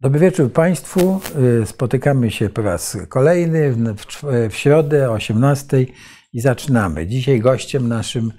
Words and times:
Dobry 0.00 0.20
wieczór 0.20 0.52
Państwu. 0.52 1.20
Y, 1.62 1.66
Spotykamy 1.66 2.30
się 2.30 2.48
po 2.48 2.62
raz 2.62 2.96
kolejny 3.08 3.72
w, 3.72 3.76
w, 3.96 4.22
w 4.50 4.54
środę 4.56 5.10
o 5.10 5.12
18 5.12 5.86
i 6.32 6.40
zaczynamy. 6.40 7.06
Dzisiaj 7.06 7.40
gościem 7.40 7.88
naszym, 7.88 8.32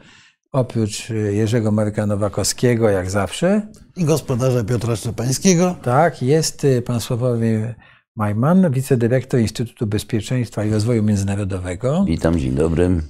oprócz 0.51 1.09
Jerzego 1.09 1.71
Marka 1.71 2.05
Nowakowskiego, 2.05 2.89
jak 2.89 3.09
zawsze, 3.09 3.61
i 3.97 4.05
gospodarza 4.05 4.63
Piotra 4.63 4.95
Szczepańskiego. 4.95 5.75
tak, 5.83 6.21
jest 6.21 6.63
y, 6.63 6.81
pan 6.81 7.01
Sławomir 7.01 7.75
Majman, 8.15 8.71
wicedyrektor 8.71 9.39
Instytutu 9.39 9.87
Bezpieczeństwa 9.87 10.63
i 10.65 10.71
Rozwoju 10.71 11.03
Międzynarodowego. 11.03 12.05
Witam, 12.07 12.39
dzień 12.39 12.51
dobry. 12.55 13.01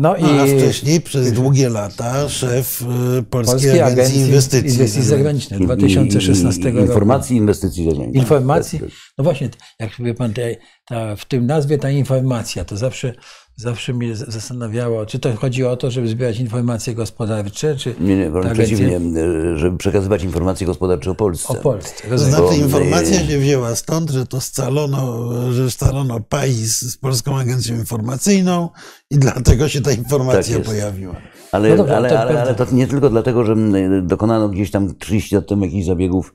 No 0.00 0.16
No, 0.20 0.28
a 0.42 0.46
wcześniej 0.46 1.00
przez 1.00 1.32
długie 1.32 1.68
lata 1.68 2.28
szef 2.28 2.82
y, 2.82 3.22
Polskiej, 3.22 3.52
Polskiej 3.52 3.70
Agencji, 3.70 3.92
Agencji 3.92 4.20
Inwestycji. 4.20 4.70
Inwestycji 4.70 5.02
Zagranicznych 5.02 5.60
I- 5.60 5.62
i- 5.62 5.66
2016 5.66 6.60
i- 6.68 6.72
i- 6.72 6.76
roku. 6.76 6.86
Informacji 6.86 7.36
i 7.36 7.38
inwestycji 7.38 7.84
zagranicznych. 7.84 8.22
Informacji. 8.22 8.78
Tak, 8.78 8.88
tak. 8.88 8.98
No 9.18 9.24
właśnie, 9.24 9.48
jak 9.80 9.90
wie 9.98 10.14
pan, 10.14 10.32
te, 10.32 10.56
ta, 10.88 11.16
w 11.16 11.24
tym 11.24 11.46
nazwie 11.46 11.78
ta 11.78 11.90
informacja, 11.90 12.64
to 12.64 12.76
zawsze, 12.76 13.14
zawsze 13.58 13.92
mnie 13.94 14.16
zastanawiało, 14.16 15.06
czy 15.06 15.18
to 15.18 15.36
chodzi 15.36 15.64
o 15.64 15.76
to, 15.76 15.90
żeby 15.90 16.08
zbierać 16.08 16.38
informacje 16.40 16.94
gospodarcze, 16.94 17.76
czy 17.76 17.94
Nie, 18.00 18.16
nie, 18.16 18.30
wręcz 18.30 18.46
ta 18.46 18.54
przeciwnie, 18.54 18.96
e, 18.96 19.58
żeby 19.58 19.76
przekazywać 19.78 20.22
informacje 20.24 20.66
gospodarcze 20.66 21.10
o 21.10 21.14
Polsce. 21.14 21.48
o 21.48 21.54
Polsce. 21.54 22.02
To 22.04 22.10
Rozumiem. 22.10 22.34
znaczy 22.34 22.48
Bo- 22.60 22.64
informacja 22.64 23.26
się 23.26 23.38
wzięła 23.38 23.74
stąd, 23.76 24.10
że 24.10 24.26
to 24.26 24.40
scalono, 24.40 25.28
że 25.52 25.70
scalono 25.70 26.20
PAIS 26.20 26.80
z 26.80 26.96
Polską 26.96 27.38
Agencją 27.38 27.76
Informacyjną 27.76 28.68
i 29.10 29.18
dlatego 29.18 29.68
się 29.68 29.80
ta 29.80 29.92
informacja 29.92 30.56
Tak 30.56 30.64
pojawiła. 30.66 31.16
Ale, 31.52 31.68
No 31.70 31.76
dobra, 31.76 31.96
ale, 31.96 32.08
to 32.08 32.20
ale, 32.20 32.42
ale 32.42 32.54
to 32.54 32.66
nie 32.72 32.86
tylko 32.86 33.10
dlatego, 33.10 33.44
że 33.44 33.52
m, 33.52 34.06
dokonano 34.06 34.48
gdzieś 34.48 34.70
tam 34.70 34.94
30 34.98 35.34
lat 35.34 35.46
temu 35.48 35.64
jakichś 35.64 35.86
zabiegów 35.86 36.34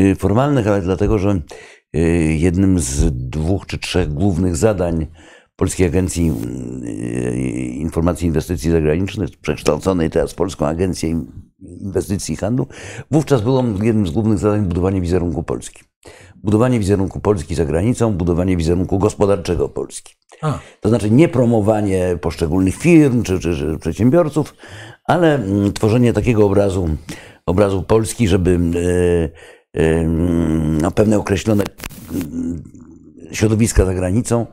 y, 0.00 0.16
formalnych, 0.16 0.66
ale 0.68 0.82
dlatego, 0.82 1.18
że 1.18 1.40
y, 1.96 1.98
jednym 2.38 2.78
z 2.78 3.04
dwóch 3.28 3.66
czy 3.66 3.78
trzech 3.78 4.12
głównych 4.14 4.56
zadań 4.56 5.06
Polskiej 5.56 5.86
Agencji 5.86 6.32
y, 6.84 7.36
Informacji 7.76 8.24
i 8.24 8.28
Inwestycji 8.28 8.70
Zagranicznych, 8.70 9.30
przekształconej 9.36 10.10
teraz 10.10 10.32
w 10.32 10.34
Polską 10.34 10.66
Agencję 10.66 11.24
Inwestycji 11.60 12.34
i 12.34 12.36
Handlu, 12.36 12.66
wówczas 13.10 13.42
było 13.42 13.64
jednym 13.82 14.06
z 14.06 14.10
głównych 14.10 14.38
zadań 14.38 14.66
budowanie 14.66 15.00
wizerunku 15.00 15.42
Polski. 15.42 15.82
Budowanie 16.36 16.78
wizerunku 16.78 17.20
Polski 17.20 17.54
za 17.54 17.64
granicą, 17.64 18.12
budowanie 18.12 18.56
wizerunku 18.56 18.98
gospodarczego 18.98 19.68
Polski. 19.68 20.14
A, 20.42 20.58
To 20.80 20.88
znaczy 20.88 21.10
nie 21.10 21.28
promowanie 21.28 22.18
poszczególnych 22.20 22.76
firm 22.76 23.22
czy, 23.22 23.38
czy, 23.40 23.56
czy 23.56 23.78
przedsiębiorców, 23.78 24.54
ale 25.04 25.34
mm, 25.34 25.72
tworzenie 25.72 26.12
takiego 26.12 26.46
obrazu, 26.46 26.88
obrazu 27.46 27.82
Polski, 27.82 28.28
żeby 28.28 28.58
e, 29.74 29.80
e, 29.80 30.08
no, 30.82 30.90
pewne 30.90 31.18
określone 31.18 31.64
mm, 32.12 32.62
środowiska 33.32 33.84
za 33.84 33.94
granicą, 33.94 34.46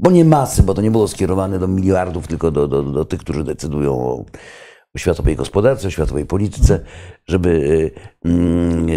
bo 0.00 0.10
nie 0.10 0.24
masy, 0.24 0.62
bo 0.62 0.74
to 0.74 0.82
nie 0.82 0.90
było 0.90 1.08
skierowane 1.08 1.58
do 1.58 1.68
miliardów, 1.68 2.28
tylko 2.28 2.50
do, 2.50 2.68
do, 2.68 2.82
do 2.82 3.04
tych, 3.04 3.20
którzy 3.20 3.44
decydują 3.44 3.92
o, 3.92 4.24
o 4.94 4.98
światowej 4.98 5.36
gospodarce, 5.36 5.88
o 5.88 5.90
światowej 5.90 6.26
polityce, 6.26 6.80
żeby 7.26 7.90
e, 8.24 8.28
mm, 8.30 8.88
e, 8.88 8.92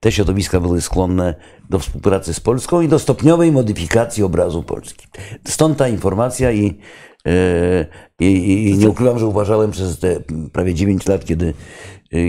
te 0.00 0.12
środowiska 0.12 0.60
były 0.60 0.80
skłonne 0.80 1.34
do 1.70 1.78
współpracy 1.78 2.34
z 2.34 2.40
Polską 2.40 2.80
i 2.80 2.88
do 2.88 2.98
stopniowej 2.98 3.52
modyfikacji 3.52 4.22
obrazu 4.22 4.62
Polski. 4.62 5.06
Stąd 5.48 5.78
ta 5.78 5.88
informacja 5.88 6.52
i, 6.52 6.78
e, 7.26 7.86
i, 8.20 8.70
i, 8.70 8.78
nie 8.78 8.90
ukrywam, 8.90 9.18
że 9.18 9.26
uważałem 9.26 9.70
przez 9.70 9.98
te 9.98 10.20
prawie 10.52 10.74
9 10.74 11.06
lat, 11.06 11.24
kiedy 11.24 11.54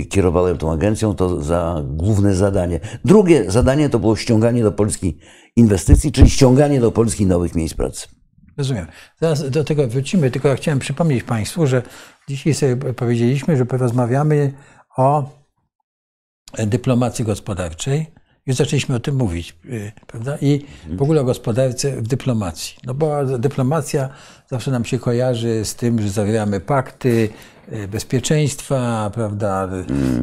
kierowałem 0.09 0.57
tą 0.57 0.71
agencją, 0.71 1.15
to 1.15 1.41
za 1.41 1.83
główne 1.85 2.35
zadanie. 2.35 2.79
Drugie 3.05 3.51
zadanie 3.51 3.89
to 3.89 3.99
było 3.99 4.15
ściąganie 4.15 4.63
do 4.63 4.71
Polski 4.71 5.17
inwestycji, 5.55 6.11
czyli 6.11 6.29
ściąganie 6.29 6.79
do 6.81 6.91
Polski 6.91 7.25
nowych 7.25 7.55
miejsc 7.55 7.73
pracy. 7.75 8.07
rozumiem. 8.57 8.87
Zaraz 9.21 9.49
do 9.49 9.63
tego 9.63 9.87
wrócimy, 9.87 10.31
tylko 10.31 10.47
ja 10.47 10.55
chciałem 10.55 10.79
przypomnieć 10.79 11.23
Państwu, 11.23 11.67
że 11.67 11.81
dzisiaj 12.29 12.53
sobie 12.53 12.93
powiedzieliśmy, 12.93 13.57
że 13.57 13.65
porozmawiamy 13.65 14.53
o 14.97 15.29
dyplomacji 16.57 17.25
gospodarczej. 17.25 18.05
Już 18.45 18.55
zaczęliśmy 18.57 18.95
o 18.95 18.99
tym 18.99 19.15
mówić, 19.15 19.55
y, 19.65 19.91
prawda? 20.07 20.37
I 20.41 20.65
w 20.89 21.01
ogóle 21.01 21.21
o 21.21 21.23
gospodarce 21.23 22.01
w 22.01 22.07
dyplomacji. 22.07 22.75
No 22.85 22.93
bo 22.93 23.25
dyplomacja 23.25 24.09
zawsze 24.49 24.71
nam 24.71 24.85
się 24.85 24.99
kojarzy 24.99 25.65
z 25.65 25.75
tym, 25.75 26.01
że 26.01 26.09
zawieramy 26.09 26.59
pakty 26.59 27.29
y, 27.73 27.87
bezpieczeństwa, 27.87 29.11
prawda? 29.13 29.69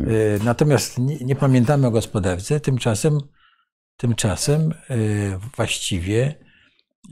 Y, 0.08 0.40
Natomiast 0.44 0.98
nie, 0.98 1.16
nie 1.16 1.36
pamiętamy 1.36 1.86
o 1.86 1.90
gospodarce. 1.90 2.60
Tymczasem, 2.60 3.18
tymczasem 3.98 4.74
y, 4.90 5.38
właściwie 5.56 6.34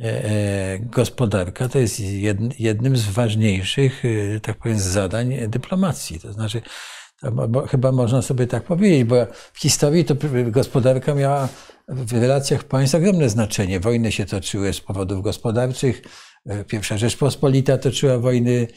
e, 0.00 0.24
e, 0.24 0.78
gospodarka 0.78 1.68
to 1.68 1.78
jest 1.78 2.00
jed- 2.00 2.54
jednym 2.58 2.96
z 2.96 3.08
ważniejszych, 3.08 4.02
tak 4.42 4.56
powiem, 4.56 4.78
zadań 4.78 5.34
dyplomacji. 5.48 6.20
To 6.20 6.32
znaczy, 6.32 6.62
chyba 7.70 7.92
można 7.92 8.22
sobie 8.22 8.46
tak 8.46 8.64
powiedzieć, 8.64 9.04
bo 9.04 9.26
w 9.52 9.60
historii 9.60 10.04
to 10.04 10.14
gospodarka 10.46 11.14
miała 11.14 11.48
w 11.88 12.12
relacjach 12.12 12.64
państw 12.64 12.94
ogromne 12.94 13.28
znaczenie. 13.28 13.80
Wojny 13.80 14.12
się 14.12 14.26
toczyły 14.26 14.72
z 14.72 14.80
powodów 14.80 15.22
gospodarczych. 15.22 16.02
E, 16.46 16.64
Pierwsza 16.64 16.98
Rzeczpospolita 16.98 17.78
toczyła 17.78 18.18
wojny 18.18 18.52
e, 18.60 18.68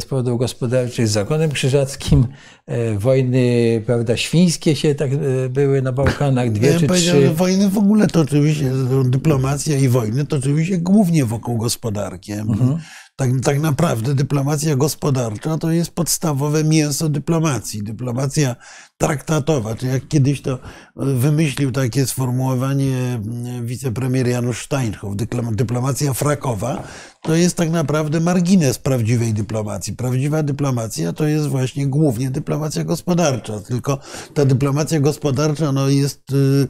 z 0.00 0.04
powodów 0.04 0.38
gospodarczych 0.38 1.08
z 1.08 1.10
zakonem 1.10 1.50
krzyżackim. 1.50 2.26
E, 2.66 2.98
Wojny, 2.98 3.82
prawda, 3.86 4.16
świńskie 4.16 4.76
się 4.76 4.94
tak 4.94 5.10
e, 5.12 5.48
były 5.48 5.82
na 5.82 5.92
Bałkanach, 5.92 6.52
dwie 6.52 6.68
Ja 6.70 6.78
czy 6.78 6.86
powiedział, 6.86 7.20
że 7.20 7.26
trzy. 7.26 7.34
wojny 7.34 7.68
w 7.68 7.78
ogóle 7.78 8.06
to 8.06 8.20
oczywiście, 8.20 8.72
dyplomacja 9.04 9.78
i 9.78 9.88
wojny 9.88 10.26
to 10.26 10.36
oczywiście 10.36 10.78
głównie 10.78 11.24
wokół 11.24 11.58
gospodarki. 11.58 12.32
Mhm. 12.32 12.78
Tak, 13.16 13.30
tak 13.44 13.60
naprawdę 13.60 14.14
dyplomacja 14.14 14.76
gospodarcza 14.76 15.58
to 15.58 15.70
jest 15.70 15.90
podstawowe 15.90 16.64
mięso 16.64 17.08
dyplomacji. 17.08 17.82
Dyplomacja 17.82 18.56
traktatowa, 18.98 19.74
czy 19.74 19.86
jak 19.86 20.08
kiedyś 20.08 20.42
to 20.42 20.58
wymyślił 20.96 21.72
takie 21.72 22.06
sformułowanie 22.06 22.96
mm, 22.96 23.66
wicepremier 23.66 24.28
Janusz 24.28 24.64
Steinhoff, 24.64 25.16
dyplom- 25.16 25.54
dyplomacja 25.54 26.12
frakowa, 26.12 26.82
to 27.22 27.34
jest 27.34 27.56
tak 27.56 27.70
naprawdę 27.70 28.20
margines 28.20 28.78
prawdziwej 28.78 29.34
dyplomacji. 29.34 29.92
Prawdziwa 29.92 30.42
dyplomacja 30.42 31.12
to 31.12 31.26
jest 31.26 31.48
właśnie 31.48 31.86
głównie 31.86 32.30
dyplomacja 32.30 32.84
gospodarcza, 32.84 33.60
tylko 33.60 33.98
ta 34.34 34.44
dyplomacja 34.44 35.00
gospodarcza 35.00 35.72
no, 35.72 35.88
jest 35.88 36.32
y, 36.32 36.68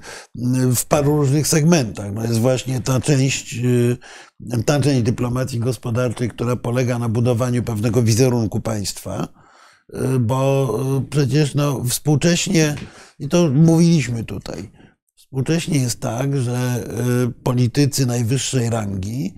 w 0.76 0.84
paru 0.88 1.16
różnych 1.16 1.46
segmentach. 1.46 2.12
No, 2.12 2.22
jest 2.22 2.40
właśnie 2.40 2.80
ta 2.80 3.00
część, 3.00 3.54
y, 3.54 3.96
ta 4.66 4.80
część 4.80 5.02
dyplomacji 5.02 5.58
gospodarczej, 5.58 6.28
która 6.28 6.56
polega 6.56 6.98
na 6.98 7.08
budowaniu 7.08 7.62
pewnego 7.62 8.02
wizerunku 8.02 8.60
państwa, 8.60 9.28
y, 9.42 9.45
bo 10.20 10.78
y, 10.98 11.10
przecież 11.10 11.54
no, 11.54 11.84
współcześnie, 11.84 12.74
i 13.18 13.28
to 13.28 13.50
mówiliśmy 13.50 14.24
tutaj, 14.24 14.70
współcześnie 15.16 15.78
jest 15.78 16.00
tak, 16.00 16.36
że 16.36 16.84
y, 17.26 17.42
politycy 17.42 18.06
najwyższej 18.06 18.70
rangi 18.70 19.34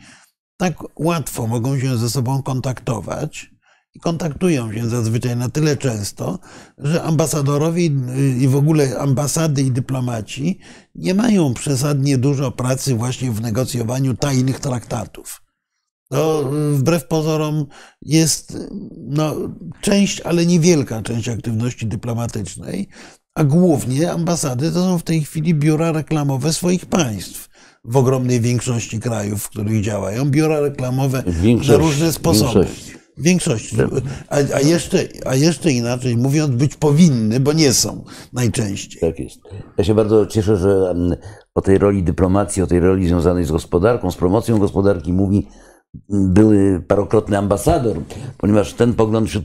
tak 0.57 0.75
łatwo 0.97 1.47
mogą 1.47 1.79
się 1.79 1.99
ze 1.99 2.11
sobą 2.11 2.43
kontaktować 2.43 3.51
i 3.95 4.01
kontaktują 4.01 4.73
się 4.73 4.89
zazwyczaj 4.89 5.37
na 5.37 5.49
tyle 5.49 5.77
często, 5.77 6.39
że 6.79 7.03
ambasadorowie 7.03 7.83
y, 7.83 7.91
i 8.39 8.49
w 8.49 8.57
ogóle 8.57 8.99
ambasady 8.99 9.63
i 9.63 9.71
dyplomaci 9.71 10.59
nie 10.95 11.15
mają 11.15 11.55
przesadnie 11.55 12.19
dużo 12.19 12.51
pracy 12.53 12.95
właśnie 12.95 13.31
w 13.31 13.41
negocjowaniu 13.41 14.17
tajnych 14.17 14.61
traktatów. 14.61 15.48
To 16.11 16.51
y, 16.73 16.77
wbrew 16.77 17.07
pozorom 17.07 17.67
jest 18.03 18.57
no, 18.97 19.35
część, 19.81 20.21
ale 20.21 20.47
niewielka 20.47 21.03
część 21.03 21.29
aktywności 21.29 21.87
dyplomatycznej, 21.87 22.89
a 23.35 23.45
głównie 23.45 24.13
ambasady 24.13 24.73
to 24.73 24.85
są 24.85 24.99
w 24.99 25.03
tej 25.03 25.21
chwili 25.23 25.55
biura 25.55 25.93
reklamowe 25.93 26.53
swoich 26.53 26.87
państw. 26.87 27.49
W 27.85 27.97
ogromnej 27.97 28.41
większości 28.41 29.01
krajów, 29.01 29.43
w 29.43 29.49
których 29.49 29.83
działają, 29.83 30.25
biura 30.31 30.61
reklamowe 30.61 31.23
Większość- 31.27 31.69
na 31.71 31.77
różne 31.77 32.13
sposoby. 32.13 32.61
większość. 32.65 32.99
Większość. 33.19 33.75
A, 34.29 34.37
a, 34.55 34.61
jeszcze, 34.61 35.09
a 35.27 35.35
jeszcze 35.35 35.73
inaczej 35.73 36.17
mówiąc, 36.17 36.51
być 36.57 36.75
powinny, 36.77 37.41
bo 37.41 37.53
nie 37.53 37.73
są 37.73 38.05
najczęściej. 38.33 39.01
Tak 39.01 39.19
jest. 39.19 39.41
Ja 39.79 39.85
się 39.85 39.95
bardzo 39.95 40.27
cieszę, 40.27 40.57
że 40.57 40.91
mm, 40.91 41.17
o 41.55 41.61
tej 41.61 41.79
roli 41.79 42.03
dyplomacji, 42.03 42.63
o 42.63 42.67
tej 42.67 42.81
roli 42.81 43.07
związanej 43.09 43.45
z 43.45 43.51
gospodarką, 43.51 44.11
z 44.11 44.17
promocją 44.17 44.59
gospodarki 44.59 45.13
mówi 45.13 45.47
były 46.09 46.81
parokrotny 46.89 47.39
ambasador, 47.39 47.97
ponieważ 48.39 48.75
ten 48.75 48.95
pogląd 48.95 49.29
wśród 49.29 49.45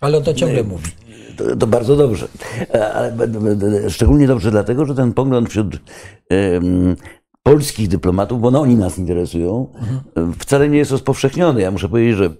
Ale 0.00 0.18
on 0.18 0.24
to 0.24 0.34
ciągle 0.34 0.64
mówi. 0.64 0.90
to, 1.36 1.56
to 1.56 1.66
bardzo 1.66 1.96
dobrze. 1.96 2.28
E, 2.74 2.92
Ale 2.94 3.12
b- 3.12 3.26
b- 3.28 3.90
szczególnie 3.90 4.26
dobrze 4.26 4.50
dlatego, 4.50 4.86
że 4.86 4.94
ten 4.94 5.12
pogląd 5.12 5.48
wśród 5.48 5.80
em, 6.30 6.96
polskich 7.42 7.88
dyplomatów, 7.88 8.40
bo 8.40 8.50
no 8.50 8.60
oni 8.60 8.74
nas 8.76 8.98
interesują, 8.98 9.72
em, 10.14 10.32
wcale 10.32 10.68
nie 10.68 10.78
jest 10.78 10.90
rozpowszechniony. 10.90 11.60
Ja 11.60 11.70
muszę 11.70 11.88
powiedzieć, 11.88 12.16
że 12.16 12.30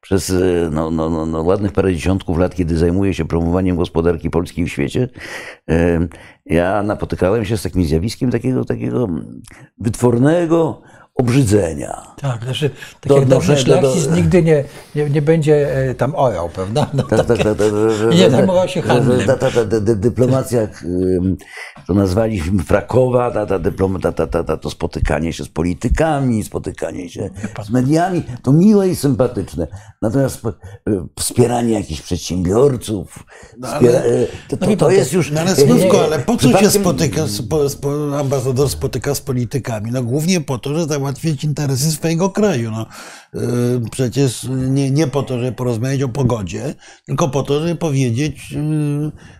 przez 0.00 0.30
e, 0.30 0.68
no, 0.72 0.90
no, 0.90 1.10
no, 1.10 1.26
no, 1.26 1.42
ładnych 1.42 1.72
parę 1.72 1.94
dziesiątków 1.94 2.38
lat, 2.38 2.54
kiedy 2.54 2.78
zajmuję 2.78 3.14
się 3.14 3.24
promowaniem 3.24 3.76
gospodarki 3.76 4.30
polskiej 4.30 4.64
w 4.64 4.68
świecie, 4.68 5.08
e, 5.70 6.08
ja 6.46 6.82
napotykałem 6.82 7.44
się 7.44 7.56
z 7.56 7.62
takim 7.62 7.84
zjawiskiem 7.84 8.30
takiego, 8.30 8.64
takiego 8.64 9.08
wytwornego 9.78 10.82
obrzydzenia. 11.14 12.14
Tak, 12.20 12.44
znaczy, 12.44 12.70
tak 13.00 13.10
dawny 13.12 13.36
odnoszę 13.36 13.64
do- 13.64 14.16
nigdy 14.16 14.42
nie, 14.42 14.64
nie, 14.94 15.10
nie 15.10 15.22
będzie 15.22 15.76
e, 15.90 15.94
tam 15.94 16.14
orał, 16.16 16.48
prawda? 16.48 16.86
No, 16.94 17.02
Tak, 17.02 17.26
tak, 17.26 17.38
tak, 17.38 17.58
tak, 17.58 17.72
nie 18.14 18.30
zajmował 18.30 18.68
się 18.68 18.82
handlem. 18.82 19.26
Ta, 19.26 19.36
ta, 19.36 19.50
ta, 19.50 19.64
dy- 19.64 19.96
dyplomacja, 19.96 20.68
to 21.86 21.94
nazwaliśmy 21.94 22.62
frakowa, 22.62 23.30
ta, 23.30 23.46
ta, 23.46 23.58
dyploma, 23.58 23.98
ta, 23.98 24.12
ta, 24.12 24.26
ta, 24.26 24.44
ta, 24.44 24.56
to 24.56 24.70
spotykanie 24.70 25.32
się 25.32 25.44
z 25.44 25.48
politykami, 25.48 26.44
spotykanie 26.44 27.10
się 27.10 27.30
z 27.64 27.70
mediami, 27.70 28.22
to 28.42 28.52
miłe 28.52 28.88
i 28.88 28.96
sympatyczne. 28.96 29.66
Natomiast 30.02 30.44
y, 30.44 30.50
wspieranie 31.20 31.72
jakichś 31.72 32.00
przedsiębiorców, 32.00 33.24
wspiera, 33.64 33.98
y, 34.04 34.26
to, 34.48 34.56
to, 34.56 34.76
to 34.76 34.90
jest 34.90 35.12
już... 35.12 35.30
No 35.30 35.40
ale 35.40 35.52
y, 35.52 35.56
Słówko, 35.56 35.96
y, 36.00 36.04
ale 36.04 36.18
po 36.18 36.36
co 36.36 36.58
się 36.58 36.70
spotyka, 36.70 37.28
spo, 37.28 37.68
spo, 37.68 38.18
ambasador 38.18 38.68
spotyka 38.68 39.14
z 39.14 39.20
politykami? 39.20 39.90
No 39.90 40.02
głównie 40.02 40.40
po 40.40 40.58
to, 40.58 40.74
że 40.74 40.86
załatwić 41.04 41.44
interesy 41.44 41.92
swojego 41.92 42.30
kraju. 42.30 42.70
No, 42.70 42.86
yy, 43.34 43.40
przecież 43.90 44.48
nie, 44.50 44.90
nie 44.90 45.06
po 45.06 45.22
to, 45.22 45.38
żeby 45.38 45.52
porozmawiać 45.52 46.02
o 46.02 46.08
pogodzie, 46.08 46.74
tylko 47.06 47.28
po 47.28 47.42
to, 47.42 47.60
żeby 47.60 47.76
powiedzieć, 47.76 48.50
yy, 48.50 48.60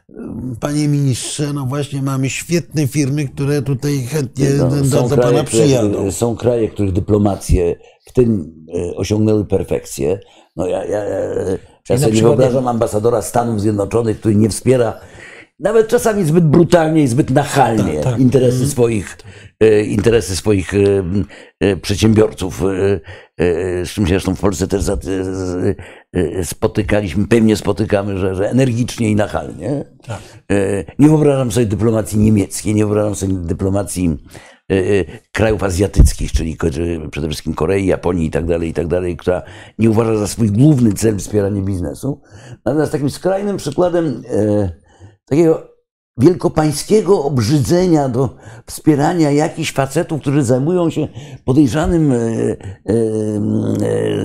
yy, 0.09 0.57
panie 0.61 0.89
ministrze, 0.89 1.53
no 1.53 1.67
właśnie 1.67 2.03
mamy 2.03 2.31
świetne 2.31 2.87
firmy, 2.87 3.29
które 3.29 3.63
tutaj 3.63 4.03
chętnie 4.03 4.49
No, 4.59 4.71
do, 4.71 5.09
do 5.09 5.17
kraje, 5.17 5.33
pana 5.33 5.45
przyjadą. 5.45 6.11
Są 6.11 6.37
kraje, 6.37 6.69
których 6.69 6.93
dyplomacje 6.93 7.77
w 8.07 8.13
tym 8.13 8.55
osiągnęły 8.97 9.45
perfekcję. 9.45 10.21
No 10.57 10.67
ja, 10.67 10.85
ja, 10.85 11.05
ja, 11.05 11.19
ja 11.89 11.99
sobie 11.99 12.13
nie 12.13 12.23
wyobrażam 12.23 12.69
ambasadora 12.69 13.23
Stanów 13.23 13.61
Zjednoczonych, 13.61 14.21
który 14.21 14.35
nie 14.35 14.49
wspiera 14.49 15.01
nawet 15.59 15.89
czasami 15.89 16.25
zbyt 16.25 16.45
brutalnie 16.45 17.03
i 17.03 17.09
zbyt 17.09 17.31
nachalnie 17.31 17.95
Tak, 17.95 18.05
tak. 18.05 18.21
interesy 18.21 18.69
swoich, 18.69 19.19
e, 19.61 19.83
interesy 19.83 20.37
swoich 20.37 20.75
e, 20.75 20.79
e, 21.61 21.77
przedsiębiorców, 21.77 22.63
z 23.85 23.91
czym 23.91 24.07
się 24.07 24.11
zresztą 24.11 24.35
w 24.35 24.41
Polsce 24.41 24.69
też 24.69 24.83
spotykaliśmy, 26.45 27.29
pewnie 27.29 27.57
spotykamy, 27.57 28.19
że, 28.19 28.35
że 28.35 28.51
energicznie 28.51 29.11
i 29.11 29.17
nachalnie. 29.17 29.85
Tak. 30.07 30.19
Nie 30.99 31.09
wyobrażam 31.09 31.53
sobie 31.53 31.67
dyplomacji 31.67 32.19
niemieckiej, 32.19 32.75
nie 32.75 32.85
wyobrażam 32.87 33.15
sobie 33.15 33.35
dyplomacji 33.35 34.17
krajów 35.33 35.63
azjatyckich, 35.63 36.33
czyli 36.33 36.57
przede 37.11 37.29
wszystkim 37.29 37.55
Korei, 37.55 37.87
Japonii 37.87 38.27
i 38.27 38.31
tak 38.31 38.47
dalej, 38.47 38.69
i 38.69 38.75
tak 38.75 38.87
dalej, 38.87 39.17
która 39.17 39.43
nie 39.79 39.91
uważa 39.91 40.17
za 40.17 40.27
swój 40.27 40.51
główny 40.51 40.93
cel 40.93 41.19
wspieranie 41.19 41.63
biznesu. 41.63 42.21
Natomiast 42.65 42.93
takim 42.93 43.11
skrajnym 43.11 43.57
przykładem 43.57 44.23
takiego 45.25 45.75
wielkopańskiego 46.17 47.25
obrzydzenia 47.25 48.09
do 48.09 48.37
wspierania 48.67 49.31
jakichś 49.31 49.73
facetów, 49.73 50.21
którzy 50.21 50.45
zajmują 50.45 50.91
się 50.91 51.09
podejrzanym 51.45 52.13
e, 52.13 52.17
e, 52.17 52.57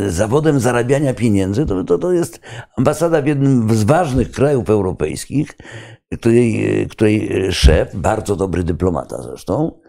e, 0.05 0.09
zawodem 0.09 0.59
zarabiania 0.59 1.13
pieniędzy, 1.13 1.65
to, 1.65 1.83
to, 1.83 1.97
to 1.97 2.11
jest 2.11 2.39
ambasada 2.77 3.21
w 3.21 3.27
jednym 3.27 3.75
z 3.75 3.83
ważnych 3.83 4.31
krajów 4.31 4.69
europejskich, 4.69 5.57
której, 6.13 6.87
której 6.89 7.29
szef, 7.51 7.95
bardzo 7.95 8.35
dobry 8.35 8.63
dyplomata 8.63 9.21
zresztą, 9.21 9.79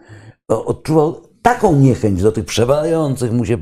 odczuwał 0.47 1.31
taką 1.41 1.75
niechęć 1.75 2.21
do 2.21 2.31
tych 2.31 2.45
przewalających 2.45 3.31
mu 3.31 3.45
się 3.45 3.57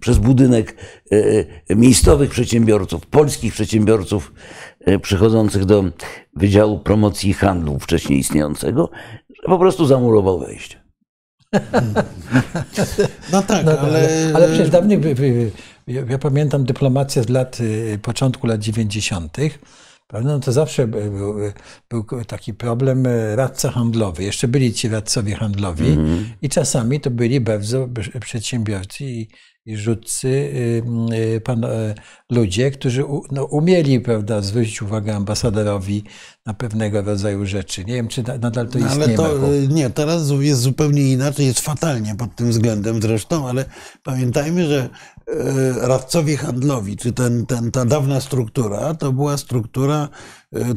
przez 0.00 0.18
budynek 0.18 0.76
e, 1.12 1.16
e, 1.68 1.76
miejscowych 1.76 2.30
przedsiębiorców, 2.30 3.06
polskich 3.06 3.52
przedsiębiorców 3.52 4.32
e, 4.32 4.67
przychodzących 5.02 5.64
do 5.64 5.84
Wydziału 6.36 6.78
Promocji 6.78 7.30
i 7.30 7.34
Handlu 7.34 7.78
wcześniej 7.78 8.18
istniejącego, 8.18 8.90
że 9.42 9.48
po 9.48 9.58
prostu 9.58 9.86
zamurował 9.86 10.38
wejście. 10.40 10.82
No 13.32 13.42
tak, 13.42 13.66
No, 13.66 13.72
ale... 13.72 13.98
ale, 13.98 14.30
ale 14.34 14.48
przecież 14.48 14.70
wy- 15.14 15.50
ja, 15.86 16.02
ja 16.08 16.18
pamiętam 16.18 16.64
dyplomację 16.64 17.22
z 17.22 17.28
lat, 17.28 17.60
y, 17.60 17.98
początku 18.02 18.46
lat 18.46 18.60
90., 18.60 19.36
prawda? 20.06 20.28
No 20.32 20.40
to 20.40 20.52
zawsze 20.52 20.86
by- 20.86 21.10
był, 21.10 21.34
był 21.90 22.24
taki 22.24 22.54
problem 22.54 23.06
y, 23.06 23.36
radca 23.36 23.70
handlowy. 23.70 24.22
Jeszcze 24.22 24.48
byli 24.48 24.72
ci 24.72 24.88
radcowie 24.88 25.34
handlowi 25.34 25.96
i 26.42 26.48
czasami 26.48 27.00
to 27.00 27.10
byli 27.10 27.40
bardzo 27.40 27.88
przedsiębiorcy 28.20 29.04
i 29.04 29.28
rzutcy, 29.76 30.28
y, 31.36 31.40
pan, 31.44 31.64
y, 31.64 31.94
ludzie, 32.30 32.70
którzy 32.70 33.04
no, 33.30 33.44
umieli 33.44 34.00
prawda, 34.00 34.40
zwrócić 34.40 34.82
uwagę 34.82 35.16
ambasadorowi 35.16 36.04
na 36.46 36.54
pewnego 36.54 37.02
rodzaju 37.02 37.46
rzeczy. 37.46 37.84
Nie 37.84 37.94
wiem, 37.94 38.08
czy 38.08 38.22
na- 38.22 38.38
nadal 38.38 38.68
to 38.68 38.78
No, 38.78 38.86
istnieje. 38.86 39.04
ale 39.06 39.16
to 39.16 39.54
y, 39.54 39.68
nie, 39.68 39.90
teraz 39.90 40.30
jest 40.40 40.60
zupełnie 40.60 41.12
inaczej, 41.12 41.46
jest 41.46 41.60
fatalnie 41.60 42.14
pod 42.14 42.36
tym 42.36 42.50
względem 42.50 43.02
zresztą, 43.02 43.48
ale 43.48 43.64
pamiętajmy, 44.02 44.66
że 44.66 44.88
y, 45.28 45.32
radcowie 45.80 46.36
handlowi, 46.36 46.96
czy 46.96 47.12
ten, 47.12 47.46
ten, 47.46 47.70
ta 47.70 47.84
dawna 47.84 48.20
struktura, 48.20 48.94
to 48.94 49.12
była 49.12 49.36
struktura 49.36 50.08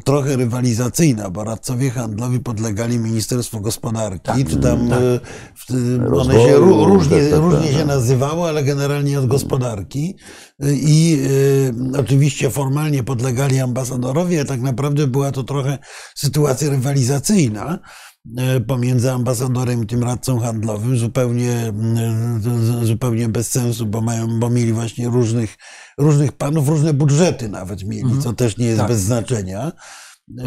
trochę 0.04 0.36
rywalizacyjna, 0.36 1.30
bo 1.30 1.44
radcowie 1.44 1.90
handlowi 1.90 2.40
podlegali 2.40 3.00
Ministerstwu 3.00 3.62
Gospodarki, 3.62 4.46
czy 4.46 4.58
tam 4.58 4.94
y, 4.94 5.20
w- 5.56 6.14
one 6.14 6.34
się 6.34 6.56
ró- 6.56 6.86
różnie, 6.88 7.18
tak, 7.22 7.30
tak, 7.32 7.40
różnie 7.40 7.68
tak. 7.68 7.80
się 7.80 7.86
nazywały, 7.86 8.50
ale 8.50 8.64
generalnie 8.64 9.20
od 9.20 9.28
gospodarki. 9.28 10.16
Y, 10.64 10.76
I 10.82 11.20
y, 11.96 12.00
oczywiście 12.00 12.50
formalnie 12.50 13.04
podlegali 13.04 13.60
ambasadorowi, 13.60 14.40
a 14.40 14.46
tak 14.46 14.62
naprawdę 14.62 15.08
była 15.08 15.32
to 15.32 15.44
trochę 15.44 15.78
sytuacja 16.16 16.70
rywalizacyjna 16.70 17.80
pomiędzy 18.68 19.12
ambasadorem 19.12 19.84
i 19.84 19.88
tym 19.88 20.04
radcą 20.04 20.40
handlowym, 20.40 20.98
zupełnie, 20.98 21.74
z- 22.40 22.86
zupełnie 22.88 23.30
bez 23.30 23.52
sensu, 23.52 23.86
bo, 23.86 24.02
mają, 24.02 24.40
bo 24.40 24.50
mieli 24.50 24.74
właśnie 24.74 25.08
różnych, 25.10 25.58
różnych 25.98 26.32
panów, 26.32 26.70
różne 26.70 26.94
budżety 26.94 27.50
nawet 27.50 27.84
mieli, 27.84 28.22
co 28.24 28.34
też 28.34 28.58
nie 28.58 28.66
jest 28.66 28.80
Tak. 28.80 28.88
bez 28.88 29.02
znaczenia. 29.02 29.72
E, 30.40 30.44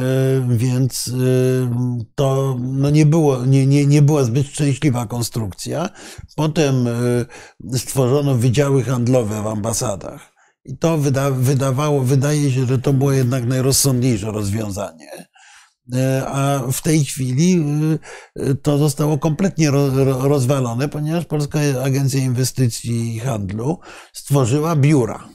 Więc 0.49 1.09
e, 1.09 2.05
to 2.15 2.57
no 2.63 2.91
nie, 2.91 3.07
było, 3.07 3.47
nie, 3.47 3.67
nie, 3.67 3.87
nie 3.87 4.03
była 4.03 4.25
zbyt 4.25 4.47
szczęśliwa 4.47 5.07
konstrukcja. 5.07 5.89
Potem 6.37 6.87
e, 6.87 7.79
stworzono 7.79 8.35
wydziały 8.35 8.83
handlowe 8.83 9.43
w 9.43 9.47
ambasadach. 9.47 10.33
I 10.65 10.79
to 10.79 10.99
wyda, 10.99 11.31
wydawało, 11.31 12.01
wydaje 12.01 12.51
się, 12.53 12.67
że 12.67 12.79
to 12.79 12.93
było 12.93 13.13
jednak 13.13 13.47
najrozsądniejsze 13.47 14.27
rozwiązanie. 14.33 15.09
E, 15.93 16.27
A 16.27 16.63
w 16.73 16.83
tej 16.83 17.05
chwili 17.05 17.65
e, 18.37 18.55
to 18.55 18.79
zostało 18.79 19.19
kompletnie 19.19 19.71
ro- 19.71 20.05
ro- 20.05 20.29
rozwalone, 20.29 20.89
ponieważ 20.89 21.25
Polska 21.25 21.59
Agencja 21.85 22.21
Inwestycji 22.21 23.17
i 23.17 23.19
Handlu 23.19 23.79
stworzyła 24.13 24.77
biura. 24.77 25.29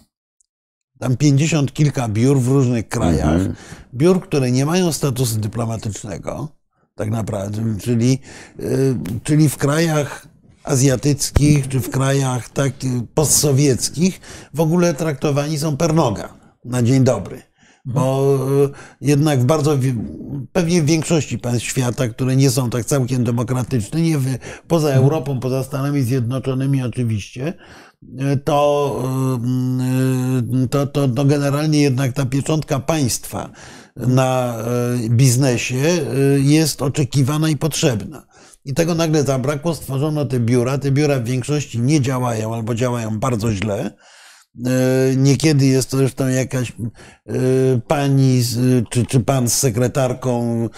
Tam 0.99 1.17
pięćdziesiąt 1.17 1.73
kilka 1.73 2.07
biur 2.07 2.39
w 2.39 2.47
różnych 2.47 2.87
krajach. 2.87 3.33
Mhm. 3.33 3.55
Biur, 3.93 4.21
które 4.21 4.51
nie 4.51 4.65
mają 4.65 4.91
statusu 4.91 5.39
dyplomatycznego, 5.39 6.47
tak 6.95 7.09
naprawdę, 7.09 7.77
czyli, 7.81 8.19
y, 8.59 8.95
czyli 9.23 9.49
w 9.49 9.57
krajach 9.57 10.27
azjatyckich 10.63 11.67
czy 11.67 11.79
w 11.79 11.89
krajach 11.89 12.49
tak 12.49 12.73
postsowieckich 13.13 14.19
w 14.53 14.59
ogóle 14.59 14.93
traktowani 14.93 15.59
są 15.59 15.77
per 15.77 15.93
noga 15.93 16.33
na 16.65 16.83
dzień 16.83 17.03
dobry. 17.03 17.48
Bo 17.93 18.37
y, 18.65 18.69
jednak 19.07 19.39
w 19.39 19.45
bardzo, 19.45 19.77
pewnie 20.53 20.81
w 20.81 20.85
większości 20.85 21.37
państw 21.39 21.67
świata, 21.67 22.07
które 22.07 22.35
nie 22.35 22.49
są 22.49 22.69
tak 22.69 22.85
całkiem 22.85 23.23
demokratyczne, 23.23 24.01
nie 24.01 24.17
wy- 24.17 24.39
poza 24.67 24.89
Europą, 24.89 25.39
poza 25.39 25.63
Stanami 25.63 26.01
Zjednoczonymi 26.03 26.83
oczywiście, 26.83 27.53
y, 28.03 28.37
to, 28.37 29.01
y, 30.63 30.67
to, 30.67 30.87
to, 30.87 31.07
to 31.07 31.25
generalnie 31.25 31.81
jednak 31.81 32.13
ta 32.13 32.25
pieczątka 32.25 32.79
państwa 32.79 33.49
na 33.95 34.57
biznesie 35.09 35.77
jest 36.37 36.81
oczekiwana 36.81 37.49
i 37.49 37.57
potrzebna. 37.57 38.25
I 38.65 38.73
tego 38.73 38.95
nagle 38.95 39.23
zabrakło, 39.23 39.75
stworzono 39.75 40.25
te 40.25 40.39
biura. 40.39 40.77
Te 40.77 40.91
biura 40.91 41.19
w 41.19 41.23
większości 41.23 41.79
nie 41.79 42.01
działają 42.01 42.55
albo 42.55 42.75
działają 42.75 43.19
bardzo 43.19 43.51
źle. 43.53 43.91
E, 44.65 45.15
Niekiedy 45.15 45.65
jest 45.65 45.91
to 45.91 45.97
zresztą 45.97 46.27
jakaś 46.27 46.71
e, 46.71 47.33
pani 47.87 48.41
czy, 48.89 49.05
czy 49.05 49.19
pan 49.19 49.49
z 49.49 49.53
sekretarką, 49.53 50.69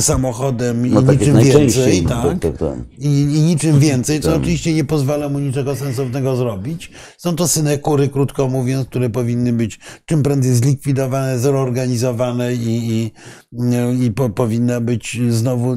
samochodem 0.00 0.86
i 0.86 0.90
No 0.90 1.02
tak 1.02 1.20
niczym 1.20 1.40
więcej. 1.40 2.02
Tak, 2.02 2.38
Tak? 2.58 2.78
I, 2.98 3.06
I 3.08 3.40
niczym 3.40 3.80
więcej, 3.88 4.20
co 4.20 4.36
oczywiście 4.36 4.74
nie 4.74 4.84
pozwala 4.84 5.28
mu 5.28 5.38
niczego 5.38 5.76
sensownego 5.76 6.36
zrobić. 6.36 6.90
Są 7.18 7.36
to 7.36 7.48
synekury, 7.48 8.08
krótko 8.08 8.48
mówiąc, 8.48 8.88
które 8.88 9.10
powinny 9.10 9.52
być 9.52 9.80
czym 10.04 10.22
prędzej 10.22 10.54
zlikwidowane, 10.54 11.38
zreorganizowane 11.38 12.54
i, 12.54 12.90
i, 12.90 13.12
i 14.06 14.12
po, 14.12 14.30
powinna 14.30 14.80
być 14.80 15.18
znowu 15.30 15.76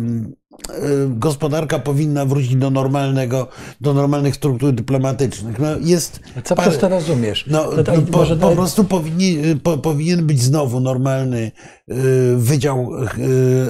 gospodarka 1.07 1.79
powinna 1.79 2.25
wrócić 2.25 2.55
do 2.55 2.69
normalnego, 2.69 3.47
do 3.81 3.93
normalnych 3.93 4.35
struktur 4.35 4.73
dyplomatycznych. 4.73 5.59
No 5.59 5.67
jest 5.81 6.19
Co 6.43 6.55
parę- 6.55 6.61
przez 6.61 6.77
to 6.77 6.89
rozumiesz? 6.89 7.45
no, 7.47 7.63
To 7.63 7.83
tak 7.83 7.95
no, 7.95 8.01
po, 8.01 8.35
po 8.35 8.55
prostu 8.55 8.83
powinni, 8.83 9.37
po, 9.63 9.77
powinien 9.77 10.27
być 10.27 10.41
znowu 10.41 10.79
normalny 10.79 11.51
y, 11.91 11.93
wydział 12.37 12.89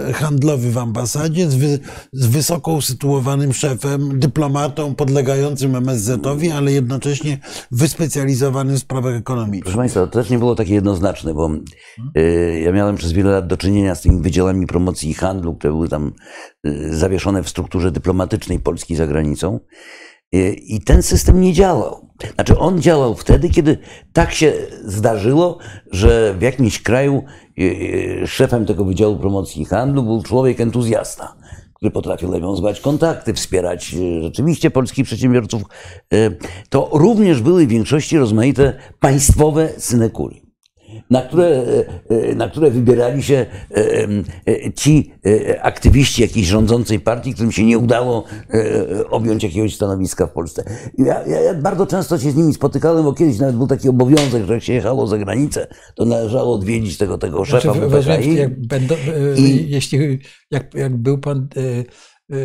y, 0.10 0.14
handlowy 0.14 0.72
w 0.72 0.78
ambasadzie 0.78 1.50
z, 1.50 1.56
wy, 1.56 1.80
z 2.14 2.26
wysoko 2.26 2.72
usytuowanym 2.72 3.54
szefem, 3.54 4.20
dyplomatą 4.20 4.96
podlegającym 4.96 5.76
MSZ-owi, 5.76 6.52
ale 6.52 6.72
jednocześnie 6.72 7.38
wyspecjalizowanym 7.72 8.76
w 8.76 8.80
sprawach 8.80 9.16
ekonomicznych. 9.16 9.64
Proszę 9.64 9.78
Państwa, 9.78 10.00
to 10.00 10.08
też 10.08 10.30
nie 10.30 10.40
było 10.40 10.56
takie 10.56 10.74
jednoznaczne, 10.74 11.34
bo 11.34 11.50
y, 12.18 12.62
ja 12.66 12.72
miałem 12.72 12.96
przez 12.96 13.12
wiele 13.12 13.32
lat 13.32 13.48
do 13.48 13.58
czynienia 13.58 13.96
z 13.96 14.02
tymi 14.02 14.22
wydziałami 14.22 14.68
promocji 14.68 15.10
i 15.10 15.14
handlu, 15.14 15.56
które 15.56 15.74
były 15.74 15.90
tam 15.90 16.12
y, 16.68 16.77
zawieszone 16.90 17.44
w 17.44 17.50
strukturze 17.50 17.92
dyplomatycznej 17.92 18.60
Polski 18.60 18.96
za 18.96 19.08
granicą. 19.08 19.60
I 20.56 20.82
ten 20.86 21.04
system 21.04 21.42
nie 21.42 21.54
działał. 21.54 22.08
Znaczy, 22.36 22.58
on 22.58 22.82
działał 22.82 23.16
wtedy, 23.16 23.50
kiedy 23.50 23.78
tak 24.14 24.32
się 24.32 24.54
zdarzyło, 24.86 25.58
że 25.92 26.36
w 26.40 26.42
jakimś 26.42 26.82
kraju 26.82 27.24
y, 27.60 27.64
y, 28.24 28.28
szefem 28.28 28.66
tego 28.66 28.86
Wydziału 28.86 29.18
Promocji 29.18 29.62
i 29.62 29.66
Handlu 29.66 30.04
był 30.04 30.24
człowiek 30.24 30.62
entuzjasta, 30.62 31.36
który 31.74 31.92
potrafił 31.92 32.32
nawiązywać 32.32 32.82
kontakty, 32.82 33.34
wspierać 33.34 33.94
y, 33.94 34.22
rzeczywiście 34.22 34.72
polskich 34.72 35.06
przedsiębiorców. 35.06 35.62
To 36.70 36.90
również 36.94 37.42
były 37.42 37.66
w 37.66 37.70
większości 37.70 38.18
rozmaite 38.18 38.74
państwowe 39.00 39.70
synekury 39.78 40.47
na 41.10 41.22
które, 41.22 41.46
e, 41.48 41.84
e, 42.30 42.36
na 42.36 42.50
które 42.50 42.72
wybierali 42.72 43.24
się 43.24 43.46
e, 43.76 44.08
ci 44.76 45.14
aktywiści 45.62 46.22
jakiejś 46.22 46.48
rządzącej 46.48 47.00
partii, 47.00 47.34
którym 47.34 47.52
się 47.52 47.64
nie 47.64 47.78
udało 47.78 48.24
objąć 49.10 49.44
jakiegoś 49.44 49.76
stanowiska 49.76 50.28
w 50.28 50.32
Polsce. 50.32 50.64
Ja, 50.98 51.28
ja, 51.28 51.54
bardzo 51.54 51.86
często 51.88 52.18
się 52.20 52.32
z 52.32 52.36
nimi 52.36 52.54
spotykałem, 52.54 53.04
bo 53.04 53.14
kiedyś 53.14 53.40
nawet 53.40 53.56
był 53.56 53.68
taki 53.68 53.90
obowiązek, 53.90 54.46
że 54.46 54.54
jak 54.54 54.64
się 54.64 54.74
jechało 54.74 55.08
za 55.08 55.18
granicę, 55.18 55.68
to 55.96 56.06
należało 56.06 56.54
odwiedzić 56.54 56.98
tego, 56.98 57.18
tego 57.18 57.46
szefa 57.46 57.62
Znaczy, 57.74 57.80
WPKI. 57.80 57.96
rozumiem, 57.96 58.38
jak, 58.38 58.68
będą, 58.68 58.96
I- 59.38 59.70
jeśli, 59.70 60.20
jak, 60.52 60.74
jak 60.74 60.98
był 60.98 61.18
pan 61.18 61.48
e, 61.58 61.84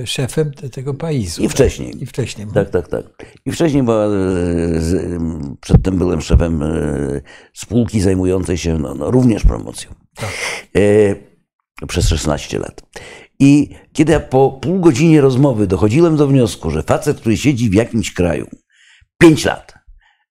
szefem 0.05 0.55
te- 0.55 0.69
tego 0.69 0.95
paizu. 0.95 1.43
I 1.43 1.49
wcześniej. 1.49 2.03
I 2.03 2.07
wcześniej. 2.07 2.47
Tak, 2.55 2.71
tak, 2.71 2.89
tak. 2.89 3.05
I 3.47 3.53
wcześniej 3.53 3.83
e, 3.83 3.87
z, 4.81 4.95
m, 4.95 5.57
przedtem 5.61 5.99
byłem 5.99 6.21
szefem 6.21 6.65
spółki 7.55 8.01
zajmującej 8.01 8.59
się 8.59 8.79
no, 8.79 8.95
no, 8.95 9.11
również 9.11 9.43
promocją. 9.43 9.95
E, 10.77 11.15
przez 11.87 12.09
16 12.09 12.59
lat. 12.59 12.83
I 13.39 13.69
kiedy 13.93 14.12
ja 14.12 14.21
po 14.21 14.59
pół 14.62 14.81
godzinie 14.81 15.21
rozmowy 15.21 15.67
dochodziłem 15.67 16.17
do 16.17 16.27
wniosku, 16.27 16.71
że 16.71 16.83
facet, 16.83 17.21
który 17.21 17.37
siedzi 17.37 17.71
w 17.71 17.75
jakimś 17.75 18.15
kraju 18.15 18.47
5 19.19 19.45
lat, 19.45 19.72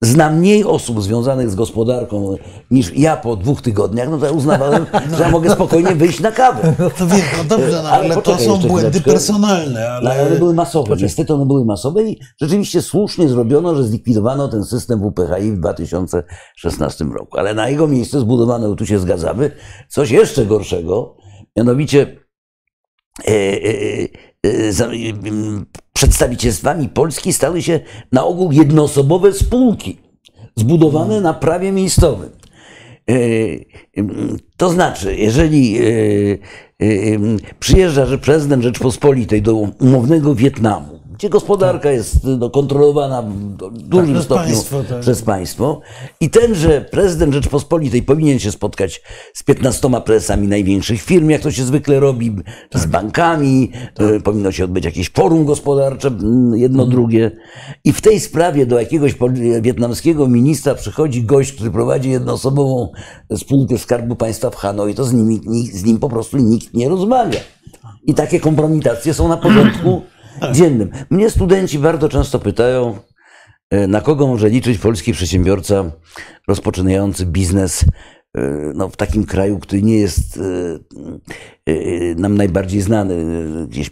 zna 0.01 0.29
mniej 0.29 0.63
osób 0.63 1.01
związanych 1.01 1.49
z 1.49 1.55
gospodarką 1.55 2.35
niż 2.71 2.97
ja 2.97 3.17
po 3.17 3.35
dwóch 3.35 3.61
tygodniach, 3.61 4.09
no 4.09 4.17
to 4.17 4.25
ja 4.25 4.31
uznawałem, 4.31 4.85
że 5.17 5.23
ja 5.23 5.31
mogę 5.31 5.49
spokojnie 5.49 5.95
wyjść 5.95 6.19
na 6.19 6.31
kawę. 6.31 6.73
No 6.79 6.89
to 6.89 7.07
wiem, 7.07 7.21
no 7.37 7.43
dobrze, 7.43 7.81
no, 7.83 7.89
Ale 7.89 8.13
ale 8.13 8.21
to 8.21 8.37
są 8.37 8.57
błędy 8.57 9.01
personalne, 9.01 9.89
Ale 9.89 10.11
one 10.11 10.21
ale 10.21 10.39
były 10.39 10.53
masowe. 10.53 10.95
Niestety 10.95 11.33
one 11.33 11.45
były 11.45 11.65
masowe 11.65 12.03
i 12.03 12.19
rzeczywiście 12.41 12.81
słusznie 12.81 13.29
zrobiono, 13.29 13.75
że 13.75 13.83
zlikwidowano 13.83 14.47
ten 14.47 14.63
system 14.63 14.99
WPHI 14.99 15.51
w 15.51 15.57
2016 15.57 17.05
roku. 17.05 17.37
Ale 17.37 17.53
na 17.53 17.69
jego 17.69 17.87
miejsce 17.87 18.19
zbudowano, 18.19 18.75
tu 18.75 18.85
się 18.85 18.99
zgadzamy, 18.99 19.51
coś 19.89 20.11
jeszcze 20.11 20.45
gorszego, 20.45 21.17
mianowicie 21.55 22.17
e, 23.27 23.31
e, 23.31 23.69
e, 24.03 24.30
przedstawicielstwami 25.93 26.89
Polski 26.89 27.33
stały 27.33 27.61
się 27.61 27.79
na 28.11 28.25
ogół 28.25 28.51
jednoosobowe 28.51 29.33
spółki 29.33 29.97
zbudowane 30.55 31.21
na 31.21 31.33
prawie 31.33 31.71
miejscowym. 31.71 32.29
To 34.57 34.69
znaczy, 34.69 35.15
jeżeli 35.15 35.79
przyjeżdża 37.59 38.17
prezydent 38.17 38.63
Rzeczpospolitej 38.63 39.41
do 39.41 39.55
umownego 39.55 40.35
Wietnamu, 40.35 41.00
gdzie 41.21 41.29
gospodarka 41.29 41.91
jest 41.91 42.23
no, 42.23 42.49
kontrolowana 42.49 43.21
w 43.21 43.27
dużym 43.71 44.13
przez 44.13 44.25
stopniu 44.25 44.45
państwo, 44.45 44.83
tak. 44.83 44.99
przez 44.99 45.21
państwo, 45.21 45.81
i 46.19 46.29
tenże 46.29 46.81
prezydent 46.91 47.33
Rzeczpospolitej 47.33 48.03
powinien 48.03 48.39
się 48.39 48.51
spotkać 48.51 49.01
z 49.33 49.43
15 49.43 49.89
prezesami 50.05 50.47
największych 50.47 51.01
firm, 51.01 51.29
jak 51.29 51.41
to 51.41 51.51
się 51.51 51.63
zwykle 51.63 51.99
robi, 51.99 52.35
z 52.73 52.85
bankami, 52.85 53.71
e, 53.99 54.19
powinno 54.19 54.51
się 54.51 54.63
odbyć 54.63 54.85
jakieś 54.85 55.09
forum 55.09 55.45
gospodarcze, 55.45 56.11
jedno, 56.53 56.85
drugie. 56.85 57.31
I 57.83 57.91
w 57.91 58.01
tej 58.01 58.19
sprawie 58.19 58.65
do 58.65 58.79
jakiegoś 58.79 59.13
pol- 59.13 59.61
wietnamskiego 59.61 60.27
ministra 60.27 60.75
przychodzi 60.75 61.23
gość, 61.23 61.53
który 61.53 61.71
prowadzi 61.71 62.09
jednoosobową 62.09 62.91
spółkę 63.37 63.77
Skarbu 63.77 64.15
Państwa 64.15 64.49
w 64.49 64.55
Hanoi, 64.55 64.95
to 64.95 65.03
z, 65.03 65.13
nimi, 65.13 65.41
ni- 65.45 65.67
z 65.67 65.83
nim 65.83 65.99
po 65.99 66.09
prostu 66.09 66.37
nikt 66.37 66.73
nie 66.73 66.89
rozmawia. 66.89 67.39
I 68.03 68.13
takie 68.13 68.39
kompromitacje 68.39 69.13
są 69.13 69.27
na 69.27 69.37
porządku 69.37 70.01
dziennym. 70.51 70.91
Mnie 71.09 71.29
studenci 71.29 71.79
bardzo 71.79 72.09
często 72.09 72.39
pytają, 72.39 72.97
e, 73.69 73.87
na 73.87 74.01
kogo 74.01 74.27
może 74.27 74.49
liczyć 74.49 74.77
polski 74.77 75.13
przedsiębiorca 75.13 75.91
rozpoczynający 76.47 77.25
biznes 77.25 77.85
e, 78.37 78.41
no, 78.75 78.89
w 78.89 78.97
takim 78.97 79.25
kraju, 79.25 79.59
który 79.59 79.81
nie 79.81 79.97
jest 79.97 80.39
e, 81.67 82.15
nam 82.15 82.37
najbardziej 82.37 82.81
znany, 82.81 83.25
gdzieś 83.67 83.91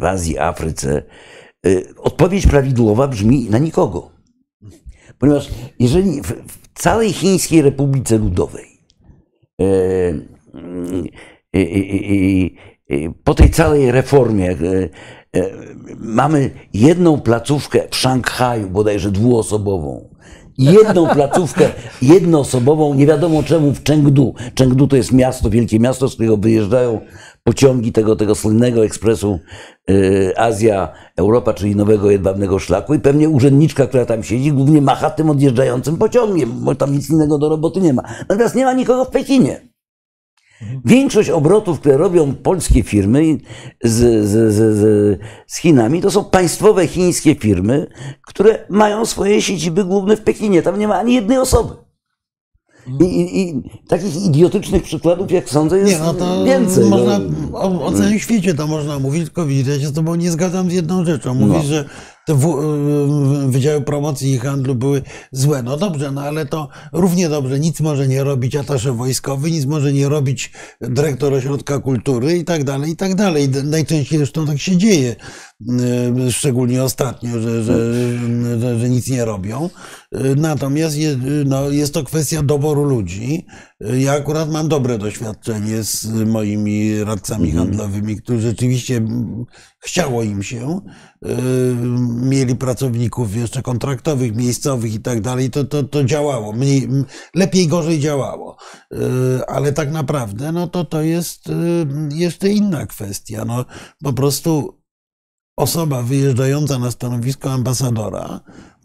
w 0.00 0.04
Azji, 0.04 0.38
Afryce. 0.38 1.02
Odpowiedź 1.96 2.46
prawidłowa 2.46 3.08
brzmi 3.08 3.50
na 3.50 3.58
nikogo. 3.58 4.10
Ponieważ 5.18 5.48
jeżeli 5.78 6.22
w, 6.22 6.58
całej 6.74 7.12
Chińskiej 7.12 7.62
Republice 7.62 8.18
Ludowej 8.18 8.66
mm, 9.58 10.28
po 13.24 13.34
tej 13.34 13.50
całej 13.50 13.92
reformie 13.92 14.56
mamy 15.98 16.50
jedną 16.74 17.20
placówkę 17.20 17.88
w 17.90 17.96
Szanghaju, 17.96 18.70
bodajże 18.70 19.10
dwuosobową, 19.10 20.08
jedną 20.58 21.08
placówkę 21.14 21.70
jednoosobową, 22.02 22.94
nie 22.94 23.06
wiadomo 23.06 23.42
czemu 23.42 23.72
w 23.72 23.84
Chengdu. 23.84 24.34
Chengdu 24.58 24.86
to 24.86 24.96
jest 24.96 25.12
miasto, 25.12 25.50
wielkie 25.50 25.80
miasto, 25.80 26.08
z 26.08 26.14
którego 26.14 26.36
wyjeżdżają 26.36 27.00
pociągi 27.44 27.92
tego, 27.92 28.16
tego 28.16 28.34
słynnego 28.34 28.84
ekspresu 28.84 29.38
e, 29.90 30.40
Azja, 30.40 30.92
Europa, 31.16 31.54
czyli 31.54 31.76
nowego 31.76 32.10
jedwabnego 32.10 32.58
szlaku 32.58 32.94
i 32.94 32.98
pewnie 32.98 33.28
urzędniczka, 33.28 33.86
która 33.86 34.06
tam 34.06 34.22
siedzi, 34.22 34.52
głównie 34.52 34.82
macha 34.82 35.10
tym 35.10 35.30
odjeżdżającym 35.30 35.96
pociągiem, 35.96 36.52
bo 36.64 36.74
tam 36.74 36.92
nic 36.92 37.10
innego 37.10 37.38
do 37.38 37.48
roboty 37.48 37.80
nie 37.80 37.92
ma. 37.92 38.02
Natomiast 38.28 38.54
nie 38.54 38.64
ma 38.64 38.72
nikogo 38.72 39.04
w 39.04 39.10
Pekinie. 39.10 39.69
Większość 40.84 41.30
obrotów, 41.30 41.80
które 41.80 41.96
robią 41.96 42.34
polskie 42.34 42.82
firmy 42.82 43.38
z, 43.84 44.26
z, 44.28 44.54
z, 44.54 44.78
z, 45.46 45.56
Chinami, 45.56 46.00
to 46.02 46.10
są 46.10 46.24
państwowe 46.24 46.86
chińskie 46.86 47.34
firmy, 47.34 47.86
które 48.26 48.66
mają 48.70 49.06
swoje 49.06 49.42
siedziby 49.42 49.84
główne 49.84 50.16
w 50.16 50.20
Pekinie. 50.20 50.62
Tam 50.62 50.78
nie 50.78 50.88
ma 50.88 50.98
ani 50.98 51.14
jednej 51.14 51.38
osoby. 51.38 51.74
I, 53.00 53.04
i, 53.04 53.40
i 53.48 53.62
takich 53.88 54.16
idiotycznych 54.24 54.82
przykładów, 54.82 55.30
jak 55.30 55.48
sądzę, 55.50 55.78
jest 55.78 55.92
nie, 55.92 55.98
no 55.98 56.14
to 56.14 56.44
więcej. 56.44 56.84
można, 56.84 57.18
no. 57.18 57.58
o, 57.58 57.84
o 57.84 57.92
całym 57.92 58.18
świecie 58.18 58.54
to 58.54 58.66
można 58.66 58.98
mówić, 58.98 59.24
tylko 59.24 59.46
widzisz, 59.46 59.66
ja 59.68 59.80
się 59.80 59.86
z 59.86 59.92
tobą 59.92 60.14
nie 60.14 60.30
zgadzam 60.30 60.70
z 60.70 60.72
jedną 60.72 61.04
rzeczą. 61.04 61.34
Mówisz, 61.34 61.56
No. 61.56 61.62
że 61.62 61.84
te 62.26 62.34
w, 62.34 62.44
y, 63.46 63.50
Wydziały 63.50 63.80
Promocji 63.80 64.32
i 64.32 64.38
Handlu 64.38 64.74
były 64.74 65.02
złe. 65.32 65.62
No 65.62 65.76
dobrze, 65.76 66.10
no 66.10 66.22
ale 66.22 66.46
to 66.46 66.68
równie 66.92 67.28
dobrze 67.28 67.60
nic 67.60 67.80
może 67.80 68.08
nie 68.08 68.24
robić 68.24 68.56
atasze 68.56 68.92
wojskowy, 68.92 69.50
nic 69.50 69.66
może 69.66 69.92
nie 69.92 70.08
robić 70.08 70.52
dyrektor 70.80 71.34
ośrodka 71.34 71.78
kultury 71.78 72.38
i 72.38 72.44
tak 72.44 72.64
dalej, 72.64 72.90
i 72.90 72.96
tak 72.96 73.14
dalej. 73.14 73.48
Najczęściej 73.64 74.18
zresztą 74.18 74.46
tak 74.46 74.58
się 74.58 74.76
dzieje, 74.76 75.16
y, 76.28 76.32
szczególnie 76.32 76.82
ostatnio, 76.82 77.40
że, 77.40 77.64
że, 77.64 77.94
że, 78.60 78.78
że 78.78 78.88
nic 78.88 79.08
nie 79.08 79.24
robią. 79.24 79.70
Y, 80.14 80.36
Natomiast 80.36 80.96
je, 80.96 81.16
no, 81.44 81.70
jest 81.70 81.94
to 81.94 82.04
kwestia 82.04 82.42
doboru 82.42 82.84
ludzi. 82.84 83.46
Ja 83.98 84.12
akurat 84.12 84.50
mam 84.50 84.68
dobre 84.68 84.98
doświadczenie 84.98 85.82
z 85.82 86.06
moimi 86.26 87.04
radcami 87.04 87.52
handlowymi, 87.52 88.16
którzy 88.16 88.40
rzeczywiście 88.40 89.02
chciało 89.80 90.22
im 90.22 90.42
się. 90.42 90.80
Y, 91.26 91.30
Mieli 92.22 92.56
pracowników 92.56 93.36
jeszcze 93.36 93.62
kontraktowych, 93.62 94.36
miejscowych 94.36 94.94
i 94.94 95.00
tak 95.00 95.20
dalej. 95.20 95.50
To, 95.50 95.64
to, 95.64 95.82
to 95.82 96.04
działało. 96.04 96.52
Mniej, 96.52 96.88
lepiej, 97.34 97.68
gorzej 97.68 98.00
działało. 98.00 98.56
Y, 98.92 98.96
Ale 99.46 99.72
tak 99.72 99.92
naprawdę 99.92 100.52
no 100.52 100.66
to, 100.66 100.84
to 100.84 101.02
jest 101.02 101.48
y, 101.48 101.52
jeszcze 102.14 102.48
inna 102.48 102.86
kwestia. 102.86 103.44
No, 103.44 103.64
po 104.04 104.12
prostu 104.12 104.80
osoba 105.56 106.02
wyjeżdżająca 106.02 106.78
na 106.78 106.90
stanowisko 106.90 107.52
ambasadora 107.52 108.40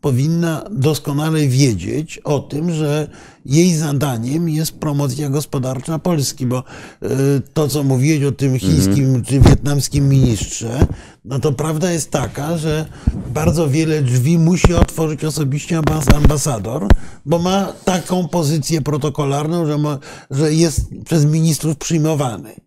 powinna 0.06 0.64
doskonale 0.72 1.48
wiedzieć 1.48 2.20
o 2.24 2.40
tym, 2.40 2.74
że 2.74 3.08
jej 3.46 3.76
zadaniem 3.76 4.50
jest 4.50 4.72
promocja 4.72 5.30
gospodarcza 5.30 6.00
Polski, 6.00 6.46
bo 6.46 6.60
y, 7.04 7.42
to, 7.54 7.68
co 7.68 7.84
mówiłeś 7.84 8.24
o 8.24 8.32
tym 8.32 8.60
chińskim 8.60 9.24
czy 9.24 9.40
wietnamskim 9.40 10.10
ministrze, 10.10 10.88
no 11.26 11.40
to 11.40 11.52
prawda 11.52 11.92
jest 11.92 12.12
taka, 12.12 12.58
że 12.58 12.86
bardzo 13.34 13.70
wiele 13.70 14.02
drzwi 14.02 14.40
musi 14.40 14.74
otworzyć 14.74 15.24
osobiście 15.24 15.80
ambas- 15.80 16.16
ambasador, 16.16 16.88
bo 17.26 17.40
ma 17.40 17.74
taką 17.86 18.28
pozycję 18.28 18.82
protokolarną, 18.82 19.66
że, 19.66 19.78
ma, 19.78 20.00
że 20.32 20.54
jest 20.54 20.82
przez 21.06 21.26
ministrów 21.26 21.78
przyjmowany. 21.78 22.65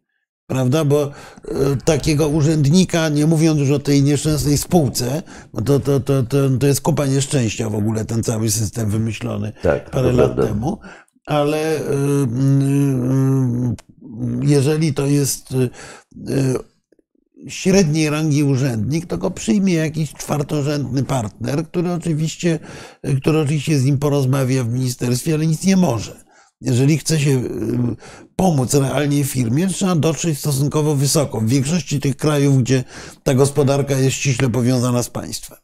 Prawda? 0.49 0.85
Bo 0.85 1.03
e, 1.05 1.11
takiego 1.85 2.29
urzędnika, 2.29 3.09
nie 3.09 3.27
mówiąc 3.27 3.61
już 3.61 3.71
o 3.71 3.79
tej 3.79 4.03
nieszczęsnej 4.03 4.59
spółce, 4.59 5.23
bo 5.53 5.63
to, 5.63 5.81
to, 5.81 6.01
to, 6.01 6.23
to, 6.23 6.51
to 6.61 6.67
jest 6.67 6.81
kupa 6.81 7.07
nieszczęścia 7.07 7.71
w 7.71 7.75
ogóle, 7.75 8.05
ten 8.05 8.23
cały 8.23 8.51
system 8.51 8.91
wymyślony 8.91 9.53
Tak, 9.63 9.91
parę 9.91 10.13
lat 10.13 10.33
prawda. 10.33 10.47
temu, 10.47 10.79
ale 11.27 11.77
y, 11.77 11.81
y, 11.81 11.85
y, 14.43 14.47
jeżeli 14.47 14.95
to 14.95 15.07
jest 15.07 15.55
średniej 17.49 18.11
rangi 18.11 18.45
urzędnik, 18.45 19.07
to 19.07 19.19
go 19.19 19.31
przyjmie 19.31 19.75
jakiś 19.75 20.13
czwartorzędny 20.13 21.03
partner, 21.03 21.67
który 21.67 21.93
oczywiście, 21.93 22.59
który 23.21 23.39
oczywiście 23.39 23.79
z 23.79 23.85
nim 23.85 23.99
porozmawia 23.99 24.65
w 24.65 24.73
ministerstwie, 24.73 25.35
ale 25.35 25.47
nic 25.47 25.65
nie 25.65 25.77
może. 25.77 26.25
Jeżeli 26.61 26.99
chce 26.99 27.21
się 27.21 27.43
pomóc 28.39 28.75
realnie 28.75 29.25
firmie, 29.25 29.67
trzeba 29.67 29.95
dotrzeć 29.95 30.39
stosunkowo 30.39 30.95
wysoko. 30.95 31.41
W 31.41 31.49
większości 31.49 32.01
tych 32.01 32.17
krajów, 32.17 32.59
gdzie 32.59 32.85
ta 33.23 33.35
gospodarka 33.35 33.99
jest 33.99 34.17
ściśle 34.17 34.49
powiązana 34.49 35.03
z 35.03 35.11
państwem. 35.11 35.59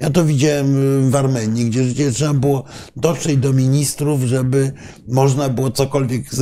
Ja 0.00 0.10
to 0.10 0.24
widziałem 0.24 0.76
y, 1.06 1.10
w 1.10 1.16
Armenii, 1.16 1.70
gdzie 1.70 2.12
trzeba 2.12 2.34
było 2.34 2.64
dotrzeć 2.96 3.36
do 3.36 3.52
ministrów, 3.52 4.22
żeby 4.22 4.72
można 5.08 5.48
było 5.48 5.70
cokolwiek 5.70 6.24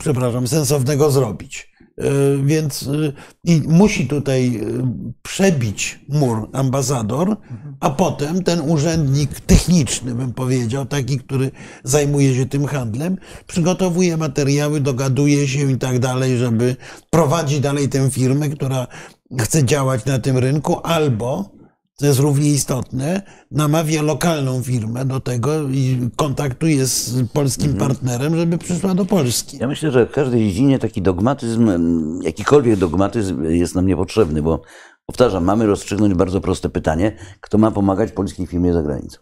przepraszam, 0.00 0.48
sensownego 0.48 1.10
zrobić. 1.10 1.69
Y, 1.98 2.42
Więc 2.44 2.82
y, 2.82 3.12
i 3.44 3.62
musi 3.68 4.06
tutaj 4.06 4.56
y, 4.56 4.82
przebić 5.22 6.00
mur 6.08 6.48
ambasador, 6.52 7.36
a 7.80 7.90
potem 7.90 8.42
ten 8.42 8.60
urzędnik 8.60 9.40
techniczny, 9.40 10.14
bym 10.14 10.32
powiedział, 10.32 10.86
taki, 10.86 11.18
który 11.18 11.50
zajmuje 11.84 12.34
się 12.34 12.46
tym 12.46 12.66
handlem, 12.66 13.16
przygotowuje 13.46 14.16
materiały, 14.16 14.80
dogaduje 14.80 15.48
się 15.48 15.72
i 15.72 15.78
tak 15.78 15.98
dalej, 15.98 16.38
żeby 16.38 16.76
prowadzić 17.10 17.60
dalej 17.60 17.88
tę 17.88 18.10
firmę, 18.10 18.48
która 18.48 18.86
chce 19.40 19.64
działać 19.64 20.04
na 20.04 20.18
tym 20.18 20.38
rynku, 20.38 20.80
albo 20.82 21.59
co 22.00 22.06
jest 22.06 22.20
równie 22.20 22.50
istotne, 22.50 23.22
namawia 23.50 24.02
lokalną 24.02 24.62
firmę 24.62 25.04
do 25.04 25.20
tego 25.20 25.68
i 25.68 26.10
kontaktuje 26.16 26.86
z 26.86 27.28
polskim 27.32 27.74
partnerem, 27.74 28.36
żeby 28.36 28.58
przyszła 28.58 28.94
do 28.94 29.04
Polski. 29.04 29.58
Ja 29.58 29.68
myślę, 29.68 29.90
że 29.90 30.06
w 30.06 30.10
każdej 30.10 30.48
dziedzinie 30.48 30.78
taki 30.78 31.02
dogmatyzm, 31.02 31.70
jakikolwiek 32.22 32.76
dogmatyzm 32.76 33.44
jest 33.44 33.74
nam 33.74 33.86
niepotrzebny, 33.86 34.42
bo 34.42 34.62
powtarzam, 35.06 35.44
mamy 35.44 35.66
rozstrzygnąć 35.66 36.14
bardzo 36.14 36.40
proste 36.40 36.68
pytanie, 36.68 37.16
kto 37.40 37.58
ma 37.58 37.70
pomagać 37.70 38.12
polskiej 38.12 38.46
firmie 38.46 38.72
za 38.72 38.82
granicą. 38.82 39.18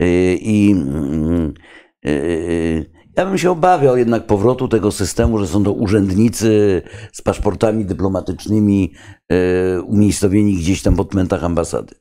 Yy, 0.00 0.36
I 0.40 0.70
mm, 0.70 1.54
yy, 2.04 3.01
ja 3.16 3.26
bym 3.26 3.38
się 3.38 3.50
obawiał 3.50 3.96
jednak 3.96 4.26
powrotu 4.26 4.68
tego 4.68 4.92
systemu, 4.92 5.38
że 5.38 5.46
są 5.46 5.64
to 5.64 5.72
urzędnicy 5.72 6.82
z 7.12 7.22
paszportami 7.22 7.84
dyplomatycznymi 7.84 8.92
yy, 9.30 9.82
umiejscowieni 9.82 10.56
gdzieś 10.56 10.82
tam 10.82 10.96
w 10.96 11.00
odmętach 11.00 11.44
ambasady. 11.44 11.94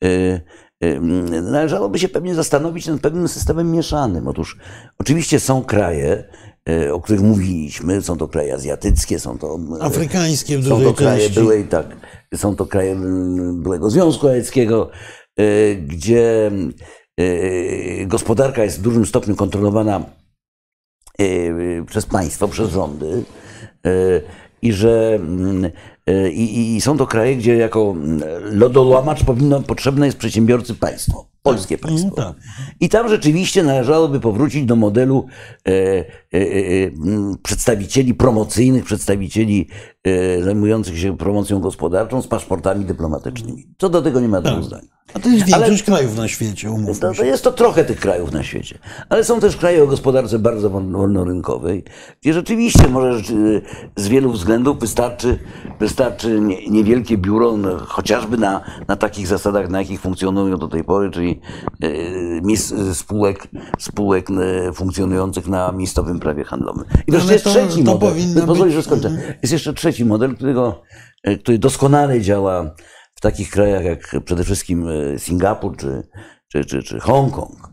Yy, 0.00 0.40
yy, 0.80 1.00
Należałoby 1.42 1.98
się 1.98 2.08
pewnie 2.08 2.34
zastanowić 2.34 2.86
nad 2.86 3.00
pewnym 3.00 3.28
systemem 3.28 3.72
mieszanym. 3.72 4.28
Otóż 4.28 4.58
oczywiście 4.98 5.40
są 5.40 5.64
kraje, 5.64 6.24
o 6.92 7.00
których 7.00 7.22
mówiliśmy, 7.22 8.02
są 8.02 8.16
to 8.16 8.28
kraje 8.28 8.54
azjatyckie, 8.54 9.18
są 9.18 9.38
to 9.38 9.58
Afrykańskie 9.80 10.58
w 10.58 10.68
są 10.68 10.82
to 10.82 10.94
kraje 10.94 11.20
części. 11.20 11.40
byłej, 11.40 11.64
tak, 11.64 11.96
są 12.34 12.56
to 12.56 12.66
kraje 12.66 12.96
byłego 13.52 13.90
Związku 13.90 14.26
Radzieckiego, 14.26 14.90
gdzie 15.86 16.50
gospodarka 18.06 18.64
jest 18.64 18.78
w 18.78 18.82
dużym 18.82 19.06
stopniu 19.06 19.36
kontrolowana 19.36 20.04
przez 21.86 22.06
państwo, 22.06 22.48
przez 22.48 22.70
rządy 22.70 23.24
y, 23.86 24.22
i 24.62 24.72
że 24.72 25.18
y, 26.10 26.32
i, 26.32 26.76
i 26.76 26.80
są 26.80 26.96
to 26.98 27.06
kraje, 27.06 27.36
gdzie 27.36 27.56
jako 27.56 27.94
lodołamacz 28.42 29.24
powinno, 29.24 29.62
potrzebne 29.62 30.06
jest 30.06 30.18
przedsiębiorcy 30.18 30.74
państwo, 30.74 31.26
polskie 31.42 31.78
państwo. 31.78 32.22
Mm, 32.22 32.34
tak. 32.34 32.42
I 32.80 32.88
tam 32.88 33.08
rzeczywiście 33.08 33.62
należałoby 33.62 34.20
powrócić 34.20 34.64
do 34.64 34.76
modelu 34.76 35.26
przedstawicieli 37.42 38.14
promocyjnych, 38.14 38.84
przedstawicieli 38.84 39.68
e, 40.04 40.42
zajmujących 40.42 40.98
się 40.98 41.16
promocją 41.16 41.60
gospodarczą 41.60 42.22
z 42.22 42.26
paszportami 42.26 42.84
dyplomatycznymi. 42.84 43.66
Co 43.78 43.88
do 43.88 44.02
tego 44.02 44.20
nie 44.20 44.28
ma 44.28 44.40
dwóch 44.40 44.64
zdań. 44.64 44.88
A 45.14 45.18
to 45.18 45.28
jest 45.28 45.44
Ale- 45.52 45.66
większość 45.66 45.82
krajów 45.82 46.16
na 46.16 46.28
świecie, 46.28 46.70
umówmy 46.70 46.94
To, 47.00 47.14
to 47.14 47.24
jest 47.24 47.44
to 47.44 47.52
trochę 47.52 47.84
tych 47.84 48.00
krajów 48.00 48.32
na 48.32 48.42
świecie. 48.42 48.78
Ale 49.08 49.24
są 49.24 49.40
też 49.40 49.56
kraje 49.56 49.84
o 49.84 49.86
gospodarce 49.86 50.38
bardzo 50.38 50.70
wolno- 50.70 50.98
wolnorynkowej, 50.98 51.84
gdzie 52.22 52.32
rzeczywiście 52.32 52.88
może 52.88 53.22
z 53.96 54.08
wielu 54.08 54.32
względów 54.32 54.78
wystarczy, 54.78 55.38
wystarczy 55.80 56.40
nie, 56.40 56.68
niewielkie 56.68 57.18
biuro, 57.18 57.56
no, 57.56 57.78
chociażby 57.78 58.38
na, 58.38 58.60
na 58.88 58.96
takich 58.96 59.26
zasadach, 59.26 59.68
na 59.68 59.78
jakich 59.78 60.00
funkcjonują 60.00 60.56
do 60.56 60.68
tej 60.68 60.84
pory, 60.84 61.10
czyli 61.10 61.40
e, 61.82 62.94
spółek, 62.94 63.48
spółek 63.78 64.28
e, 64.30 64.72
funkcjonujących 64.72 65.48
na 65.48 65.72
miejscowym 65.72 66.20
prawie 66.22 66.44
handlowym. 66.44 66.84
I 67.06 67.10
wreszcie 67.10 67.24
Ale 67.26 67.32
jest 67.32 67.44
to- 67.44 67.50
trzeci 67.50 67.84
to 67.84 67.92
model. 67.92 68.12
Pozwól, 68.46 68.66
być- 68.66 68.74
że 68.74 68.82
skończę. 68.82 69.10
Jest 69.42 69.52
jeszcze 69.52 69.72
trzeci 69.74 70.04
model, 70.04 70.34
którego, 70.36 70.82
e, 71.24 71.36
który 71.38 71.58
doskonale 71.58 72.20
działa 72.20 72.74
w 73.14 73.20
takich 73.20 73.50
krajach 73.50 73.84
jak 73.84 74.16
przede 74.24 74.44
wszystkim 74.44 74.88
e, 74.88 75.18
Singapur 75.18 75.76
czy, 75.76 76.02
czy, 76.48 76.64
czy, 76.64 76.82
czy 76.82 77.00
Hongkong. 77.00 77.70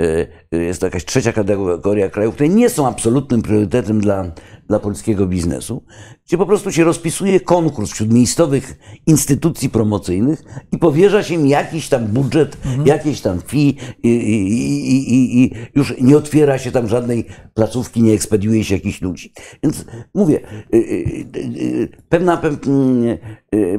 E, 0.00 0.26
Jest 0.58 0.80
to 0.80 0.86
jakaś 0.86 1.04
trzecia 1.04 1.32
kategoria 1.32 2.08
krajów, 2.10 2.34
które 2.34 2.48
nie 2.48 2.68
są 2.70 2.86
absolutnym 2.88 3.42
priorytetem 3.42 4.00
dla, 4.00 4.32
dla 4.68 4.78
polskiego 4.78 5.26
biznesu, 5.26 5.84
gdzie 6.26 6.38
po 6.38 6.46
prostu 6.46 6.72
się 6.72 6.84
rozpisuje 6.84 7.40
konkurs 7.40 7.90
wśród 7.90 8.12
miejscowych 8.12 8.78
instytucji 9.06 9.70
promocyjnych 9.70 10.42
i 10.72 10.78
powierza 10.78 11.22
się 11.22 11.34
im 11.34 11.46
jakiś 11.46 11.88
tam 11.88 12.06
budżet, 12.06 12.56
jakieś 12.84 13.20
tam 13.20 13.40
fee 13.40 13.76
i, 14.02 14.08
i, 14.08 15.14
i, 15.14 15.44
i, 15.44 15.52
już 15.74 15.94
nie 16.00 16.16
otwiera 16.16 16.58
się 16.58 16.70
tam 16.72 16.88
żadnej 16.88 17.24
placówki, 17.54 18.02
nie 18.02 18.12
ekspediuje 18.12 18.64
się 18.64 18.74
jakichś 18.74 19.02
ludzi. 19.02 19.32
Więc 19.62 19.84
mówię, 20.14 20.40
y, 20.74 20.76
y, 20.76 21.26
y, 21.36 21.88
pewna, 22.08 22.36
pew- 22.36 22.66
mm, 22.66 23.18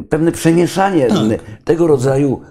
pewne 0.09 0.31
przemieszanie 0.31 1.07
tego 1.63 1.87
rodzaju 1.87 2.41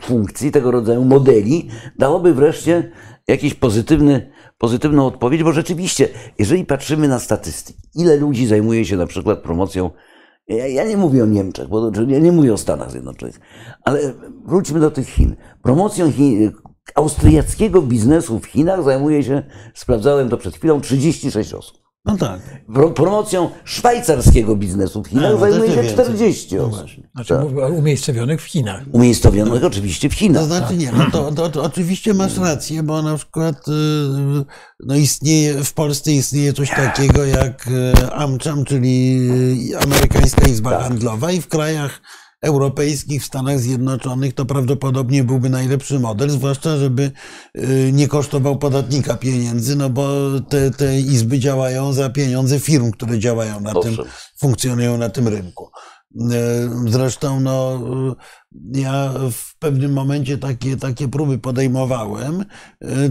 funkcji, 0.00 0.50
tego 0.50 0.70
rodzaju 0.70 1.04
modeli 1.04 1.68
dałoby 1.98 2.34
wreszcie 2.34 2.90
jakiś 3.28 3.54
pozytywny, 3.54 4.30
pozytywną 4.58 5.06
odpowiedź, 5.06 5.42
bo 5.42 5.52
rzeczywiście, 5.52 6.08
jeżeli 6.38 6.64
patrzymy 6.64 7.08
na 7.08 7.18
statystyki, 7.18 7.88
ile 7.94 8.16
ludzi 8.16 8.46
zajmuje 8.46 8.84
się 8.84 8.96
na 8.96 9.06
przykład 9.06 9.42
promocją, 9.42 9.90
ja, 10.48 10.66
ja 10.66 10.84
nie 10.84 10.96
mówię 10.96 11.22
o 11.22 11.26
Niemczech, 11.26 11.68
bo 11.68 11.90
ja 12.08 12.18
nie 12.18 12.32
mówię 12.32 12.52
o 12.52 12.58
Stanach 12.58 12.90
Zjednoczonych, 12.90 13.40
ale 13.84 14.14
wróćmy 14.46 14.80
do 14.80 14.90
tych 14.90 15.08
Chin. 15.08 15.36
Promocją 15.62 16.12
Chin, 16.12 16.52
austriackiego 16.94 17.82
biznesu 17.82 18.38
w 18.38 18.46
Chinach 18.46 18.82
zajmuje 18.82 19.22
się, 19.22 19.42
sprawdzałem 19.74 20.28
to 20.28 20.36
przed 20.36 20.56
chwilą, 20.56 20.80
36 20.80 21.54
osób. 21.54 21.85
No 22.06 22.16
tak. 22.16 22.40
Pro, 22.74 22.90
promocją 22.90 23.50
szwajcarskiego 23.64 24.56
biznesu 24.56 25.02
w 25.02 25.06
Chinach 25.08 25.32
no 25.32 25.38
zajmuje 25.38 25.70
się 25.70 25.76
więcej. 25.82 25.92
40 25.94 26.56
No 26.56 26.62
osób. 26.64 26.78
właśnie. 26.78 27.08
Znaczy 27.14 27.34
mówię 27.38 27.64
o 27.64 27.68
umiejscowionych 27.68 28.42
w 28.42 28.44
Chinach. 28.44 28.82
Umiejscowionych 28.92 29.64
oczywiście 29.64 30.08
w 30.08 30.14
Chinach. 30.14 30.42
To 30.42 30.46
znaczy 30.48 30.76
nie, 30.76 30.92
no 30.92 31.10
to, 31.12 31.32
to, 31.32 31.48
to 31.48 31.62
oczywiście 31.62 32.14
masz 32.14 32.38
rację, 32.38 32.82
bo 32.82 33.02
na 33.02 33.16
przykład 33.16 33.68
y, 33.68 33.72
no 34.80 34.94
istnieje, 34.96 35.64
w 35.64 35.72
Polsce 35.74 36.12
istnieje 36.12 36.52
coś 36.52 36.70
takiego 36.70 37.24
jak 37.24 37.66
y, 37.68 38.12
AmCham, 38.12 38.64
czyli 38.64 39.18
y, 39.72 39.78
Amerykańska 39.78 40.48
Izba 40.48 40.78
Handlowa 40.82 41.32
i 41.32 41.40
w 41.40 41.48
krajach 41.48 42.00
europejskich, 42.42 43.22
w 43.22 43.26
Stanach 43.26 43.60
Zjednoczonych 43.60 44.34
to 44.34 44.46
prawdopodobnie 44.46 45.24
byłby 45.24 45.50
najlepszy 45.50 45.98
model, 45.98 46.30
zwłaszcza 46.30 46.76
żeby 46.76 47.10
y, 47.58 47.90
nie 47.92 48.08
kosztował 48.08 48.58
podatnika 48.58 49.14
pieniędzy, 49.16 49.76
no 49.76 49.90
bo 49.90 50.08
te, 50.48 50.70
te 50.70 51.00
izby 51.00 51.38
działają 51.38 51.92
za 51.92 52.10
pieniądze 52.10 52.60
firm, 52.60 52.90
które 52.90 53.18
działają 53.18 53.60
na 53.60 53.72
tym, 53.72 53.90
Owszem. 53.90 54.04
funkcjonują 54.38 54.98
na 54.98 55.08
tym 55.08 55.28
rynku. 55.28 55.70
E, 56.20 56.26
Zresztą 56.88 57.40
no, 57.40 57.80
ja 58.74 59.12
w 59.32 59.58
pewnym 59.58 59.92
momencie 59.92 60.38
takie, 60.38 60.76
takie 60.76 61.08
próby 61.08 61.38
podejmowałem, 61.38 62.44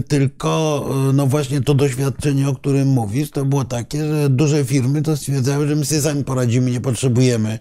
tylko 0.08 0.84
no 1.14 1.26
właśnie 1.26 1.60
to 1.60 1.74
doświadczenie, 1.74 2.48
o 2.48 2.54
którym 2.54 2.88
mówisz, 2.88 3.30
to 3.30 3.44
było 3.44 3.64
takie, 3.64 4.08
że 4.08 4.28
duże 4.30 4.64
firmy 4.64 5.02
to 5.02 5.16
stwierdzały, 5.16 5.68
że 5.68 5.76
my 5.76 5.84
sobie 5.84 6.00
sami 6.00 6.24
poradzimy, 6.24 6.70
nie 6.70 6.80
potrzebujemy 6.80 7.58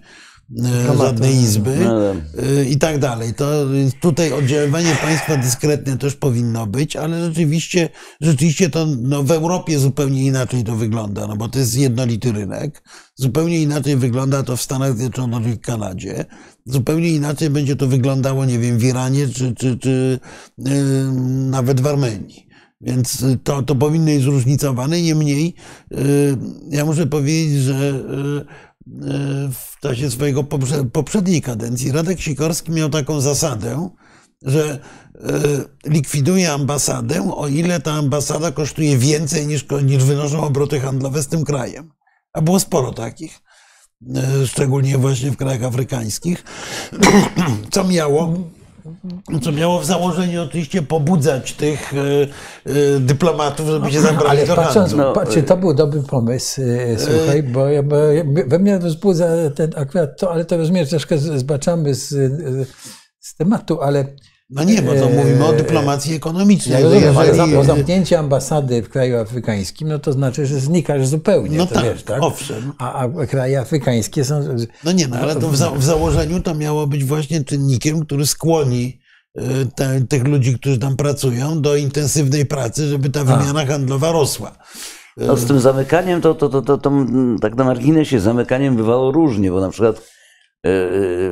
żadnej 0.97 1.35
izby 1.35 1.75
No, 1.83 1.99
no. 1.99 2.13
e, 2.43 2.65
i 2.65 2.77
tak 2.77 2.99
dalej. 2.99 3.33
To 3.33 3.69
więc 3.69 3.93
tutaj 3.93 4.33
oddziaływanie 4.33 4.95
państwa 5.01 5.37
dyskretne 5.37 5.97
też 5.97 6.15
powinno 6.15 6.67
być, 6.67 6.95
ale 6.95 7.25
rzeczywiście, 7.25 7.89
rzeczywiście 8.21 8.69
to 8.69 8.85
no, 9.01 9.23
w 9.23 9.31
Europie 9.31 9.79
zupełnie 9.79 10.25
inaczej 10.25 10.63
to 10.63 10.75
wygląda, 10.75 11.27
no 11.27 11.35
bo 11.35 11.49
to 11.49 11.59
jest 11.59 11.77
jednolity 11.77 12.31
rynek. 12.31 12.83
Zupełnie 13.15 13.61
inaczej 13.61 13.95
wygląda 13.95 14.43
to 14.43 14.57
w 14.57 14.61
Stanach 14.61 14.97
Zjednoczonych 14.97 15.55
i 15.55 15.59
Kanadzie. 15.59 16.25
Zupełnie 16.65 17.09
inaczej 17.09 17.49
będzie 17.49 17.75
to 17.75 17.87
wyglądało, 17.87 18.45
nie 18.45 18.59
wiem, 18.59 18.77
w 18.77 18.83
Iranie 18.83 19.27
czy, 19.27 19.55
czy, 19.55 19.77
czy 19.77 20.19
yy, 20.57 20.73
nawet 21.49 21.81
w 21.81 21.87
Armenii. 21.87 22.45
Więc 22.81 23.21
y, 23.23 23.39
to, 23.43 23.63
to 23.63 23.75
powinno 23.75 24.05
być 24.05 24.21
zróżnicowane. 24.21 25.01
Niemniej 25.01 25.53
y, 25.91 25.97
ja 26.69 26.85
muszę 26.85 27.07
powiedzieć, 27.07 27.61
że 27.61 27.73
y, 27.73 28.41
y, 28.41 28.45
w 29.51 29.79
czasie 29.81 30.11
swojego 30.11 30.43
poprze- 30.43 30.89
poprzedniej 30.89 31.41
kadencji 31.41 31.91
Radek 31.91 32.21
Sikorski 32.21 32.71
miał 32.71 32.89
taką 32.89 33.21
zasadę, 33.21 33.89
że 34.41 34.79
y, 35.85 35.89
likwiduje 35.89 36.51
ambasadę, 36.51 37.31
o 37.35 37.47
ile 37.47 37.79
ta 37.79 37.93
ambasada 37.93 38.51
kosztuje 38.51 38.97
więcej 38.97 39.47
niż, 39.47 39.65
niż 39.83 40.03
wynoszą 40.03 40.41
obroty 40.41 40.79
handlowe 40.79 41.23
z 41.23 41.27
tym 41.27 41.43
krajem. 41.43 41.91
A 42.33 42.41
było 42.41 42.59
sporo 42.59 42.91
takich, 42.91 43.39
y, 44.43 44.47
szczególnie 44.47 44.97
właśnie 44.97 45.31
w 45.31 45.37
krajach 45.37 45.63
afrykańskich, 45.63 46.43
co 47.71 47.83
miało 47.83 48.33
co 49.43 49.51
miało 49.51 49.79
w 49.79 49.85
założeniu 49.85 50.43
oczywiście 50.43 50.81
pobudzać 50.81 51.53
tych 51.53 51.93
y, 51.93 52.27
y, 52.67 52.99
dyplomatów, 52.99 53.67
żeby 53.67 53.91
się 53.91 54.01
zabrali 54.01 54.37
Ale 54.39 54.47
do 54.47 54.55
patrząc, 54.55 54.75
handlu. 54.91 54.97
No, 55.07 55.13
patrzcie, 55.13 55.43
to 55.43 55.57
był 55.57 55.73
dobry 55.73 56.01
pomysł, 56.01 56.61
e, 56.61 56.99
słuchaj, 56.99 57.43
bo, 57.43 57.67
ja- 57.67 57.83
bo 57.83 57.95
we 58.47 58.59
mnie 58.59 58.79
wzbudza 58.79 59.27
ten 59.55 59.71
akurat 59.75 60.19
to, 60.19 60.31
ale 60.31 60.45
to 60.45 60.57
rozumiem, 60.57 60.85
troszkę 60.85 61.17
zbaczamy 61.17 61.95
z, 61.95 62.13
e, 62.13 62.65
z 63.19 63.35
tematu, 63.35 63.81
ale 63.81 64.05
No 64.49 64.63
nie, 64.63 64.81
bo 64.81 64.91
to 64.93 65.05
e, 65.05 65.13
mówimy 65.13 65.45
o 65.45 65.53
dyplomacji 65.53 66.15
ekonomicznej. 66.15 66.73
ja 66.73 66.79
rozumiem, 66.89 67.17
ale 67.17 67.27
jeżeli- 67.27 67.65
zamknięcie 67.65 68.19
ambasady 68.19 68.81
w 68.83 68.89
kraju 68.89 69.17
afrykańskim, 69.17 69.87
no 69.87 69.99
to 69.99 70.13
znaczy, 70.13 70.45
że 70.45 70.59
znikasz 70.59 71.07
zupełnie, 71.07 71.57
No 71.57 71.65
to 71.65 71.73
tak, 71.75 71.83
wiesz, 71.83 72.03
tak? 72.03 72.23
owszem. 72.23 72.71
A, 72.77 72.93
a 73.05 73.25
kraje 73.25 73.59
afrykańskie 73.59 74.23
są... 74.25 74.57
No 74.83 74.91
nie, 74.91 75.07
no 75.07 75.17
ale 75.17 75.35
to 75.35 75.49
w, 75.49 75.55
za, 75.57 75.71
w 75.71 75.83
założeniu 75.83 76.41
to 76.41 76.55
miało 76.55 76.87
być 76.87 77.03
właśnie 77.05 77.43
czynnikiem, 77.43 78.05
który 78.05 78.25
skłoni 78.25 78.99
y, 79.37 79.41
te, 79.75 80.01
tych 80.01 80.23
ludzi, 80.27 80.59
którzy 80.59 80.77
tam 80.79 80.95
pracują, 80.95 81.61
do 81.61 81.75
intensywnej 81.75 82.45
pracy, 82.45 82.87
żeby 82.87 83.09
ta 83.09 83.23
wymiana 83.23 83.65
handlowa 83.65 84.11
rosła. 84.11 84.57
No, 85.17 85.37
z 85.37 85.45
tym 85.45 85.59
zamykaniem 85.59 86.21
to, 86.21 86.35
to, 86.35 86.49
to, 86.49 86.61
to, 86.61 86.77
to 86.77 86.91
tak 87.41 87.55
na 87.55 87.63
marginesie 87.63 88.19
zamykaniem 88.19 88.75
bywało 88.75 89.11
różnie, 89.11 89.51
bo 89.51 89.61
na 89.61 89.69
przykład 89.69 90.01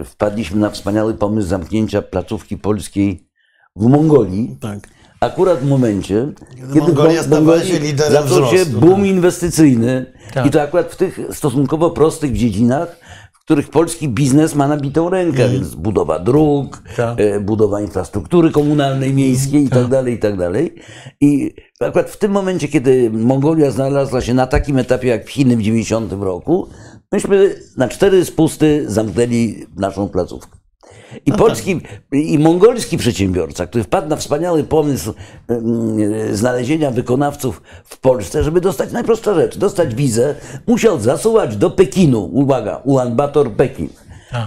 wpadliśmy 0.05 0.59
na 0.59 0.69
wspaniały 0.69 1.13
pomysł 1.13 1.47
zamknięcia 1.47 2.01
placówki 2.01 2.57
polskiej 2.57 3.27
w 3.75 3.85
Mongolii. 3.87 4.57
Tak. 4.61 4.79
Akurat 5.19 5.59
w 5.59 5.67
momencie, 5.69 6.27
kiedy 6.73 6.79
Mongolia 6.79 7.23
w 7.23 7.25
stawała 7.25 7.59
się 7.59 7.79
liderem 7.79 8.13
zaczął 8.13 8.45
się 8.45 8.57
wzrostu, 8.65 8.79
boom 8.79 9.05
inwestycyjny 9.05 10.05
Tak. 10.33 10.45
i 10.45 10.49
to 10.49 10.61
akurat 10.61 10.91
w 10.91 10.95
tych 10.95 11.19
stosunkowo 11.31 11.91
prostych 11.91 12.33
dziedzinach, 12.33 12.97
w 13.33 13.39
których 13.39 13.69
polski 13.69 14.09
biznes 14.09 14.55
ma 14.55 14.67
nabitą 14.67 15.09
rękę, 15.09 15.49
więc 15.49 15.75
budowa 15.75 16.19
dróg, 16.19 16.83
Tak. 16.95 17.19
e, 17.19 17.39
budowa 17.39 17.81
infrastruktury 17.81 18.51
komunalnej, 18.51 19.13
miejskiej 19.13 19.63
i 19.63 19.69
tak 19.69 19.87
dalej, 19.87 20.13
i 20.13 20.19
tak 20.19 20.37
dalej. 20.37 20.75
I 21.21 21.53
akurat 21.79 22.09
w 22.09 22.17
tym 22.17 22.31
momencie, 22.31 22.67
kiedy 22.67 23.11
Mongolia 23.11 23.71
znalazła 23.71 24.21
się 24.21 24.33
na 24.33 24.47
takim 24.47 24.77
etapie 24.77 25.07
jak 25.07 25.29
Chiny 25.29 25.57
w 25.57 25.61
90 25.61 26.13
roku, 26.13 26.67
myśmy 27.13 27.55
na 27.77 27.87
cztery 27.87 28.25
spusty 28.25 28.85
zamknęli 28.87 29.65
naszą 29.75 30.09
placówkę. 30.09 30.57
I 31.25 31.31
polski, 31.31 31.81
i 32.11 32.39
mongolski 32.39 32.97
przedsiębiorca, 32.97 33.67
który 33.67 33.83
wpadł 33.83 34.09
na 34.09 34.15
wspaniały 34.15 34.63
pomysł 34.63 35.13
znalezienia 36.31 36.91
wykonawców 36.91 37.61
w 37.85 37.99
Polsce, 37.99 38.43
żeby 38.43 38.61
dostać 38.61 38.91
najprostsza 38.91 39.33
rzecz, 39.33 39.57
dostać 39.57 39.95
wizę, 39.95 40.35
musiał 40.67 40.99
zasuwać 40.99 41.57
do 41.57 41.69
Pekinu, 41.69 42.29
uwaga, 42.33 42.81
Ulaanbaatar, 42.83 43.51
Pekin. 43.51 43.89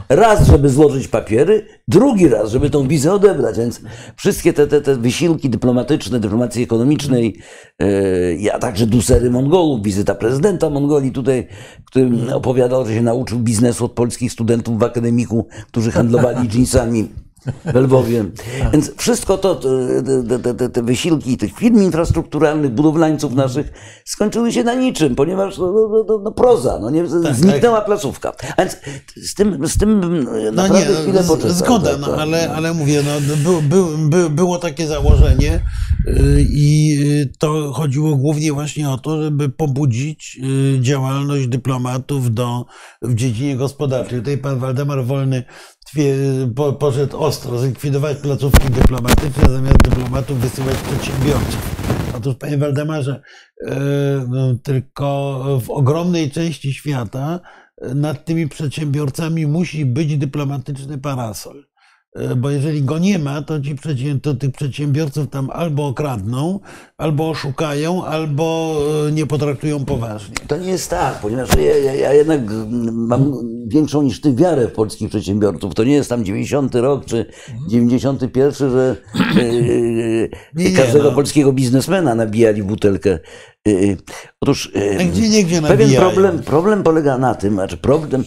Raz, 0.09 0.46
żeby 0.46 0.68
złożyć 0.68 1.09
papiery, 1.09 1.66
drugi 1.88 2.29
raz, 2.29 2.51
żeby 2.51 2.70
tą 2.70 2.88
wizę 2.88 3.12
odebrać. 3.12 3.59
Więc 3.59 3.81
wszystkie 4.16 4.53
te, 4.53 4.66
te, 4.66 4.81
te 4.81 4.96
wysiłki 4.96 5.51
dyplomatyczne, 5.51 6.20
dyplomacji 6.20 6.62
ekonomicznej, 6.62 7.38
yy, 7.81 8.53
a 8.53 8.59
także 8.59 8.87
dusery 8.87 9.31
Mongolów, 9.31 9.83
wizyta 9.83 10.14
prezydenta 10.14 10.70
Mongolii 10.70 11.12
tutaj, 11.12 11.46
który 11.85 12.35
opowiadał, 12.35 12.87
że 12.87 12.94
się 12.94 13.03
nauczył 13.03 13.38
biznesu 13.38 13.85
od 13.85 13.92
polskich 13.92 14.33
studentów 14.33 14.79
w 14.79 14.83
akademiku, 14.83 15.46
którzy 15.66 15.90
handlowali 15.90 16.49
jeansami 16.55 17.09
w 17.65 17.75
Lwowie. 17.75 18.25
Więc 18.73 18.93
wszystko 18.97 19.39
to, 19.39 19.55
te, 19.55 20.55
te, 20.55 20.69
te, 20.69 20.83
wysiłki 20.83 21.37
tych 21.37 21.55
firm 21.55 21.83
infrastrukturalnych, 21.83 22.71
budowlańców 22.71 23.35
naszych 23.35 23.73
skończyły 24.05 24.53
się 24.53 24.65
na 24.65 24.75
niczym, 24.75 25.17
ponieważ 25.17 25.59
no, 25.59 25.73
no, 25.73 26.05
no, 26.09 26.19
no 26.19 26.33
proza, 26.33 26.79
no 26.81 26.91
nie, 26.91 27.07
zniknęła 27.33 27.81
placówka. 27.81 28.33
A 28.57 28.63
więc 28.63 28.77
z 29.17 29.35
tym, 29.35 29.69
z 29.69 29.79
tym 29.79 30.01
No 30.25 30.53
naprawdę 30.53 30.91
nie, 30.91 30.97
chwilę 31.03 31.25
poczekał. 31.25 31.53
zgoda, 31.53 31.91
tak, 31.91 32.01
no, 32.01 32.07
tak. 32.07 32.19
ale, 32.19 32.53
ale 32.53 32.75
mówię, 32.75 33.03
no, 33.07 33.37
był, 33.37 33.63
był, 33.63 33.99
był, 33.99 34.31
było 34.31 34.59
takie 34.59 34.87
założenie 34.87 35.61
y, 36.07 36.47
i 36.51 36.99
y, 37.23 37.33
to 37.39 37.73
chodziło 37.73 38.17
głównie 38.17 38.53
właśnie 38.53 38.91
o 38.91 38.99
to, 38.99 39.23
żeby 39.23 39.49
pobudzić 39.49 40.41
y, 40.77 40.81
działalność 40.81 41.47
dyplomatów 41.49 42.35
do, 42.35 42.67
w 43.03 43.15
dziedzinie 43.15 43.57
gospodarczej. 43.57 44.19
Tutaj 44.19 44.39
pan 44.39 44.59
Waldemar 44.59 45.05
Wolny 45.05 45.45
po, 46.55 46.73
poszedł 46.73 47.19
ostro, 47.19 47.59
zlikwidować 47.59 48.17
placówki 48.17 48.71
dyplomatyczne, 48.71 49.49
zamiast 49.51 49.79
dyplomatów 49.79 50.39
wysyłać 50.39 50.77
przedsiębiorców. 50.77 51.77
Otóż, 52.17 52.35
panie 52.35 52.59
Waldemarze, 52.59 53.23
y, 53.61 53.67
no, 54.29 54.55
tylko 54.63 55.43
w 55.65 55.71
ogromnej 55.71 56.31
części 56.31 56.75
świata 56.75 57.41
nad 57.95 58.25
tymi 58.25 58.49
przedsiębiorcami 58.49 59.47
musi 59.47 59.87
być 59.87 60.17
dyplomatyczny 60.17 60.99
parasol. 60.99 61.65
E, 62.18 62.37
Bo 62.37 62.50
jeżeli 62.50 62.83
go 62.83 62.98
nie 62.98 63.18
ma, 63.18 63.42
to, 63.42 63.61
ci 63.61 63.76
to 64.22 64.35
tych 64.35 64.50
przedsiębiorców 64.52 65.29
tam 65.29 65.50
albo 65.50 65.87
okradną, 65.87 66.61
albo 66.98 67.31
oszukają, 67.31 68.05
albo 68.05 68.76
e, 69.09 69.12
nie 69.12 69.26
potraktują 69.26 69.85
poważnie. 69.85 70.35
To 70.46 70.57
nie 70.57 70.68
jest 70.68 70.90
tak, 70.90 71.18
ponieważ 71.20 71.48
ja, 71.85 71.94
ja, 71.94 72.12
jednak 72.12 72.40
mam 72.92 73.33
większą 73.66 74.02
niż 74.02 74.20
ty 74.20 74.35
wiarę 74.35 74.68
w 74.68 74.72
polskich 74.72 75.09
przedsiębiorców. 75.09 75.74
To 75.74 75.85
nie 75.85 75.94
jest 75.94 76.09
tam 76.09 76.24
90 76.24 76.74
rok 76.74 77.05
czy 77.05 77.26
91, 77.68 78.70
że 78.70 78.96
yy, 79.35 80.29
Nie, 80.55 80.70
nie, 80.70 80.76
każdego 80.76 81.05
no. 81.05 81.14
polskiego 81.14 81.52
biznesmena 81.52 82.14
nabijali 82.14 82.62
butelkę. 82.62 83.18
Yy, 83.66 83.96
otóż 84.40 84.72
yy, 84.74 85.00
A 85.00 85.05
gdzie 85.05 85.29
niegdzie 85.29 85.62
pewien 85.62 85.79
nabijają. 85.79 86.00
problem, 86.00 86.42
problem 86.42 86.83
polega 86.83 87.18
na 87.18 87.35
tym, 87.35 87.55
znaczy 87.55 87.76
problem, 87.76 88.24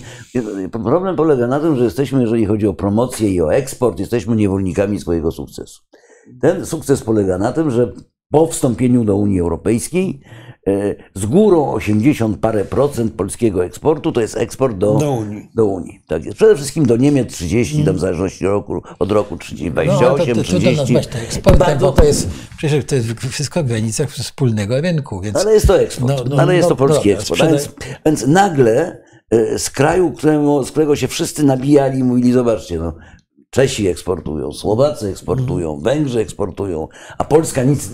problem 0.71 1.15
polega 1.15 1.47
na 1.47 1.59
tym, 1.59 1.75
że 1.75 1.83
jesteśmy, 1.83 2.21
jeżeli 2.21 2.45
chodzi 2.45 2.67
o 2.67 2.73
promocję 2.73 3.29
i 3.29 3.41
o 3.41 3.53
eksport, 3.53 3.99
jesteśmy 3.99 4.35
niewolnikami 4.35 4.99
swojego 4.99 5.31
sukcesu. 5.31 5.81
Ten 6.41 6.65
sukces 6.65 7.01
polega 7.01 7.37
na 7.37 7.51
tym, 7.51 7.71
że 7.71 7.93
po 8.31 8.47
wstąpieniu 8.47 9.03
do 9.03 9.15
Unii 9.15 9.39
Europejskiej 9.39 10.21
z 11.13 11.25
górą 11.25 11.71
80 11.73 12.37
parę 12.37 12.65
procent 12.65 13.13
polskiego 13.13 13.65
eksportu 13.65 14.11
to 14.11 14.21
jest 14.21 14.37
eksport 14.37 14.77
do, 14.77 14.93
Do 14.97 15.11
Unii. 15.11 15.49
do 15.55 15.65
Unii. 15.65 16.01
Tak 16.07 16.25
jest. 16.25 16.37
Przede 16.37 16.55
wszystkim 16.55 16.85
do 16.85 16.97
Niemiec 16.97 17.33
30, 17.33 17.83
tam 17.85 17.95
w 17.95 17.99
zależności 17.99 18.45
roku, 18.45 18.81
od 18.99 19.11
roku 19.11 19.37
30, 19.37 19.71
No, 19.75 19.81
ale 19.81 19.87
to, 19.89 19.97
28, 19.99 20.35
to, 20.35 20.43
trudno 20.43 20.59
30. 20.59 20.77
nazwać 20.93 21.07
to 21.07 21.17
eksportem, 21.19 21.59
Bardzo- 21.59 21.85
bo 21.85 21.91
to 21.91 22.03
jest, 22.03 22.29
przecież 22.57 22.85
to 22.85 22.95
jest 22.95 23.07
wszystko 23.29 23.63
w 23.63 23.67
granicach 23.67 24.09
wspólnego 24.11 24.81
rynku, 24.81 25.21
więc... 25.21 25.35
Ale 25.37 25.53
jest 25.53 25.67
to 25.67 25.79
eksport. 25.81 26.13
No, 26.29 26.35
no, 26.35 26.41
ale 26.41 26.55
jest 26.55 26.67
to 26.69 26.73
no, 26.73 26.77
polski 26.77 27.09
dobra, 27.09 27.19
eksport. 27.19 27.41
A 27.41 27.45
sprzedaj- 27.45 27.51
Więc, 27.51 27.69
więc 28.05 28.27
nagle 28.27 28.97
e, 29.31 29.59
z 29.59 29.69
kraju, 29.69 30.11
któremu, 30.11 30.63
z 30.63 30.71
którego 30.71 30.95
się 30.95 31.07
wszyscy 31.07 31.43
nabijali, 31.43 32.03
mówili, 32.03 32.31
zobaczcie, 32.31 32.79
no, 32.79 32.93
Czesi 33.51 33.87
eksportują, 33.87 34.51
Słowacy 34.51 35.07
eksportują, 35.09 35.75
Mhm. 35.75 35.83
Węgrzy 35.83 36.19
eksportują, 36.19 36.87
a 37.17 37.23
Polska 37.23 37.63
nic, 37.63 37.89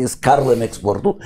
jest 0.00 0.20
karłem 0.20 0.62
eksportu, 0.62 1.18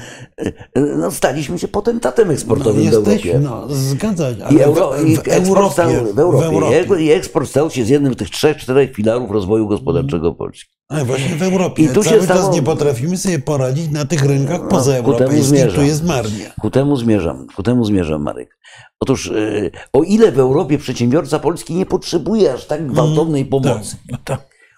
no, 0.96 1.10
staliśmy 1.10 1.58
się 1.58 1.68
potentatem 1.68 2.26
No, 2.28 2.34
eksportowym 2.34 2.82
w 2.82 2.84
jesteśmy, 2.84 3.32
Europie. 3.32 3.50
no, 3.50 3.74
zgadzać, 3.74 4.38
I, 4.38 4.42
ale 4.42 4.64
euro, 4.64 4.92
w, 4.92 5.06
i 5.06 5.16
w, 5.16 5.28
Europie, 5.28 5.72
stał, 5.72 5.90
w 6.14 6.18
Europie. 6.18 6.48
w 6.48 6.52
Europie. 6.52 7.04
I 7.04 7.10
eksport 7.10 7.48
stał 7.50 7.70
się 7.70 7.84
z 7.84 7.88
jednym 7.88 8.14
z 8.14 8.16
tych 8.16 8.30
trzech, 8.30 8.56
czterech 8.56 8.94
filarów 8.94 9.30
rozwoju 9.30 9.68
gospodarczego 9.68 10.34
Polski. 10.34 10.73
Ale 10.88 11.04
właśnie 11.04 11.36
w 11.36 11.42
Europie. 11.42 11.82
I 11.82 11.88
tu 11.88 12.02
się 12.02 12.10
Cały 12.10 12.22
stało- 12.22 12.40
czas 12.40 12.54
nie 12.54 12.62
potrafimy 12.62 13.16
sobie 13.16 13.38
poradzić 13.38 13.90
na 13.90 14.04
tych 14.04 14.24
rynkach 14.24 14.60
ku 14.60 14.68
pozaeuropejskich. 14.68 15.74
Tu 15.74 15.82
jest 15.82 16.04
marnie. 16.04 16.52
Ku 16.60 16.70
temu 16.70 16.96
zmierzam, 16.96 17.46
ku 17.56 17.62
temu 17.62 17.84
zmierzam, 17.84 18.22
Marek. 18.22 18.58
Otóż, 19.00 19.26
e, 19.30 19.70
o 19.92 20.02
ile 20.02 20.32
w 20.32 20.38
Europie 20.38 20.78
przedsiębiorca 20.78 21.38
polski 21.38 21.74
nie 21.74 21.86
potrzebuje 21.86 22.52
aż 22.52 22.66
tak 22.66 22.86
gwałtownej 22.86 23.44
pomocy, 23.46 23.96
No 24.10 24.18
to, 24.24 24.36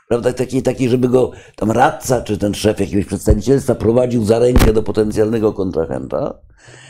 prawda, 0.08 0.32
takiej, 0.32 0.62
takiej, 0.62 0.88
żeby 0.88 1.08
go 1.08 1.30
tam 1.56 1.70
radca 1.70 2.22
czy 2.22 2.38
ten 2.38 2.54
szef 2.54 2.80
jakiegoś 2.80 3.04
przedstawicielstwa 3.06 3.74
prowadził 3.74 4.24
za 4.24 4.38
rękę 4.38 4.72
do 4.72 4.82
potencjalnego 4.82 5.52
kontrahenta, 5.52 6.34
y, 6.34 6.85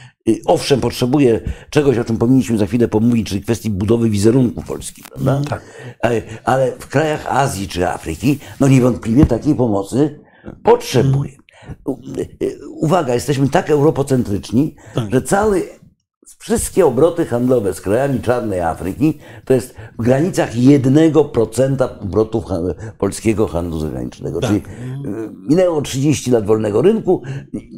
owszem, 0.46 0.80
potrzebuje 0.80 1.40
czegoś, 1.70 1.98
o 1.98 2.04
czym 2.04 2.16
powinniśmy 2.18 2.58
za 2.58 2.66
chwilę 2.66 2.88
pomówić, 2.88 3.28
czyli 3.28 3.40
kwestii 3.40 3.70
budowy 3.70 4.10
wizerunku 4.10 4.62
Polski, 4.62 5.02
prawda? 5.02 5.42
Tak. 5.48 5.62
Ale, 6.00 6.22
ale 6.44 6.72
w 6.78 6.86
krajach 6.86 7.26
Azji 7.28 7.68
czy 7.68 7.88
Afryki, 7.88 8.38
no 8.60 8.68
niewątpliwie 8.68 9.26
takiej 9.26 9.54
pomocy 9.54 10.20
potrzebuje. 10.62 11.32
Y, 12.42 12.58
Uwaga, 12.68 13.14
jesteśmy 13.14 13.48
tak 13.48 13.70
europocentryczni, 13.70 14.76
że 15.12 15.22
cały, 15.22 15.62
wszystkie 16.46 16.86
obroty 16.86 17.26
handlowe 17.26 17.74
z 17.74 17.80
krajami 17.80 18.20
czarnej 18.22 18.60
Afryki 18.60 19.18
to 19.44 19.54
jest 19.54 19.74
w 19.98 20.02
granicach 20.02 20.54
1% 20.54 21.88
obrotów 22.00 22.44
polskiego 22.98 23.46
handlu 23.48 23.80
zagranicznego. 23.80 24.40
Czyli 24.40 24.56
y, 24.56 24.62
minęło 25.48 25.82
30 25.82 26.30
lat 26.30 26.46
wolnego 26.46 26.82
rynku, 26.82 27.22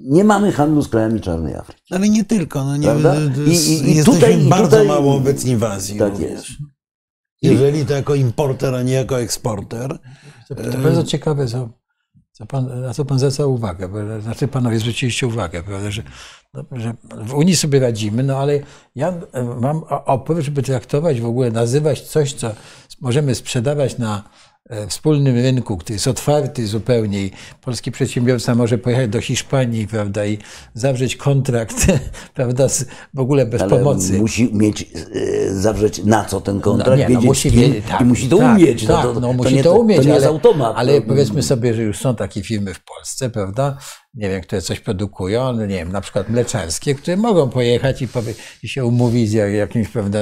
nie 0.04 0.24
mamy 0.24 0.52
handlu 0.52 0.82
z 0.82 0.88
krajami 0.88 1.20
czarnej 1.20 1.54
Afryki. 1.54 1.82
Ale 1.94 2.08
nie 2.08 2.24
tylko. 2.24 2.64
No 2.64 2.76
nie, 2.76 2.86
Prawda? 2.86 3.14
y, 3.14 3.18
y, 3.18 3.44
I- 3.44 3.56
i- 3.72 3.90
i 3.90 3.94
jesteśmy 3.96 4.04
tutaj- 4.04 4.36
bardzo 4.48 4.70
tutaj- 4.70 4.86
mało 4.86 5.14
obecni 5.16 5.56
w 5.56 5.64
Azji 5.64 5.98
Tak 5.98 6.12
również. 6.12 6.30
jest. 6.30 6.46
Jeżeli 7.42 7.86
to 7.86 7.92
jako 7.94 8.14
importer, 8.14 8.74
a 8.74 8.82
nie 8.82 8.92
jako 8.92 9.20
eksporter. 9.20 9.98
To, 10.48 10.54
to 10.54 10.78
bardzo 10.78 11.04
ciekawe, 11.04 11.46
co, 11.46 11.68
co 12.32 12.46
pan, 12.46 12.80
na 12.82 12.94
co 12.94 13.04
pan 13.04 13.18
zwraca 13.18 13.46
uwagę, 13.46 13.88
bo, 13.88 14.20
znaczy 14.20 14.48
panowie 14.48 14.78
zwróciliście 14.78 15.26
uwagę, 15.26 15.62
prawda, 15.62 15.90
że, 15.90 16.02
no, 16.02 16.10
że 16.72 16.94
w 17.24 17.34
Unii 17.34 17.56
sobie 17.56 17.80
radzimy, 17.80 18.22
no 18.22 18.36
ale 18.38 18.60
ja 18.94 19.08
e, 19.32 19.42
mam 19.60 19.82
opór, 20.06 20.40
żeby 20.42 20.62
traktować 20.62 21.20
w 21.20 21.26
ogóle, 21.26 21.50
nazywać 21.50 22.00
coś, 22.02 22.32
co 22.32 22.50
możemy 23.00 23.34
sprzedawać 23.34 23.98
na 23.98 24.22
e, 24.70 24.86
wspólnym 24.86 25.36
rynku, 25.36 25.76
który 25.76 25.94
jest 25.94 26.06
otwarty 26.08 26.66
zupełnie 26.66 27.22
i 27.26 27.30
polski 27.60 27.92
przedsiębiorca 27.92 28.54
może 28.54 28.78
pojechać 28.78 29.08
do 29.10 29.20
Hiszpanii, 29.20 29.86
prawda, 29.86 30.26
i 30.26 30.38
zawrzeć 30.74 31.16
kontrakt, 31.16 31.86
prawda, 32.34 32.68
z, 32.68 32.84
w 33.14 33.18
ogóle 33.20 33.46
bez 33.46 33.62
Ale 33.62 33.70
pomocy. 33.70 34.18
musi 34.18 34.54
mieć, 34.54 34.82
e, 35.14 35.54
zawrzeć 35.54 36.04
na 36.04 36.24
co 36.24 36.40
ten 36.40 36.60
kontrakt, 36.60 36.90
No 36.90 36.96
nie, 36.96 37.02
no 37.02 37.08
wiedzieć 37.08 37.24
musi 37.28 37.50
z 37.50 37.52
kim 37.52 37.82
tak, 37.82 38.00
i 38.00 38.04
musi 38.04 38.28
to 38.28 38.38
tak, 38.38 38.56
umieć. 38.58 38.86
Tak, 38.86 39.04
no 39.04 39.14
to, 39.14 39.20
no, 39.20 39.28
to 39.28 39.32
musi 39.32 39.54
nie, 39.54 39.62
to 39.62 39.74
umieć, 39.74 39.98
to 39.98 40.04
nie 40.04 40.10
ale, 40.10 40.20
jest 40.20 40.26
automat. 40.28 40.72
ale 40.76 41.00
to- 41.00 41.06
powiedzmy 41.06 41.42
sobie, 41.42 41.74
że 41.74 41.82
już 41.82 41.98
są 41.98 42.16
takie 42.16 42.42
firmy 42.42 42.74
w 42.74 42.84
Polsce, 42.84 43.30
prawda? 43.30 43.78
Nie 44.14 44.28
wiem, 44.28 44.40
które 44.40 44.62
coś 44.62 44.80
produkują, 44.80 45.52
no 45.52 45.60
nie 45.66 45.74
wiem, 45.76 45.92
na 45.92 46.00
przykład 46.00 46.28
mleczarskie, 46.28 46.94
które 46.94 47.16
mogą 47.16 47.50
pojechać 47.50 48.02
i, 48.02 48.08
powie, 48.08 48.34
i 48.62 48.68
się 48.68 48.84
umówić 48.84 49.30
z 49.30 49.32
jak- 49.32 49.52
jakimś, 49.52 49.88
prawda, 49.88 50.18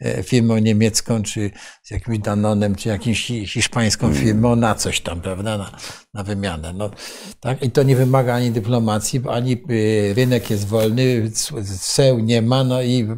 e, 0.00 0.22
firmą 0.22 0.58
niemiecką, 0.58 1.22
czy 1.22 1.50
z 1.82 1.90
jakimś 1.90 2.18
Danonem, 2.18 2.74
czy 2.74 2.88
jakimś 2.88 3.26
hi- 3.26 3.46
hiszpańską 3.46 4.06
Mm. 4.06 4.18
firmą 4.18 4.56
na 4.56 4.74
coś 4.74 5.00
tam, 5.00 5.20
prawda, 5.20 5.58
na, 5.58 5.70
na 6.14 6.22
wymianę. 6.24 6.72
No, 6.72 6.90
tak? 7.40 7.62
I 7.62 7.70
to 7.70 7.82
nie 7.82 7.96
wymaga 7.96 8.34
ani 8.34 8.50
dyplomacji, 8.50 9.20
ani 9.28 9.52
y, 9.70 10.14
rynek 10.16 10.50
jest 10.50 10.66
wolny, 10.66 11.30
seł 11.64 12.18
nie 12.18 12.42
ma, 12.42 12.64
no 12.64 12.82
i 12.82 13.08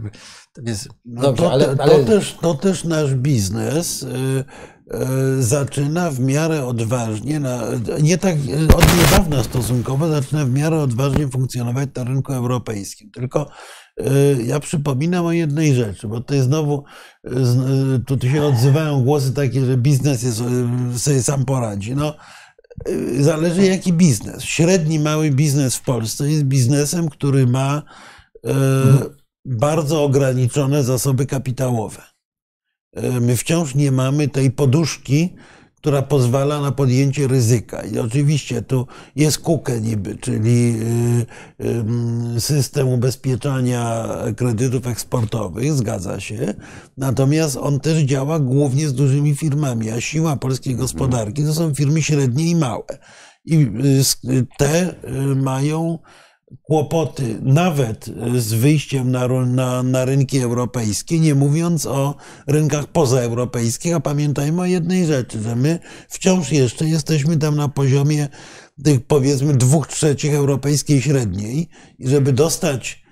więc, 0.63 0.89
No 1.05 1.23
dobrze, 1.23 1.43
to, 1.43 1.53
ale, 1.53 1.77
ale 1.79 1.91
to, 1.99 2.05
też, 2.05 2.37
to 2.41 2.55
też 2.55 2.85
nasz 2.85 3.15
biznes 3.15 4.03
y, 4.03 4.45
zaczyna 5.41 6.11
w 6.11 6.21
miarę 6.21 6.67
odważnie, 6.67 7.41
nie 8.03 8.19
tak 8.19 8.35
y, 8.35 8.77
od 8.77 8.97
niedawna 8.99 9.45
stosunkowo, 9.45 10.09
zaczyna 10.09 10.45
w 10.45 10.51
miarę 10.51 10.81
odważnie 10.81 11.29
funkcjonować 11.29 11.89
na 11.97 12.05
rynku 12.05 12.33
europejskim. 12.33 13.11
Tylko 13.11 13.51
y, 14.01 14.05
ja 14.45 14.61
przypominam 14.61 15.27
o 15.27 15.33
jednej 15.33 15.75
rzeczy, 15.75 16.09
bo 16.09 16.23
jest 16.31 16.47
znowu, 16.47 16.85
tu 18.07 18.29
się 18.29 18.43
odzywają 18.43 19.05
głosy 19.05 19.33
takie, 19.33 19.67
że 19.67 19.77
biznes 19.77 20.23
jest, 20.23 20.43
sobie 20.97 21.23
sam 21.23 21.45
poradzi. 21.45 21.95
No, 21.95 22.15
zależy 23.21 23.67
jaki 23.67 23.93
biznes. 23.93 24.43
Średni, 24.43 24.99
mały 24.99 25.31
biznes 25.31 25.77
w 25.77 25.83
Polsce 25.83 26.31
jest 26.31 26.45
biznesem, 26.45 27.09
który 27.09 27.47
ma 27.47 27.83
e, 28.47 28.53
bardzo 29.45 30.05
ograniczone 30.05 30.85
zasoby 30.85 31.27
kapitałowe. 31.27 32.03
E, 32.93 33.21
My 33.21 33.37
wciąż 33.37 33.75
nie 33.75 33.93
mamy 33.93 34.29
tej 34.29 34.51
poduszki, 34.51 35.35
która 35.77 36.03
pozwala 36.03 36.61
na 36.61 36.73
podjęcie 36.73 37.29
ryzyka. 37.29 37.83
I 37.83 37.99
oczywiście 37.99 38.63
tu 38.63 38.87
jest 39.17 39.39
KUKE 39.39 39.81
niby, 39.81 40.17
czyli 40.17 40.75
ym, 41.61 42.41
system 42.41 42.89
ubezpieczania 42.89 44.09
kredytów 44.37 44.87
eksportowych, 44.87 45.73
zgadza 45.73 46.21
się. 46.21 46.55
Natomiast 46.97 47.57
on 47.57 47.81
też 47.81 48.03
działa 48.03 48.39
głównie 48.41 48.89
z 48.89 48.95
dużymi 48.95 49.35
firmami, 49.37 49.91
a 49.91 50.01
siła 50.01 50.37
polskiej 50.37 50.77
gospodarki 50.77 51.45
to 51.45 51.55
są 51.55 51.75
firmy 51.75 52.03
średnie 52.03 52.45
i 52.51 52.57
małe. 52.57 52.99
I 53.45 53.67
s- 54.01 54.21
te 54.59 54.95
mają 55.37 55.99
kłopoty 56.63 57.39
nawet 57.43 58.11
z 58.39 58.53
wyjściem 58.53 59.11
na, 59.11 59.29
na, 59.29 59.83
na 59.83 60.05
rynki 60.05 60.39
europejskie, 60.39 61.21
nie 61.21 61.35
mówiąc 61.35 61.87
o 61.87 62.15
rynkach 62.47 62.87
pozaeuropejskich, 62.87 63.95
a 63.95 64.01
pamiętajmy 64.01 64.63
o 64.63 64.65
jednej 64.65 65.07
rzeczy, 65.07 65.43
że 65.43 65.57
my 65.57 65.79
wciąż 66.09 66.53
jeszcze 66.53 66.89
jesteśmy 66.89 67.37
tam 67.37 67.57
na 67.57 67.69
poziomie 67.69 68.29
tych 68.85 69.07
powiedzmy 69.07 69.55
dwóch 69.55 69.87
trzecich 69.87 70.35
europejskiej 70.35 71.03
średniej 71.03 71.69
i 71.99 72.09
żeby 72.09 72.33
dostać 72.33 73.03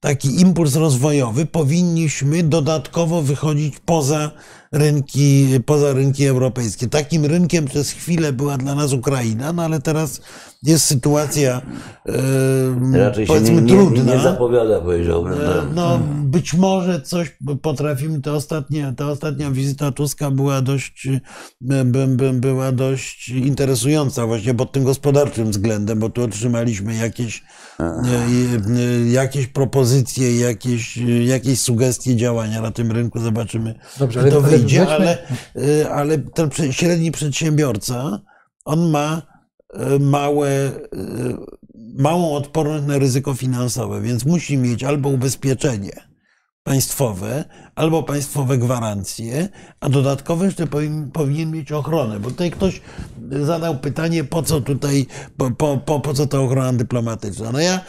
taki 0.00 0.40
impuls 0.40 0.74
rozwojowy, 0.74 1.46
powinniśmy 1.46 2.42
dodatkowo 2.42 3.22
wychodzić 3.22 3.74
poza 3.84 4.30
rynki, 4.72 5.46
poza 5.66 5.92
rynki 5.92 6.26
europejskie. 6.26 6.88
Takim 6.88 7.24
rynkiem 7.24 7.64
przez 7.64 7.90
chwilę 7.90 8.32
była 8.32 8.58
dla 8.58 8.74
nas 8.74 8.92
Ukraina, 8.92 9.52
no 9.52 9.62
ale 9.62 9.80
teraz 9.80 10.20
jest 10.62 10.84
sytuacja 10.84 11.62
e, 12.92 12.98
Raczej 12.98 13.26
się 13.26 13.32
powiedzmy 13.32 13.54
nie, 13.54 13.60
nie, 13.62 13.68
trudna. 13.68 14.14
nie 14.14 14.20
zapowiada, 14.22 14.80
powiedziałbym. 14.80 15.32
E, 15.32 15.38
No, 15.74 16.00
być 16.24 16.54
może 16.54 17.00
coś 17.02 17.36
potrafimy. 17.62 18.20
Ta 18.20 18.32
ostatnia, 18.32 18.92
ta 18.92 19.06
ostatnia 19.08 19.50
wizyta 19.50 19.92
Tuska 19.92 20.30
była 20.30 20.62
dość, 20.62 21.06
e, 21.06 21.20
by, 21.84 22.06
by, 22.06 22.32
była 22.32 22.72
dość 22.72 23.28
interesująca 23.28 24.26
właśnie 24.26 24.54
pod 24.54 24.72
tym 24.72 24.84
gospodarczym 24.84 25.50
względem, 25.50 25.98
bo 25.98 26.10
tu 26.10 26.22
otrzymaliśmy 26.22 26.94
jakieś, 26.94 27.42
e, 27.80 27.84
e, 27.84 29.08
jakieś 29.10 29.46
propozycje, 29.46 30.36
jakieś, 30.40 30.98
e, 30.98 31.02
jakieś 31.24 31.60
sugestie 31.60 32.16
działania 32.16 32.60
na 32.60 32.70
tym 32.70 32.92
rynku. 32.92 33.20
Zobaczymy, 33.20 33.74
Dobrze, 33.98 34.20
czy 34.20 34.22
ale- 34.22 34.30
to 34.32 34.44
ale 34.44 34.57
ale, 34.88 35.18
e, 35.56 35.90
ale 35.90 36.18
ten 36.18 36.50
średni 36.72 37.12
przedsiębiorca, 37.12 38.20
on 38.64 38.90
ma 38.90 39.22
e, 39.72 39.98
małe, 39.98 40.48
e, 40.48 40.72
małą 41.98 42.32
odporność 42.32 42.86
na 42.86 42.98
ryzyko 42.98 43.34
finansowe, 43.34 44.00
więc 44.00 44.24
musi 44.24 44.56
mieć 44.56 44.84
albo 44.84 45.08
ubezpieczenie 45.08 46.07
państwowe, 46.68 47.44
albo 47.74 48.02
państwowe 48.02 48.58
gwarancje, 48.58 49.48
a 49.80 49.88
dodatkowo 49.88 50.44
jeszcze 50.44 50.66
powinien, 50.66 51.10
powinien 51.10 51.50
mieć 51.50 51.72
ochronę, 51.72 52.20
bo 52.20 52.30
tutaj 52.30 52.50
ktoś 52.50 52.80
zadał 53.42 53.78
pytanie, 53.78 54.24
po 54.24 54.42
co 54.42 54.60
tutaj, 54.60 55.06
po, 55.36 55.50
po, 55.50 55.76
po, 55.76 56.00
po 56.00 56.14
co 56.14 56.26
ta 56.26 56.40
ochrona 56.40 56.72
dyplomatyczna. 56.72 57.52
No 57.52 57.60
ja 57.60 57.80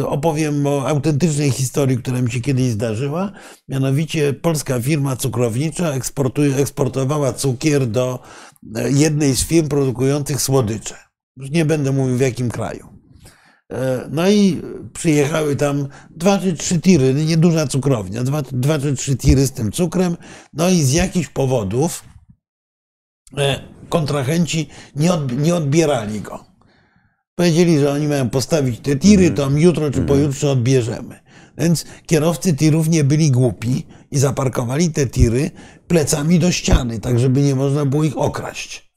e, 0.00 0.06
opowiem 0.06 0.66
o 0.66 0.88
autentycznej 0.88 1.50
historii, 1.50 1.98
która 1.98 2.22
mi 2.22 2.30
się 2.30 2.40
kiedyś 2.40 2.70
zdarzyła, 2.70 3.32
mianowicie 3.68 4.32
polska 4.32 4.80
firma 4.80 5.16
cukrownicza 5.16 5.92
eksportuje, 5.92 6.56
eksportowała 6.56 7.32
cukier 7.32 7.86
do 7.86 8.18
e, 8.76 8.90
jednej 8.90 9.36
z 9.36 9.46
firm 9.46 9.68
produkujących 9.68 10.42
słodycze. 10.42 10.94
Już 11.36 11.50
nie 11.50 11.64
będę 11.64 11.92
mówił 11.92 12.16
w 12.16 12.20
jakim 12.20 12.50
kraju. 12.50 12.99
E, 13.70 14.08
No 14.10 14.30
i 14.30 14.62
przyjechały 14.92 15.56
tam 15.56 15.88
dwa 16.10 16.38
czy 16.38 16.52
trzy 16.52 16.80
tiry, 16.80 17.14
nieduża 17.14 17.66
cukrownia, 17.66 18.24
dwa, 18.24 18.42
dwa 18.42 18.78
czy 18.78 18.96
trzy 18.96 19.16
tiry 19.16 19.46
z 19.46 19.52
tym 19.52 19.72
cukrem. 19.72 20.16
No 20.52 20.68
i 20.70 20.82
z 20.82 20.92
jakichś 20.92 21.28
powodów 21.28 22.04
e, 23.36 23.60
kontrahenci 23.88 24.68
nie, 24.96 25.12
od, 25.12 25.38
nie 25.38 25.54
odbierali 25.54 26.20
go. 26.20 26.44
Powiedzieli, 27.34 27.78
że 27.78 27.92
oni 27.92 28.08
mają 28.08 28.30
postawić 28.30 28.80
te 28.80 28.96
tiry, 28.96 29.30
to 29.30 29.50
jutro 29.50 29.90
czy 29.90 30.02
pojutrze 30.02 30.50
odbierzemy. 30.50 31.20
Więc 31.58 31.84
kierowcy 32.06 32.54
tirów 32.54 32.88
nie 32.88 33.04
byli 33.04 33.30
głupi 33.30 33.86
i 34.10 34.18
zaparkowali 34.18 34.90
te 34.90 35.06
tiry 35.06 35.50
plecami 35.88 36.38
do 36.38 36.52
ściany, 36.52 37.00
tak 37.00 37.18
żeby 37.18 37.42
nie 37.42 37.54
można 37.54 37.84
było 37.84 38.04
ich 38.04 38.18
okraść. 38.18 38.89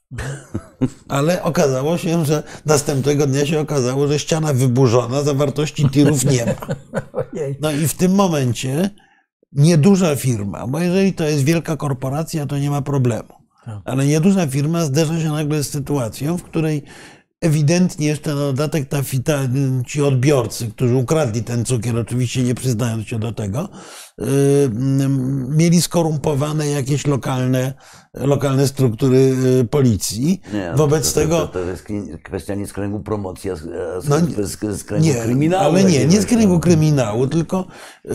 Ale 1.08 1.42
okazało 1.42 1.98
się, 1.98 2.24
że 2.24 2.42
następnego 2.66 3.26
dnia 3.26 3.46
się 3.46 3.60
okazało, 3.60 4.08
że 4.08 4.18
ściana 4.18 4.52
wyburzona, 4.52 5.22
zawartości 5.22 5.90
tirów 5.90 6.24
nie 6.24 6.46
ma. 6.46 6.74
No 7.60 7.72
i 7.72 7.88
w 7.88 7.94
tym 7.94 8.14
momencie 8.14 8.90
nieduża 9.52 10.16
firma, 10.16 10.66
bo 10.66 10.78
jeżeli 10.78 11.12
to 11.12 11.24
jest 11.24 11.44
wielka 11.44 11.76
korporacja, 11.76 12.46
to 12.46 12.58
nie 12.58 12.70
ma 12.70 12.82
problemu. 12.82 13.34
Tak. 13.64 13.80
Ale 13.84 14.06
nieduża 14.06 14.46
firma 14.46 14.84
zderza 14.84 15.20
się 15.20 15.32
nagle 15.32 15.62
z 15.62 15.70
sytuacją, 15.70 16.38
w 16.38 16.42
której 16.42 16.84
ewidentnie 17.40 18.06
jeszcze 18.06 18.30
na 18.30 18.40
dodatek 18.40 18.88
ta, 18.88 19.02
ta, 19.24 19.38
ci 19.86 20.02
odbiorcy, 20.02 20.70
którzy 20.70 20.94
ukradli 20.94 21.42
ten 21.42 21.64
cukier, 21.64 21.98
oczywiście 21.98 22.42
nie 22.42 22.54
przyznając 22.54 23.06
się 23.06 23.18
do 23.18 23.32
tego, 23.32 23.68
mieli 25.48 25.82
skorumpowane 25.82 26.66
jakieś 26.68 27.06
lokalne, 27.06 27.74
lokalne 28.14 28.68
struktury 28.68 29.34
y, 29.60 29.64
policji. 29.64 30.40
Nie, 30.52 30.68
no 30.70 30.76
Wobec 30.76 31.12
to, 31.12 31.20
tego. 31.20 31.40
To, 31.40 31.46
to 31.48 31.58
jest 31.60 31.84
kwestia 32.22 32.54
nie 32.54 32.66
z 32.66 32.72
kręgu 32.72 33.00
promocji, 33.00 33.50
a 33.50 33.56
z, 33.56 33.64
No, 34.08 34.16
z, 34.46 34.78
z 34.80 34.84
kręgu 34.84 35.06
Nie, 35.06 35.14
kryminału. 35.14 35.64
ale 35.64 35.84
nie, 35.84 36.06
nie 36.06 36.22
z 36.22 36.26
kręgu 36.26 36.60
kryminału, 36.60 37.26
tylko 37.26 37.66
y, 38.06 38.10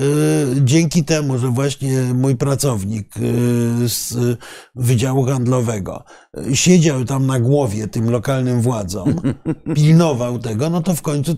dzięki 0.64 1.04
temu, 1.04 1.38
że 1.38 1.48
właśnie 1.48 2.02
mój 2.14 2.36
pracownik 2.36 3.18
y, 3.18 3.90
z 3.90 4.12
y, 4.12 4.38
Wydziału 4.76 5.26
Handlowego 5.26 6.04
y, 6.52 6.56
siedział 6.56 7.06
tam 7.06 7.26
na 7.28 7.40
głowie 7.40 7.88
tym 7.88 8.10
lokalnym 8.12 8.62
władzom, 8.62 9.16
pilnował 9.76 10.40
tego, 10.40 10.70
no 10.70 10.82
to 10.82 10.96
w 10.96 11.02
końcu 11.02 11.32
y, 11.32 11.36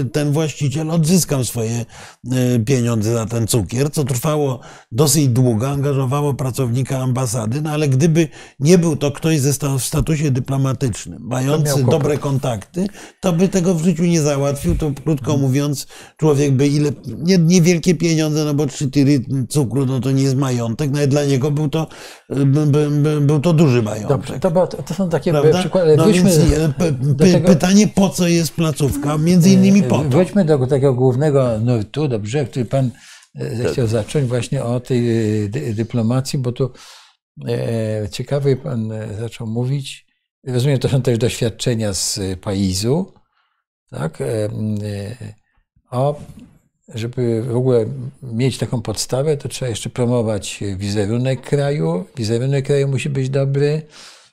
y, 0.00 0.04
ten 0.04 0.32
właściciel 0.32 0.90
odzyskał 0.90 1.44
swoje 1.44 1.84
y, 2.56 2.60
pieniądze 2.64 3.12
za 3.12 3.26
ten 3.26 3.46
cukier, 3.46 3.65
co 3.92 4.04
trwało 4.04 4.60
dosyć 4.92 5.28
długo, 5.28 5.68
angażowało 5.68 6.34
pracownika 6.34 6.98
ambasady, 6.98 7.62
no 7.62 7.70
ale 7.70 7.88
gdyby 7.88 8.28
nie 8.60 8.78
był 8.78 8.96
to 8.96 9.10
ktoś 9.12 9.40
ze 9.40 9.52
sta- 9.52 9.78
w 9.78 9.82
statusie 9.82 10.30
dyplomatycznym, 10.30 11.22
mający 11.22 11.84
dobre 11.90 12.18
kontakty, 12.18 12.86
to 13.20 13.32
by 13.32 13.48
tego 13.48 13.74
w 13.74 13.84
życiu 13.84 14.02
nie 14.04 14.20
załatwił. 14.20 14.76
To 14.78 14.92
krótko 15.04 15.36
mówiąc, 15.36 15.86
człowiek 16.16 16.52
by 16.52 16.68
ile, 16.68 16.90
nie, 17.18 17.38
niewielkie 17.38 17.94
pieniądze, 17.94 18.44
no 18.44 18.54
bo 18.54 18.66
trzy 18.66 18.90
tiry 18.90 19.24
cukru, 19.48 19.86
no 19.86 20.00
to 20.00 20.10
nie 20.10 20.22
jest 20.22 20.36
majątek, 20.36 20.90
no 20.92 21.02
i 21.02 21.08
dla 21.08 21.24
niego 21.24 21.50
był 21.50 21.68
to, 21.68 21.86
by, 22.30 22.66
by, 22.66 22.90
by, 22.90 23.20
był 23.20 23.40
to 23.40 23.52
duży 23.52 23.82
majątek. 23.82 24.08
Dobrze, 24.08 24.40
to, 24.40 24.82
to 24.82 24.94
są 24.94 25.08
takie 25.08 25.30
Prawda? 25.30 25.58
przykłady. 25.58 25.96
No 25.96 26.06
więc 26.06 26.38
p, 26.78 26.92
py, 27.18 27.32
tego- 27.32 27.48
pytanie, 27.48 27.88
po 27.88 28.08
co 28.08 28.28
jest 28.28 28.54
placówka? 28.54 29.18
Między 29.18 29.50
innymi 29.50 29.82
po 29.82 29.98
to. 29.98 30.08
Wróćmy 30.08 30.44
do 30.44 30.66
tego 30.66 30.94
głównego 30.94 31.60
nurtu, 31.60 32.08
dobrze, 32.08 32.44
który 32.44 32.64
pan 32.64 32.90
e, 33.36 33.56
zechciał 33.56 33.86
zacząć 33.86 34.26
właśnie 34.26 34.64
o 34.64 34.80
tej 34.80 34.98
e, 35.44 35.48
dy, 35.48 35.74
dyplomacji, 35.74 36.38
bo 36.38 36.52
tu 36.52 36.70
e, 37.48 38.08
ciekawy 38.10 38.56
pan 38.56 38.92
zaczął 39.18 39.46
mówić. 39.46 40.06
Rozumiem, 40.46 40.78
to 40.78 40.88
są 40.88 41.02
też 41.02 41.18
doświadczenia 41.18 41.92
z 41.92 42.20
Paizu, 42.40 43.12
tak? 43.90 44.18
O, 45.90 46.20
żeby 46.94 47.42
w 47.42 47.56
ogóle 47.56 47.86
mieć 48.22 48.58
taką 48.58 48.82
podstawę, 48.82 49.36
to 49.36 49.48
trzeba 49.48 49.68
jeszcze 49.68 49.90
promować 49.90 50.60
wizerunek 50.76 51.40
kraju. 51.40 52.04
Wizerunek 52.16 52.66
kraju 52.66 52.88
musi 52.88 53.10
być 53.10 53.30
dobry, 53.30 53.82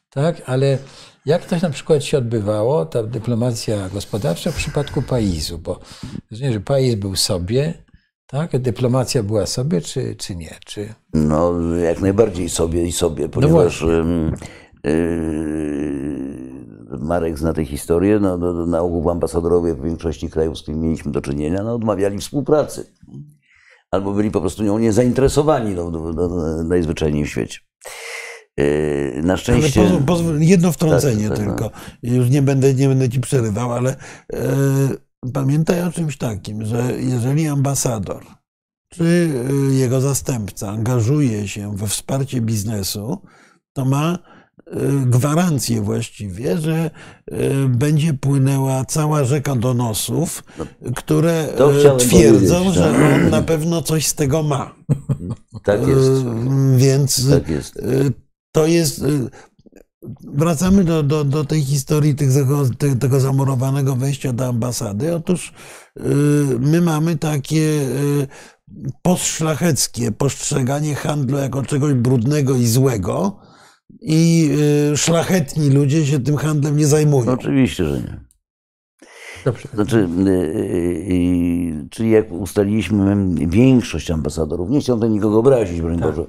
tak? 0.10 0.42
Ale 0.46 0.78
jak 1.26 1.46
to 1.46 1.56
na 1.62 1.70
przykład 1.70 2.04
się 2.04 2.18
odbywało, 2.18 2.86
ta 2.86 3.04
dyplomacja 3.04 3.90
gospodarcza 3.90 4.52
w 4.52 4.56
przypadku 4.56 5.02
Paizu? 5.02 5.58
Bo 5.58 5.80
rozumiem, 6.32 6.54
że 6.54 6.60
Paiz 6.60 6.96
był 6.96 7.16
sobie, 7.16 7.74
tak? 8.34 8.62
Dyplomacja 8.62 9.24
była 9.24 9.46
sobie, 9.46 9.82
czy, 9.82 10.16
czy 10.16 10.36
nie? 10.36 10.56
Czy... 10.66 10.94
No, 11.14 11.54
jak 11.76 12.02
najbardziej 12.02 12.50
sobie 12.50 12.84
i 12.84 12.92
sobie, 12.92 13.30
ponieważ 13.30 13.82
właśnie. 13.82 13.98
ym, 13.98 14.36
yy, 14.84 16.98
Marek 17.00 17.40
zna 17.40 17.54
tę 17.54 17.66
historię. 17.66 18.20
No, 18.20 18.38
no, 18.38 18.54
no, 18.54 18.66
na 18.66 18.82
ogół 18.82 19.10
ambasadorowie 19.10 19.76
w 19.76 19.84
większości 19.84 20.30
krajów, 20.30 20.58
z 20.58 20.62
którymi 20.62 20.84
mieliśmy 20.84 21.12
do 21.12 21.22
czynienia, 21.22 21.64
no, 21.64 21.76
odmawiali 21.76 22.18
współpracy. 22.18 22.94
Albo 23.92 24.14
byli 24.14 24.32
po 24.32 24.42
prostu 24.42 24.64
nią 24.64 24.80
niezainteresowani 24.80 25.76
no, 25.76 25.92
no, 25.92 26.14
no, 26.14 26.64
najzwyczajniej 26.64 27.26
w 27.26 27.30
świecie. 27.30 27.60
Yy, 28.58 29.22
na 29.24 29.34
Ale 29.34 29.38
szczęście. 29.38 29.82
pozwól, 29.82 30.04
pozwól, 30.04 30.40
jedno 30.40 30.72
wtrącenie 30.72 31.30
Tak, 31.30 31.38
tak, 31.38 31.48
tylko. 31.48 31.72
Już 32.04 32.30
nie 32.30 32.42
będę, 32.42 32.74
nie 32.74 32.88
będę 32.88 33.10
ci 33.10 33.20
przerywał, 33.20 33.72
ale 33.72 33.96
e, 34.34 34.44
pamiętaj 35.34 35.82
o 35.82 35.92
czymś 35.92 36.18
takim, 36.18 36.66
że 36.66 36.94
jeżeli 37.00 37.48
ambasador 37.48 38.24
czy 38.94 39.04
e, 39.04 39.74
jego 39.74 40.02
zastępca 40.02 40.70
angażuje 40.70 41.48
się 41.48 41.76
we 41.78 41.88
wsparcie 41.88 42.42
biznesu, 42.42 43.22
to 43.74 43.86
ma 43.86 44.14
e, 44.14 44.80
gwarancję 45.06 45.82
właściwie, 45.82 46.58
że 46.58 46.92
e, 47.32 47.68
będzie 47.68 48.14
płynęła 48.14 48.86
cała 48.86 49.24
rzeka 49.24 49.56
donosów, 49.56 50.44
które 50.96 51.48
to 51.58 51.76
e, 51.76 51.80
chciałem 51.80 52.00
twierdzą, 52.00 52.56
powiedzieć, 52.56 52.76
że 52.76 52.92
tak. 52.92 53.24
on 53.24 53.30
na 53.30 53.42
pewno 53.42 53.82
coś 53.82 54.08
z 54.08 54.16
tego 54.16 54.44
ma. 54.44 54.76
tak 55.64 55.88
jest. 55.88 56.12
Więc 56.78 57.30
Tak 57.30 57.50
jest. 57.50 57.76
Y, 57.78 58.14
To 58.52 58.66
jest. 58.66 59.06
Wracamy 60.24 60.84
do, 60.84 61.04
do, 61.04 61.24
do 61.24 61.46
tej 61.46 61.62
historii 61.62 62.16
tych, 62.16 62.34
tego, 62.34 62.64
te- 62.78 62.96
tego 62.96 63.20
zamurowanego 63.20 63.96
wejścia 63.96 64.34
do 64.34 64.46
ambasady. 64.46 65.16
Otóż 65.16 65.54
y, 66.00 66.04
my 66.60 66.82
mamy 66.82 67.18
takie 67.18 67.60
y, 67.60 68.28
postszlacheckie 69.02 70.12
postrzeganie 70.12 70.96
handlu 70.96 71.38
jako 71.38 71.64
czegoś 71.64 71.94
brudnego 71.94 72.56
i 72.56 72.66
złego, 72.68 73.40
i 74.02 74.50
y, 74.94 74.98
szlachetni 74.98 75.70
ludzie 75.70 76.06
się 76.06 76.20
tym 76.20 76.38
handlem 76.38 76.78
nie 76.78 76.88
zajmują. 76.88 77.32
Oczywiście, 77.32 77.86
że 77.86 78.00
nie. 78.00 78.24
Dobrze. 79.46 79.68
Znaczy, 79.74 80.10
czyli 81.90 82.12
jak 82.12 82.32
ustaliliśmy, 82.32 83.16
większość 83.48 84.12
ambasadorów, 84.12 84.70
nie 84.70 84.80
chciałem 84.80 85.00
tutaj 85.00 85.14
nikogo 85.14 85.40
obrazić, 85.40 85.82
broń 85.82 86.00
Boże, 86.00 86.26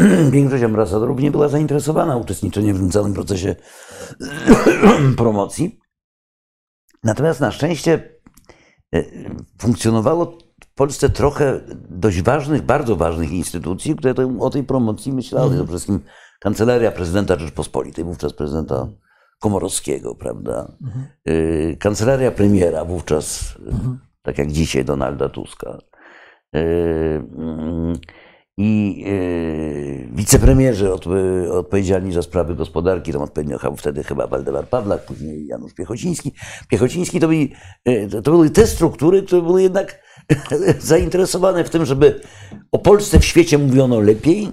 większość 0.32 0.64
ambasadorów 0.64 1.20
nie 1.20 1.30
była 1.30 1.48
zainteresowana 1.48 2.16
uczestniczeniem 2.16 2.76
w 2.76 2.80
tym 2.80 2.90
całym 2.90 3.14
procesie 3.14 3.56
promocji. 5.16 5.80
Natomiast 7.04 7.40
na 7.40 7.50
szczęście 7.50 8.14
y, 8.94 9.30
funkcjonowało 9.58 10.38
w 10.64 10.74
Polsce 10.74 11.08
trochę 11.10 11.60
dość 11.90 12.22
ważnych, 12.22 12.62
bardzo 12.62 12.96
ważnych 12.96 13.32
instytucji, 13.32 13.96
które 13.96 14.14
o 14.40 14.50
tej 14.50 14.64
promocji 14.64 15.12
myślały. 15.12 15.48
To 15.48 15.54
przede 15.54 15.68
wszystkim 15.68 16.00
Kancelaria 16.40 16.92
Prezydenta 16.92 17.38
Rzeczpospolitej, 17.38 18.04
wówczas 18.04 18.32
prezydenta 18.32 18.88
Komorowskiego, 19.38 20.14
prawda? 20.14 20.72
Y, 21.28 21.76
Kancelaria 21.80 22.30
premiera, 22.30 22.84
wówczas, 22.84 23.56
y, 23.56 23.72
tak 24.22 24.38
jak 24.38 24.52
dzisiaj, 24.52 24.84
Donalda 24.84 25.28
Tuska. 25.28 25.78
I 28.62 29.04
y, 29.06 30.08
wicepremierzy 30.12 30.88
odp- 30.88 31.50
odpowiedzialni 31.50 32.12
za 32.12 32.22
sprawy 32.22 32.54
gospodarki, 32.54 33.12
tam 33.12 33.22
odpowiednio 33.22 33.58
wtedy 33.76 34.04
chyba 34.04 34.26
Waldemar 34.26 34.68
Pawlak, 34.68 35.04
później 35.06 35.46
Janusz 35.46 35.74
Piechociński. 35.74 36.32
Piechociński 36.68 37.20
to, 37.20 37.28
byli, 37.28 37.52
y, 37.88 38.08
to- 38.10 38.22
to 38.22 38.30
były 38.30 38.50
te 38.50 38.66
struktury, 38.66 39.22
które 39.22 39.42
były 39.42 39.62
jednak 39.62 40.00
zainteresowane 40.80 41.64
w 41.64 41.70
tym, 41.70 41.84
żeby 41.86 42.20
o 42.72 42.78
Polsce 42.78 43.18
w 43.20 43.24
świecie 43.24 43.58
mówiono 43.58 44.00
lepiej 44.00 44.48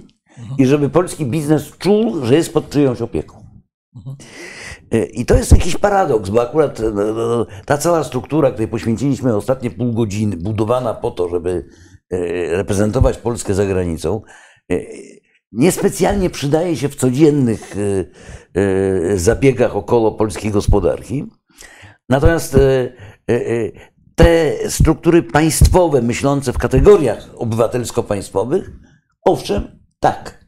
i 0.58 0.66
żeby 0.66 0.90
polski 0.90 1.26
biznes 1.26 1.70
czuł, 1.78 2.24
że 2.26 2.34
jest 2.34 2.52
pod 2.52 2.70
czyjąś 2.70 3.00
opieką. 3.02 3.44
I 5.12 5.26
to 5.26 5.34
jest 5.34 5.52
jakiś 5.52 5.76
paradoks, 5.76 6.30
bo 6.30 6.42
akurat 6.42 6.80
ta 7.66 7.78
cała 7.78 8.04
struktura, 8.04 8.50
której 8.50 8.68
poświęciliśmy 8.68 9.36
ostatnie 9.36 9.70
pół 9.70 9.92
godziny, 9.92 10.36
budowana 10.36 10.94
po 10.94 11.10
to, 11.10 11.28
żeby 11.28 11.50
e, 11.50 11.87
reprezentować 12.50 13.18
Polskę 13.18 13.54
za 13.54 13.66
granicą, 13.66 14.22
e, 14.72 14.76
niespecjalnie 15.52 16.30
przydaje 16.30 16.76
się 16.76 16.88
w 16.88 16.96
codziennych 16.96 17.74
e, 18.54 19.18
zabiegach 19.18 19.76
około 19.76 20.12
polskiej 20.12 20.50
gospodarki. 20.50 21.26
Natomiast 22.08 22.56
te 24.14 24.52
struktury 24.70 25.22
państwowe, 25.22 26.02
myślące 26.02 26.52
w 26.52 26.58
kategoriach 26.58 27.30
obywatelsko-państwowych, 27.36 28.70
owszem, 29.24 29.80
tak. 30.00 30.44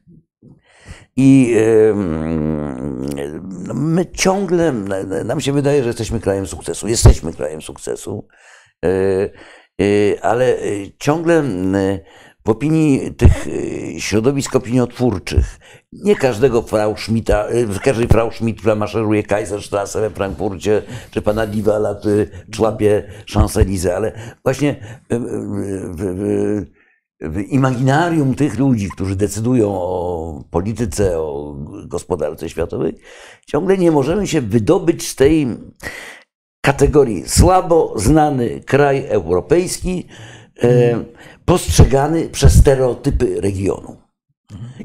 I 1.16 1.54
em, 1.56 3.06
my 3.74 4.06
ciągle, 4.06 4.72
nam 5.24 5.40
się 5.40 5.52
wydaje, 5.52 5.82
że 5.82 5.88
jesteśmy 5.88 6.20
krajem 6.20 6.46
sukcesu. 6.46 6.88
Jesteśmy 6.88 7.32
krajem 7.32 7.62
sukcesu, 7.62 8.28
ale 10.22 10.58
e, 10.58 10.58
ciągle 10.98 11.38
m, 11.38 11.76
w 12.46 12.50
opinii 12.50 13.14
tych 13.14 13.46
środowisk 13.98 14.56
opiniotwórczych, 14.56 15.58
nie 15.92 16.16
każdego 16.16 16.62
Frau 16.62 16.96
Schmidta, 16.96 17.46
w 17.66 17.80
każdej 17.80 18.08
Frau 18.08 18.32
Schmidt, 18.32 18.58
która 18.58 18.74
maszeruje 18.74 19.22
Kaiserstrasse 19.22 20.00
we 20.00 20.10
Frankfurcie, 20.10 20.82
czy 21.10 21.22
pana 21.22 21.46
Diwala, 21.46 21.94
który 21.94 22.30
człapie 22.50 23.02
Champs-Élysées, 23.34 23.90
ale 23.90 24.12
właśnie 24.44 24.76
w 27.20 27.40
imaginarium 27.40 28.34
tych 28.34 28.58
ludzi, 28.58 28.88
którzy 28.90 29.16
decydują 29.16 29.68
o 29.72 30.44
polityce, 30.50 31.18
o 31.18 31.56
gospodarce 31.86 32.48
światowej, 32.48 32.98
ciągle 33.46 33.78
nie 33.78 33.90
możemy 33.90 34.26
się 34.26 34.40
wydobyć 34.40 35.08
z 35.08 35.16
tej 35.16 35.46
kategorii 36.60 37.28
słabo 37.28 37.94
znany 37.96 38.60
kraj 38.60 39.06
europejski, 39.08 40.06
e, 40.62 41.04
postrzegany 41.44 42.28
przez 42.28 42.52
stereotypy 42.52 43.40
regionu. 43.40 43.96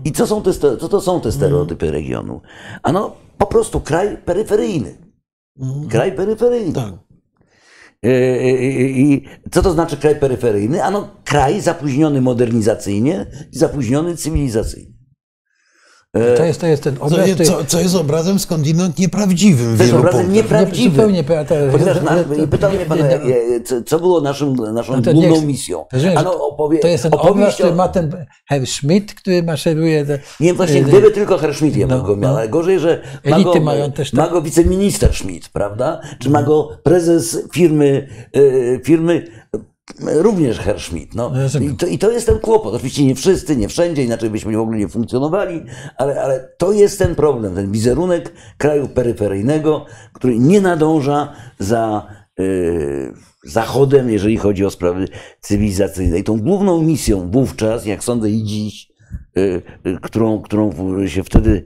I 0.05 0.11
co, 0.11 0.27
są 0.27 0.41
te, 0.41 0.53
co 0.53 0.89
to 0.89 1.01
są 1.01 1.21
te 1.21 1.31
stereotypy 1.31 1.91
regionu? 1.91 2.41
Ano, 2.83 3.15
po 3.37 3.45
prostu 3.45 3.81
kraj 3.81 4.17
peryferyjny. 4.17 4.97
Kraj 5.89 6.11
peryferyjny. 6.11 6.73
Tak. 6.73 6.93
E, 8.03 8.09
e, 8.09 8.53
I 8.89 9.25
co 9.51 9.61
to 9.61 9.71
znaczy 9.71 9.97
kraj 9.97 10.19
peryferyjny? 10.19 10.83
Ano 10.83 11.09
kraj 11.23 11.61
zapóźniony 11.61 12.21
modernizacyjnie 12.21 13.25
i 13.51 13.57
zapóźniony 13.57 14.15
cywilizacyjnie. 14.15 14.94
To 16.37 16.43
jest, 16.45 16.61
to 16.61 16.67
jest 16.67 16.83
ten 16.83 16.95
Co, 16.97 17.01
obraz, 17.05 17.29
który- 17.31 17.45
co, 17.45 17.65
co 17.65 17.79
jest 17.79 17.95
obrazem 17.95 18.39
skądinąd 18.39 18.99
nieprawdziwym 18.99 19.75
w 19.75 19.77
To 19.77 19.83
jest 19.83 19.93
wielu 19.95 20.07
obrazem 20.07 20.33
nieprawdziwym. 20.33 20.91
zupełnie 20.91 21.23
pe- 21.23 21.45
to- 21.45 21.55
Ponieważ 21.71 22.01
na, 22.01 22.47
pytał 22.47 22.71
mnie 22.71 22.85
pan, 22.85 22.97
nie- 22.97 23.03
nie- 23.03 23.55
e, 23.55 23.61
co, 23.61 23.81
co 23.83 23.99
było 23.99 24.21
naszym, 24.21 24.55
naszą 24.55 24.93
No 24.95 25.13
główną 25.13 25.35
niech- 25.35 25.45
misją. 25.45 25.85
Ano, 26.15 26.47
opowie, 26.47 26.79
To 26.79 26.87
jest 26.87 27.03
ten 27.03 27.13
obraz, 27.13 27.25
opowieść 27.31 27.53
który 27.55 27.69
o- 27.71 27.75
ma 27.75 27.87
ten 27.87 28.25
Herr 28.49 28.67
Schmidt, 28.67 29.13
który 29.13 29.43
maszeruje. 29.43 30.05
te- 30.05 30.19
Nie, 30.39 30.53
właśnie 30.53 30.79
e, 30.79 30.83
gdyby 30.83 31.11
tylko 31.11 31.37
Herr 31.37 31.55
Schmidt 31.55 31.75
je 31.77 31.87
no, 31.87 32.01
go 32.01 32.15
miał, 32.17 32.31
no. 32.31 32.37
ale 32.37 32.49
gorzej, 32.49 32.79
że 32.79 33.01
ma 33.25 33.39
go, 33.43 33.59
mają 33.59 33.91
też 33.91 34.13
ma 34.13 34.23
tak. 34.23 34.31
go 34.31 34.41
wiceminister 34.41 35.13
Schmidt, 35.13 35.49
prawda? 35.49 36.01
Czy 36.19 36.29
ma 36.29 36.43
go 36.43 36.69
prezes 36.83 37.37
firmy, 37.53 38.07
e, 38.33 38.39
firmy 38.83 39.27
e, 39.55 39.74
również 39.99 40.59
Herr 40.59 40.79
Schmidt. 40.79 41.15
No. 41.15 41.31
Rozumiem. 41.35 41.73
I, 41.73 41.77
to, 41.77 41.87
I 41.87 41.97
to 41.97 42.11
jest 42.11 42.25
ten 42.25 42.39
kłopot. 42.39 42.73
Oczywiście 42.73 43.05
nie 43.05 43.15
wszyscy, 43.15 43.57
nie 43.57 43.67
wszędzie, 43.67 44.03
inaczej 44.03 44.29
byśmy 44.29 44.57
w 44.57 44.59
ogóle 44.59 44.77
nie 44.77 44.87
funkcjonowali, 44.87 45.63
ale, 45.97 46.21
ale 46.21 46.49
to 46.57 46.71
jest 46.71 46.99
ten 46.99 47.15
problem, 47.15 47.55
ten 47.55 47.71
wizerunek 47.71 48.33
kraju 48.57 48.87
peryferyjnego, 48.87 49.85
który 50.13 50.39
nie 50.39 50.61
nadąża 50.61 51.33
za 51.59 52.07
e, 52.39 52.43
Zachodem, 53.45 54.09
jeżeli 54.09 54.37
chodzi 54.37 54.65
o 54.65 54.69
sprawy 54.69 55.07
cywilizacyjne. 55.39 56.19
I 56.19 56.23
tą 56.23 56.41
główną 56.41 56.81
misją 56.81 57.31
wówczas, 57.31 57.85
jak 57.85 58.03
sądzę 58.03 58.29
i 58.29 58.43
dziś, 58.43 58.91
y, 59.37 59.61
y, 59.87 59.97
którą, 60.01 60.41
którą 60.41 60.71
się 61.07 61.23
wtedy 61.23 61.65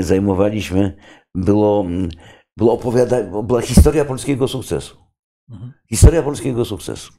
zajmowaliśmy, 0.00 0.96
było, 1.34 1.84
było 2.56 2.72
opowiada- 2.72 3.42
była 3.42 3.60
historia 3.60 4.04
polskiego 4.04 4.48
sukcesu. 4.48 4.96
Historia 5.88 6.22
polskiego 6.22 6.64
sukcesu. 6.64 7.12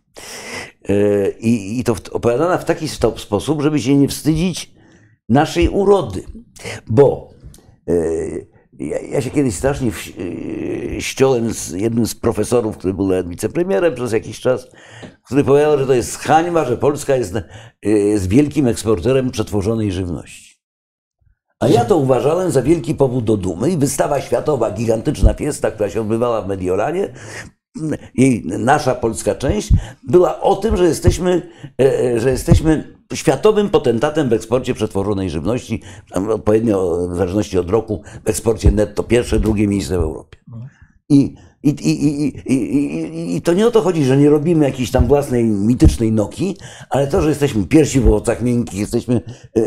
Y, 0.90 1.36
I, 1.40 1.80
i 1.80 1.84
to 1.84 1.96
opowiadana 2.12 2.58
w 2.58 2.66
taki 2.66 2.88
sposób, 3.18 3.62
żeby 3.62 3.80
się 3.80 3.96
nie 3.96 4.08
wstydzić 4.08 4.74
naszej 5.30 5.70
urody. 5.70 6.24
Bo 6.88 7.30
y, 7.90 8.48
ja, 8.80 9.00
ja 9.00 9.22
się 9.22 9.30
kiedyś 9.30 9.56
strasznie 9.56 9.92
y, 10.20 10.98
ściąłem 11.00 11.54
z 11.54 11.72
jednym 11.72 12.08
z 12.08 12.16
profesorów, 12.16 12.78
który 12.78 12.94
był 12.94 13.10
wicepremierem 13.28 13.96
przez 13.96 14.12
jakiś 14.12 14.40
czas, 14.40 14.68
który 15.26 15.44
powiedział, 15.44 15.78
że 15.78 15.88
to 15.88 15.94
jest 15.94 16.18
hańba, 16.18 16.66
że 16.66 16.78
Polska 16.78 17.16
jest, 17.16 17.34
jest 17.84 18.30
wielkim 18.30 18.68
eksporterem 18.68 19.32
przetworzonej 19.32 19.92
żywności. 19.92 20.52
A 21.60 21.68
ja 21.68 21.86
to 21.86 21.98
uważałem 21.98 22.52
za 22.52 22.62
wielki 22.62 22.96
powód 22.96 23.24
do 23.24 23.38
dumy 23.38 23.70
i 23.70 23.78
wystawa 23.78 24.22
światowa, 24.22 24.72
gigantyczna 24.72 25.34
fiesta, 25.34 25.72
która 25.72 25.90
się 25.90 26.02
odbywała 26.02 26.42
w 26.42 26.48
Mediolanie, 26.48 27.14
jej 28.16 28.44
nasza 28.46 28.96
polska 28.96 29.36
część, 29.36 29.70
była 30.08 30.42
o 30.42 30.56
tym, 30.56 30.78
że 30.78 30.86
jesteśmy, 30.86 31.52
e, 31.80 32.00
e, 32.00 32.20
że 32.20 32.32
jesteśmy 32.32 32.98
światowym 33.14 33.70
potentatem 33.70 34.30
w 34.30 34.34
eksporcie 34.34 34.74
przetworzonej 34.74 35.30
żywności, 35.30 35.82
odpowiednio 36.30 37.08
w 37.08 37.16
zależności 37.16 37.58
od 37.58 37.70
roku 37.70 38.04
w 38.26 38.30
eksporcie 38.30 38.72
netto 38.72 39.04
pierwsze, 39.04 39.40
drugie 39.40 39.68
miejsce 39.68 39.98
w 39.98 40.02
Europie. 40.02 40.38
I, 41.16 41.36
i, 41.64 41.70
i, 41.70 42.53
i, 42.53 43.36
i, 43.36 43.41
to 43.41 43.53
nie 43.53 43.68
o 43.68 43.72
to 43.72 43.82
chodzi, 43.82 44.05
że 44.05 44.18
nie 44.18 44.30
robimy 44.30 44.66
jakiejś 44.66 44.91
tam 44.91 45.07
własnej 45.07 45.43
mitycznej 45.43 46.12
noki, 46.12 46.57
ale 46.89 47.07
to, 47.07 47.22
że 47.22 47.30
jesteśmy 47.30 47.66
pierwsi 47.66 47.99
w 47.99 48.07
owocach 48.07 48.41
miękkich, 48.41 48.80
jesteśmy 48.80 49.22
e, 49.57 49.62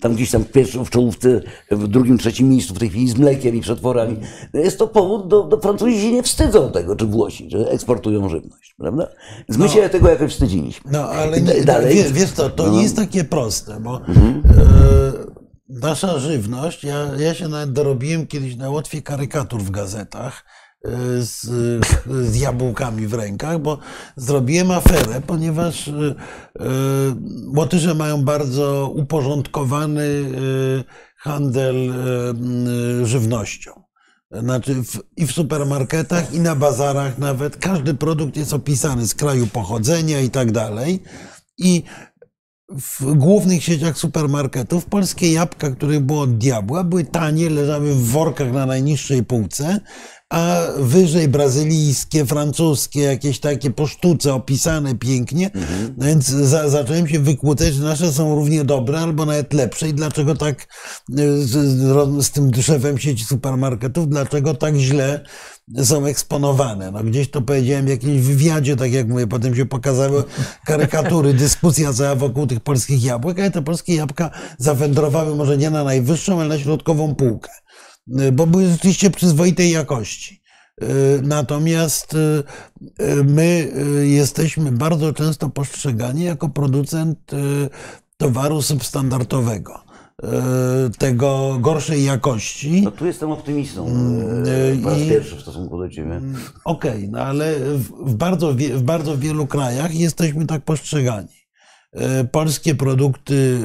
tam 0.00 0.14
gdzieś 0.14 0.30
tam 0.30 0.44
w, 0.44 0.52
pierwszym, 0.52 0.84
w 0.84 0.90
czołówce, 0.90 1.40
w 1.70 1.88
drugim, 1.88 2.18
trzecim 2.18 2.48
miejscu 2.48 2.74
w 2.74 2.78
tej 2.78 2.88
chwili 2.90 3.08
z 3.08 3.18
mlekiem 3.18 3.56
i 3.56 3.60
przetworami, 3.60 4.16
jest 4.54 4.78
to 4.78 4.88
powód, 4.88 5.28
do, 5.28 5.42
do 5.42 5.60
Francuzi 5.60 6.00
się 6.00 6.12
nie 6.12 6.22
wstydzą 6.22 6.72
tego, 6.72 6.96
czy 6.96 7.06
Włosi, 7.06 7.50
że 7.50 7.70
eksportują 7.70 8.28
żywność, 8.28 8.74
prawda? 8.78 9.08
Więc 9.48 9.58
my 9.58 9.68
się 9.68 9.88
tego 9.88 10.08
jakoś 10.08 10.32
wstydziliśmy. 10.32 10.90
No 10.92 11.08
ale 11.08 11.40
nie, 11.40 11.54
da- 11.54 11.64
dalej. 11.64 11.94
Wiesz, 11.96 12.12
wiesz 12.12 12.30
co, 12.30 12.50
to 12.50 12.66
No. 12.66 12.72
nie 12.72 12.82
jest 12.82 12.96
takie 12.96 13.24
proste, 13.24 13.80
bo 13.80 14.00
Mhm. 14.08 14.42
e, 14.58 15.21
nasza 15.72 16.18
żywność, 16.18 16.84
ja, 16.84 17.08
ja 17.18 17.34
się 17.34 17.48
nawet 17.48 17.72
dorobiłem 17.72 18.26
kiedyś 18.26 18.56
na 18.56 18.70
łatwie 18.70 19.02
karykatur 19.02 19.62
w 19.62 19.70
gazetach 19.70 20.44
e, 20.84 20.90
z, 21.22 21.40
z 22.22 22.36
jabłkami 22.36 23.06
w 23.06 23.14
rękach, 23.14 23.58
bo 23.58 23.78
zrobiłem 24.16 24.70
aferę, 24.70 25.20
ponieważ 25.26 25.88
e, 25.88 25.92
e, 25.92 26.14
Łotysze 27.56 27.94
mają 27.94 28.24
bardzo 28.24 28.92
uporządkowany 28.94 30.24
handel 31.16 31.92
żywnością. 33.04 33.82
Znaczy 34.30 34.74
w, 34.74 35.00
i 35.16 35.26
w 35.26 35.32
supermarketach, 35.32 36.34
i 36.34 36.40
na 36.40 36.56
bazarach 36.56 37.18
nawet. 37.18 37.56
Każdy 37.56 37.94
produkt 37.94 38.36
jest 38.36 38.52
opisany 38.52 39.06
z 39.06 39.14
kraju 39.14 39.46
pochodzenia 39.46 40.20
i 40.20 40.30
tak 40.30 40.52
dalej. 40.52 41.02
I 41.58 41.82
w 42.76 43.14
głównych 43.14 43.64
sieciach 43.64 43.98
supermarketów. 43.98 44.84
Polskie 44.84 45.32
jabłka, 45.32 45.70
które 45.70 46.00
było 46.00 46.20
od 46.20 46.38
diabła, 46.38 46.84
były 46.84 47.04
tanie, 47.04 47.50
leżały 47.50 47.94
w 47.94 48.10
workach 48.10 48.52
na 48.52 48.66
najniższej 48.66 49.24
półce, 49.24 49.80
a 50.32 50.66
wyżej 50.76 51.28
brazylijskie, 51.28 52.26
francuskie, 52.26 53.00
jakieś 53.00 53.40
takie 53.40 53.70
po 53.70 53.86
sztuce 53.86 54.34
opisane 54.34 54.94
pięknie. 54.94 55.50
No 55.96 56.06
więc 56.06 56.26
za, 56.26 56.68
zacząłem 56.68 57.08
się 57.08 57.18
wykłócać, 57.18 57.74
że 57.74 57.84
nasze 57.84 58.12
są 58.12 58.34
równie 58.34 58.64
dobre 58.64 59.00
albo 59.00 59.26
nawet 59.26 59.52
lepsze 59.52 59.88
i 59.88 59.94
dlaczego 59.94 60.34
tak 60.34 60.66
y, 61.18 61.46
z, 61.46 62.24
z, 62.24 62.30
tym 62.30 62.50
szefem 62.62 62.98
sieci 62.98 63.24
supermarketów, 63.24 64.08
dlaczego 64.08 64.54
tak 64.54 64.76
źle 64.76 65.24
są 65.84 66.06
eksponowane. 66.06 66.90
No 66.90 67.04
gdzieś 67.04 67.30
to 67.30 67.42
powiedziałem 67.42 67.86
w 67.86 67.88
jakimś 67.88 68.20
wywiadzie, 68.20 68.76
tak 68.76 68.92
jak 68.92 69.08
mówię, 69.08 69.26
potem 69.26 69.54
się 69.54 69.66
pokazały 69.66 70.24
karykatury, 70.66 71.34
dyskusja 71.44 71.92
cała 71.92 72.14
wokół 72.14 72.46
tych 72.46 72.60
polskich 72.60 73.04
jabłek, 73.04 73.38
ale 73.38 73.50
te 73.50 73.62
polskie 73.62 73.94
jabłka 73.94 74.30
zawędrowały 74.58 75.36
może 75.36 75.56
nie 75.56 75.70
na 75.70 75.84
najwyższą, 75.84 76.40
ale 76.40 76.48
na 76.48 76.58
środkową 76.58 77.14
półkę, 77.14 77.50
bo 78.32 78.46
były 78.46 78.68
rzeczywiście 78.68 79.10
przyzwoitej 79.10 79.70
jakości. 79.70 80.42
Y, 80.82 80.86
Natomiast 81.22 82.14
y, 82.14 82.18
y, 83.04 83.24
my 83.24 83.72
y, 84.02 84.08
jesteśmy 84.08 84.72
bardzo 84.72 85.12
często 85.12 85.48
postrzegani 85.48 86.24
jako 86.24 86.48
producent 86.48 87.32
y, 87.32 87.36
towaru 88.16 88.62
substandardowego, 88.62 89.80
y, 90.24 90.26
tego 90.98 91.58
gorszej 91.60 92.04
jakości. 92.04 92.82
No 92.82 92.90
tu 92.90 93.06
jestem 93.06 93.30
optymistą 93.32 93.86
Mm, 93.86 94.82
po 94.82 94.90
raz 94.90 94.98
i- 94.98 95.08
pierwszy 95.08 95.36
w 95.36 95.40
stosunku 95.40 95.78
do 95.78 95.88
ciebie. 95.88 96.20
Okej, 96.64 97.08
no 97.08 97.20
ale 97.20 97.54
w, 98.04 98.14
bardzo, 98.14 98.54
w 98.54 98.82
bardzo 98.82 99.18
wielu 99.18 99.46
krajach 99.46 99.94
jesteśmy 99.94 100.46
tak 100.46 100.64
postrzegani. 100.64 101.28
Polskie 102.32 102.74
produkty 102.74 103.58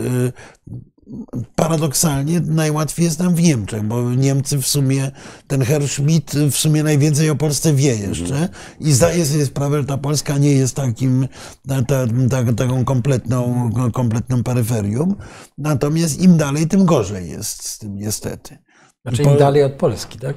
paradoksalnie 1.56 2.40
najłatwiej 2.40 3.06
jest 3.06 3.20
nam 3.20 3.36
w 3.36 3.42
Niemczech, 3.42 3.84
bo 3.84 4.14
Niemcy 4.14 4.58
w 4.58 4.68
sumie, 4.68 5.12
ten 5.48 5.62
Herr 5.62 5.88
Schmidt 5.88 6.32
w 6.36 6.56
sumie 6.56 6.84
najwięcej 6.84 7.30
o 7.30 7.36
Polsce 7.36 7.74
wie 7.74 7.96
jeszcze 7.96 8.50
i 8.80 8.92
zdaje 8.92 9.26
sobie 9.26 9.46
sprawę, 9.46 9.82
że 9.82 9.88
ta 9.88 9.98
Polska 9.98 10.38
nie 10.38 10.52
jest 10.52 10.76
takim, 10.76 11.28
ta, 11.68 11.82
ta, 11.82 12.06
ta, 12.30 12.54
taką 12.54 12.86
kompletną, 12.86 13.70
kompletną 13.94 14.44
peryferium. 14.44 15.16
Natomiast 15.58 16.22
im 16.22 16.38
dalej, 16.38 16.68
tym 16.68 16.86
gorzej 16.86 17.30
jest 17.30 17.64
z 17.64 17.78
tym 17.78 17.96
niestety. 17.96 18.58
Znaczy 19.06 19.24
im 19.24 19.38
dalej 19.38 19.64
od 19.64 19.74
Polski, 19.74 20.20
tak? 20.20 20.36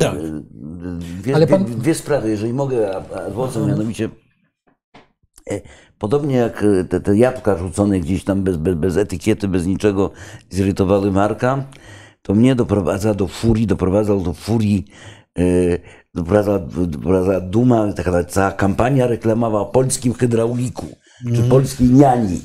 Tak. 0.00 0.14
Dwie, 1.22 1.34
Ale 1.34 1.46
pan- 1.46 1.64
dwie, 1.64 1.76
dwie 1.76 1.94
sprawy, 1.94 2.30
jeżeli 2.30 2.52
mogę, 2.52 2.96
a- 2.96 3.16
a 3.16 3.26
adwocem, 3.26 3.66
mianowicie 3.66 4.08
podobnie 5.98 6.36
jak 6.36 6.62
e, 6.62 6.84
te, 6.84 7.00
te 7.00 7.16
jabłka 7.16 7.56
rzucone 7.56 8.00
gdzieś 8.00 8.24
tam 8.24 8.42
bez, 8.42 8.56
bez, 8.56 8.74
bez 8.74 8.96
etykiety, 8.96 9.48
bez 9.48 9.66
niczego 9.66 10.10
zirytowały 10.50 11.12
Marka, 11.12 11.64
to 12.22 12.34
mnie 12.34 12.54
doprowadza 12.54 13.14
do 13.14 13.26
furii, 13.26 13.66
doprowadzał 13.66 14.20
do 14.20 14.32
furii 14.32 14.84
e, 15.38 15.42
doprowadza, 16.14 16.58
doprowadza 16.86 17.40
duma, 17.40 17.92
taka 17.92 18.24
cała 18.24 18.52
kampania 18.52 19.06
reklamowa 19.06 19.60
o 19.60 19.66
polskim 19.66 20.14
hydrauliku, 20.14 20.86
czy 21.34 21.42
polskiej 21.42 21.88
niani. 21.88 22.40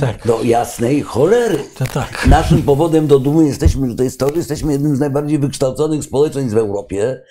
Tak. 0.00 0.26
Do 0.26 0.42
jasnej 0.42 1.00
cholery. 1.02 1.58
To 1.78 1.84
tak. 1.84 2.26
Naszym 2.28 2.62
powodem 2.62 3.06
do 3.06 3.18
dumy 3.18 3.46
jesteśmy, 3.46 3.88
że 3.90 3.94
to 3.94 4.02
jest 4.02 4.20
to, 4.20 4.28
że 4.28 4.34
jesteśmy 4.34 4.72
jednym 4.72 4.96
z 4.96 5.00
najbardziej 5.00 5.38
wykształconych 5.38 6.04
społeczeństw 6.04 6.54
w 6.54 6.58
Europie. 6.58 7.22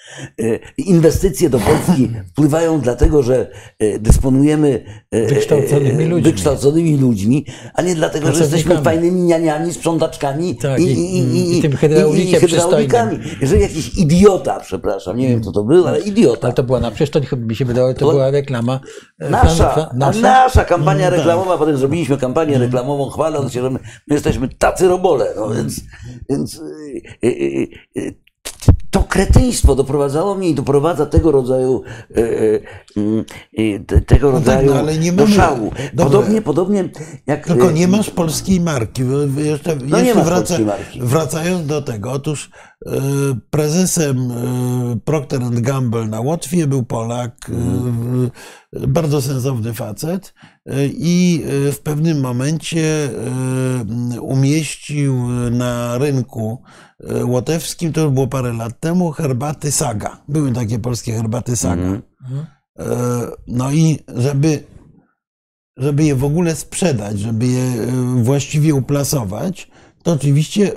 E, 0.42 0.60
Inwestycje 0.78 1.50
do 1.50 1.60
Polski 1.60 2.12
wpływają 2.32 2.80
dlatego, 2.82 3.24
że 3.24 3.48
e, 3.80 4.00
dysponujemy 4.00 4.86
e, 5.12 5.28
Wykształconymi 5.28 6.06
ludźmi. 6.06 6.22
wykształconymi 6.32 6.98
ludźmi, 6.98 7.46
a 7.74 7.82
nie 7.82 7.96
dlatego, 7.96 8.32
że 8.34 8.40
jesteśmy 8.40 8.82
fajnymi 8.82 9.22
nianiami, 9.22 9.74
sprzątaczkami 9.74 10.56
Tak, 10.56 10.80
i, 10.80 10.84
i- 10.84 11.18
i, 11.18 11.38
i, 11.38 11.58
i 11.58 11.62
tym 11.62 11.76
hydraulikiem 11.78 12.40
hydraulikami. 12.42 13.20
Jeżeli 13.42 13.62
jakiś 13.62 13.98
idiota, 13.98 14.60
przepraszam, 14.60 15.18
nie 15.18 15.28
wiem 15.28 15.42
kto 15.42 15.52
to 15.52 15.64
był, 15.64 15.88
ale 15.88 16.00
idiota. 16.00 16.48
Ale 16.48 16.54
to 16.54 16.64
była 16.64 16.80
na 16.80 16.92
przecież 16.92 17.10
to 17.10 17.22
chyba 17.22 17.46
mi 17.46 17.56
się 17.56 17.66
wydało, 17.66 17.94
to 17.94 18.00
To- 18.00 18.12
była 18.12 18.32
reklama. 18.32 18.80
e, 19.20 19.30
Nasza, 19.30 19.76
Fran- 19.76 20.04
a 20.04 20.12
Fran- 20.12 20.22
nasza 20.22 20.66
kampania 20.66 21.08
Mm, 21.08 21.20
reklamowa, 21.20 21.58
potem 21.58 21.78
zrobiliśmy 21.78 22.18
kampanię 22.26 22.58
reklamową, 22.58 23.10
chwaląc 23.10 23.54
się, 23.54 23.62
że 23.62 23.70
my, 23.70 23.80
my 24.08 24.16
jesteśmy 24.16 24.48
tacy 24.48 24.88
robole, 24.88 25.26
no 25.36 25.50
więc, 25.50 25.82
więc 26.30 26.56
y, 26.56 27.02
y, 27.28 27.68
y, 27.98 28.16
to 28.92 29.04
kretyństwo 29.04 29.76
doprowadzało 29.76 30.36
mnie 30.36 30.50
i 30.50 30.56
doprowadza 30.56 31.06
tego 31.06 31.32
rodzaju, 31.32 31.84
te- 33.88 34.02
tego 34.02 34.32
No 34.32 34.38
tak, 34.40 34.46
rodzaju 34.48 34.70
no 34.74 34.80
ale 34.80 34.98
nie 34.98 35.12
do 35.14 35.28
szału. 35.28 35.72
Podobnie, 35.98 36.42
podobnie 36.42 36.90
jak... 37.28 37.48
Tylko 37.48 37.72
nie 37.72 37.88
masz 37.88 38.10
polskiej 38.10 38.60
marki. 38.62 39.02
Jeszcze, 39.38 39.76
No 39.76 40.00
nie 40.00 40.06
jeszcze 40.06 40.24
wraca, 40.24 40.36
polskiej 40.42 40.66
marki. 40.66 41.00
Wracając 41.02 41.68
do 41.68 41.82
tego, 41.82 42.12
otóż 42.12 42.50
prezesem 43.50 44.18
Procter 45.06 45.42
Gamble 45.52 46.08
na 46.08 46.22
Łotwie 46.22 46.68
był 46.68 46.84
Polak, 46.84 47.36
Mhm. 47.50 48.32
e, 48.84 48.88
bardzo 48.88 49.22
sensowny 49.22 49.74
facet 49.74 50.34
i 50.98 51.44
e, 51.68 51.72
w 51.72 51.80
pewnym 51.80 52.20
momencie 52.20 53.10
e, 54.16 54.22
umieścił 54.22 55.28
na 55.52 55.98
rynku 55.98 56.62
e, 57.00 57.26
łotewskim, 57.26 57.94
to 57.94 58.02
już 58.02 58.12
było 58.12 58.28
parę 58.28 58.54
lat 58.54 58.80
temu, 58.80 59.12
herbaty 59.12 59.72
Saga. 59.72 60.24
Były 60.28 60.52
takie 60.52 60.80
polskie 60.80 61.14
herbaty 61.14 61.56
Saga. 61.56 61.84
Mhm. 61.84 62.02
No 63.48 63.72
i 63.72 64.00
żeby, 64.08 64.64
żeby 65.78 66.04
je 66.04 66.16
w 66.16 66.24
ogóle 66.24 66.56
sprzedać, 66.56 67.20
żeby 67.20 67.48
je 67.48 67.88
właściwie 68.16 68.76
uplasować, 68.76 69.72
to 70.04 70.12
oczywiście 70.12 70.72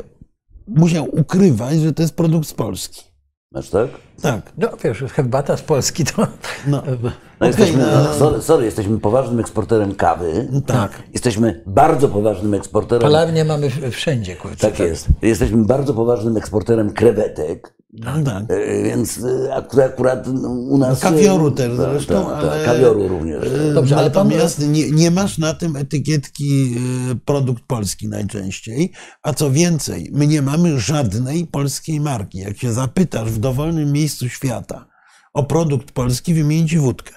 musiał 0.67 1.09
ukrywać, 1.17 1.81
że 1.81 1.93
to 1.93 2.03
jest 2.03 2.15
produkt 2.15 2.49
z 2.49 2.55
Polski. 2.55 3.08
Masz 3.53 3.71
tak? 3.71 3.89
Tak. 4.23 4.53
No 4.59 4.69
wiesz, 4.85 5.05
herbata 5.13 5.57
z 5.57 5.63
Polski 5.63 6.05
to... 6.05 6.13
No. 6.67 6.83
No 6.87 7.47
Okej, 7.47 7.49
jesteśmy, 7.49 7.79
no, 7.83 8.05
no, 8.05 8.15
sorry, 8.15 8.43
sorry, 8.43 8.65
jesteśmy 8.65 9.01
poważnym 9.01 9.41
eksporterem 9.41 9.95
kawy. 9.95 10.49
Tak. 10.67 11.03
Jesteśmy 11.13 11.63
bardzo 11.67 12.09
poważnym 12.09 12.55
eksporterem. 12.55 13.03
Palarnie 13.03 13.45
mamy 13.45 13.71
wszędzie, 13.91 14.37
kurczę. 14.37 14.57
Tak 14.57 14.79
jest. 14.79 15.07
Jesteśmy 15.23 15.65
bardzo 15.65 15.95
poważnym 15.95 16.37
eksporterem 16.37 16.93
krewetek. 16.93 17.75
No 17.93 18.23
tak. 18.25 18.45
e, 18.51 18.83
Więc 18.83 19.19
e, 19.25 19.55
akurat, 19.55 20.27
no, 20.27 20.49
u 20.49 20.79
nas. 20.79 21.01
Kawioru 21.01 21.49
e, 21.49 21.53
też 21.53 21.77
tak, 21.77 21.91
zresztą, 21.91 22.25
tak, 22.25 22.35
ale- 22.35 22.51
Tak, 22.51 22.65
kawioru 22.65 23.09
również. 23.09 23.45
E, 23.47 23.73
Dobrze, 23.75 23.97
ale 23.97 24.11
pan- 24.11 24.29
Natomiast 24.29 24.69
nie, 24.69 24.91
nie 24.91 25.11
masz 25.11 25.39
na 25.39 25.55
tym 25.55 25.77
etykietki 25.77 26.77
e, 27.13 27.15
produkt 27.25 27.63
polski 27.67 28.09
najczęściej, 28.09 28.93
a 29.23 29.33
co 29.35 29.51
więcej, 29.51 30.11
my 30.13 30.27
nie 30.27 30.43
mamy 30.43 30.81
żadnej 30.81 31.47
polskiej 31.47 32.01
marki. 32.01 32.39
Jak 32.39 32.59
się 32.59 32.73
zapytasz 32.73 33.31
w 33.31 33.39
dowolnym 33.39 33.93
miejscu 33.93 34.29
świata 34.29 34.87
o 35.35 35.43
produkt 35.45 35.93
polski, 35.93 36.35
wymieni 36.35 36.69
ci 36.69 36.79
wódkę. 36.79 37.15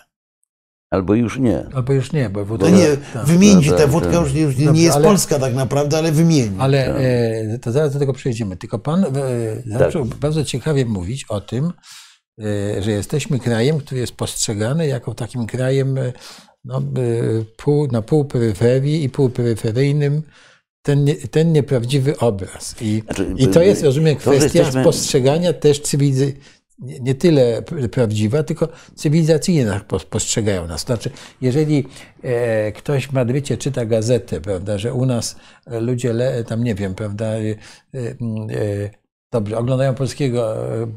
Albo 0.91 1.15
już 1.15 1.39
nie. 1.39 1.65
Albo 1.73 1.93
już 1.93 2.11
nie, 2.13 2.29
bo 2.29 2.39
To 2.39 2.45
wódka... 2.45 2.69
nie, 2.69 2.87
tak. 3.13 3.25
wymieni 3.25 3.63
ci 3.63 3.69
tak, 3.69 3.77
tę 3.77 3.83
tak, 3.83 3.91
wódkę, 3.91 4.11
tak. 4.11 4.21
już, 4.21 4.33
już 4.33 4.57
nie 4.57 4.65
Dobrze, 4.65 4.81
jest 4.81 4.95
ale- 4.95 5.05
polska 5.07 5.39
tak 5.39 5.53
naprawdę, 5.53 5.97
ale 5.97 6.11
wymieni. 6.11 6.55
Ale 6.59 6.85
Tak. 6.85 6.95
e, 7.55 7.59
to 7.59 7.71
zaraz 7.71 7.93
do 7.93 7.99
tego 7.99 8.13
przejdziemy. 8.13 8.57
Tylko 8.57 8.79
pan 8.79 9.05
e, 9.05 9.09
zaczął 9.65 10.05
bardzo 10.05 10.45
ciekawie 10.45 10.85
mówić 10.85 11.25
o 11.29 11.41
tym, 11.41 11.65
e, 12.41 12.81
że 12.83 12.91
jesteśmy 12.91 13.39
krajem, 13.39 13.77
który 13.79 14.01
jest 14.01 14.13
postrzegany 14.15 14.87
jako 14.87 15.13
takim 15.13 15.45
krajem 15.47 15.97
e, 15.97 16.13
no, 16.65 16.77
e, 16.77 16.81
pół, 17.57 17.87
na 17.87 18.01
pół 18.01 18.25
peryferii 18.25 19.03
i 19.03 19.09
półperyferyjnym. 19.09 20.21
Ten, 20.81 21.03
nie- 21.03 21.15
ten 21.15 21.51
nieprawdziwy 21.51 22.17
obraz. 22.19 22.75
I, 22.81 23.01
Znaczy, 23.05 23.33
I 23.37 23.47
to 23.47 23.61
jest, 23.61 23.83
rozumiem, 23.83 24.15
kwestia 24.15 24.43
jesteśmy- 24.59 24.83
postrzegania 24.83 25.53
też 25.53 25.79
cywilizacji. 25.79 26.35
Nie, 26.81 26.99
nie 26.99 27.15
tyle 27.15 27.61
prawdziwa, 27.91 28.43
tylko 28.43 28.69
cywilizacyjnie 28.95 29.65
nas 29.65 29.81
pos- 29.81 30.05
postrzegają 30.05 30.67
nas. 30.67 30.81
Znaczy, 30.81 31.09
jeżeli 31.41 31.87
e, 32.23 32.71
ktoś 32.71 33.07
w 33.07 33.13
Madrycie 33.13 33.57
czyta 33.57 33.85
gazetę, 33.85 34.41
prawda, 34.41 34.77
że 34.77 34.93
u 34.93 35.05
nas 35.05 35.35
ludzie, 35.67 36.13
le, 36.13 36.43
tam 36.43 36.63
nie 36.63 36.75
wiem, 36.75 36.95
prawda, 36.95 37.25
e, 37.25 37.39
e, 37.93 39.00
dobrze, 39.31 39.57
oglądają 39.57 39.93
polskiego, 39.93 40.55
e, 40.75 40.87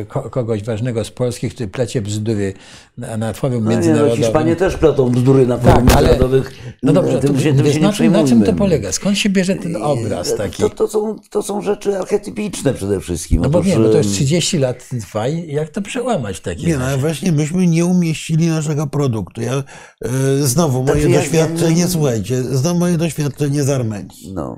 e, 0.00 0.04
ko, 0.04 0.30
kogoś 0.30 0.64
ważnego 0.64 1.04
z 1.04 1.10
Polski, 1.10 1.50
który 1.50 1.68
plecie 1.68 2.02
bzdury 2.02 2.54
na, 2.98 3.16
na 3.16 3.32
forum 3.32 3.64
No, 3.64 3.70
nie, 3.70 3.76
no, 3.76 3.82
międzynarodowym. 3.82 4.22
Hiszpanie 4.24 4.56
też 4.56 4.76
plotą 4.76 5.10
bzdury 5.10 5.46
na 5.46 5.58
forum 5.58 5.86
Tak, 5.86 5.96
ale- 5.96 6.08
międzynarodowych. 6.08 6.52
No 6.82 6.92
dobrze, 6.92 7.12
to, 7.12 7.20
tym 7.20 7.40
się, 7.40 7.54
tym 7.54 7.66
nie 7.66 7.80
na, 7.80 7.92
czym, 7.92 8.12
na 8.12 8.24
czym 8.24 8.42
to 8.42 8.52
polega? 8.52 8.92
Skąd 8.92 9.18
się 9.18 9.28
bierze 9.28 9.56
ten 9.56 9.76
obraz 9.76 10.36
taki? 10.36 10.62
To, 10.62 10.70
to, 10.70 10.88
są, 10.88 11.16
to 11.30 11.42
są 11.42 11.62
rzeczy 11.62 11.98
archetypiczne 11.98 12.74
przede 12.74 13.00
wszystkim. 13.00 13.42
No 13.42 13.50
bo 13.50 13.58
Otóż, 13.58 13.70
nie, 13.70 13.78
no 13.78 13.88
to 13.88 13.98
już 13.98 14.06
em, 14.06 14.12
30 14.12 14.58
lat 14.58 14.88
trwa 14.88 15.28
i 15.28 15.52
jak 15.52 15.68
to 15.68 15.82
przełamać 15.82 16.36
w 16.36 16.40
takim 16.40 16.68
Nie, 16.68 16.76
no 16.78 16.84
ale 16.84 16.98
właśnie 16.98 17.32
myśmy 17.32 17.66
nie 17.66 17.86
umieścili 17.86 18.46
naszego 18.46 18.86
produktu. 18.86 19.40
Ja, 19.42 19.54
e, 19.54 20.10
znowu 20.42 20.82
moje 20.82 20.94
Znaczy, 21.02 21.10
ja- 21.10 21.18
doświadczenie, 21.20 21.80
ja- 21.80 21.88
słuchajcie, 21.88 22.42
znowu 22.42 22.78
moje 22.78 22.96
doświadczenie 22.98 23.62
z 23.62 23.70
Armenii. 23.70 24.32
No. 24.34 24.56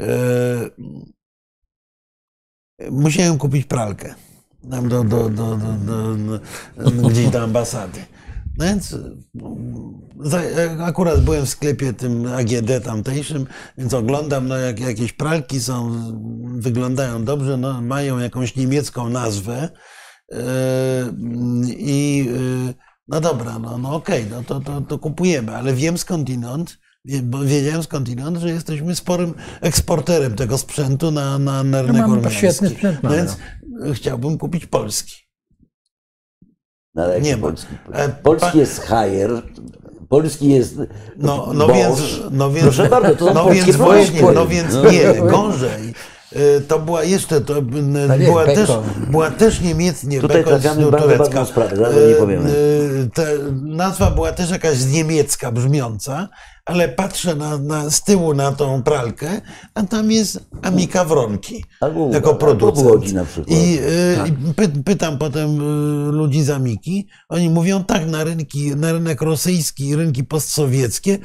E, 0.00 0.06
musiałem 2.90 3.38
kupić 3.38 3.66
pralkę 3.66 4.14
tam 4.70 4.88
do, 4.88 5.04
do, 5.04 5.30
do, 5.30 5.56
do, 5.56 7.08
gdzieś 7.08 7.28
do 7.28 7.42
ambasady. 7.42 8.00
No 8.58 8.64
więc 8.64 8.96
za, 10.20 10.40
akurat 10.84 11.20
byłem 11.20 11.46
w 11.46 11.48
sklepie 11.48 11.92
tym 11.92 12.26
AGD 12.26 12.84
tamtejszym, 12.84 13.46
więc 13.78 13.94
oglądam, 13.94 14.48
no 14.48 14.56
jak 14.56 14.80
jakieś 14.80 15.12
pralki 15.12 15.60
są, 15.60 15.92
wyglądają 16.58 17.24
dobrze, 17.24 17.56
no 17.56 17.80
mają 17.80 18.18
jakąś 18.18 18.56
niemiecką 18.56 19.08
nazwę 19.08 19.68
e, 20.32 20.38
i 21.68 22.28
e, 22.68 22.74
no 23.08 23.20
dobra, 23.20 23.58
no, 23.58 23.78
no 23.78 23.94
okej, 23.94 24.26
no 24.30 24.42
to, 24.42 24.60
to, 24.60 24.80
to 24.80 24.98
kupujemy, 24.98 25.56
ale 25.56 25.74
wiem 25.74 25.98
skądinąd, 25.98 26.78
bo 27.22 27.38
wiedziałem 27.44 27.82
skądinąd, 27.82 28.36
że 28.38 28.48
jesteśmy 28.50 28.94
sporym 28.96 29.34
eksporterem 29.60 30.34
tego 30.36 30.58
sprzętu 30.58 31.10
na, 31.10 31.38
na, 31.38 31.64
na 31.64 31.82
rynek 31.82 32.02
mamy 32.02 32.12
ormiański. 32.14 32.38
świetny 32.38 32.68
sprzęt, 32.70 33.02
No 33.02 33.10
więc 33.10 33.36
chciałbym 33.94 34.38
kupić 34.38 34.66
polski. 34.66 35.14
No, 36.94 37.02
ale 37.02 37.20
Nie 37.20 37.36
polski. 37.36 37.74
E, 37.92 38.08
Polski 38.08 38.58
jest 38.58 38.80
Haier, 38.80 39.30
polski 40.08 40.48
jest 40.48 40.76
No, 41.16 41.50
no, 41.54 41.68
więc, 41.68 42.00
no 42.30 42.50
więc, 42.50 42.62
Proszę 42.64 42.88
bardzo, 42.88 43.26
to 43.26 43.34
no 43.34 43.44
polskie 43.44 43.64
więc 43.64 43.76
właśnie, 43.76 44.22
no 44.34 44.46
więc 44.46 44.74
No. 44.74 44.90
nie, 44.90 45.14
gorzej. 45.30 45.94
Y, 46.36 46.60
To 46.68 46.78
była 46.78 47.04
jeszcze, 47.04 47.40
to 47.40 47.54
jest, 47.54 48.24
była, 48.24 48.44
też, 48.44 48.70
była 49.10 49.30
też 49.30 49.60
niemiec, 49.60 50.04
nie, 50.04 50.20
Tutaj 50.20 50.44
trafiamy 50.44 50.90
bardzo 50.90 51.46
sprawę, 51.46 51.94
niej 51.94 52.12
Y, 52.12 52.16
powiemy. 52.16 52.50
Ta 53.14 53.22
nazwa 53.62 54.10
była 54.10 54.32
też 54.32 54.50
jakaś 54.50 54.84
niemiecka 54.86 55.52
brzmiąca, 55.52 56.28
ale 56.64 56.88
patrzę 56.88 57.34
na, 57.34 57.58
na, 57.58 57.90
z 57.90 58.04
tyłu 58.04 58.34
na 58.34 58.52
tą 58.52 58.82
pralkę, 58.82 59.40
a 59.74 59.82
tam 59.82 60.10
jest 60.10 60.44
Amika 60.62 61.04
Wronki 61.04 61.64
Albo- 61.80 62.12
jako 62.12 62.34
producent. 62.34 63.12
Na 63.12 63.24
przykład. 63.24 63.58
I, 63.58 63.78
y, 63.78 64.28
i 64.28 64.54
py, 64.54 64.68
pytam 64.84 65.18
potem 65.18 65.60
y, 65.60 66.12
ludzi 66.12 66.42
z 66.42 66.50
Amiki, 66.50 67.06
oni 67.28 67.50
mówią 67.50 67.84
tak, 67.84 68.06
na, 68.06 68.24
rynki, 68.24 68.76
na 68.76 68.92
rynek 68.92 69.22
rosyjski 69.22 69.88
i 69.88 69.96
rynki 69.96 70.24
postsowieckie 70.24 71.12
y, 71.12 71.18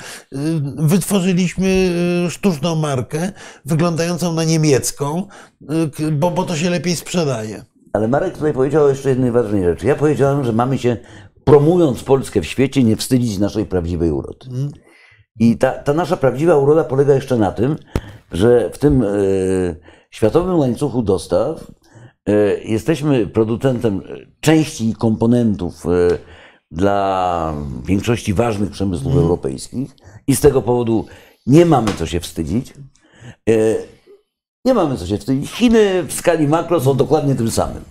wytworzyliśmy 0.78 1.92
sztuczną 2.30 2.76
markę 2.76 3.32
wyglądającą 3.66 4.34
na 4.34 4.44
niemiecką, 4.44 5.28
bo, 6.12 6.32
bo 6.32 6.44
to 6.44 6.56
się 6.56 6.70
lepiej 6.70 6.96
sprzedaje. 6.96 7.66
Ale 7.94 8.08
Marek 8.08 8.34
tutaj 8.34 8.54
powiedział 8.54 8.90
jeszcze 8.90 9.10
jednej 9.10 9.32
ważnej 9.32 9.64
rzeczy. 9.64 9.88
Ja 9.88 9.96
powiedziałem, 9.96 10.44
że 10.44 10.54
mamy 10.54 10.78
się, 10.78 10.98
promując 11.44 12.04
Polskę 12.04 12.42
w 12.42 12.46
świecie, 12.46 12.84
nie 12.84 12.96
wstydzić 12.96 13.38
naszej 13.38 13.66
prawdziwej 13.66 14.12
urody. 14.12 14.46
I 15.40 15.58
ta, 15.58 15.72
ta 15.72 15.94
nasza 15.94 16.18
prawdziwa 16.18 16.58
uroda 16.58 16.84
polega 16.84 17.14
jeszcze 17.14 17.38
na 17.38 17.52
tym, 17.52 17.76
że 18.32 18.70
w 18.70 18.78
tym 18.78 19.04
e, 19.04 19.08
światowym 20.12 20.60
łańcuchu 20.60 21.02
dostaw 21.02 21.72
e, 22.26 22.34
jesteśmy 22.64 23.28
producentem 23.28 24.02
części 24.40 24.90
i 24.90 24.96
komponentów 24.96 25.86
e, 25.86 25.90
dla 26.72 27.54
większości 27.86 28.34
ważnych 28.34 28.72
przemysłów 28.72 29.16
europejskich 29.16 29.96
i 30.28 30.36
z 30.36 30.42
tego 30.42 30.62
powodu 30.62 31.06
nie 31.48 31.66
mamy 31.66 31.94
co 31.94 32.06
się 32.06 32.20
wstydzić. 32.20 32.74
Nie 34.66 34.74
mamy 34.74 34.98
co 34.98 35.08
się 35.08 35.18
wstydzić. 35.18 35.52
Chiny 35.52 36.04
w 36.04 36.14
skali 36.14 36.48
makro 36.48 36.80
są 36.80 36.98
dokładnie 36.98 37.36
tym 37.36 37.52
samym. 37.52 37.84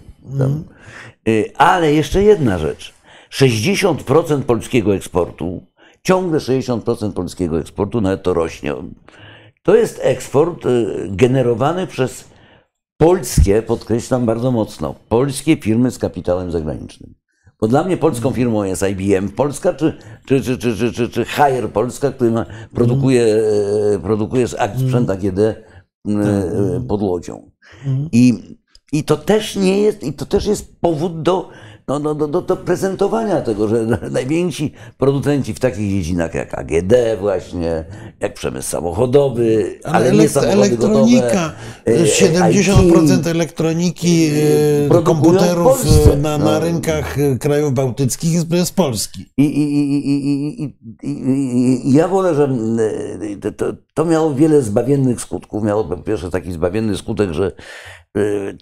Y, 1.28 1.53
Ale 1.57 1.92
jeszcze 1.92 2.22
jedna 2.22 2.59
rzecz. 2.59 2.95
60% 3.32 4.42
polskiego 4.42 4.95
eksportu, 4.95 5.62
ciągle 6.07 6.39
60% 6.39 7.13
polskiego 7.13 7.59
eksportu, 7.59 8.01
nawet 8.01 8.23
to 8.23 8.35
rośnie. 8.35 8.75
To 9.63 9.77
jest 9.77 10.01
eksport 10.03 10.67
y, 10.67 11.09
generowany 11.11 11.87
przez 11.87 12.25
polskie, 12.97 13.63
podkreślam 13.63 14.27
bardzo 14.27 14.51
mocno, 14.51 14.95
polskie 15.09 15.57
firmy 15.57 15.91
z 15.91 15.99
kapitałem 15.99 16.51
zagranicznym. 16.51 17.15
Bo 17.61 17.69
dla 17.69 17.85
mnie 17.85 17.97
polską 17.97 18.33
firmą 18.33 18.65
jest 18.65 18.83
IBM 18.83 19.29
Polska, 19.29 19.75
czy, 19.75 19.99
czy, 20.27 20.41
czy, 20.41 20.59
czy, 20.59 20.77
czy, 20.77 20.93
czy, 20.93 21.09
czy 21.09 21.25
Haier 21.25 21.71
Polska, 21.71 22.13
który 22.13 22.31
ma, 22.31 22.47
produkuje, 22.75 23.37
e, 23.95 23.99
produkuje 23.99 24.47
akt 24.59 24.81
sprzęt 24.81 25.11
AGD 25.11 25.39
e, 25.39 25.55
e, 26.09 26.85
pod 26.89 27.03
łodzią. 27.03 27.51
I, 28.13 28.57
I 28.93 29.05
to 29.05 29.17
też 29.17 29.57
nie 29.57 29.83
jest, 29.83 30.03
i 30.03 30.13
to 30.13 30.27
też 30.27 30.47
jest 30.47 30.81
powód 30.81 31.23
do, 31.23 31.51
no, 31.89 31.99
no, 31.99 32.14
do, 32.14 32.28
do, 32.28 32.43
do 32.43 32.57
prezentowania 32.57 33.41
tego, 33.41 33.68
że 33.68 33.87
najwięksi 34.11 34.72
producenci 34.99 35.55
w 35.55 35.61
takich 35.61 35.91
dziedzinach 35.91 36.35
jak 36.35 36.59
AGD 36.59 36.93
właśnie, 37.20 37.85
jak 38.20 38.35
przemysł 38.35 38.70
samochodowy, 38.70 39.78
ale, 39.85 39.97
Ale, 39.97 40.12
nie 40.12 40.28
samochody 40.28 40.59
elektronika, 40.62 41.53
gotowe, 41.87 42.03
e, 42.03 42.05
70% 42.05 43.18
IT. 43.20 43.26
elektroniki, 43.26 44.26
e, 44.26 44.30
w 44.89 45.03
komputerów 45.05 45.85
e, 46.12 46.16
na, 46.16 46.39
No. 46.39 46.45
na 46.45 46.61
rynkach 46.61 47.18
e, 47.18 47.39
krajów 47.39 47.74
bałtyckich 47.74 48.32
jest 48.32 48.68
z 48.68 48.72
Polski. 48.72 49.26
I, 49.37 49.45
i, 49.45 49.62
i, 49.62 50.09
i, 50.09 50.28
i, 50.28 50.64
i, 50.64 51.09
i, 51.11 51.89
I 51.89 51.93
ja 51.93 52.09
wolę, 52.09 52.35
że 52.35 52.49
to, 53.57 53.72
to, 53.95 54.05
miało 54.05 54.35
wiele 54.35 54.62
zbawiennych 54.62 55.20
skutków. 55.20 55.64
Miało 55.64 55.85
po 55.85 55.97
pierwsze 55.97 56.30
taki 56.30 56.53
zbawienny 56.53 56.97
skutek, 56.97 57.32
że 57.32 57.53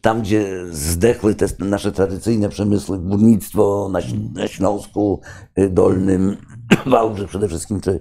tam, 0.03 0.23
gdzie 0.23 0.67
zdechły 0.71 1.35
te 1.35 1.47
nasze 1.59 1.93
tradycyjne 1.93 2.49
przemysły, 2.49 2.99
górnictwo 2.99 3.91
na, 3.93 4.01
na 4.35 4.49
Śląsku 4.49 5.21
y, 5.59 5.69
Dolnym, 5.69 6.37
Wałbrzych 6.87 7.29
przede 7.29 7.49
wszystkim, 7.49 7.81
czy 7.81 8.01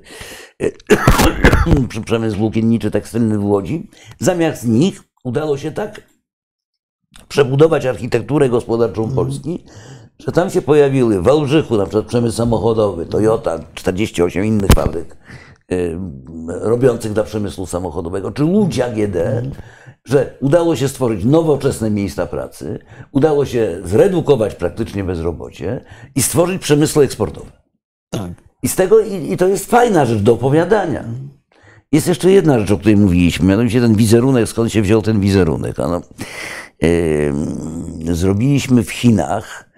y, 0.62 0.74
przemysł 2.06 2.38
włókienniczy, 2.38 2.92
tekstylny 2.92 3.38
w 3.38 3.46
Łodzi, 3.46 3.90
zamiast 4.20 4.68
nich 4.68 5.04
udało 5.24 5.58
się 5.58 5.72
tak 5.72 6.02
przebudować 7.28 7.86
architekturę 7.86 8.50
gospodarczą 8.50 9.12
Polski, 9.12 9.64
że 10.20 10.32
tam 10.32 10.50
się 10.50 10.62
pojawiły 10.62 11.22
w 11.22 11.24
Wałbrzychu 11.24 11.78
na 11.78 11.84
przykład 11.84 12.06
przemysł 12.06 12.38
samochodowy, 12.38 13.06
Toyota, 13.06 13.60
48 13.74 14.46
innych 14.46 14.72
fabryk. 14.72 15.16
y, 15.16 15.51
robiących 16.48 17.14
dla 17.14 17.24
przemysłu 17.24 17.66
samochodowego, 17.66 18.32
czy 18.32 18.44
Łódź 18.44 18.80
AGD, 18.80 19.18
że 20.06 20.38
udało 20.42 20.76
się 20.76 20.88
stworzyć 20.88 21.26
nowoczesne 21.26 21.92
miejsca 21.92 22.26
pracy, 22.26 22.80
udało 23.12 23.46
się 23.46 23.82
zredukować 23.84 24.56
praktycznie 24.56 25.04
bezrobocie 25.04 25.82
i 26.16 26.22
stworzyć 26.22 26.62
przemysły 26.62 27.04
eksportowe. 27.04 27.52
Tak. 28.10 28.32
I 28.64 28.68
z 28.68 28.76
tego, 28.76 29.00
i, 29.00 29.32
i 29.32 29.38
to 29.38 29.48
jest 29.48 29.66
fajna 29.66 30.06
rzecz 30.06 30.22
do 30.22 30.34
opowiadania. 30.34 31.04
Jest 31.92 32.08
jeszcze 32.08 32.32
jedna 32.32 32.60
rzecz, 32.60 32.72
o 32.72 32.78
której 32.78 32.98
mówiliśmy, 32.98 33.46
mianowicie 33.46 33.82
ten 33.82 33.96
wizerunek, 33.96 34.48
skąd 34.48 34.72
się 34.72 34.82
wziął 34.82 35.02
ten 35.02 35.20
wizerunek. 35.20 35.80
Ano, 35.80 36.02
yy, 36.82 38.16
zrobiliśmy 38.16 38.84
w 38.84 38.92
Chinach 38.92 39.70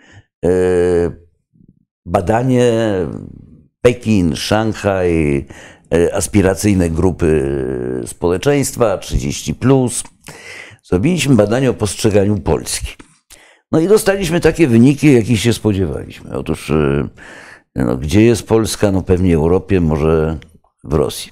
yy, 0.43 0.51
badanie 2.05 2.71
Pekin, 3.81 4.35
Szanghaj, 4.35 5.45
aspiracyjne 6.13 6.89
grupy 6.89 7.53
społeczeństwa 8.05 8.97
30. 8.97 9.55
Plus. 9.55 10.03
Zrobiliśmy 10.83 11.35
badanie 11.35 11.69
o 11.69 11.73
postrzeganiu 11.73 12.37
Polski. 12.37 12.87
No 13.71 13.79
i 13.79 13.87
dostaliśmy 13.87 14.39
takie 14.39 14.67
wyniki, 14.67 15.13
jakich 15.13 15.39
się 15.39 15.53
spodziewaliśmy. 15.53 16.37
Otóż, 16.37 16.69
yy, 16.69 17.09
no, 17.75 17.97
gdzie 17.97 18.21
jest 18.21 18.47
Polska? 18.47 18.91
No 18.91 19.01
pewnie 19.01 19.37
w 19.37 19.39
Europie, 19.39 19.81
może 19.81 20.37
w 20.83 20.93
Rosji. 20.93 21.31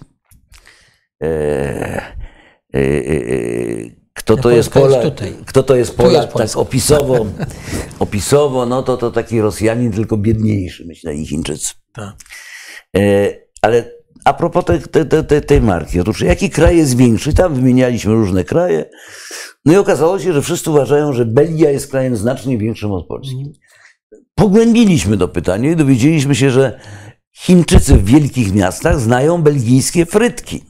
E, 1.24 1.28
e, 2.74 2.80
e, 2.80 4.02
kto 4.14 4.38
to 4.38 4.50
jest 4.50 4.58
jest 4.58 4.74
Polak? 4.74 5.04
tutaj. 5.04 5.34
Kto 5.46 5.64
to 5.64 5.76
jest 5.76 5.98
Tu 5.98 6.04
jest 6.04 6.14
Polak? 6.14 6.34
tak 6.34 6.58
opisowo, 6.58 7.26
opisowo, 8.00 8.66
no 8.66 8.84
to 8.84 8.98
to 8.98 9.12
taki 9.12 9.42
Rosjanin, 9.42 9.92
tylko 9.92 10.18
biedniejszy, 10.18 10.86
myślę, 10.86 11.16
i 11.16 11.26
Chińczycy. 11.26 11.74
Tak. 11.94 12.16
E, 12.98 13.34
ale 13.62 14.01
a 14.26 14.34
propos 14.34 14.66
te, 14.66 14.80
te, 14.80 15.06
te, 15.06 15.24
te, 15.24 15.42
tej 15.42 15.62
marki, 15.62 16.00
otóż 16.00 16.22
jaki 16.22 16.50
kraj 16.50 16.78
jest 16.78 16.98
większy? 16.98 17.34
Tam 17.34 17.56
wymienialiśmy 17.56 18.14
różne 18.14 18.44
kraje. 18.44 18.86
No 19.66 19.74
i 19.74 19.76
okazało 19.76 20.20
się, 20.20 20.34
że 20.34 20.42
wszyscy 20.42 20.70
uważają, 20.70 21.14
że 21.14 21.26
Belgia 21.26 21.70
jest 21.70 21.92
krajem 21.92 22.18
znacznie 22.18 22.58
większym 22.58 22.92
od 22.92 23.08
Polski. 23.08 23.54
Pogłębiliśmy 24.36 25.18
to 25.18 25.28
pytanie 25.28 25.72
i 25.72 25.76
dowiedzieliśmy 25.76 26.36
się, 26.36 26.52
że 26.52 26.80
Chińczycy 27.34 27.98
w 27.98 28.06
wielkich 28.06 28.54
miastach 28.54 29.00
znają 29.00 29.42
belgijskie 29.42 30.06
frytki. 30.06 30.64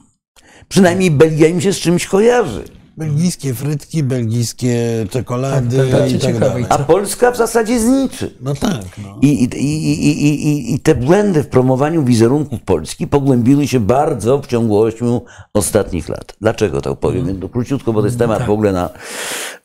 Przynajmniej 0.68 1.10
Belgia 1.10 1.48
im 1.48 1.60
się 1.60 1.72
z 1.72 1.80
czymś 1.80 2.06
kojarzy. 2.06 2.64
Belgijskie 2.96 3.54
frytki, 3.54 4.02
belgijskie 4.02 5.06
czekolady 5.10 5.76
Tak, 5.76 5.90
tak, 5.90 6.00
tak, 6.00 6.10
i 6.10 6.12
tak 6.12 6.22
ciekawe. 6.22 6.40
dalej. 6.40 6.64
A 6.68 6.78
Polska 6.78 7.30
w 7.30 7.36
zasadzie 7.36 7.80
z 7.80 7.84
niczym. 7.84 8.30
No 8.40 8.54
tak, 8.54 8.84
no. 9.02 9.18
I, 9.22 9.28
i, 9.28 9.48
i, 9.56 10.08
i, 10.08 10.48
i, 10.48 10.74
I 10.74 10.80
te 10.80 10.94
błędy 10.94 11.42
w 11.42 11.48
promowaniu 11.48 12.04
wizerunku 12.04 12.58
Polski 12.58 13.06
pogłębiły 13.06 13.68
się 13.68 13.80
bardzo 13.80 14.38
w 14.38 14.46
ciągu 14.46 14.80
ośmiu 14.80 15.22
ostatnich 15.54 16.08
lat. 16.08 16.36
Dlaczego 16.40 16.80
tak 16.80 16.98
powiem? 16.98 17.40
To 17.40 17.48
króciutko, 17.48 17.92
bo 17.92 18.00
to 18.00 18.06
jest 18.06 18.18
temat 18.18 18.46
w 18.46 18.50
ogóle 18.50 18.72
na 18.72 18.90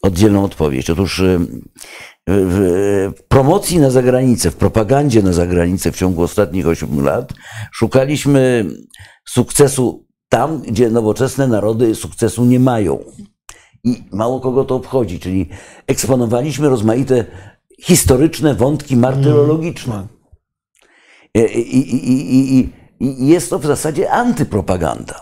oddzielną 0.01 0.43
odpowiedź. 0.43 0.89
Otóż 0.89 1.19
y, 1.19 1.39
w, 2.27 3.13
w 3.17 3.23
promocji 3.27 3.79
na 3.79 3.89
zagranicę, 3.89 4.51
w 4.51 4.55
propagandzie 4.55 5.23
na 5.23 5.33
zagranicę 5.33 5.91
w 5.91 5.97
ciągu 5.97 6.21
ostatnich 6.21 6.67
ośmiu 6.67 7.01
lat 7.01 7.33
szukaliśmy 7.71 8.65
sukcesu 9.25 10.06
tam, 10.29 10.61
gdzie 10.61 10.89
nowoczesne 10.89 11.47
narody 11.47 11.95
sukcesu 11.95 12.45
nie 12.45 12.59
mają. 12.59 12.99
I 13.83 14.03
mało 14.11 14.39
kogo 14.39 14.63
to 14.65 14.75
obchodzi, 14.75 15.19
czyli 15.19 15.49
eksponowaliśmy 15.87 16.69
rozmaite 16.69 17.25
historyczne 17.81 18.55
wątki 18.55 18.97
martyrologiczne. 18.97 20.07
I, 21.33 21.39
i, 21.39 21.95
i, 21.95 22.35
i, 22.35 22.59
i, 22.59 22.69
I 22.99 23.27
jest 23.27 23.49
to 23.49 23.59
w 23.59 23.65
zasadzie 23.65 24.11
antypropaganda. 24.11 25.21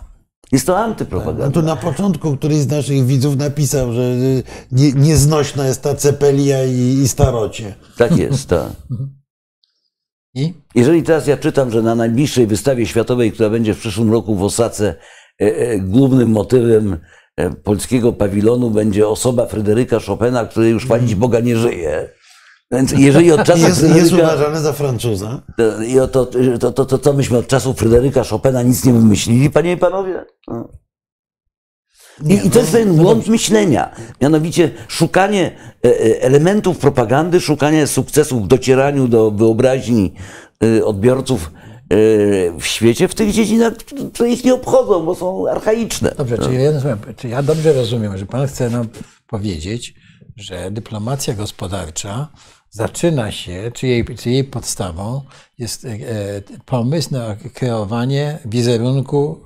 Jest 0.51 0.66
to 0.66 0.74
No 0.74 0.80
antypropaganda. 0.80 1.51
tu 1.51 1.62
na 1.62 1.76
początku 1.76 2.38
któryś 2.38 2.58
z 2.58 2.68
naszych 2.68 3.06
widzów 3.06 3.38
napisał, 3.38 3.93
że 3.93 4.01
y, 4.01 4.43
nie, 4.72 4.93
nieznośna 4.93 5.68
jest 5.68 5.82
ta 5.82 5.95
cepelia 5.95 6.66
i, 6.66 6.72
i 7.03 7.08
starocie. 7.08 7.76
Tak 7.97 8.18
jest, 8.18 8.49
tak. 8.49 8.72
I? 10.36 10.54
Jeżeli 10.76 11.04
teraz 11.04 11.28
ja 11.28 11.38
czytam, 11.38 11.72
że 11.72 11.82
na 11.82 11.96
najbliższej 11.96 12.48
wystawie 12.48 12.86
światowej, 12.86 13.32
która 13.32 13.50
będzie 13.50 13.74
w 13.74 13.80
przyszłym 13.80 14.12
roku 14.12 14.36
w 14.36 14.44
Osace, 14.44 14.96
e, 15.40 15.80
głównym 15.80 16.30
motywem 16.30 16.98
e, 17.38 17.50
polskiego 17.50 18.14
pawilonu 18.14 18.70
będzie 18.70 19.08
osoba 19.08 19.46
Fryderyka 19.46 20.00
Chopina, 20.00 20.46
który 20.46 20.70
już 20.70 20.86
chwalić 20.86 21.16
Boga 21.16 21.40
nie 21.40 21.56
żyje. 21.56 22.10
Więc 22.72 22.92
jeżeli 22.92 23.32
od 23.32 23.44
czasów 23.44 23.68
Jest, 23.68 23.96
jest 23.96 24.14
uważany 24.14 24.60
za 24.60 24.74
Francuza. 24.74 25.42
To, 26.12 26.26
to, 26.26 26.72
to, 26.72 26.86
to, 26.86 26.98
to, 26.98 27.14
myśmy 27.14 27.38
od 27.38 27.48
czasów 27.48 27.78
Fryderyka 27.78 28.24
Chopina 28.24 28.62
nic 28.62 28.86
nie 28.86 28.94
wymyślili, 28.94 29.50
panie 29.50 29.72
i 29.72 29.78
panowie. 29.78 30.26
No. 32.22 32.36
I, 32.36 32.47
I 32.47 32.49
to 32.49 32.59
jest 32.59 32.72
ten 32.72 32.95
błąd 32.95 33.28
myślenia. 33.28 33.95
Mianowicie 34.22 34.72
szukanie 34.88 35.51
e, 35.86 35.89
e, 35.89 36.22
elementów 36.22 36.78
propagandy, 36.78 37.41
szukanie 37.41 37.88
sukcesów 37.88 38.43
w 38.43 38.47
docieraniu 38.47 39.07
do 39.07 39.32
wyobraźni 39.32 40.13
e, 40.63 40.86
odbiorców 40.86 41.51
w 42.59 42.66
świecie 42.66 43.07
w 43.07 43.16
tych 43.16 43.32
dziedzinach, 43.32 43.74
które 44.13 44.30
ich 44.30 44.43
nie 44.43 44.53
obchodzą, 44.53 45.05
bo 45.05 45.16
są 45.16 45.47
archaiczne. 45.49 46.16
Dobrze, 46.18 46.38
czyli 46.38 46.63
ja, 46.63 46.72
czy 47.18 47.28
ja 47.28 47.43
dobrze 47.43 47.74
rozumiem, 47.74 48.18
że 48.18 48.26
pan 48.26 48.47
chce 48.47 48.70
nam 48.70 48.88
powiedzieć, 49.28 49.93
że 50.36 50.72
dyplomacja 50.72 51.34
gospodarcza 51.34 52.28
zaczyna 52.70 53.32
się, 53.32 53.72
czy 53.74 53.88
jej, 53.88 54.05
czy 54.05 54.30
jej 54.30 54.43
podstawą 54.43 55.22
jest 55.57 55.88
pomysł 56.66 57.09
na 57.11 57.36
kreowanie 57.53 58.39
wizerunku 58.45 59.39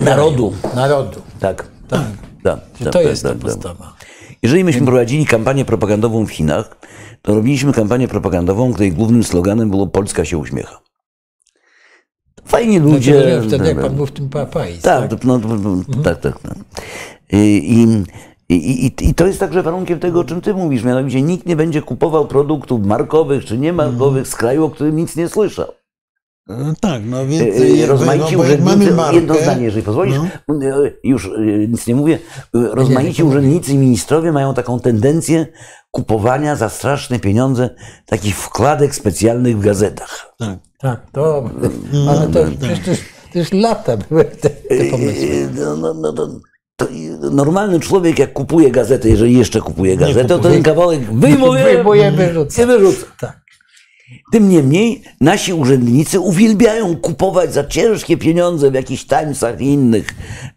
Narodu. 0.00 0.52
Narodu. 0.74 1.20
Tak. 1.40 1.77
Tak. 1.88 2.00
tak, 2.44 2.60
tak, 2.60 2.78
to 2.84 2.90
tak, 2.90 3.02
jest 3.04 3.22
ta 3.22 3.34
podstawa. 3.34 3.96
Jeżeli 4.42 4.64
myśmy 4.64 4.86
prowadzili 4.86 5.26
kampanię 5.26 5.64
propagandową 5.64 6.26
w 6.26 6.30
Chinach, 6.30 6.76
to 7.22 7.34
robiliśmy 7.34 7.72
kampanię 7.72 8.08
propagandową, 8.08 8.72
której 8.72 8.92
głównym 8.92 9.24
sloganem 9.24 9.70
było 9.70 9.86
Polska 9.86 10.24
się 10.24 10.38
uśmiecha. 10.38 10.80
Fajni 12.46 12.78
ludzie. 12.78 13.14
Rozumiem, 13.14 13.42
wtedy 13.48 13.68
jak 13.68 13.80
pan 13.80 13.94
był 13.96 14.06
w 14.06 14.12
tym 14.12 14.28
pa- 14.28 14.46
Pais, 14.46 14.82
Tak, 14.82 15.10
tak? 15.10 15.24
no, 15.24 15.38
no, 15.38 15.56
no, 15.56 16.02
tak, 16.04 16.20
tak. 16.20 16.40
tak. 16.40 16.54
I, 17.32 17.36
i, 17.38 18.54
i, 18.54 18.86
i- 18.86 19.08
I 19.08 19.14
to 19.14 19.26
jest 19.26 19.40
także 19.40 19.62
warunkiem 19.62 19.98
tego, 20.00 20.20
o 20.20 20.24
czym 20.24 20.40
ty 20.40 20.54
mówisz. 20.54 20.84
Mianowicie 20.84 21.22
nikt 21.22 21.46
nie 21.46 21.56
będzie 21.56 21.82
kupował 21.82 22.26
produktów 22.26 22.86
markowych 22.86 23.44
czy 23.44 23.58
niemarkowych 23.58 24.28
z 24.28 24.34
kraju, 24.34 24.64
o 24.64 24.70
którym 24.70 24.96
nic 24.96 25.16
nie 25.16 25.28
słyszał. 25.28 25.66
E, 26.48 26.72
Tak, 26.80 27.02
no 27.06 27.26
więc 27.26 27.56
E, 27.56 27.68
jakby, 27.68 27.86
Rozmaici 27.86 28.36
no, 28.36 28.44
jak 28.44 28.60
mamy 28.60 28.74
urzędnicy, 28.74 28.94
markę, 28.96 29.14
jedno 29.14 29.34
zdanie, 29.34 29.64
jeżeli 29.64 29.82
pozwolisz, 29.82 30.16
no. 30.48 30.54
e, 30.66 30.90
już 31.04 31.26
e, 31.26 31.40
nic 31.68 31.86
nie 31.86 31.94
mówię, 31.94 32.18
E, 32.54 32.74
rozmaici 32.74 33.22
nie, 33.22 33.28
urzędnicy 33.28 33.72
i 33.72 33.78
ministrowie 33.78 34.32
mają 34.32 34.54
taką 34.54 34.80
tendencję 34.80 35.46
kupowania 35.90 36.56
za 36.56 36.68
straszne 36.68 37.18
pieniądze 37.18 37.70
takich 38.06 38.36
wkładek 38.36 38.94
specjalnych 38.94 39.58
w 39.58 39.60
gazetach. 39.60 40.34
Tak. 40.38 40.58
Tak, 40.80 41.10
to, 41.12 41.50
ale 42.08 42.28
to 42.28 42.44
przecież 42.60 42.80
to 42.84 42.90
już, 42.90 43.00
to 43.32 43.38
już 43.38 43.52
lata 43.52 43.96
były 43.96 44.24
te, 44.24 44.50
te 44.50 44.84
pomysły. 44.90 45.28
E, 45.56 45.60
No, 45.60 45.76
no, 45.76 45.94
no, 45.94 46.12
to, 46.12 46.86
normalny 47.30 47.80
człowiek, 47.80 48.18
jak 48.18 48.32
kupuje 48.32 48.70
gazetę, 48.70 49.08
jeżeli 49.08 49.38
jeszcze 49.38 49.60
kupuje 49.60 49.96
gazetę, 49.96 50.28
to 50.28 50.38
ten 50.38 50.62
kawałek 50.62 51.00
wyjmuje, 51.00 51.64
Wyjmuje, 51.64 52.12
wyrzuca. 52.12 52.62
i 52.62 52.66
wyrzuca. 52.66 53.06
Tak. 53.20 53.47
Tym 54.32 54.48
niemniej 54.48 55.02
nasi 55.20 55.52
urzędnicy 55.52 56.20
uwielbiają 56.20 56.96
kupować 56.96 57.54
za 57.54 57.64
ciężkie 57.64 58.16
pieniądze 58.16 58.70
w 58.70 58.74
jakichś 58.74 59.04
Timesach 59.06 59.60
i 59.60 59.64
innych 59.64 60.06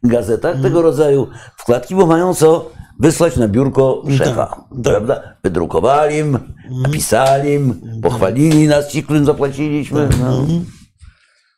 gazetach 0.03 0.61
tego 0.61 0.81
rodzaju 0.81 1.27
wkładki, 1.57 1.95
bo 1.95 2.05
mają 2.05 2.33
co 2.33 2.71
wysłać 2.99 3.37
na 3.37 3.47
biurko 3.47 4.03
szefa. 4.17 4.45
tak. 4.45 4.83
Prawda? 4.83 5.21
Wydrukowali 5.43 6.17
im, 6.17 6.39
napisali 6.83 7.53
im, 7.53 7.81
pochwalili 8.01 8.67
nas 8.67 8.91
ci, 8.91 9.03
którym 9.03 9.25
zapłaciliśmy. 9.25 10.09
No. 10.21 10.45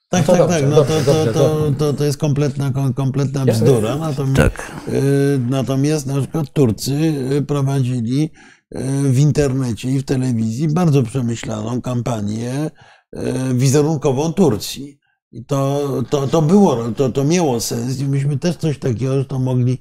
Tak, 0.09 0.27
No 0.27 0.33
tak, 0.33 0.37
dobrze, 0.37 0.59
tak. 0.61 0.69
No 0.69 0.75
dobrze, 0.75 0.93
to, 1.05 1.13
dobrze, 1.13 1.33
to, 1.33 1.39
to, 1.49 1.71
to, 1.77 1.93
to 1.93 2.03
jest 2.03 2.17
kompletna, 2.17 2.71
kom- 2.71 2.93
kompletna 2.93 3.45
bzdura. 3.45 3.95
Natomiast, 3.95 4.35
Tak. 4.37 4.71
y, 4.87 5.39
natomiast 5.49 6.05
na 6.07 6.17
przykład 6.17 6.45
Turcy 6.53 6.91
y, 7.31 7.41
prowadzili 7.41 8.31
w 9.03 9.19
internecie 9.19 9.91
i 9.91 9.99
w 9.99 10.03
telewizji 10.03 10.67
bardzo 10.67 11.03
przemyślaną 11.03 11.81
kampanię 11.81 12.71
y, 13.15 13.19
wizerunkową 13.53 14.33
Turcji. 14.33 14.99
I 15.31 15.45
to, 15.45 15.89
to, 16.09 16.27
to 16.27 16.41
było, 16.41 16.91
to, 16.91 17.09
to 17.09 17.23
miało 17.23 17.59
sens 17.59 17.99
i 17.99 18.05
myśmy 18.05 18.39
też 18.39 18.55
coś 18.55 18.79
takiego, 18.79 19.25
to 19.25 19.39
mogli, 19.39 19.77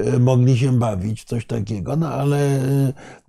y, 0.00 0.18
mogli 0.18 0.58
się 0.58 0.78
bawić 0.78 1.24
coś 1.24 1.46
takiego, 1.46 1.96
no 1.96 2.08
ale, 2.08 2.60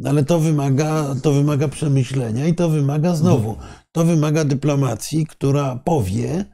ale 0.05 0.23
to, 0.25 0.39
wymaga, 0.39 1.15
to 1.23 1.31
wymaga 1.31 1.67
przemyślenia 1.67 2.47
i 2.47 2.55
to 2.55 2.69
wymaga 2.69 3.15
znowu, 3.15 3.55
to 3.91 4.05
wymaga 4.05 4.45
dyplomacji, 4.45 5.25
która 5.25 5.75
powie, 5.75 6.45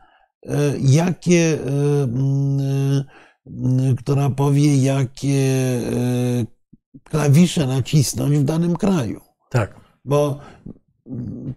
jakie, 0.80 1.58
która 3.98 4.30
powie, 4.30 4.78
jakie 4.78 5.80
klawisze 7.04 7.68
nacisnąć 7.68 8.38
w 8.38 8.44
danym 8.44 8.76
kraju. 8.76 9.22
Tak. 9.50 9.76
Bo 10.06 10.40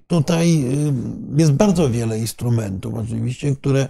tutaj 0.07 0.64
y, 0.64 0.93
jest 1.37 1.53
bardzo 1.53 1.91
wiele 1.91 2.18
instrumentów, 2.18 2.95
oczywiście, 2.95 3.57
które 3.57 3.89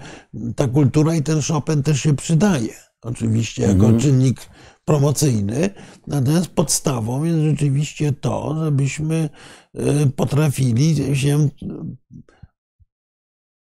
ta 0.57 0.69
kultura 0.69 1.15
i 1.15 1.23
ten 1.23 1.41
Chopin 1.43 1.83
też 1.83 2.01
się 2.01 2.15
przydaje. 2.15 2.75
Oczywiście 3.03 3.63
jako 3.63 3.93
czynnik 3.93 4.41
promocyjny. 4.85 5.71
Natomiast 6.07 6.47
podstawą 6.47 7.25
jest 7.25 7.39
rzeczywiście 7.39 8.13
to, 8.13 8.57
żebyśmy 8.65 9.29
y, 10.05 10.11
potrafili 10.17 11.17
się 11.17 11.49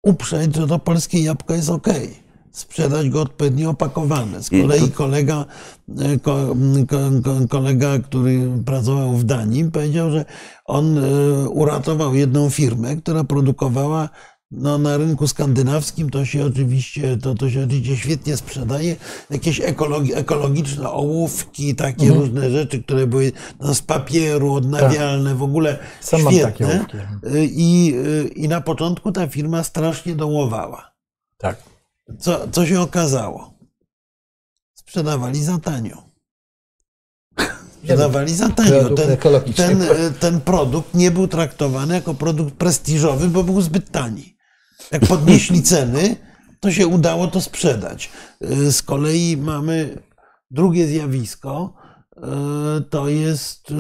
uprzeć, 0.04 0.56
że 0.56 0.68
to 0.68 0.80
polskie 0.80 1.20
jabłko 1.20 1.54
jest 1.54 1.70
ok. 1.70 1.88
Sprzedać 2.56 3.10
go 3.10 3.22
odpowiednio 3.22 3.70
opakowane. 3.70 4.44
Z 4.44 4.50
kolei 4.50 4.92
kolega, 4.92 5.46
e, 6.00 6.20
ko, 6.20 6.56
ko, 6.90 6.98
ko, 7.24 7.48
kolega, 7.50 8.00
który 8.00 8.50
pracował 8.66 9.14
w 9.14 9.24
Danii, 9.24 9.72
powiedział, 9.72 10.12
że 10.12 10.26
on 10.66 10.98
e, 10.98 11.02
uratował 11.50 12.16
jedną 12.16 12.50
firmę, 12.50 12.96
która 12.96 13.24
produkowała 13.24 14.10
no, 14.52 14.78
na 14.78 14.98
rynku 14.98 15.28
skandynawskim 15.28 16.10
to 16.10 16.26
się 16.26 16.46
oczywiście, 16.46 17.18
to, 17.18 17.36
to 17.36 17.50
się 17.50 17.64
oczywiście 17.64 17.98
świetnie 17.98 18.38
sprzedaje. 18.38 18.96
Jakieś 19.30 19.60
ekologi, 19.62 20.14
ekologiczne 20.14 20.90
ołówki, 20.92 21.76
takie 21.76 22.04
Mhm. 22.06 22.22
różne 22.22 22.50
rzeczy, 22.50 22.84
które 22.84 23.08
były 23.08 23.32
no, 23.60 23.76
z 23.76 23.82
papieru, 23.82 24.54
odnawialne, 24.54 25.36
w 25.36 25.44
ogóle 25.44 25.78
Sam 26.02 26.20
świetne. 26.20 26.42
takie 26.42 26.66
ołówki. 26.66 26.98
Y, 26.98 27.48
I, 27.52 27.94
I 28.36 28.48
na 28.48 28.62
początku 28.62 29.12
ta 29.12 29.28
firma 29.28 29.64
strasznie 29.64 30.16
dołowała. 30.16 30.92
Tak. 31.38 31.75
Co, 32.20 32.48
co 32.52 32.66
się 32.66 32.82
okazało? 32.82 33.54
Sprzedawali 34.78 35.44
za 35.44 35.58
tanio. 35.60 36.04
Sprzedawali 37.84 38.34
za 38.36 38.50
tanio. 38.50 38.72
Ten, 38.96 39.18
ten, 39.54 39.82
y, 39.82 40.12
ten 40.20 40.42
produkt 40.42 40.94
nie 40.94 41.12
był 41.12 41.28
traktowany 41.28 41.94
jako 41.94 42.14
produkt 42.14 42.54
prestiżowy, 42.56 43.28
bo 43.28 43.44
był 43.44 43.62
zbyt 43.62 43.92
tani. 43.92 44.38
Jak 44.92 45.06
podnieśli 45.08 45.64
ceny, 45.74 46.16
to 46.60 46.72
się 46.72 46.88
udało 46.88 47.28
to 47.28 47.42
sprzedać. 47.42 48.10
Y, 48.44 48.72
Z 48.72 48.82
kolei 48.82 49.38
mamy 49.38 50.04
drugie 50.52 50.88
zjawisko. 50.88 51.74
y, 52.18 52.22
To 52.90 53.08
jest, 53.10 53.74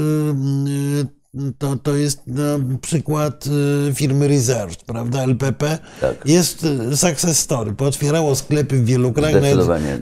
to, 1.57 1.75
to 1.75 1.95
jest 1.95 2.27
na 2.27 2.59
przykład 2.81 3.45
y, 3.89 3.93
firmy 3.93 4.27
Reserved, 4.27 4.83
prawda? 4.83 5.23
LPP. 5.23 5.77
Tak. 6.01 6.25
Jest 6.25 6.63
y, 6.63 6.97
success 6.97 7.39
story. 7.39 7.73
Pootwierało 7.73 8.35
sklepy 8.35 8.77
w 8.77 8.85
wielu 8.85 9.13
krajach, 9.13 9.43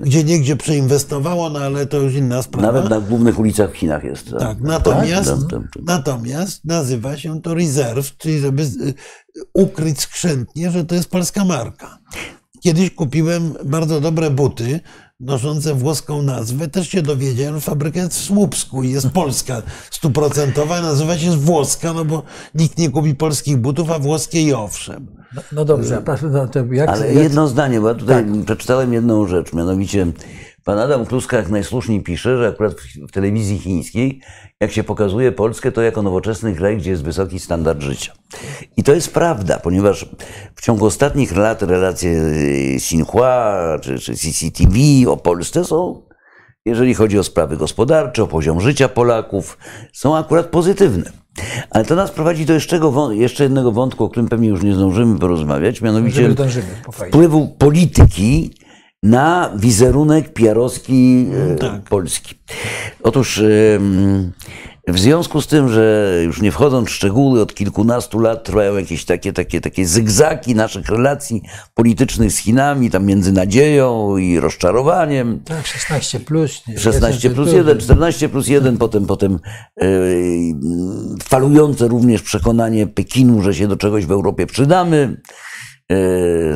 gdzie 0.01 0.23
niegdzie 0.23 0.55
przeinwestowało, 0.55 1.49
no 1.49 1.59
ale 1.59 1.85
to 1.85 1.97
już 1.97 2.13
inna 2.13 2.41
sprawa. 2.41 2.67
Nawet 2.71 2.89
na 2.89 2.99
głównych 2.99 3.39
ulicach 3.39 3.71
w 3.71 3.75
Chinach 3.75 4.03
jest. 4.03 4.29
Tak, 4.39 4.61
natomiast, 4.61 5.29
Tam, 5.29 5.47
tam, 5.47 5.67
tam. 5.73 5.83
natomiast 5.85 6.65
nazywa 6.65 7.17
się 7.17 7.41
to 7.41 7.53
Reserve, 7.53 8.17
czyli 8.17 8.39
żeby 8.39 8.63
y, 8.63 8.93
ukryć 9.53 10.01
skrzętnie, 10.01 10.71
że 10.71 10.85
to 10.85 10.95
jest 10.95 11.09
polska 11.09 11.45
marka. 11.45 11.99
Kiedyś 12.63 12.91
kupiłem 12.91 13.53
bardzo 13.65 14.01
dobre 14.01 14.29
buty 14.29 14.79
noszące 15.25 15.73
włoską 15.73 16.21
nazwę. 16.21 16.67
Też 16.67 16.89
się 16.89 17.01
dowiedziałem, 17.01 17.55
że 17.55 17.61
fabryka 17.61 17.99
jest 17.99 18.13
w 18.13 18.23
Słupsku 18.23 18.83
i 18.83 18.91
jest 18.91 19.09
polska 19.09 19.61
stuprocentowa, 19.91 20.81
nazywa 20.81 21.17
się 21.17 21.31
włoska, 21.31 21.93
no 21.93 22.05
bo 22.05 22.23
nikt 22.55 22.77
nie 22.77 22.89
kupi 22.89 23.15
polskich 23.15 23.57
butów, 23.57 23.91
a 23.91 23.99
włoskie 23.99 24.41
i 24.41 24.53
owszem. 24.53 25.07
No, 25.35 25.41
no 25.51 25.65
dobrze, 25.65 26.01
a 26.05 26.17
no 26.27 26.47
to 26.47 26.59
jak, 26.71 26.89
Ale 26.89 27.13
jak, 27.13 27.23
jedno 27.23 27.47
zdanie, 27.47 27.81
bo 27.81 27.87
ja 27.87 27.95
tutaj 27.95 28.25
Tak. 28.25 28.45
przeczytałem 28.45 28.93
jedną 28.93 29.27
rzecz, 29.27 29.53
mianowicie 29.53 30.07
pan 30.63 30.79
Adam 30.79 31.05
Kluska 31.05 31.37
jak 31.37 31.49
najsłuszniej 31.49 32.01
pisze, 32.01 32.37
że 32.37 32.47
akurat 32.47 32.73
w, 33.07 33.11
telewizji 33.11 33.59
chińskiej, 33.59 34.21
jak 34.59 34.71
się 34.71 34.83
pokazuje 34.83 35.31
Polskę, 35.31 35.71
to 35.71 35.81
jako 35.81 36.01
nowoczesny 36.01 36.55
kraj, 36.55 36.77
gdzie 36.77 36.91
jest 36.91 37.03
wysoki 37.03 37.39
standard 37.39 37.81
życia. 37.81 38.13
I 38.77 38.83
to 38.83 38.93
jest 38.93 39.13
prawda, 39.13 39.59
ponieważ 39.59 40.09
w 40.55 40.61
ciągu 40.61 40.85
ostatnich 40.85 41.37
lat 41.37 41.61
relacje 41.61 42.21
Xinhua 42.75 43.57
czy, 43.81 43.99
czy 43.99 44.15
CCTV 44.15 44.77
o 45.07 45.17
Polsce 45.17 45.65
są, 45.65 46.01
jeżeli 46.65 46.93
chodzi 46.93 47.19
o 47.19 47.23
sprawy 47.23 47.57
gospodarcze, 47.57 48.23
o 48.23 48.27
poziom 48.27 48.61
życia 48.61 48.89
Polaków, 48.89 49.57
są 49.93 50.17
akurat 50.17 50.45
pozytywne. 50.45 51.11
Ale 51.69 51.85
to 51.85 51.95
nas 51.95 52.11
prowadzi 52.11 52.45
do 52.45 52.53
jeszcze, 53.11 53.43
jednego 53.43 53.71
wątku, 53.71 54.03
o 54.03 54.09
którym 54.09 54.29
pewnie 54.29 54.49
już 54.49 54.63
nie 54.63 54.73
zdążymy 54.73 55.19
porozmawiać, 55.19 55.81
mianowicie 55.81 56.35
wpływu 56.91 57.47
polityki 57.47 58.51
na 59.03 59.51
wizerunek 59.55 60.33
PR-owski 60.33 61.27
e, 61.53 61.55
tak. 61.55 61.81
Polski. 61.81 62.35
Otóż 63.03 63.37
em, 63.75 64.31
w 64.87 64.99
związku 64.99 65.41
z 65.41 65.47
tym, 65.47 65.69
że 65.69 66.11
już 66.25 66.41
nie 66.41 66.51
wchodząc 66.51 66.89
w 66.89 66.91
szczegóły, 66.91 67.41
od 67.41 67.53
kilkunastu 67.55 68.19
lat 68.19 68.43
trwają 68.43 68.77
jakieś 68.77 69.05
takie, 69.05 69.33
takie, 69.33 69.61
takie 69.61 69.85
zygzaki 69.85 70.55
naszych 70.55 70.89
relacji 70.89 71.41
politycznych 71.73 72.31
z 72.31 72.37
Chinami, 72.37 72.91
tam 72.91 73.05
między 73.05 73.31
nadzieją 73.31 74.17
i 74.17 74.39
rozczarowaniem. 74.39 75.39
Tak, 75.45 75.67
16 75.67 76.19
plus. 76.19 76.61
nie, 76.67 76.79
16 76.79 77.27
jest- 77.27 77.35
plus 77.35 77.49
to- 77.49 77.57
1, 77.57 77.79
14 77.79 78.29
plus 78.29 78.47
1, 78.47 78.77
potem, 78.77 79.05
potem 79.05 79.39
e, 79.81 79.87
falujące 81.23 81.87
również 81.87 82.21
przekonanie 82.21 82.87
Pekinu, 82.87 83.41
że 83.41 83.53
się 83.53 83.67
do 83.67 83.77
czegoś 83.77 84.05
w 84.05 84.11
Europie 84.11 84.45
przydamy. 84.45 85.21
E, 85.91 85.97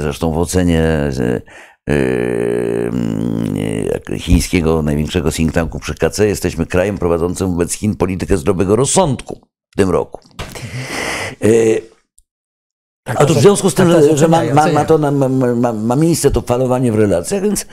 zresztą 0.01 0.31
w 0.31 0.37
ocenie 0.37 0.79
e, 0.81 1.11
e, 1.19 1.41
chińskiego 4.19 4.81
największego 4.81 5.31
think 5.31 5.53
tanku 5.53 5.79
przy 5.79 5.95
KC 5.95 6.19
jesteśmy 6.19 6.65
krajem 6.65 6.97
prowadzącym 6.97 7.51
wobec 7.51 7.73
Chin 7.73 7.95
politykę 7.95 8.37
zdrowego 8.37 8.75
rozsądku 8.75 9.41
w 9.73 9.77
tym 9.77 9.89
roku. 9.89 10.19
E, 11.41 11.47
Tak, 13.03 13.21
a 13.21 13.25
to 13.25 13.33
w 13.33 13.37
związku 13.37 13.69
z 13.69 13.73
tym, 13.73 13.91
tak, 13.91 14.03
że, 14.03 14.17
że 14.17 14.27
ma, 14.27 14.43
ma, 14.53 14.71
ma, 14.71 14.85
to, 14.85 14.97
ma, 14.97 15.73
ma, 15.73 15.95
miejsce 15.95 16.31
to 16.31 16.41
falowanie 16.41 16.91
w 16.91 16.95
relacjach, 16.95 17.43
więc 17.43 17.65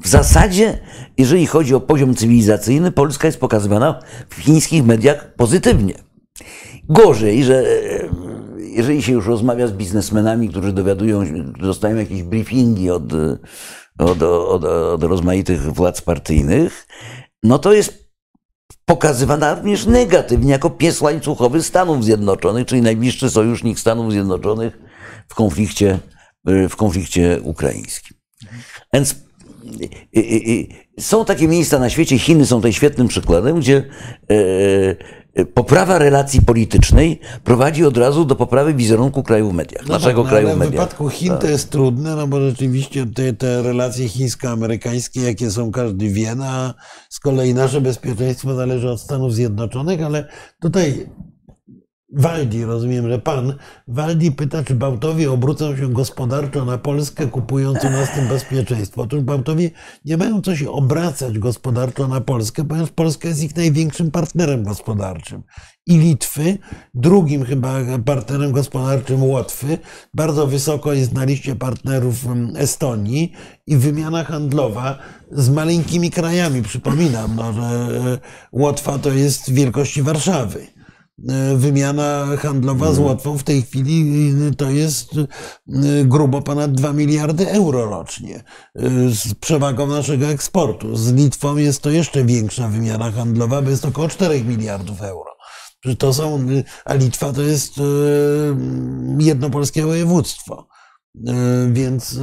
w 0.00 0.08
zasadzie, 0.08 0.78
jeżeli 1.18 1.46
chodzi 1.46 1.74
o 1.74 1.80
poziom 1.80 2.14
cywilizacyjny, 2.14 2.92
Polska 2.92 3.28
jest 3.28 3.40
pokazywana 3.40 4.00
w 4.28 4.34
chińskich 4.34 4.84
mediach 4.84 5.34
pozytywnie. 5.34 5.94
Gorzej, 6.88 7.44
że 7.44 7.64
jeżeli 8.78 9.02
się 9.02 9.12
już 9.12 9.26
rozmawia 9.26 9.66
z 9.66 9.72
biznesmenami, 9.72 10.48
którzy 10.48 10.72
dowiadują, 10.72 11.24
dostają 11.60 11.96
jakieś 11.96 12.22
briefingi 12.22 12.90
od, 12.90 13.12
od, 13.98 14.22
od, 14.22 14.64
od 14.64 15.02
rozmaitych 15.02 15.72
władz 15.72 16.00
partyjnych, 16.00 16.86
no 17.42 17.58
to 17.58 17.72
jest 17.72 18.08
pokazywana 18.84 19.54
również 19.54 19.86
negatywnie 19.86 20.52
jako 20.52 20.70
pies 20.70 21.00
łańcuchowy 21.00 21.62
Stanów 21.62 22.04
Zjednoczonych, 22.04 22.66
czyli 22.66 22.82
najbliższy 22.82 23.30
sojusznik 23.30 23.80
Stanów 23.80 24.12
Zjednoczonych 24.12 24.78
w 25.28 25.34
konflikcie, 25.34 25.98
w 26.44 26.76
konflikcie 26.76 27.40
ukraińskim. 27.42 28.16
Więc 28.92 29.14
są 31.00 31.24
takie 31.24 31.48
miejsca 31.48 31.78
na 31.78 31.90
świecie, 31.90 32.18
Chiny 32.18 32.46
są 32.46 32.56
tutaj 32.56 32.72
świetnym 32.72 33.08
przykładem, 33.08 33.60
gdzie 33.60 33.76
e, 33.76 34.36
poprawa 35.54 35.98
relacji 35.98 36.42
politycznej 36.42 37.20
prowadzi 37.44 37.84
od 37.84 37.96
razu 37.96 38.24
do 38.24 38.36
poprawy 38.36 38.74
wizerunku 38.74 39.22
kraju 39.22 39.50
w 39.50 39.54
mediach, 39.54 39.86
No 39.86 39.94
naszego 39.94 40.22
tak, 40.22 40.32
no 40.32 40.38
kraju 40.38 40.48
w 40.48 40.54
w 40.54 40.58
mediach. 40.58 40.72
wypadku 40.72 41.08
Chin 41.08 41.36
to 41.40 41.46
jest 41.46 41.70
trudne, 41.70 42.16
no 42.16 42.26
bo 42.26 42.40
rzeczywiście 42.40 43.06
te, 43.06 43.32
te 43.32 43.62
relacje 43.62 44.08
chińsko-amerykańskie, 44.08 45.20
jakie 45.22 45.50
są, 45.50 45.72
każdy 45.72 46.08
wie, 46.08 46.34
no, 46.34 46.44
a 46.44 46.74
z 47.08 47.20
kolei 47.20 47.54
nasze 47.54 47.80
bezpieczeństwo 47.80 48.54
zależy 48.54 48.90
od 48.90 49.00
Stanów 49.00 49.34
Zjednoczonych, 49.34 50.02
ale 50.02 50.28
tutaj 50.60 51.06
Waldi, 52.12 52.64
rozumiem, 52.64 53.08
że 53.08 53.18
pan 53.18 53.54
Waldi 53.88 54.32
pyta, 54.32 54.64
czy 54.64 54.74
Bałtowi 54.74 55.26
obrócą 55.26 55.76
się 55.76 55.92
gospodarczo 55.92 56.64
na 56.64 56.78
Polskę, 56.78 57.26
kupując 57.26 57.84
u 57.84 57.90
nas 57.90 58.14
tym 58.14 58.28
bezpieczeństwo. 58.28 59.02
Otóż 59.02 59.20
Bałtowie 59.20 59.70
nie 60.04 60.16
mają 60.16 60.42
co 60.42 60.56
się 60.56 60.70
obracać 60.70 61.38
gospodarczo 61.38 62.08
na 62.08 62.20
Polskę, 62.20 62.64
ponieważ 62.64 62.90
Polska 62.90 63.28
jest 63.28 63.42
ich 63.42 63.56
największym 63.56 64.10
partnerem 64.10 64.64
gospodarczym. 64.64 65.42
I 65.86 65.98
Litwy, 65.98 66.58
drugim 66.94 67.44
chyba 67.44 67.74
partnerem 68.04 68.52
gospodarczym 68.52 69.22
Łotwy, 69.22 69.78
bardzo 70.14 70.46
wysoko 70.46 70.92
jest 70.92 71.12
na 71.12 71.24
liście 71.24 71.56
partnerów 71.56 72.26
mm, 72.26 72.56
Estonii 72.56 73.32
i 73.66 73.76
wymiana 73.76 74.24
handlowa 74.24 74.98
z 75.32 75.50
maleńkimi 75.50 76.10
krajami. 76.10 76.62
Przypominam, 76.62 77.36
no, 77.36 77.52
że 77.52 77.62
e, 77.62 78.18
Łotwa 78.52 78.98
to 78.98 79.10
jest 79.10 79.52
wielkości 79.52 80.02
Warszawy 80.02 80.77
wymiana 81.56 82.26
handlowa 82.38 82.92
z 82.92 82.98
Łotwą 82.98 83.38
w 83.38 83.42
tej 83.42 83.62
chwili 83.62 84.30
y, 84.50 84.54
to 84.54 84.70
jest 84.70 85.10
y, 85.16 86.04
grubo 86.04 86.42
ponad 86.42 86.72
2 86.72 86.92
miliardy 86.92 87.50
euro 87.50 87.90
rocznie 87.90 88.36
y, 88.36 89.10
z 89.14 89.34
przewagą 89.34 89.86
naszego 89.86 90.26
eksportu. 90.26 90.96
Z 90.96 91.12
Litwą 91.12 91.56
jest 91.56 91.82
to 91.82 91.90
jeszcze 91.90 92.24
większa 92.24 92.68
wymiana 92.68 93.12
handlowa, 93.12 93.62
bo 93.62 93.70
jest 93.70 93.84
około 93.84 94.08
4 94.08 94.44
miliardów 94.44 95.02
euro. 95.02 95.30
To 95.98 96.14
są, 96.14 96.46
a 96.84 96.94
Litwa 96.94 97.32
to 97.32 97.42
jest 97.42 97.74
jedno 99.18 99.50
polskie 99.50 99.86
województwo. 99.86 100.68
Więc 101.72 102.20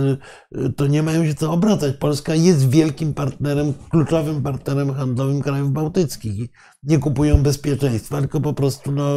to 0.78 0.88
nie 0.88 1.04
mają 1.04 1.26
się 1.26 1.36
co 1.36 1.52
obracać. 1.52 1.96
Polska 1.98 2.36
jest 2.36 2.70
wielkim 2.70 3.14
partnerem, 3.14 3.74
kluczowym 3.90 4.44
partnerem 4.44 4.94
handlowym 4.94 5.42
krajów 5.42 5.72
bałtyckich. 5.72 6.50
Nie 6.84 7.00
kupują 7.00 7.44
bezpieczeństwa, 7.44 8.20
tylko 8.20 8.42
po 8.42 8.54
prostu 8.54 8.92
no, 8.92 9.12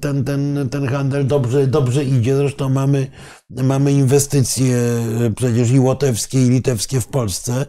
ten, 0.00 0.24
ten, 0.24 0.68
ten 0.70 0.86
handel 0.86 1.26
dobrze, 1.26 1.66
dobrze 1.66 2.04
idzie. 2.04 2.36
Zresztą 2.36 2.68
mamy, 2.68 3.10
mamy 3.50 3.92
inwestycje 3.92 4.76
przecież 5.36 5.70
i 5.70 5.80
łotewskie, 5.80 6.46
i 6.46 6.50
litewskie 6.50 7.00
w 7.00 7.06
Polsce. 7.06 7.66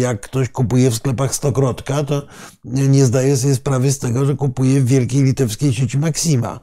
Jak 0.00 0.20
ktoś 0.20 0.48
kupuje 0.48 0.90
w 0.90 0.94
sklepach 0.94 1.34
Stokrotka, 1.34 2.04
to 2.04 2.26
nie 2.64 3.04
zdaje 3.04 3.36
sobie 3.36 3.54
sprawy 3.54 3.92
z 3.92 3.98
tego, 3.98 4.24
że 4.24 4.34
kupuje 4.34 4.80
w 4.80 4.86
wielkiej 4.86 5.22
litewskiej 5.22 5.74
sieci 5.74 5.98
Maxima 5.98 6.60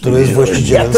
który 0.00 0.20
jest 0.20 0.32
właścicielem 0.32 0.86
Ja 0.86 0.92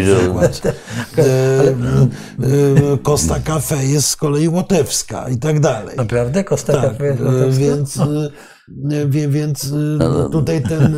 przykład. 0.00 0.62
E, 1.18 1.22
e, 1.22 2.98
Costa 3.02 3.40
Cafe 3.40 3.84
jest 3.86 4.08
z 4.08 4.16
kolei 4.16 4.48
łotewska 4.48 5.28
i 5.28 5.38
tak 5.38 5.60
dalej. 5.60 5.96
Naprawdę? 5.96 6.44
Kosta 6.44 6.72
Tak, 6.72 6.82
Kafe 6.82 7.06
jest 7.06 7.20
e, 7.20 7.24
łotewska? 7.24 7.60
więc, 7.60 7.96
e, 7.98 9.28
więc 9.28 9.72
e, 10.00 10.30
tutaj 10.32 10.62
ten 10.62 10.96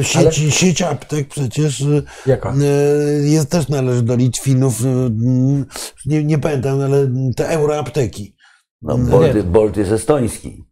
e, 0.00 0.04
sieć, 0.12 0.54
sieć 0.54 0.82
aptek 0.82 1.28
przecież 1.28 1.80
e, 1.80 2.02
Jaka? 2.26 2.54
e, 2.54 2.54
jest 3.22 3.50
też 3.50 3.68
należy 3.68 4.02
do 4.02 4.16
Litwinów, 4.16 4.84
e, 4.84 5.10
nie, 6.06 6.24
nie 6.24 6.38
pamiętam, 6.38 6.80
ale 6.80 7.10
te 7.36 7.48
euroapteki. 7.48 8.36
No, 8.82 8.98
Bolt, 8.98 9.42
Bolt 9.42 9.76
jest 9.76 9.92
estoński. 9.92 10.64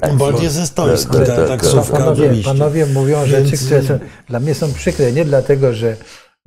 Tak, 0.00 0.14
Bolt 0.14 0.42
jest 0.42 0.58
estoński, 0.58 1.12
tak, 1.16 1.26
ta 1.26 1.36
tak, 1.36 1.48
taksówka 1.48 1.96
Panowie, 1.98 2.30
panowie 2.44 2.86
mówią 2.86 3.26
rzeczy, 3.26 3.50
Więc- 3.50 3.64
które 3.64 3.82
są, 3.82 3.98
dla 4.28 4.40
mnie 4.40 4.54
są 4.54 4.72
przykre. 4.72 5.12
Nie 5.12 5.24
dlatego, 5.24 5.72
że 5.72 5.96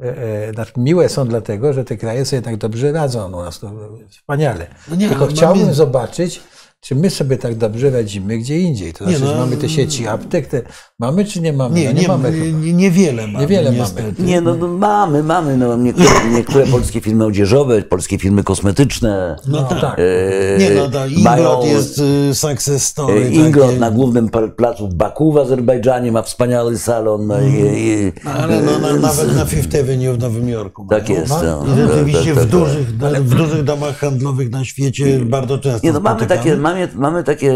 e, 0.03 0.17
e, 0.49 0.53
znaczy 0.53 0.71
miłe 0.77 1.09
są 1.09 1.27
dlatego, 1.27 1.73
że 1.73 1.83
te 1.85 1.97
kraje 1.97 2.25
sobie 2.25 2.41
tak 2.41 2.57
dobrze 2.57 2.91
radzą. 2.91 3.27
u 3.27 3.43
nas 3.43 3.59
to 3.59 3.71
wspaniale. 4.09 4.67
No 4.87 4.95
nie, 4.95 5.09
Tylko 5.09 5.23
ale 5.25 5.33
chciałbym 5.33 5.61
mamy- 5.61 5.73
zobaczyć, 5.73 6.41
czy 6.83 6.95
my 6.95 7.09
sobie 7.09 7.37
tak 7.37 7.55
dobrze 7.55 7.89
radzimy 7.91 8.37
gdzie 8.37 8.59
indziej. 8.59 8.93
To 8.93 9.05
Nie, 9.05 9.09
znaczy, 9.17 9.25
no, 9.25 9.31
że 9.31 9.37
mamy 9.39 9.57
te 9.57 9.69
sieci 9.69 10.07
aptek, 10.07 10.47
te, 10.47 10.61
mamy 10.99 11.25
czy 11.25 11.41
nie 11.41 11.53
mamy? 11.53 11.79
Nie, 11.79 11.85
no, 11.85 11.91
nie, 11.93 12.01
nie 12.01 12.07
mamy 12.07 12.31
chyba. 12.31 12.45
nie, 12.59 12.73
niewiele 12.73 13.27
mamy, 13.27 13.39
Niewiele 13.39 13.63
mamy. 13.71 13.77
niestety. 13.77 14.23
Nie, 14.23 14.41
no 14.41 14.55
no 14.55 14.67
mamy, 14.67 15.23
mamy. 15.23 15.57
No, 15.57 15.77
niektóre, 15.77 16.09
niektóre 16.35 16.65
polskie 16.65 17.01
firmy 17.01 17.25
odzieżowe, 17.25 17.81
polskie 17.81 18.19
firmy 18.19 18.43
kosmetyczne. 18.43 19.35
No, 19.47 19.61
No 19.61 19.67
tak. 19.67 19.81
tak. 19.81 19.99
e, 19.99 20.57
Nie, 20.59 20.69
no 20.69 20.89
to 20.89 21.07
Inglot 21.07 21.23
mają- 21.23 21.65
jest 21.65 21.99
y, 22.31 22.35
success 22.35 22.85
story. 22.85 23.21
e, 23.21 23.29
Ingrot 23.29 23.67
takie. 23.67 23.79
na 23.79 23.91
głównym 23.91 24.29
placu 24.57 24.87
w 24.89 24.93
Baku 24.93 25.31
w 25.31 25.37
Azerbejdżanie 25.37 26.11
ma 26.11 26.21
wspaniały 26.21 26.77
salon. 26.77 27.27
No, 27.27 27.41
i, 27.41 27.45
i, 27.77 28.11
No, 28.25 28.31
Ale 28.31 28.61
no, 28.61 28.79
na, 28.79 28.93
nawet 28.93 29.35
na 29.35 29.45
Fifth 29.45 29.79
Avenue 29.79 30.13
w 30.13 30.19
Nowym 30.19 30.49
Jorku. 30.49 30.87
tak 30.89 31.09
mają. 31.09 31.19
jest. 31.21 31.31
ma- 31.31 31.43
No, 31.43 31.65
I 31.73 31.77
rzeczywiście 31.87 32.35
tak, 32.35 32.35
tak, 32.35 32.47
w, 32.47 32.51
tak. 32.51 32.59
dużych, 32.59 32.87
w 33.25 33.35
dużych 33.35 33.63
domach 33.63 33.97
handlowych 33.97 34.49
na 34.51 34.65
świecie 34.65 35.19
bardzo 35.25 35.57
często 35.57 35.87
Nie, 35.87 35.93
no 35.93 35.99
mamy 35.99 36.25
takie, 36.25 36.55
mamy, 36.73 36.87
mamy 36.95 37.23
takie 37.23 37.53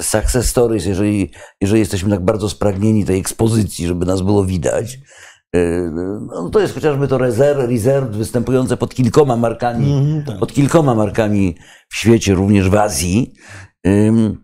success 0.00 0.46
stories, 0.46 0.86
jeżeli, 0.86 1.30
jeżeli 1.60 1.80
jesteśmy 1.80 2.10
tak 2.10 2.24
bardzo 2.24 2.48
spragnieni 2.48 3.04
tej 3.04 3.20
ekspozycji, 3.20 3.86
żeby 3.86 4.06
nas 4.06 4.22
było 4.22 4.44
widać. 4.44 4.98
Yy, 5.54 5.90
No 6.26 6.50
to 6.50 6.60
jest 6.60 6.74
chociażby 6.74 7.08
to 7.08 7.18
rezerw, 7.18 7.58
reserve 7.70 8.10
występujące 8.16 8.76
pod 8.76 8.94
kilkoma 8.94 9.36
markami, 9.36 9.92
Mhm, 9.92 10.24
tak. 10.24 10.38
pod 10.38 10.52
kilkoma 10.52 10.94
markami 10.94 11.56
w 11.88 11.96
świecie, 11.96 12.34
również 12.34 12.70
w 12.70 12.74
Azji. 12.74 13.32
Ym, 13.86 14.43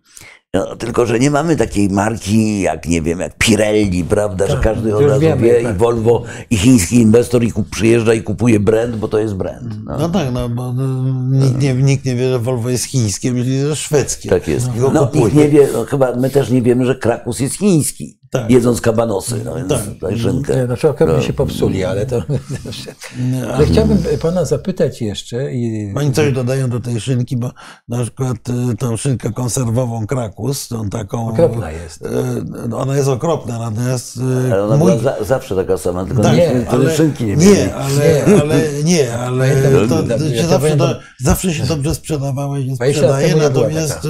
No, 0.54 0.76
tylko, 0.76 1.06
że 1.06 1.18
nie 1.18 1.30
mamy 1.30 1.56
takiej 1.56 1.88
marki 1.88 2.60
jak, 2.60 2.88
nie 2.88 3.02
wiem, 3.02 3.20
jak 3.20 3.38
Pirelli, 3.38 4.04
prawda, 4.04 4.46
że 4.46 4.56
każdy 4.56 4.96
od 4.96 5.04
razu 5.04 5.20
wiemy, 5.20 5.42
wie 5.42 5.62
tak. 5.62 5.74
i 5.74 5.78
Volvo, 5.78 6.22
i 6.50 6.56
chiński 6.56 6.96
inwestor 6.96 7.44
i 7.44 7.52
kup, 7.52 7.70
przyjeżdża 7.70 8.14
i 8.14 8.22
kupuje 8.22 8.60
brand, 8.60 8.96
bo 8.96 9.08
to 9.08 9.18
jest 9.18 9.34
brand. 9.34 9.74
No. 9.84 9.98
No 9.98 10.08
tak, 10.08 10.32
no 10.32 10.48
bo 10.48 10.72
no, 10.72 11.44
nikt, 11.44 11.62
nie, 11.62 11.74
nikt 11.74 12.04
nie 12.04 12.16
wie, 12.16 12.30
że 12.30 12.38
Volvo 12.38 12.70
jest 12.70 12.84
chińskie, 12.84 13.32
myśli, 13.32 13.60
że 13.60 13.66
jest 13.66 13.80
szwedzkie. 13.80 14.28
Tak 14.28 14.48
jest. 14.48 14.68
No, 14.92 15.06
kupuje. 15.06 15.24
nikt 15.24 15.36
nie 15.36 15.48
wie, 15.48 15.68
no, 15.72 15.84
chyba 15.84 16.16
my 16.16 16.30
też 16.30 16.50
nie 16.50 16.62
wiemy, 16.62 16.86
że 16.86 16.94
Krakus 16.94 17.40
jest 17.40 17.56
chiński, 17.56 18.19
Tak. 18.30 18.50
jedząc 18.50 18.80
kabanosy, 18.80 19.40
no, 19.44 19.54
więc 19.54 19.68
Tak. 19.68 19.80
szynkę. 20.16 20.56
Nie, 20.56 20.66
Znaczy 20.66 20.88
okropnie 20.88 21.22
się 21.22 21.32
popsuli, 21.32 21.84
ale 21.84 22.06
to... 22.06 22.22
Ale 23.54 23.66
chciałbym 23.66 23.98
pana 24.22 24.44
zapytać 24.44 25.02
jeszcze 25.02 25.52
i 25.54 25.92
Oni 25.96 26.12
coś 26.12 26.32
dodają 26.32 26.70
do 26.70 26.80
tej 26.80 27.00
szynki, 27.00 27.36
bo 27.36 27.50
na 27.88 28.02
przykład 28.02 28.36
y, 28.72 28.76
tą 28.76 28.96
szynkę 28.96 29.32
konserwową 29.32 30.06
Krakus, 30.06 30.68
tą 30.68 30.88
taką... 30.88 31.28
Okropna 31.28 31.70
jest. 31.70 32.02
y, 32.02 32.76
Ona 32.76 32.96
jest 32.96 33.08
okropna, 33.08 33.58
natomiast 33.58 34.16
y, 34.16 34.52
Ale 34.52 34.64
ona 34.64 34.76
mój... 34.76 34.90
była 34.92 35.02
za, 35.02 35.24
zawsze 35.24 35.56
taka 35.56 35.78
sama, 35.78 36.04
tylko 36.04 36.22
Tak, 36.22 36.36
nie, 36.36 36.70
ale, 36.70 36.96
szynki 36.96 37.24
nie 37.24 37.36
nie, 37.36 37.74
ale, 37.74 38.24
ale 38.42 38.82
nie, 38.84 39.18
ale 39.18 39.56
to, 39.88 40.02
to 40.02 40.18
to 40.18 40.34
się 40.34 40.46
zawsze, 40.46 40.76
do, 40.76 40.98
zawsze 41.18 41.54
się 41.54 41.64
dobrze 41.66 41.94
sprzedawała 41.94 42.58
i 42.58 42.68
się 42.68 42.74
20 42.74 43.06
lat 43.06 43.10
sprzedaje, 43.20 43.28
temu 43.28 43.42
nie 43.42 43.50
była 43.50 43.64
natomiast 43.64 44.06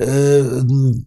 e, 0.00 0.06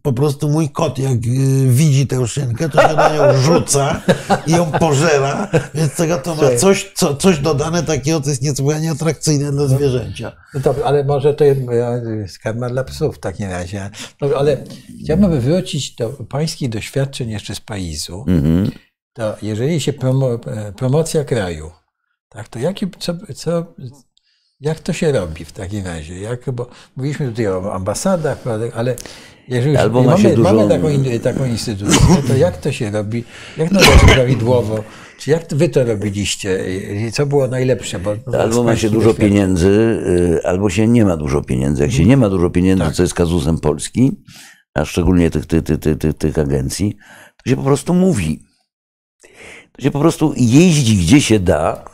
po 0.01 0.13
prostu 0.13 0.49
mój 0.49 0.70
kot 0.70 0.99
jak 0.99 1.11
e, 1.11 1.20
widzi 1.68 2.07
tę 2.07 2.28
szynkę, 2.28 2.55
to 2.58 2.82
się 2.82 2.95
na 2.95 3.16
nią 3.16 3.41
rzuca 3.41 4.01
i 4.47 4.51
ją 4.51 4.72
pożera, 4.72 5.47
więc 5.74 5.95
tego 5.95 6.18
to 6.18 6.36
ma 6.36 6.56
coś, 6.58 6.91
co, 6.95 7.16
coś 7.16 7.39
dodane 7.39 7.84
takiego, 7.84 8.22
co 8.22 8.30
jest 8.30 8.41
niesłychanie 8.41 8.91
atrakcyjne 8.91 9.51
dla 9.51 9.68
zwierzęcia. 9.68 10.32
No 10.53 10.60
dobrze, 10.60 10.86
ale 10.86 11.03
może 11.03 11.34
to 11.34 11.43
jest 11.43 12.39
karma 12.39 12.70
dla 12.70 12.84
psów 12.84 13.16
w 13.16 13.20
takim 13.20 13.49
razie. 13.49 13.89
Dobrze, 14.20 14.38
ale 14.38 14.58
chciałbym 15.03 15.39
wrócić 15.39 15.95
do 15.95 16.10
pańskich 16.10 16.70
doświadczeń 16.70 17.30
jeszcze 17.30 17.56
z 17.56 17.60
Parizu. 17.60 18.26
Mhm. 18.28 18.72
To 19.14 19.36
jeżeli 19.41 19.82
się 19.82 19.93
promo, 19.93 20.34
e, 20.34 20.74
promocja 20.78 21.24
kraju, 21.24 21.72
tak, 22.30 22.47
to 22.47 22.60
jaki, 22.60 22.88
co, 22.99 23.14
co, 23.36 23.74
jak 24.62 24.80
to 24.80 24.93
się 24.93 25.12
robi 25.12 25.45
w 25.45 25.51
takim 25.51 25.86
razie? 25.86 26.20
Jak, 26.20 26.51
bo 26.51 26.70
mówiliśmy 26.95 27.28
tutaj 27.28 27.47
o 27.47 27.74
ambasadach, 27.74 28.38
ale 28.76 28.95
jeżeli 29.48 29.78
Albo 29.78 30.04
ma 30.04 30.12
mamy, 30.12 30.36
dużo- 30.36 30.54
mamy 30.54 30.70
taką, 30.70 30.89
in- 30.89 31.20
taką 31.20 31.46
instytucję, 31.46 32.00
to 32.28 32.36
jak 32.36 32.58
to 32.58 32.72
się 32.72 32.91
robi? 32.91 33.24
Jak 33.58 33.70
to 33.70 33.76
robić 33.76 34.14
prawidłowo? 34.14 34.84
Czy 35.20 35.32
jak 35.32 35.54
wy 35.54 35.70
to 35.70 35.84
robiliście? 35.84 36.60
I 37.08 37.12
co 37.12 37.26
było 37.26 37.48
najlepsze? 37.48 38.00
Bo, 38.00 38.16
Albo 38.39 38.64
ma 38.64 38.76
się 38.76 38.89
dużo 38.89 39.14
pieniędzy, 39.14 39.68
y, 39.68 40.39
albo 40.48 40.70
się 40.70 40.88
nie 40.88 41.06
ma 41.06 41.18
dużo 41.18 41.41
pieniędzy. 41.41 41.82
Jak 41.84 41.91
się 41.91 42.06
nie 42.06 42.18
ma 42.18 42.30
dużo 42.30 42.50
pieniędzy, 42.50 42.91
co 42.93 43.04
jest 43.04 43.14
kazusem 43.14 43.60
Polski, 43.60 44.12
a 44.74 44.86
szczególnie 44.86 45.30
tych, 45.32 45.46
tych, 45.46 45.64
tych, 45.64 45.80
tych, 45.80 45.98
tych, 45.98 46.14
tych 46.18 46.38
agencji, 46.39 46.98
to 47.43 47.50
się 47.50 47.56
po 47.56 47.64
prostu 47.64 47.93
mówi. 47.93 48.43
To 49.72 49.82
się 49.82 49.91
po 49.91 50.00
prostu 50.00 50.34
jeździ 50.38 50.98
gdzie 50.98 51.22
się 51.22 51.39
da 51.39 51.86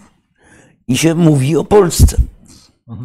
i 0.87 0.97
się 0.97 1.15
mówi 1.15 1.57
o 1.57 1.63
Polsce. 1.63 2.17
E, 2.89 2.95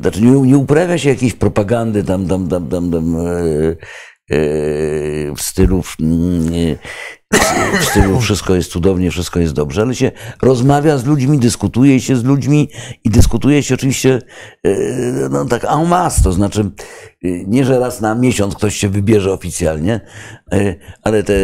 Znaczy 0.00 0.22
nie, 0.22 0.30
nie 0.30 0.58
uprawia 0.58 0.98
się 0.98 1.08
jakiejś 1.08 1.34
propagandy 1.34 2.04
tam, 2.04 2.26
tam, 2.26 2.48
tam, 2.48 2.68
tam, 2.68 2.90
tam 2.90 3.16
e, 3.16 3.30
e, 3.30 3.76
w 5.36 5.40
stylu 5.42 5.82
mm, 6.00 6.78
w 7.80 7.84
stylu 7.84 8.20
wszystko 8.20 8.54
jest 8.54 8.70
cudownie, 8.70 9.10
wszystko 9.10 9.40
jest 9.40 9.52
dobrze, 9.52 9.82
ale 9.82 9.94
się 9.94 10.12
rozmawia 10.42 10.98
z 10.98 11.04
ludźmi, 11.04 11.38
dyskutuje 11.38 12.00
się 12.00 12.16
z 12.16 12.24
ludźmi 12.24 12.68
i 13.04 13.10
dyskutuje 13.10 13.62
się 13.62 13.74
oczywiście 13.74 14.18
e, 14.64 14.70
no, 15.30 15.44
tak 15.44 15.64
en 15.64 15.88
masse, 15.88 16.22
to 16.22 16.32
znaczy 16.32 16.60
e, 16.60 17.28
nie, 17.46 17.64
że 17.64 17.78
raz 17.78 18.00
na 18.00 18.14
miesiąc 18.14 18.54
ktoś 18.54 18.76
się 18.76 18.88
wybierze 18.88 19.32
oficjalnie, 19.32 20.00
e, 20.52 20.74
ale 21.02 21.22
te, 21.22 21.34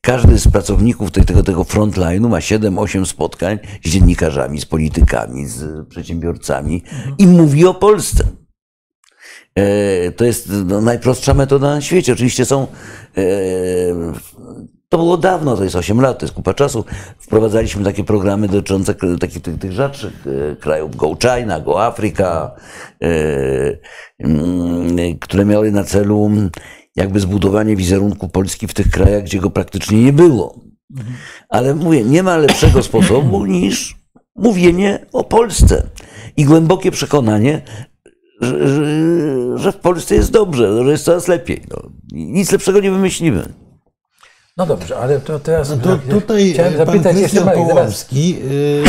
każdy 0.00 0.38
z 0.38 0.48
pracowników 0.48 1.10
tego, 1.10 1.42
tego 1.42 1.62
frontline'u 1.62 2.28
ma 2.28 2.38
7-8 2.38 3.04
spotkań 3.04 3.58
z 3.84 3.90
dziennikarzami, 3.90 4.60
z 4.60 4.66
politykami, 4.66 5.46
z 5.46 5.88
przedsiębiorcami 5.88 6.82
i 7.18 7.26
mówi 7.26 7.66
o 7.66 7.74
Polsce. 7.74 8.39
E, 9.54 10.10
To 10.12 10.24
jest 10.24 10.48
no, 10.66 10.80
najprostsza 10.80 11.34
metoda 11.34 11.74
na 11.74 11.80
świecie. 11.80 12.12
Oczywiście 12.12 12.44
są 12.44 12.66
e, 13.16 13.22
To 14.88 14.98
było 14.98 15.16
dawno, 15.16 15.56
to 15.56 15.64
jest 15.64 15.76
8 15.76 16.00
lat, 16.00 16.18
to 16.18 16.26
jest 16.26 16.34
kupa 16.34 16.54
czasu. 16.54 16.84
Wprowadzaliśmy 17.18 17.84
takie 17.84 18.04
programy 18.04 18.48
dotyczące 18.48 18.94
takich 19.20 19.42
tych, 19.42 19.58
tych 19.58 19.72
rzadszych 19.72 20.26
e, 20.26 20.56
krajów, 20.56 20.96
Go 20.96 21.16
China, 21.20 21.60
Go 21.60 21.86
Africa, 21.86 22.50
mm, 24.18 25.18
które 25.20 25.44
miały 25.44 25.72
na 25.72 25.84
celu 25.84 26.30
jakby 26.96 27.20
zbudowanie 27.20 27.76
wizerunku 27.76 28.28
Polski 28.28 28.66
w 28.66 28.74
tych 28.74 28.90
krajach, 28.90 29.22
gdzie 29.22 29.38
go 29.38 29.50
praktycznie 29.50 30.04
nie 30.04 30.12
było. 30.12 30.60
Ale 31.48 31.74
mówię, 31.74 32.04
nie 32.04 32.22
ma 32.22 32.36
lepszego 32.36 32.82
sposobu 32.82 33.46
niż 33.46 33.96
mówienie 34.36 35.06
o 35.12 35.24
Polsce 35.24 35.86
i 36.36 36.44
głębokie 36.44 36.90
przekonanie, 36.90 37.62
że, 38.40 38.68
że, 38.68 38.84
że 39.58 39.72
w 39.72 39.76
Polsce 39.76 40.14
jest 40.14 40.30
dobrze, 40.30 40.84
że 40.84 40.90
jest 40.90 41.04
coraz 41.04 41.28
lepiej. 41.28 41.62
No. 41.70 41.76
Nic 42.12 42.52
lepszego 42.52 42.80
nie 42.80 42.90
wymyślimy. 42.90 43.48
No 44.56 44.66
dobrze, 44.66 44.98
ale 44.98 45.20
to 45.20 45.38
teraz 45.38 45.70
No 45.70 45.76
to 45.76 45.98
tutaj 46.10 46.52
chciałem 46.52 46.74
pan 46.74 46.86
zapytać 46.86 47.16
jeszcze 47.16 47.20
Krystian 47.20 47.44
Marek, 47.44 47.66
zaraz. 47.68 47.74
Połomski 47.74 48.36
y, 48.42 48.82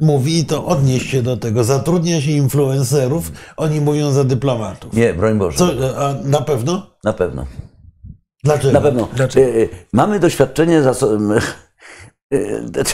mówi, 0.00 0.38
i 0.38 0.44
to 0.44 0.66
odnieść 0.66 1.10
się 1.10 1.22
do 1.22 1.36
tego, 1.36 1.64
zatrudnia 1.64 2.20
się 2.20 2.30
influencerów, 2.30 3.32
oni 3.56 3.80
mówią 3.80 4.12
za 4.12 4.24
dyplomatów. 4.24 4.92
Nie, 4.92 5.14
broń 5.14 5.38
Boże. 5.38 5.58
Co, 5.58 5.70
a 5.98 6.14
na 6.24 6.40
pewno? 6.40 6.86
Na 7.04 7.12
pewno. 7.12 7.46
Dlaczego? 8.44 8.72
Na 8.72 8.80
pewno. 8.80 9.08
Dlaczego? 9.16 9.46
E, 9.46 9.62
e, 9.62 9.68
Mamy 9.92 10.20
doświadczenie 10.20 10.82
za 10.82 10.90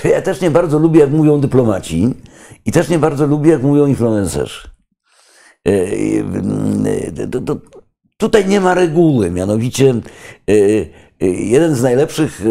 e, 0.06 0.08
Ja 0.08 0.22
też 0.22 0.40
nie 0.40 0.50
bardzo 0.50 0.78
lubię, 0.78 1.00
jak 1.00 1.10
mówią 1.10 1.40
dyplomaci 1.40 2.14
i 2.66 2.72
też 2.72 2.88
nie 2.88 2.98
bardzo 2.98 3.26
lubię, 3.26 3.50
jak 3.50 3.62
mówią 3.62 3.86
influencerzy. 3.86 4.68
E, 5.68 5.72
e, 7.22 7.28
to- 7.28 7.40
to- 7.40 7.60
Tutaj 8.16 8.46
nie 8.46 8.60
ma 8.60 8.74
reguły, 8.74 9.30
mianowicie 9.30 9.94
e, 10.50 11.24
jeden 11.26 11.74
z 11.74 11.82
najlepszych, 11.82 12.42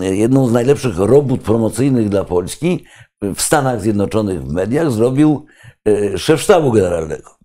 jedną 0.00 0.48
z 0.48 0.52
najlepszych 0.52 0.98
robót 0.98 1.40
promocyjnych 1.40 2.08
dla 2.08 2.24
Polski 2.24 2.84
w 3.22 3.42
Stanach 3.42 3.80
Zjednoczonych 3.80 4.42
w 4.44 4.52
mediach 4.52 4.90
zrobił 4.90 5.46
szef 6.16 6.40
sztabu 6.40 6.72
generalnego 6.72 7.38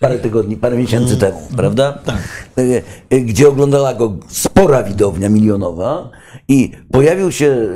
parę 0.00 0.18
tygodni, 0.18 0.56
parę 0.56 0.76
miesięcy 0.76 1.16
temu, 1.16 1.38
prawda? 1.56 1.92
tak. 1.92 2.48
E, 2.58 2.82
e, 3.10 3.20
Gdzie 3.20 3.48
oglądała 3.48 3.94
go 3.94 4.16
spora 4.28 4.82
widownia 4.82 5.28
milionowa 5.28 6.10
i 6.48 6.72
pojawił 6.92 7.32
się 7.32 7.68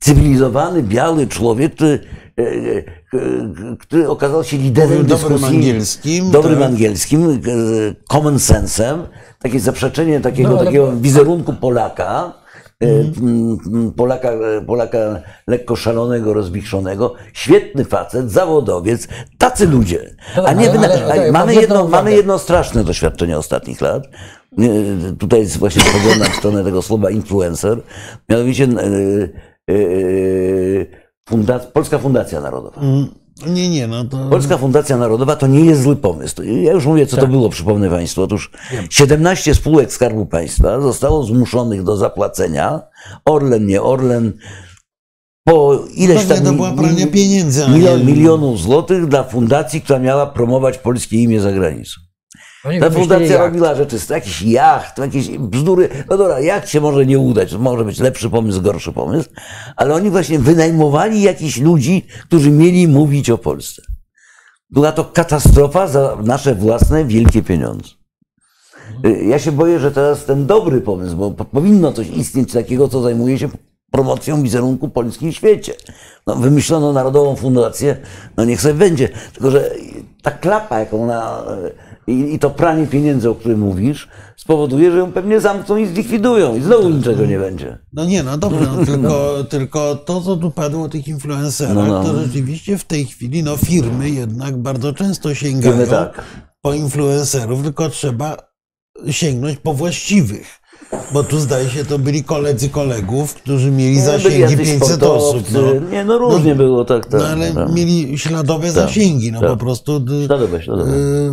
cywilizowany, 0.00 0.82
biały 0.82 1.26
człowiek, 1.26 1.74
który, 1.74 1.98
który 3.80 4.08
okazał 4.08 4.44
się 4.44 4.56
liderem 4.56 4.90
dobrym 5.06 5.06
dyskusji. 5.06 5.56
angielskim, 5.56 6.30
Dobrym 6.30 6.58
tak. 6.58 6.68
angielskim, 6.68 7.30
e, 7.30 7.36
common 8.12 8.38
sensem, 8.38 9.02
takie 9.42 9.60
zaprzeczenie 9.60 10.20
takiego, 10.20 10.48
No, 10.48 10.56
ale- 10.56 10.64
takiego 10.66 10.92
wizerunku 10.92 11.52
Polaka, 11.52 12.32
e, 12.82 12.86
Polaka, 13.96 14.28
e, 14.30 14.60
Polaka 14.66 14.98
lekko 15.46 15.76
szalonego, 15.76 16.34
rozwichrzonego, 16.34 17.14
świetny 17.32 17.84
facet, 17.84 18.30
zawodowiec, 18.30 19.08
tacy 19.38 19.66
ludzie. 19.66 20.14
A 20.46 20.52
nie 20.52 20.70
ale- 20.70 20.78
ale- 20.78 21.12
ale- 21.12 21.32
mamy, 21.32 21.54
jedno, 21.54 21.88
mamy 21.88 22.12
jedno 22.16 22.38
straszne 22.38 22.84
doświadczenie 22.84 23.38
ostatnich 23.38 23.80
lat. 23.80 24.04
E, 24.58 24.62
Tutaj 25.18 25.40
jest 25.40 25.56
właśnie 25.58 25.82
spoglądam 25.82 26.28
w 26.32 26.36
stronę 26.36 26.64
tego 26.64 26.82
słowa 26.82 27.10
influencer. 27.10 27.82
Mianowicie 28.28 28.64
e, 28.64 28.68
e, 29.70 30.99
Polska 31.72 31.98
Fundacja 31.98 32.40
Narodowa. 32.40 32.80
Mm, 32.80 33.08
Nie, 33.46 33.70
nie, 33.70 33.86
no 33.86 34.04
to... 34.04 34.18
Polska 34.30 34.58
Fundacja 34.58 34.96
Narodowa 34.96 35.36
to 35.36 35.46
nie 35.46 35.64
jest 35.64 35.82
zły 35.82 35.96
pomysł. 35.96 36.42
Ja 36.42 36.72
już 36.72 36.86
mówię, 36.86 37.06
co 37.06 37.16
to 37.16 37.26
było, 37.26 37.48
przypomnę 37.48 37.90
Państwu. 37.90 38.22
Otóż 38.22 38.50
17 38.90 39.54
spółek 39.54 39.92
Skarbu 39.92 40.26
Państwa 40.26 40.80
zostało 40.80 41.22
zmuszonych 41.24 41.82
do 41.82 41.96
zapłacenia, 41.96 42.80
Orlen, 43.24 43.66
nie 43.66 43.82
Orlen, 43.82 44.32
po 45.44 45.84
ileś 45.94 46.24
tam 46.24 46.44
to 46.44 46.52
była 46.52 46.72
prania 46.72 47.06
pieniędzy, 47.06 47.68
milion, 47.68 48.06
milionów 48.06 48.60
złotych 48.60 49.06
dla 49.06 49.24
fundacji, 49.24 49.80
która 49.80 49.98
miała 49.98 50.26
promować 50.26 50.78
polskie 50.78 51.16
imię 51.16 51.40
za 51.40 51.52
granicą. 51.52 52.00
Oni 52.64 52.80
Ta 52.80 52.90
fundacja 52.90 53.38
robiła 53.38 53.74
rzeczy, 53.74 53.96
jakiś 54.10 54.42
jacht, 54.42 54.98
jakieś 54.98 55.28
bzdury. 55.38 55.88
No 56.10 56.16
dobra, 56.16 56.40
jacht 56.40 56.68
się 56.68 56.80
może 56.80 57.06
nie 57.06 57.18
udać, 57.18 57.50
to 57.50 57.58
może 57.58 57.84
być 57.84 57.98
lepszy 57.98 58.30
pomysł, 58.30 58.62
gorszy 58.62 58.92
pomysł, 58.92 59.28
ale 59.76 59.94
oni 59.94 60.10
właśnie 60.10 60.38
wynajmowali 60.38 61.22
jakichś 61.22 61.58
ludzi, 61.58 62.06
którzy 62.28 62.50
mieli 62.50 62.88
mówić 62.88 63.30
o 63.30 63.38
Polsce. 63.38 63.82
Była 64.70 64.92
to 64.92 65.04
katastrofa 65.04 65.86
za 65.86 66.16
nasze 66.24 66.54
własne 66.54 67.04
wielkie 67.04 67.42
pieniądze. 67.42 67.88
Y, 69.06 69.24
Ja 69.24 69.38
się 69.38 69.52
boję, 69.52 69.78
że 69.80 69.90
teraz 69.90 70.24
ten 70.24 70.46
dobry 70.46 70.80
pomysł, 70.80 71.16
bo 71.16 71.30
po- 71.30 71.44
powinno 71.44 71.92
coś 71.92 72.08
istnieć 72.08 72.52
takiego, 72.52 72.88
co 72.88 73.02
zajmuje 73.02 73.38
się 73.38 73.48
promocją 73.90 74.42
wizerunku 74.42 74.88
Polski 74.88 75.32
w 75.32 75.36
świecie. 75.36 75.74
No, 76.26 76.36
wymyślono 76.36 76.92
Narodową 76.92 77.36
Fundację, 77.36 77.96
no 78.36 78.44
niech 78.44 78.60
sobie 78.60 78.74
będzie. 78.74 79.08
Tylko, 79.32 79.50
że 79.50 79.70
ta 80.22 80.30
klapa, 80.30 80.78
jaką 80.80 81.06
na, 81.06 81.44
i, 82.06 82.34
i 82.34 82.38
to 82.38 82.50
pranie 82.50 82.86
pieniędzy, 82.86 83.30
o 83.30 83.34
którym 83.34 83.60
mówisz, 83.60 84.08
spowoduje, 84.36 84.92
że 84.92 84.98
ją 84.98 85.12
pewnie 85.12 85.40
zamkną 85.40 85.76
i 85.76 85.86
zlikwidują 85.86 86.56
i 86.56 86.60
znowu 86.62 86.88
niczego 86.88 87.26
nie 87.26 87.38
będzie. 87.38 87.78
No 87.92 88.04
nie, 88.04 88.22
no 88.22 88.38
dobrze, 88.38 88.68
no, 88.76 88.86
tylko, 88.92 89.44
tylko 89.44 89.96
to, 89.96 90.20
co 90.20 90.36
tu 90.36 90.50
padło 90.50 90.84
o 90.84 90.88
tych 90.88 91.08
influencerach, 91.08 91.74
No, 91.74 91.86
no. 91.86 92.04
to 92.04 92.18
rzeczywiście 92.24 92.78
w 92.78 92.84
tej 92.84 93.06
chwili 93.06 93.42
no, 93.42 93.56
firmy 93.56 94.10
jednak 94.10 94.56
bardzo 94.56 94.92
często 94.92 95.34
sięgają 95.34 95.86
tak. 95.86 96.22
po 96.62 96.74
influencerów, 96.74 97.62
tylko 97.62 97.88
trzeba 97.88 98.36
sięgnąć 99.10 99.58
po 99.58 99.74
właściwych. 99.74 100.59
Bo 101.12 101.24
tu 101.24 101.40
zdaje 101.40 101.70
się, 101.70 101.84
to 101.84 101.98
byli 101.98 102.24
koledzy 102.24 102.68
kolegów, 102.68 103.34
którzy 103.34 103.70
mieli 103.70 103.90
Byli 103.94 104.06
zasięgi 104.06 104.40
jacyś 104.40 104.68
500 104.70 105.02
osób. 105.02 105.42
No, 105.52 105.60
Nie, 105.90 106.04
no 106.04 106.18
różnie 106.18 106.54
było, 106.54 106.84
tak, 106.84 107.06
tak. 107.06 107.20
no 107.20 107.26
ale 107.26 107.52
tak. 107.52 107.72
mieli 107.72 108.18
śladowe 108.18 108.72
zasięgi, 108.72 109.32
no 109.32 109.40
tak. 109.40 109.50
po 109.50 109.56
prostu 109.56 109.96
y, 109.96 110.26
Śladowe, 110.26 110.62
śladowe. 110.62 110.92
y, 110.92 111.30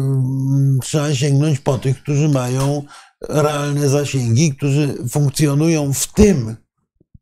trzeba 0.81 1.15
sięgnąć 1.15 1.59
po 1.59 1.77
tych, 1.77 2.03
którzy 2.03 2.29
mają 2.29 2.83
realne 3.29 3.89
zasięgi, 3.89 4.55
którzy 4.55 4.93
funkcjonują 5.09 5.93
w 5.93 6.13
tym 6.13 6.55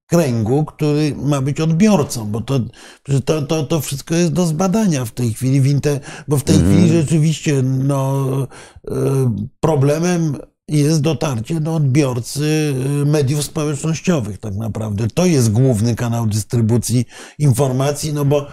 kręgu, 0.07 0.65
który 0.65 1.15
ma 1.17 1.41
być 1.41 1.61
odbiorcą, 1.61 2.25
bo 2.25 2.41
to, 2.41 2.59
to, 3.25 3.41
to, 3.41 3.63
to 3.63 3.81
wszystko 3.81 4.15
jest 4.15 4.33
do 4.33 4.45
zbadania 4.45 5.05
w 5.05 5.11
tej 5.11 5.33
chwili, 5.33 5.61
w 5.61 5.67
inter, 5.67 5.99
bo 6.27 6.37
w 6.37 6.43
tej 6.43 6.55
chwili 6.55 6.89
rzeczywiście 6.89 7.61
no, 7.63 8.27
y, 8.87 8.91
problemem 9.59 10.37
jest 10.69 11.01
dotarcie 11.01 11.59
do 11.59 11.75
odbiorcy 11.75 12.73
y, 13.01 13.05
mediów 13.05 13.43
społecznościowych 13.43 14.37
tak 14.37 14.55
naprawdę. 14.55 15.07
To 15.13 15.25
jest 15.25 15.51
główny 15.51 15.95
kanał 15.95 16.27
dystrybucji 16.27 17.05
informacji, 17.39 18.13
no 18.13 18.25
bo 18.25 18.47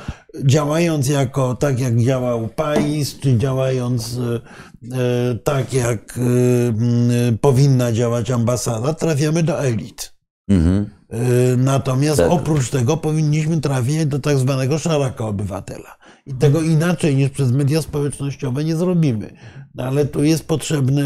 działając 0.45 1.09
jako, 1.09 1.55
tak 1.55 1.81
jak 1.81 2.01
działał 2.01 2.49
PAIS, 2.49 3.19
czy 3.21 3.39
działając 3.39 4.13
y, 4.13 4.19
y, 4.83 5.39
tak 5.45 5.73
jak 5.75 6.19
powinna 7.41 7.93
działać 7.93 8.31
ambasada, 8.31 8.95
trafiamy 8.95 9.43
do 9.43 9.65
elit. 9.65 10.13
Mhm. 10.49 10.91
Natomiast 11.57 12.19
Tak. 12.19 12.31
oprócz 12.31 12.71
tego 12.71 12.97
powinniśmy 12.97 13.61
trafić 13.61 14.07
do 14.07 14.19
tak 14.19 14.39
zwanego 14.39 14.79
szaraka 14.79 15.25
obywatela. 15.25 15.97
I 16.27 16.35
tego 16.35 16.63
inaczej 16.63 17.17
niż 17.17 17.31
przez 17.31 17.53
media 17.53 17.83
społecznościowe 17.83 18.65
nie 18.65 18.77
zrobimy. 18.77 19.37
No 19.75 19.85
ale 19.85 20.05
tu 20.05 20.25
jest 20.25 20.45
potrzebne, 20.45 21.03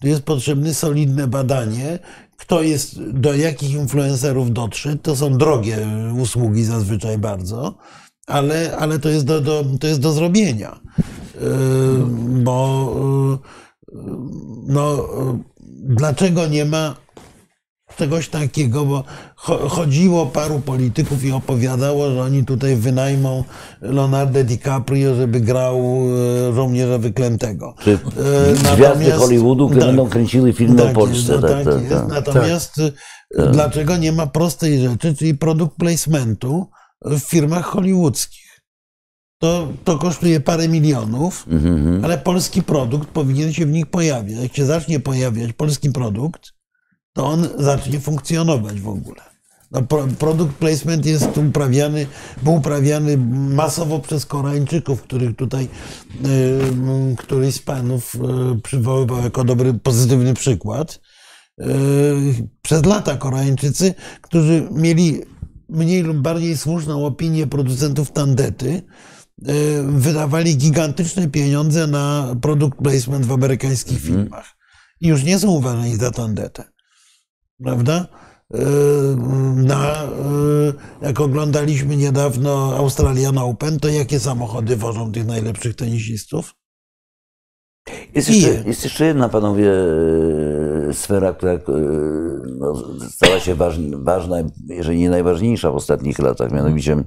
tu 0.00 0.08
jest 0.08 0.22
potrzebne 0.22 0.74
solidne 0.74 1.26
badanie, 1.26 1.98
kto 2.36 2.62
jest, 2.62 3.10
do 3.10 3.34
jakich 3.34 3.70
influencerów 3.70 4.52
dotrze. 4.52 4.96
To 4.96 5.16
są 5.16 5.38
drogie 5.38 5.88
usługi 6.18 6.64
zazwyczaj 6.64 7.18
bardzo, 7.18 7.74
ale, 8.26 8.76
ale 8.76 8.98
to, 8.98 9.08
jest 9.08 9.24
do, 9.24 9.40
do, 9.40 9.64
to 9.80 9.86
jest 9.86 10.00
do 10.00 10.12
zrobienia. 10.12 10.80
Yy, 11.34 11.40
Bo 12.42 13.40
yy, 13.92 14.02
no, 14.66 14.96
yy, 14.96 15.38
dlaczego 15.94 16.46
nie 16.46 16.64
ma 16.64 17.05
czegoś 17.96 18.28
takiego, 18.28 18.84
bo 18.84 19.04
cho- 19.36 19.68
chodziło 19.68 20.26
paru 20.26 20.60
polityków 20.60 21.24
i 21.24 21.32
opowiadało, 21.32 22.10
że 22.10 22.22
oni 22.22 22.44
tutaj 22.44 22.76
wynajmą 22.76 23.44
Leonardo 23.80 24.44
DiCaprio, 24.44 25.14
żeby 25.14 25.40
grał 25.40 25.76
e, 26.50 26.54
żołnierza 26.54 26.98
wyklętego. 26.98 27.74
Czy 27.82 27.98
E, 28.70 28.76
gwiazdy 28.76 29.10
Hollywoodu, 29.12 29.66
które 29.66 29.80
tak. 29.80 29.88
będą 29.88 30.08
kręciły 30.08 30.52
filmy 30.52 30.82
o 30.82 30.86
Tak 30.86 30.94
Polsce. 30.94 31.16
Jest, 31.32 31.42
no 31.42 31.48
tak, 31.48 31.64
tak, 31.64 31.64
tak, 31.74 31.82
jest. 31.82 31.94
tak. 31.94 32.08
Natomiast 32.08 32.78
e, 33.38 33.50
dlaczego 33.52 33.96
nie 33.96 34.12
ma 34.12 34.26
prostej 34.26 34.80
rzeczy, 34.80 35.14
czyli 35.14 35.34
produkt 35.34 35.76
placementu 35.76 36.66
w 37.04 37.18
firmach 37.20 37.64
hollywoodzkich? 37.64 38.46
To, 39.38 39.68
to 39.84 39.98
kosztuje 39.98 40.40
parę 40.40 40.68
milionów, 40.68 41.46
Mhm. 41.50 42.04
ale 42.04 42.18
polski 42.18 42.62
produkt 42.62 43.08
powinien 43.08 43.52
się 43.52 43.66
w 43.66 43.70
nich 43.70 43.86
pojawiać. 43.86 44.42
Jak 44.42 44.56
się 44.56 44.64
zacznie 44.66 45.00
pojawiać 45.00 45.52
polski 45.52 45.90
produkt, 45.90 46.52
to 47.16 47.26
on 47.26 47.48
zacznie 47.58 48.00
funkcjonować 48.00 48.80
w 48.80 48.88
ogóle. 48.88 49.22
No, 49.70 49.82
pro, 49.82 50.06
product 50.18 50.52
placement 50.52 51.06
jest 51.06 51.38
uprawiany, 51.38 52.06
był 52.42 52.54
uprawiany 52.54 53.16
masowo 53.54 53.98
przez 53.98 54.26
Koreańczyków, 54.26 55.02
których 55.02 55.36
tutaj 55.36 55.68
y, 57.12 57.16
któryś 57.16 57.54
z 57.54 57.58
panów 57.58 58.14
y, 58.14 58.18
przywoływał 58.60 59.22
jako 59.22 59.44
dobry, 59.44 59.74
pozytywny 59.74 60.34
przykład. 60.34 61.00
e, 61.60 61.64
przez 62.62 62.84
lata 62.84 63.16
Koreańczycy, 63.16 63.94
którzy 64.20 64.68
mieli 64.70 65.22
mniej 65.68 66.02
lub 66.02 66.16
bardziej 66.16 66.56
słuszną 66.56 67.06
opinię 67.06 67.46
producentów 67.46 68.12
tandety, 68.12 68.82
wydawali 69.84 70.56
gigantyczne 70.56 71.28
pieniądze 71.28 71.86
na 71.86 72.36
produkt 72.42 72.78
placement 72.78 73.26
w 73.26 73.32
amerykańskich 73.32 74.00
filmach. 74.00 74.56
I 75.00 75.08
już 75.08 75.24
nie 75.24 75.38
są 75.38 75.50
uważani 75.50 75.96
za 75.96 76.10
tandetę. 76.10 76.75
Prawda? 77.64 78.06
E, 78.54 78.58
Na, 79.56 80.02
e, 80.02 80.06
jak 81.02 81.20
oglądaliśmy 81.20 81.96
niedawno 81.96 82.76
Australian 82.76 83.38
Open, 83.38 83.80
to 83.80 83.88
jakie 83.88 84.20
samochody 84.20 84.76
wożą 84.76 85.12
tych 85.12 85.26
najlepszych 85.26 85.76
tenisistów? 85.76 86.54
Jest 88.14 88.28
jeszcze, 88.30 88.68
jest 88.68 88.84
jeszcze 88.84 89.04
jedna, 89.04 89.28
panowie, 89.28 89.72
e, 90.88 90.94
sfera, 90.94 91.32
która 91.32 91.58
no, 92.58 92.82
stała 93.10 93.40
się 93.40 93.54
waż, 93.54 93.78
ważna, 93.92 94.36
jeżeli 94.68 94.98
nie 94.98 95.10
najważniejsza 95.10 95.70
w 95.70 95.76
ostatnich 95.76 96.18
latach, 96.18 96.52
mianowicie, 96.52 97.04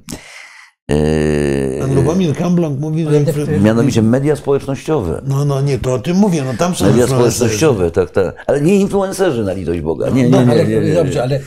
Pan 1.80 1.92
e, 1.92 1.96
Lubomir 1.96 2.34
mówi, 2.80 3.06
że... 3.36 3.60
Mianowicie 3.60 4.02
media 4.02 4.36
społecznościowe. 4.36 5.22
No, 5.28 5.46
no 5.46 5.62
nie, 5.62 5.80
to 5.80 5.94
o 5.94 6.00
tym 6.00 6.18
mówię, 6.18 6.44
no 6.46 6.54
tam 6.58 6.76
są 6.76 6.86
Media 6.86 7.02
influencerzy. 7.02 7.36
społecznościowe, 7.36 7.92
tak, 7.92 8.12
tak. 8.12 8.44
Ale 8.48 8.62
nie 8.62 8.76
influencerzy 8.76 9.44
na 9.44 9.54
litość 9.54 9.82
Boga. 9.82 10.10
Nie, 10.10 10.24
nie, 10.24 10.30
No, 10.30 10.44
nie, 10.44 10.66
nie, 10.66 10.94
dobrze, 10.94 11.24
ale 11.24 11.40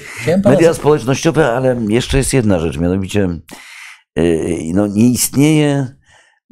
Media 0.44 0.74
społecznościowe, 0.74 1.52
ale 1.52 1.76
jeszcze 1.88 2.18
jest 2.18 2.32
jedna 2.32 2.58
rzecz, 2.60 2.78
mianowicie 2.78 3.28
yy, 4.16 4.58
no, 4.74 4.86
nie 4.86 5.08
istnieje, 5.08 5.86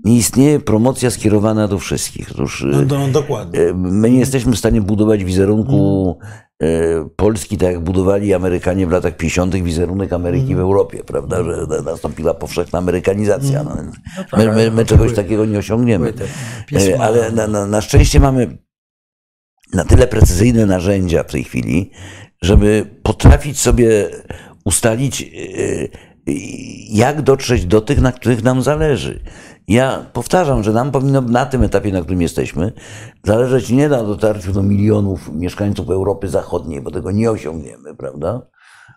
nie 0.05 0.17
istnieje 0.17 0.61
promocja 0.61 1.11
skierowana 1.11 1.69
do 1.69 1.79
wszystkich. 1.79 2.29
Otóż 2.33 2.65
No, 2.73 2.81
yy, 2.81 2.87
no, 2.87 3.09
dokładnie. 3.09 3.61
yy, 3.61 3.75
my 3.75 4.11
nie 4.11 4.19
jesteśmy 4.19 4.53
w 4.53 4.59
stanie 4.59 4.81
budować 4.81 5.25
wizerunku 5.25 6.19
yy, 6.23 6.50
Polski, 7.17 7.57
tak 7.57 7.73
jak 7.73 7.81
budowali 7.81 8.35
Amerykanie 8.35 8.87
w 8.87 8.91
latach 8.91 9.17
50. 9.17 9.55
wizerunek 9.57 10.13
Ameryki 10.13 10.55
w 10.55 10.61
Europie, 10.61 11.05
prawda, 11.05 11.45
że 11.45 11.67
na- 11.69 11.83
nastąpiła 11.83 12.35
powszechna 12.35 12.79
amerykanizacja. 12.79 13.63
No, 13.65 13.77
więc 13.77 13.95
my, 14.37 14.53
my, 14.53 14.71
my 14.71 14.85
czegoś 14.85 15.15
takiego 15.15 15.45
nie 15.45 15.59
osiągniemy. 15.59 16.13
E, 16.93 17.01
Ale 17.01 17.31
na, 17.33 17.47
na, 17.47 17.67
na 17.67 17.81
szczęście 17.81 18.21
mamy 18.21 18.59
na 19.75 19.85
tyle 19.85 20.07
precyzyjne 20.07 20.67
narzędzia 20.67 21.23
w 21.23 21.31
tej 21.33 21.45
chwili, 21.45 21.91
żeby 22.43 22.87
potrafić 23.03 23.61
sobie 23.61 24.09
ustalić, 24.65 25.23
e, 25.23 25.27
jak 26.91 27.23
dotrzeć 27.23 27.67
do 27.67 27.81
tych, 27.81 28.01
na 28.01 28.13
których 28.13 28.43
nam 28.43 28.63
zależy. 28.63 29.21
Ja 29.71 30.07
powtarzam, 30.13 30.63
że 30.63 30.73
nam 30.73 30.91
powinno 30.91 31.21
na 31.21 31.47
tym 31.47 31.63
etapie, 31.63 31.93
na 31.93 32.01
którym 32.01 32.23
jesteśmy, 32.23 32.73
zależeć 33.25 33.71
nie 33.71 33.89
na 33.89 34.03
dotarciu 34.03 34.53
do 34.53 34.63
milionów 34.63 35.33
mieszkańców 35.33 35.91
Europy 35.91 36.29
Zachodniej, 36.29 36.81
bo 36.81 36.91
tego 36.91 37.11
nie 37.11 37.31
osiągniemy, 37.31 37.95
prawda? 37.95 38.47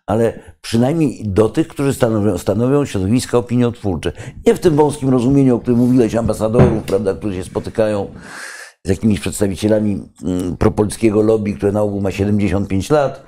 ale 0.06 0.40
przynajmniej 0.62 1.24
do 1.26 1.50
tych, 1.50 1.68
którzy 1.68 1.94
stanowią, 1.94 2.38
stanowią 2.38 2.86
środowiska 2.86 3.38
opiniotwórcze. 3.38 4.12
Nie 4.46 4.56
w 4.56 4.60
tym 4.60 4.76
wąskim 4.76 5.10
rozumieniu, 5.10 5.56
o 5.56 5.60
którym 5.60 5.80
mówiłeś, 5.80 6.16
ambasadorów, 6.16 6.84
prawda, 6.84 7.14
którzy 7.14 7.36
się 7.36 7.44
spotykają 7.44 8.08
z 8.86 8.90
jakimiś 8.90 9.20
przedstawicielami 9.20 10.10
mm, 10.24 10.58
propolskiego 10.58 11.22
lobby, 11.22 11.54
które 11.54 11.72
na 11.72 11.82
ogół 11.82 12.02
ma 12.02 12.12
75 12.12 12.90
lat. 12.90 13.24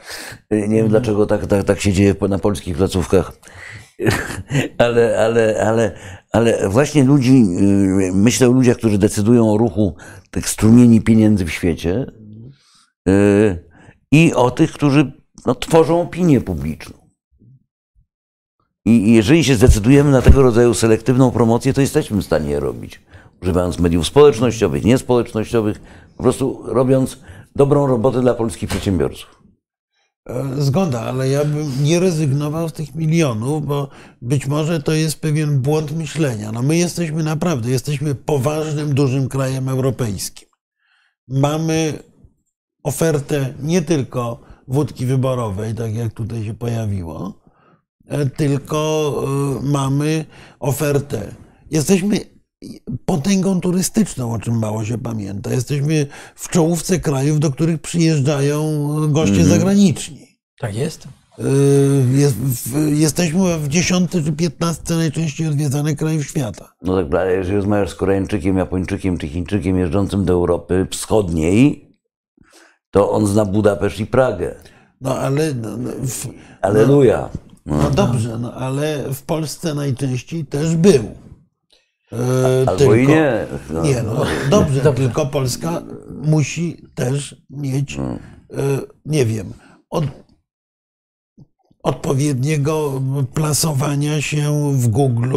Y, 0.54 0.68
Nie 0.68 0.78
wiem, 0.78 0.88
dlaczego 0.88 1.26
tak, 1.26 1.48
tak, 1.48 1.64
tak 1.64 1.80
się 1.80 1.93
dzieje 1.93 2.16
na 2.30 2.39
polskich 2.39 2.78
placówkach. 2.78 3.32
Ale, 4.78 5.20
ale, 5.20 5.66
ale, 5.68 5.96
ale 6.36 6.70
właśnie 6.70 7.04
ludzi, 7.04 7.46
y, 7.60 8.12
myślę 8.14 8.50
o 8.50 8.52
ludziach, 8.52 8.78
którzy 8.78 8.98
decydują 8.98 9.52
o 9.52 9.58
ruchu 9.58 9.96
tych 10.32 10.50
strumieni 10.50 11.02
pieniędzy 11.02 11.46
w 11.46 11.52
świecie 11.52 12.12
y, 13.10 13.70
i 14.12 14.34
o 14.34 14.52
tych, 14.52 14.72
którzy 14.72 15.12
no, 15.46 15.56
tworzą 15.56 16.02
opinię 16.02 16.42
publiczną. 16.42 16.98
I 18.86 19.14
jeżeli 19.14 19.44
się 19.44 19.56
zdecydujemy 19.56 20.12
na 20.12 20.22
tego 20.22 20.42
rodzaju 20.42 20.74
selektywną 20.74 21.32
promocję, 21.32 21.74
to 21.74 21.82
jesteśmy 21.82 22.22
w 22.22 22.26
stanie 22.26 22.50
je 22.50 22.60
robić. 22.60 23.02
Używając 23.42 23.80
mediów 23.80 24.08
społecznościowych, 24.08 24.84
niespołecznościowych, 24.84 25.82
po 26.18 26.24
prostu 26.24 26.64
robiąc 26.66 27.20
dobrą 27.56 27.88
robotę 27.88 28.22
dla 28.22 28.34
polskich 28.34 28.70
przedsiębiorców. 28.70 29.35
E, 30.30 30.62
Zgoda, 30.62 31.02
ale 31.02 31.30
ja 31.30 31.46
bym 31.46 31.84
nie 31.84 32.00
rezygnował 32.00 32.70
z 32.70 32.74
tych 32.74 32.96
milionów, 32.96 33.66
bo 33.66 33.90
być 34.22 34.48
może 34.48 34.82
to 34.82 34.92
jest 34.92 35.20
pewien 35.20 35.62
błąd 35.62 35.92
myślenia. 35.92 36.52
No 36.52 36.62
my 36.62 36.78
jesteśmy 36.78 37.24
naprawdę, 37.24 37.70
jesteśmy 37.70 38.16
poważnym, 38.16 38.94
dużym 38.94 39.30
krajem 39.30 39.70
europejskim. 39.70 40.48
Mamy 41.28 42.04
ofertę 42.84 43.54
nie 43.62 43.82
tylko 43.82 44.40
wódki 44.68 45.06
wyborowej, 45.06 45.76
tak 45.76 45.96
jak 45.96 46.14
tutaj 46.14 46.46
się 46.46 46.54
pojawiło, 46.54 47.42
e, 48.08 48.26
tylko 48.26 49.12
e, 49.24 49.66
mamy 49.66 50.26
ofertę. 50.60 51.36
Jesteśmy 51.72 52.35
potęgą 53.05 53.61
turystyczną, 53.61 54.34
o 54.34 54.39
czym 54.39 54.59
mało 54.59 54.86
się 54.86 54.97
pamięta. 54.97 55.53
Jesteśmy 55.53 56.07
w 56.36 56.49
czołówce 56.49 56.99
krajów, 56.99 57.39
do 57.39 57.51
których 57.51 57.82
przyjeżdżają 57.82 58.88
goście 59.11 59.45
zagraniczni. 59.45 60.28
Tak 60.59 60.76
jest? 60.76 61.07
Y, 61.39 61.41
Jest, 62.18 62.36
w, 62.36 62.97
jesteśmy 62.97 63.57
w 63.59 63.68
10 63.68 64.11
czy 64.11 64.32
15 64.32 64.95
najczęściej 64.95 65.47
odwiedzanych 65.47 65.97
krajów 65.97 66.26
świata. 66.28 66.74
No 66.82 67.03
tak, 67.03 67.13
ale 67.13 67.36
jeżeli 67.36 67.55
rozmawiasz 67.55 67.89
z 67.89 67.95
Koreańczykiem, 67.95 68.57
Japończykiem 68.57 69.18
czy 69.18 69.28
Chińczykiem 69.28 69.78
jeżdżącym 69.78 70.26
do 70.26 70.34
Europy 70.34 70.88
Wschodniej, 70.91 71.91
to 72.91 73.11
on 73.11 73.28
zna 73.28 73.45
Budapeszt 73.45 73.99
i 73.99 74.05
Pragę. 74.05 74.55
No 75.01 75.18
ale 75.18 75.53
no, 75.53 75.78
no, 75.78 75.89
w, 76.07 76.28
Aleluja. 76.61 77.30
no 77.66 77.91
dobrze, 77.91 78.38
no, 78.39 78.53
ale 78.53 79.13
w 79.13 79.22
Polsce 79.22 79.74
najczęściej 79.74 80.45
też 80.45 80.76
był. 80.76 81.03
Albo 82.68 82.95
i 82.95 83.07
nie. 83.07 83.45
No. 83.70 83.82
Nie, 83.84 84.03
no 84.03 84.26
dobrze, 84.49 84.93
tylko 84.93 85.26
Polska 85.26 85.82
musi 86.24 86.78
też 86.95 87.41
mieć, 87.49 87.97
Mm. 87.97 88.16
y, 88.16 88.18
nie 89.05 89.26
wiem, 89.26 89.53
od, 89.89 90.03
odpowiedniego 91.84 93.01
plasowania 93.34 94.22
się 94.22 94.72
w 94.74 94.88
Google 94.88 95.36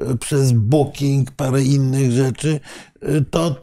y, 0.00 0.16
przez 0.18 0.52
Booking, 0.52 1.30
parę 1.30 1.62
innych 1.62 2.12
rzeczy. 2.12 2.60
Y, 3.08 3.24
To, 3.30 3.56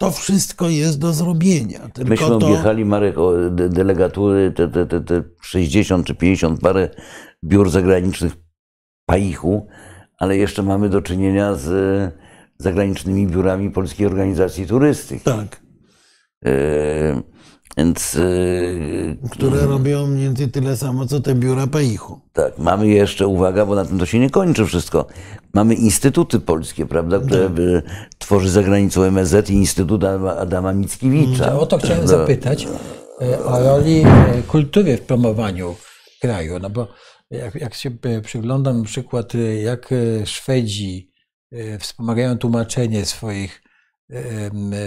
to 0.00 0.10
wszystko 0.10 0.68
jest 0.68 0.98
do 0.98 1.12
zrobienia. 1.12 1.88
Tylko 1.94 2.10
Myśmy 2.10 2.26
to, 2.26 2.36
objechali, 2.36 2.84
Marek, 2.84 3.16
de, 3.50 3.68
delegatury, 3.68 4.52
te, 4.52 4.68
te, 4.68 4.86
te, 4.86 5.00
te 5.00 5.22
60 5.42 6.06
czy 6.06 6.14
50 6.14 6.60
parę 6.60 6.88
biur 7.44 7.70
zagranicznych 7.70 8.32
paichu, 9.06 9.66
ale 10.18 10.36
jeszcze 10.36 10.62
mamy 10.62 10.88
do 10.88 11.02
czynienia 11.02 11.54
z 11.54 11.68
e, 11.68 12.12
zagranicznymi 12.58 13.26
biurami 13.26 13.70
Polskiej 13.70 14.06
Organizacji 14.06 14.66
Turystyki. 14.66 15.24
tak, 15.24 15.60
E, 16.46 17.22
Więc 17.76 18.16
e, 19.24 19.28
które 19.30 19.66
robią 19.66 20.06
mniej 20.06 20.24
więcej 20.24 20.48
tyle 20.50 20.76
samo, 20.76 21.06
co 21.06 21.20
te 21.20 21.34
biura 21.34 21.66
Paichu. 21.66 22.20
tak, 22.32 22.58
mamy 22.58 22.88
jeszcze, 22.88 23.26
uwaga, 23.26 23.66
bo 23.66 23.74
na 23.74 23.84
tym 23.84 23.98
to 23.98 24.06
się 24.06 24.18
nie 24.18 24.30
kończy 24.30 24.66
wszystko. 24.66 25.06
Mamy 25.54 25.74
instytuty 25.74 26.40
polskie, 26.40 26.86
prawda, 26.86 27.18
które 27.18 27.44
e, 27.44 27.50
tworzy 28.18 28.50
za 28.50 28.62
granicą 28.62 29.02
MSZ 29.02 29.50
i 29.50 29.54
Instytut 29.54 30.04
Adama, 30.38 30.72
Mickiewicza. 30.72 31.58
O 31.58 31.66
to 31.66 31.78
chciałem 31.78 31.98
prawda? 31.98 32.18
zapytać 32.18 32.68
e, 33.22 33.44
o 33.44 33.62
roli 33.62 34.00
e, 34.00 34.42
kultury 34.48 34.96
w 34.96 35.00
promowaniu 35.00 35.74
kraju. 36.20 36.58
No 36.58 36.70
bo 36.70 36.88
jak, 37.30 37.54
jak 37.54 37.74
się 37.74 37.90
e, 38.02 38.20
przyglądam 38.20 38.78
na 38.78 38.84
przykład, 38.84 39.34
e, 39.34 39.38
jak 39.38 39.92
e, 39.92 40.26
Szwedzi 40.26 41.16
wspomagają 41.78 42.38
tłumaczenie 42.38 43.04
swoich, 43.04 43.62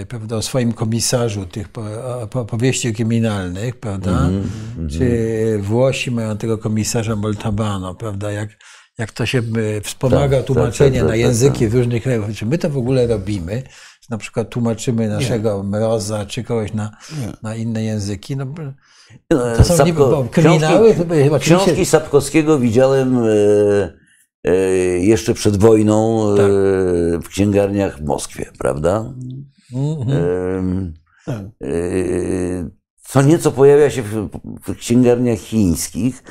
prawda, 0.07 0.35
o 0.35 0.41
swoim 0.41 0.73
komisarzu 0.73 1.45
tych 1.45 1.69
powieści 2.47 2.93
kryminalnych, 2.93 3.79
prawda? 3.79 4.11
Mhm, 4.11 4.89
Czy 4.89 5.59
Włosi 5.61 6.11
mają 6.11 6.37
tego 6.37 6.57
komisarza 6.57 7.15
Moltabano, 7.15 7.95
prawda? 7.95 8.31
Jak, 8.31 8.49
jak 8.97 9.11
to 9.11 9.25
się 9.25 9.41
wspomaga 9.83 10.37
Tak, 10.37 10.45
tłumaczenie 10.45 10.99
tak, 10.99 10.99
tak, 10.99 11.07
na 11.07 11.09
tak, 11.09 11.19
języki 11.19 11.67
w 11.67 11.75
różnych 11.75 12.03
krajach. 12.03 12.33
Czy 12.35 12.45
my 12.45 12.57
to 12.57 12.69
w 12.69 12.77
ogóle 12.77 13.07
robimy? 13.07 13.63
Na 14.09 14.17
przykład 14.17 14.49
tłumaczymy 14.49 15.07
naszego 15.07 15.63
Mroza, 15.63 16.25
czy 16.25 16.43
kogoś 16.43 16.73
na, 16.73 16.97
na 17.43 17.55
inne 17.55 17.83
języki. 17.83 18.35
No, 18.37 18.45
to 19.57 19.63
są 19.63 19.85
nie- 19.85 19.93
bo 19.93 20.25
kryminały 20.31 20.89
oczywiście- 21.31 21.39
książki 21.39 21.85
Sapkowskiego 21.85 22.59
widziałem 22.59 23.17
e, 23.17 23.29
e, 24.43 24.53
jeszcze 24.99 25.33
przed 25.33 25.57
wojną 25.57 26.27
e, 26.33 26.37
Tak. 26.37 26.45
w 27.23 27.27
księgarniach 27.29 27.99
w 27.99 28.05
Moskwie, 28.05 28.45
prawda? 28.59 29.13
Mhm. 29.75 30.17
E, 30.17 30.91
Tak. 31.25 31.41
e, 31.63 31.69
co 33.03 33.21
nieco 33.21 33.51
pojawia 33.51 33.89
się 33.89 34.01
w, 34.01 34.29
w 34.67 34.75
księgarniach 34.75 35.39
chińskich, 35.39 36.23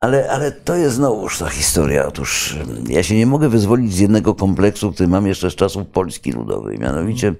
ale, 0.00 0.30
ale 0.30 0.52
to 0.52 0.74
jest 0.76 0.96
znowuż 0.96 1.38
ta 1.38 1.48
historia. 1.48 2.06
Otóż 2.06 2.56
e, 2.88 2.92
ja 2.92 3.02
się 3.02 3.16
nie 3.16 3.26
mogę 3.26 3.48
wyzwolić 3.48 3.92
z 3.94 3.98
jednego 3.98 4.34
kompleksu, 4.34 4.92
który 4.92 5.08
mam 5.08 5.26
jeszcze 5.26 5.50
z 5.50 5.54
czasów 5.54 5.86
Polski 5.86 6.32
Ludowej. 6.32 6.78
Mianowicie, 6.78 7.34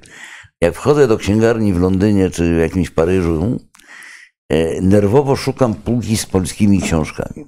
jak 0.61 0.75
wchodzę 0.75 1.09
do 1.09 1.17
księgarni 1.19 1.73
w 1.73 1.81
Londynie 1.81 2.31
czy 2.31 2.57
w 2.57 2.59
jakimś 2.59 2.91
Paryżu, 2.91 3.43
e, 3.45 3.57
nerwowo 4.83 5.37
szukam 5.37 5.75
półki 5.75 6.17
z 6.17 6.27
polskimi 6.27 6.83
książkami. 6.83 7.47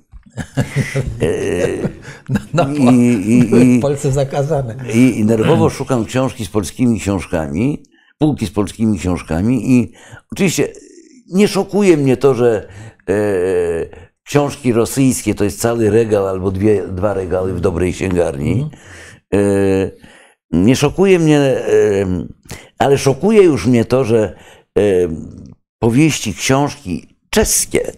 No, 2.55 2.69
I, 2.73 2.97
i, 3.29 3.79
w 3.79 3.83
Polsce 3.83 4.13
zakazane. 4.13 4.77
i, 4.95 5.19
I 5.19 5.25
nerwowo 5.25 5.71
szukam 5.71 6.05
książki 6.05 6.45
z 6.45 6.49
polskimi 6.49 7.01
książkami, 7.01 7.83
półki 8.19 8.47
z 8.47 8.51
polskimi 8.51 8.99
książkami 8.99 9.73
i 9.73 9.93
oczywiście 10.33 10.69
nie 11.33 11.49
szokuje 11.49 11.97
mnie 11.97 12.17
to, 12.17 12.35
że 12.35 12.69
e, 13.09 13.15
książki 14.23 14.73
rosyjskie 14.73 15.35
to 15.35 15.45
jest 15.45 15.61
cały 15.61 15.91
regał 15.91 16.27
albo 16.27 16.51
dwie, 16.51 16.83
dwa 16.89 17.15
regały 17.15 17.55
w 17.55 17.61
dobrej 17.61 17.93
księgarni. 17.93 18.71
E, 19.35 19.39
nie 20.51 20.77
szokuje 20.77 21.19
mnie, 21.19 21.39
e, 21.39 21.65
ale 22.79 22.99
szokuje 22.99 23.43
już 23.43 23.67
mnie 23.67 23.85
to, 23.85 24.05
że 24.05 24.37
e, 24.79 24.83
powieści, 25.87 26.35
książki 26.35 27.17
czeskie 27.31 27.93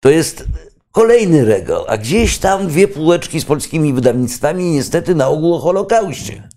to 0.00 0.10
jest 0.10 0.44
kolejny 0.92 1.44
regał, 1.44 1.84
a 1.88 1.98
gdzieś 1.98 2.38
tam 2.38 2.66
dwie 2.68 2.88
półeczki 2.88 3.40
z 3.40 3.44
polskimi 3.44 3.92
wydawnictwami, 3.92 4.64
niestety 4.70 5.14
na 5.14 5.28
ogół 5.28 5.54
o 5.54 5.58
Holokauście. 5.58 6.48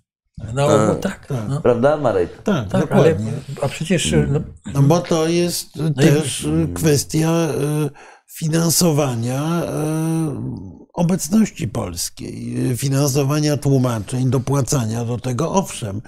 No, 0.54 0.68
no 0.88 0.96
tak. 0.96 1.28
No, 1.50 1.62
Prawda, 1.62 1.98
Marek? 1.98 2.42
Tak, 2.44 2.70
tak 2.70 2.92
ale, 2.92 3.04
dokładnie. 3.14 3.32
a 3.62 3.68
przecież 3.68 4.14
no, 4.28 4.40
No 4.74 4.82
bo 4.82 5.00
to 5.00 5.28
jest 5.28 5.70
i- 5.76 5.94
też 5.94 6.44
y, 6.44 6.68
kwestia 6.74 7.50
y, 7.86 7.90
finansowania 8.38 9.62
y, 9.64 9.66
obecności 10.94 11.68
polskiej, 11.68 12.56
finansowania 12.78 13.58
tłumaczeń, 13.58 14.30
dopłacania 14.30 15.06
do 15.06 15.18
tego. 15.18 15.52
Owszem, 15.52 16.02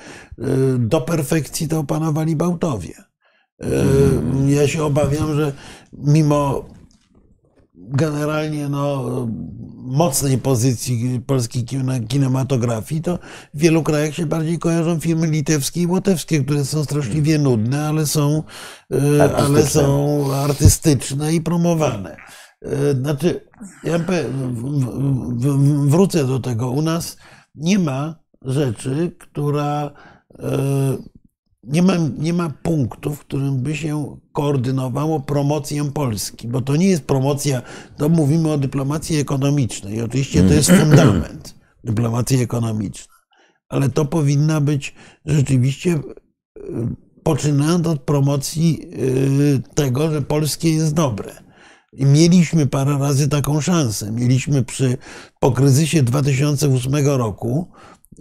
do 0.79 1.01
perfekcji 1.01 1.67
to 1.67 1.79
opanowali 1.79 2.35
Bałtowie. 2.35 2.93
Y, 3.63 4.51
Ja 4.51 4.67
się 4.67 4.83
obawiam, 4.83 5.35
że 5.35 5.53
mimo 5.93 6.65
generalnie 7.75 8.69
no, 8.69 9.05
mocnej 9.75 10.37
pozycji 10.37 11.21
polskiej 11.27 11.63
kine- 11.65 12.07
kinematografii, 12.07 13.01
to 13.01 13.19
w 13.53 13.59
wielu 13.59 13.83
krajach 13.83 14.15
się 14.15 14.25
bardziej 14.25 14.59
kojarzą 14.59 14.99
filmy 14.99 15.27
litewskie 15.27 15.81
i 15.81 15.87
łotewskie, 15.87 16.43
które 16.43 16.65
są 16.65 16.83
straszliwie 16.83 17.39
nudne, 17.39 17.87
ale 17.87 18.05
są, 18.05 18.43
ale 18.89 19.23
Artystyczne. 19.23 19.65
są 19.81 20.33
artystyczne 20.33 21.33
i 21.33 21.41
promowane. 21.41 22.17
E, 22.61 22.93
Znaczy, 22.95 23.47
ja 23.83 23.99
wrócę 25.85 26.25
do 26.27 26.39
tego. 26.39 26.69
U 26.71 26.81
nas 26.81 27.17
nie 27.55 27.79
ma 27.79 28.15
rzeczy, 28.41 29.15
która 29.19 29.91
nie 31.63 31.81
ma, 31.81 31.93
nie 32.17 32.33
ma 32.33 32.49
punktu, 32.49 33.15
w 33.15 33.19
którym 33.19 33.63
by 33.63 33.75
się 33.75 34.17
koordynowało 34.33 35.19
promocję 35.19 35.91
Polski, 35.91 36.47
bo 36.47 36.61
to 36.61 36.75
nie 36.75 36.87
jest 36.87 37.03
promocja, 37.03 37.61
to 37.97 38.09
mówimy 38.09 38.51
o 38.51 38.57
dyplomacji 38.57 39.17
ekonomicznej. 39.17 40.01
Oczywiście 40.01 40.43
to 40.43 40.53
jest 40.53 40.71
fundament 40.81 41.55
dyplomacji 41.83 42.41
ekonomicznej, 42.41 43.17
ale 43.69 43.89
to 43.89 44.05
powinna 44.05 44.61
być 44.61 44.95
rzeczywiście, 45.25 45.91
y, 45.91 46.61
poczynając 47.23 47.87
od 47.87 48.01
promocji 48.01 48.81
y, 48.93 49.61
tego, 49.75 50.11
że 50.11 50.21
polskie 50.21 50.73
jest 50.73 50.93
dobre. 50.93 51.33
I 51.93 52.05
mieliśmy 52.05 52.67
parę 52.67 52.97
razy 52.97 53.29
taką 53.29 53.61
szansę. 53.61 54.11
Mieliśmy 54.11 54.63
przy, 54.63 54.97
po 55.39 55.51
kryzysie 55.51 56.03
2008 56.03 57.05
roku 57.05 57.71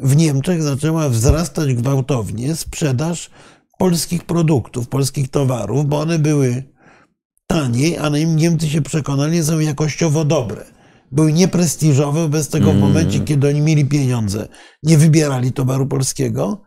w 0.03 0.17
Niemczech 0.17 0.63
zaczęła 0.63 1.09
wzrastać 1.09 1.75
gwałtownie 1.75 2.57
sprzedaż 2.57 3.31
polskich 3.79 4.25
produktów, 4.25 4.89
polskich 4.89 5.29
towarów, 5.29 5.87
bo 5.87 6.01
one 6.01 6.19
były 6.19 6.65
taniej, 7.47 7.99
a 7.99 8.09
Niemcy 8.09 8.69
się 8.69 8.83
przekonali, 8.83 9.43
są 9.43 9.59
jakościowo 9.59 10.25
dobre. 10.25 10.65
Były 11.13 11.33
nieprestiżowe, 11.33 12.29
bez 12.29 12.49
tego 12.49 12.73
w 12.73 12.79
momencie, 12.79 13.21
kiedy 13.21 13.49
oni 13.49 13.61
mieli 13.61 13.85
pieniądze, 13.85 14.49
nie 14.83 14.99
wybierali 14.99 15.53
towaru 15.53 15.87
polskiego. 15.87 16.63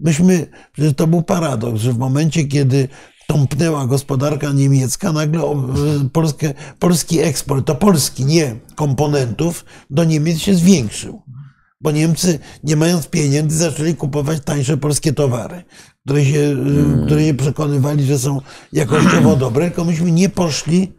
Myśmy, 0.00 0.46
przecież 0.72 0.94
to 0.94 1.06
był 1.06 1.22
paradoks, 1.22 1.80
że 1.80 1.92
w 1.92 1.98
momencie, 1.98 2.44
kiedy 2.44 2.88
tąpnęła 3.26 3.86
gospodarka 3.86 4.52
niemiecka, 4.52 5.12
nagle 5.12 5.42
e, 5.42 5.54
Polskę, 6.12 6.54
polski 6.78 7.20
eksport, 7.20 7.66
to 7.66 7.74
polski, 7.74 8.24
nie 8.24 8.56
komponentów, 8.74 9.64
do 9.90 10.04
Niemiec 10.04 10.38
się 10.38 10.54
zwiększył. 10.54 11.22
Bo 11.82 11.90
Niemcy, 11.90 12.38
nie 12.64 12.76
mając 12.76 13.06
pieniędzy, 13.08 13.58
zaczęli 13.58 13.94
kupować 13.94 14.40
tańsze 14.44 14.76
polskie 14.76 15.12
towary, 15.12 15.62
które 16.04 16.24
się, 16.24 16.38
y, 16.38 17.06
które 17.06 17.24
się 17.26 17.34
przekonywali, 17.34 18.04
że 18.04 18.18
są 18.18 18.40
jakościowo 18.72 19.36
dobre, 19.46 19.66
tylko 19.66 19.84
myśmy 19.84 20.12
nie 20.12 20.28
poszli, 20.28 20.92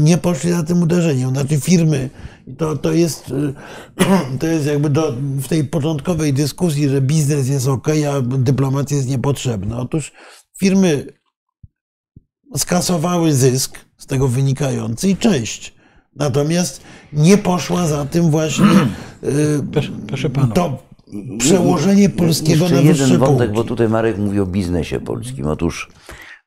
nie 0.00 0.18
poszli 0.18 0.50
za 0.50 0.62
tym 0.62 0.82
uderzeniem. 0.82 1.30
Znaczy 1.30 1.60
firmy, 1.60 2.10
to, 2.58 2.76
to, 2.76 2.92
jest, 2.92 3.30
y, 3.30 3.54
to 4.40 4.46
jest 4.46 4.66
jakby 4.66 4.90
do, 4.90 5.12
w 5.20 5.48
tej 5.48 5.64
początkowej 5.64 6.32
dyskusji, 6.32 6.88
że 6.88 7.00
biznes 7.00 7.48
jest 7.48 7.68
ok, 7.68 7.88
a 7.88 8.20
dyplomacja 8.20 8.96
jest 8.96 9.08
niepotrzebna. 9.08 9.78
Otóż 9.78 10.12
firmy 10.58 11.06
skasowały 12.56 13.34
zysk 13.34 13.78
z 13.98 14.06
tego 14.06 14.28
wynikający 14.28 15.08
i 15.08 15.16
cześć. 15.16 15.74
Natomiast 16.16 16.80
nie 17.12 17.38
poszła 17.38 17.86
za 17.86 18.04
tym 18.04 18.30
właśnie 18.30 18.66
y, 19.24 19.60
proszę, 19.72 19.90
proszę 20.06 20.30
to 20.54 20.82
przełożenie 21.38 22.08
polskiego 22.08 22.64
Jeszcze 22.64 22.74
na 22.76 22.82
wyższe 22.82 23.04
jeden 23.04 23.18
wątek, 23.18 23.38
półki. 23.48 23.54
bo 23.54 23.64
tutaj 23.64 23.88
Marek 23.88 24.18
mówi 24.18 24.40
o 24.40 24.46
biznesie 24.46 25.00
polskim. 25.00 25.46
Otóż 25.46 25.88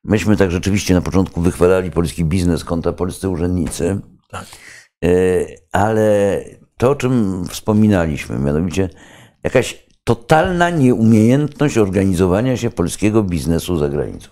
myśmy 0.04 0.38
tak 0.38 0.52
rzeczywiście 0.52 0.94
na 0.94 1.02
początku 1.02 1.42
wychwalali 1.42 1.92
polski 1.92 2.26
biznes 2.26 2.64
kontra 2.64 2.94
polscy 2.94 3.30
urzędnicy, 3.30 4.00
Tak. 4.30 4.46
E, 5.06 5.10
ale 5.72 6.40
to, 6.78 6.90
o 6.90 6.96
czym 6.96 7.46
wspominaliśmy, 7.50 8.40
mianowicie 8.40 8.90
jakaś 9.44 9.88
totalna 10.04 10.70
nieumiejętność 10.70 11.78
organizowania 11.78 12.58
się 12.58 12.70
polskiego 12.70 13.24
biznesu 13.24 13.78
za 13.78 13.90
granicą. 13.90 14.30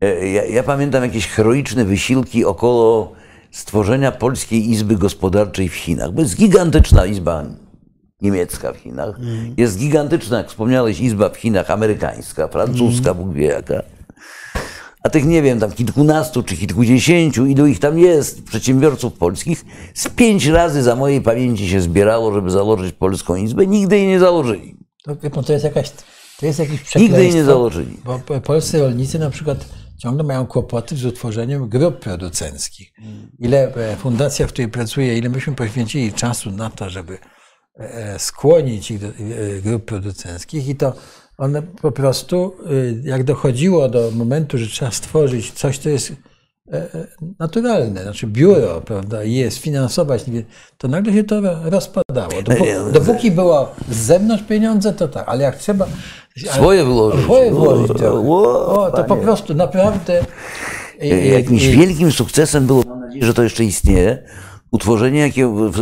E, 0.00 0.28
Ja, 0.28 0.44
ja 0.44 0.62
pamiętam 0.62 1.02
jakieś 1.02 1.26
heroiczne 1.26 1.84
wysiłki 1.84 2.44
około 2.44 3.12
stworzenia 3.52 4.12
Polskiej 4.12 4.70
Izby 4.70 4.96
Gospodarczej 4.96 5.68
w 5.68 5.74
Chinach. 5.74 6.12
Bo 6.12 6.22
jest 6.22 6.36
gigantyczna 6.36 7.06
izba 7.06 7.44
niemiecka 8.22 8.72
w 8.72 8.76
Chinach. 8.76 9.18
Jest 9.56 9.78
gigantyczna, 9.78 10.38
jak 10.38 10.48
wspomniałeś, 10.48 11.00
izba 11.00 11.28
w 11.28 11.36
Chinach 11.36 11.70
amerykańska, 11.70 12.48
francuska, 12.48 13.14
Bóg 13.14 13.32
wie 13.32 13.46
jaka. 13.46 13.82
A 15.02 15.08
tych, 15.08 15.24
nie 15.24 15.42
wiem, 15.42 15.60
tam 15.60 15.72
kilkunastu 15.72 16.42
czy 16.42 16.56
kilkudziesięciu, 16.56 17.46
ilu 17.46 17.66
ich 17.66 17.78
tam 17.78 17.98
jest, 17.98 18.44
przedsiębiorców 18.44 19.12
polskich, 19.12 19.64
z 19.94 20.08
pięć 20.08 20.46
razy 20.46 20.82
za 20.82 20.96
mojej 20.96 21.20
pamięci 21.20 21.68
się 21.68 21.80
zbierało, 21.80 22.32
żeby 22.34 22.50
założyć 22.50 22.94
Polską 22.94 23.34
Izbę. 23.34 23.66
Nigdy 23.66 23.98
jej 23.98 24.06
nie 24.08 24.20
założyli. 24.20 24.76
To, 25.04 25.16
pan, 25.30 25.44
to 25.44 25.52
jest 25.52 25.64
jakaś, 25.64 25.90
to 26.40 26.46
jest 26.46 26.60
przekleństwo. 26.60 26.98
Nigdy 26.98 27.24
jej 27.24 27.34
nie 27.34 27.44
założyli. 27.44 27.96
Bo 28.04 28.18
po- 28.18 28.40
polscy 28.40 28.78
rolnicy 28.78 29.18
na 29.18 29.30
przykład 29.30 29.64
ciągle 30.02 30.24
mają 30.24 30.46
kłopoty 30.46 30.96
z 30.96 31.04
utworzeniem 31.04 31.68
grup 31.68 31.98
producenckich. 31.98 32.92
Ile 33.38 33.74
e, 33.74 33.96
fundacja, 33.96 34.46
w 34.46 34.52
której 34.52 34.70
pracuję, 34.70 35.18
ile 35.18 35.28
myśmy 35.28 35.54
poświęcili 35.54 36.12
czasu 36.12 36.50
na 36.50 36.70
to, 36.70 36.90
żeby 36.90 37.18
e, 37.76 38.18
skłonić 38.18 38.90
ich 38.90 38.98
do 38.98 39.06
e, 39.06 39.12
grup 39.62 39.84
producenckich 39.84 40.68
i 40.68 40.76
to 40.76 40.94
one 41.38 41.62
po 41.62 41.92
prostu, 41.92 42.54
e, 42.66 43.08
jak 43.08 43.24
dochodziło 43.24 43.88
do 43.88 44.10
momentu, 44.10 44.58
że 44.58 44.66
trzeba 44.66 44.90
stworzyć 44.90 45.52
coś, 45.52 45.78
co 45.78 45.88
jest 45.88 46.10
e, 46.10 46.14
e, 46.14 46.31
naturalne, 47.38 48.02
znaczy 48.02 48.26
biuro, 48.26 48.80
prawda, 48.80 49.24
i 49.24 49.34
je 49.34 49.50
sfinansować, 49.50 50.26
nie 50.26 50.32
wiem, 50.32 50.44
to 50.78 50.88
nagle 50.88 51.12
się 51.12 51.24
to 51.24 51.40
rozpadało. 51.64 52.32
Dopó- 52.32 52.92
Dopóki 52.92 53.30
było 53.30 53.74
z 53.90 53.96
zewnątrz 53.96 54.44
pieniądze, 54.44 54.92
to 54.92 55.08
tak, 55.08 55.28
ale 55.28 55.42
jak 55.44 55.56
trzeba... 55.56 55.86
Swoje 56.46 56.84
wyłożyć. 56.84 57.24
Swoje 57.24 57.50
włożyć 57.50 57.90
O, 57.90 57.94
trochę. 57.94 58.18
o, 58.18 58.90
to 58.96 59.04
po 59.04 59.16
prostu 59.16 59.54
naprawdę... 59.54 60.24
Jakimś 61.32 61.66
wielkim 61.66 62.12
sukcesem 62.12 62.66
było, 62.66 62.82
mam 62.88 63.00
nadzieję, 63.00 63.24
że 63.26 63.34
to 63.34 63.42
jeszcze 63.42 63.64
istnieje, 63.64 64.22
utworzenie 64.70 65.20
jakiegoś 65.20 65.74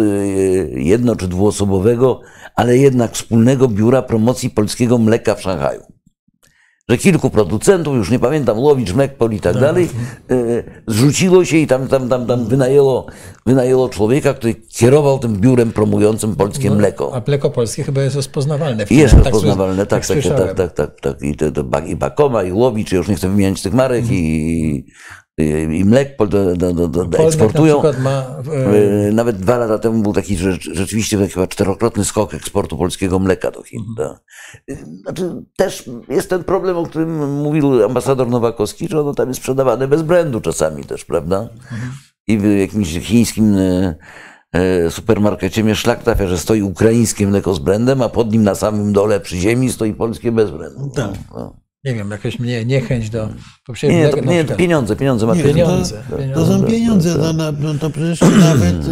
jedno 0.75 1.17
czy 1.17 1.29
dwuosobowego, 1.29 2.21
ale 2.57 2.77
jednak 2.77 3.13
wspólnego 3.13 3.69
biura 3.69 4.03
promocji 4.03 4.51
polskiego 4.51 4.99
mleka 4.99 5.35
w 5.35 5.43
Szanghaju. 5.43 5.81
Że 6.91 6.99
kilku 6.99 7.31
producentów, 7.31 7.97
już 7.97 8.11
nie 8.11 8.19
pamiętam, 8.19 8.59
Łowicz, 8.59 8.93
Mlekpol 8.93 9.33
i 9.33 9.41
tak 9.41 9.59
dalej, 9.61 9.89
e, 10.31 10.37
zrzuciło 10.87 11.45
się 11.45 11.57
i 11.57 11.67
tam, 11.67 11.89
tam, 11.89 12.09
tam, 12.09 12.27
tam 12.27 12.47
wynajęło, 12.47 13.07
wynajęło 13.47 13.89
człowieka, 13.89 14.35
który 14.35 14.55
kierował 14.55 15.19
tym 15.19 15.37
biurem 15.37 15.73
promującym 15.73 16.37
polskie 16.37 16.71
mleko. 16.71 17.15
A 17.15 17.23
mleko 17.27 17.51
polskie 17.51 17.83
chyba 17.85 18.03
jest 18.03 18.17
rozpoznawalne. 18.17 18.87
w 18.87 18.91
jest 18.91 19.15
tak 19.15 19.25
rozpoznawalne, 19.25 19.87
tak, 19.87 20.07
tak, 20.07 20.23
tak, 20.23 20.37
tak, 20.37 20.55
tak, 20.55 20.73
tak, 20.73 21.01
tak. 21.01 21.23
I, 21.23 21.37
to, 21.37 21.53
to, 21.53 21.65
Bak- 21.65 21.89
I 21.89 21.97
Bakoma, 21.97 22.43
i 22.43 22.53
Łowicz, 22.53 22.93
ja 22.93 22.99
już 22.99 23.09
nie 23.09 23.15
chcę 23.15 23.29
wymieniać 23.29 23.63
tych 23.63 23.75
marek, 23.75 24.05
i 24.11 24.85
i 25.39 25.85
mlek 25.85 26.17
do, 26.19 26.57
do, 26.57 26.73
do, 26.73 26.89
do, 26.89 27.19
eksportują. 27.19 27.83
na 27.83 27.99
ma... 27.99 28.27
e, 28.55 29.09
Y, 29.09 29.13
Nawet 29.13 29.37
dwa 29.37 29.57
lata 29.57 29.79
temu 29.79 30.03
był 30.03 30.13
taki 30.13 30.37
rzeczywiście 30.73 31.19
taki 31.19 31.33
chyba 31.33 31.47
czterokrotny 31.47 32.05
skok 32.05 32.35
eksportu 32.35 32.77
polskiego 32.77 33.19
mleka 33.19 33.51
do 33.51 33.63
Chin. 33.63 33.81
tak. 33.97 34.21
Y, 34.71 34.77
Znaczy, 35.03 35.45
też 35.57 35.91
jest 36.09 36.31
ten 36.31 36.45
problem, 36.45 36.77
o 36.77 36.87
którym 36.87 37.41
mówił 37.43 37.85
ambasador 37.85 38.29
Nowakowski, 38.29 38.89
że 38.89 39.01
ono 39.01 39.15
tam 39.15 39.29
jest 39.29 39.41
sprzedawane 39.41 39.89
bez 39.89 40.03
brandu 40.03 40.41
czasami 40.41 40.85
też, 40.85 41.05
prawda? 41.05 41.49
I 42.27 42.39
w 42.39 42.45
jakimś 42.59 42.99
chińskim 42.99 43.55
y, 43.57 43.95
y, 44.87 44.91
supermarkecie 44.91 45.65
mnie 45.65 45.75
szlak 45.75 46.03
trafia, 46.03 46.27
że 46.27 46.39
stoi 46.39 46.63
ukraińskie 46.63 47.27
mleko 47.27 47.55
z 47.55 47.59
brandem, 47.59 48.03
a 48.03 48.09
pod 48.09 48.33
nim 48.33 48.43
na 48.43 48.55
samym 48.55 48.93
dole 48.93 49.21
przy 49.21 49.37
ziemi 49.37 49.73
stoi 49.73 49.95
polskie 49.95 50.33
bez 50.33 50.51
brandu. 50.51 50.91
Tak. 50.97 51.11
No. 51.35 51.57
Nie 51.85 51.95
wiem, 51.95 52.11
jakaś 52.11 52.39
mnie 52.39 52.65
niechęć 52.65 53.11
do... 53.11 53.29
Bo 53.69 53.73
przecież 53.75 53.97
Nie, 53.97 54.09
to, 54.09 54.17
nie, 54.21 54.39
przykład- 54.39 54.59
pieniądze, 54.59 54.97
pieniądze. 54.97 55.27
Nie. 55.27 55.43
Pieniądze. 55.45 56.03
To, 56.11 56.17
pieniądze. 56.17 56.35
to 56.35 56.47
są 56.47 56.65
pieniądze, 56.65 57.15
no, 57.19 57.33
na, 57.33 57.53
no 57.53 57.75
to 57.75 57.91
przecież 57.91 58.21
nawet 58.51 58.89
y, 58.89 58.91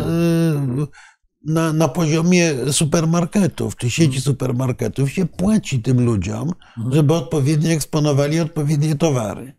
na, 1.47 1.73
na 1.73 1.89
poziomie 1.89 2.55
supermarketów 2.73 3.77
czy 3.77 3.91
sieci 3.91 4.21
supermarketów 4.21 5.11
się 5.13 5.27
płaci 5.27 5.83
tym 5.83 6.05
ludziom, 6.05 6.53
żeby 6.93 7.15
odpowiednio 7.15 7.71
eksponowali 7.71 8.41
odpowiednie 8.41 8.95
towary. 8.97 9.53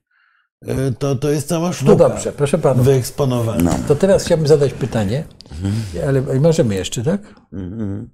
Y, 0.69 0.93
To, 0.99 1.15
to 1.15 1.29
jest 1.29 1.47
cała 1.47 1.73
sztuka 1.73 1.91
No 1.91 1.97
dobrze, 1.97 2.31
proszę 2.31 2.57
panów. 2.57 2.85
wyeksponowania. 2.85 3.71
To 3.87 3.95
teraz 3.95 4.25
chciałbym 4.25 4.47
zadać 4.47 4.73
pytanie, 4.73 5.23
ale 6.07 6.21
możemy 6.39 6.75
jeszcze, 6.75 7.03
tak? 7.03 7.35
Mhm. 7.53 8.09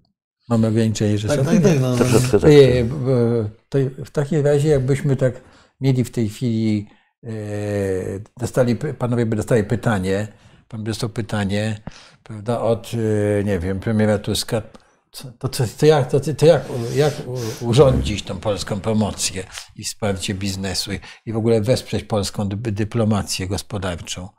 Mamy 0.50 0.68
ograniczenie 0.68 1.20
Tak, 1.20 1.22
czasowe? 1.30 1.44
tak, 1.54 1.64
tak. 1.64 1.80
No, 1.82 1.90
no. 1.92 1.98
Troszeczkę 1.98 2.40
tak. 2.40 2.86
W- 2.86 3.50
to 3.70 3.78
w 4.06 4.10
takim 4.12 4.46
razie, 4.46 4.70
jakbyśmy 4.70 5.16
tak 5.16 5.42
mieli 5.82 6.04
w 6.04 6.12
tej 6.12 6.30
chwili, 6.30 6.88
e, 7.24 7.30
dostali, 8.40 8.76
panowie 8.76 9.26
by 9.26 9.36
dostali 9.36 9.64
pytanie, 9.64 10.28
pan 10.68 10.84
by 10.84 10.90
dostał 10.92 11.10
pytanie, 11.10 11.82
prawda, 12.24 12.62
od, 12.62 12.92
e, 13.40 13.44
nie 13.44 13.60
wiem, 13.60 13.80
premiera 13.80 14.18
Tuska, 14.18 14.62
to, 15.40 15.48
to, 15.50 15.64
to, 15.78 15.86
jak, 15.86 16.12
to, 16.12 16.20
to 16.20 16.46
jak, 16.46 16.64
jak 16.96 17.14
urządzić 17.62 18.24
tą 18.24 18.38
polską 18.40 18.80
promocję 18.80 19.44
i 19.76 19.84
wsparcie 19.84 20.34
biznesu 20.34 20.92
i, 21.26 21.34
w 21.34 21.38
ogóle 21.38 21.62
wesprzeć 21.62 22.04
polską 22.04 22.48
dy- 22.50 22.72
dyplomację 22.72 23.48
gospodarczą. 23.48 24.30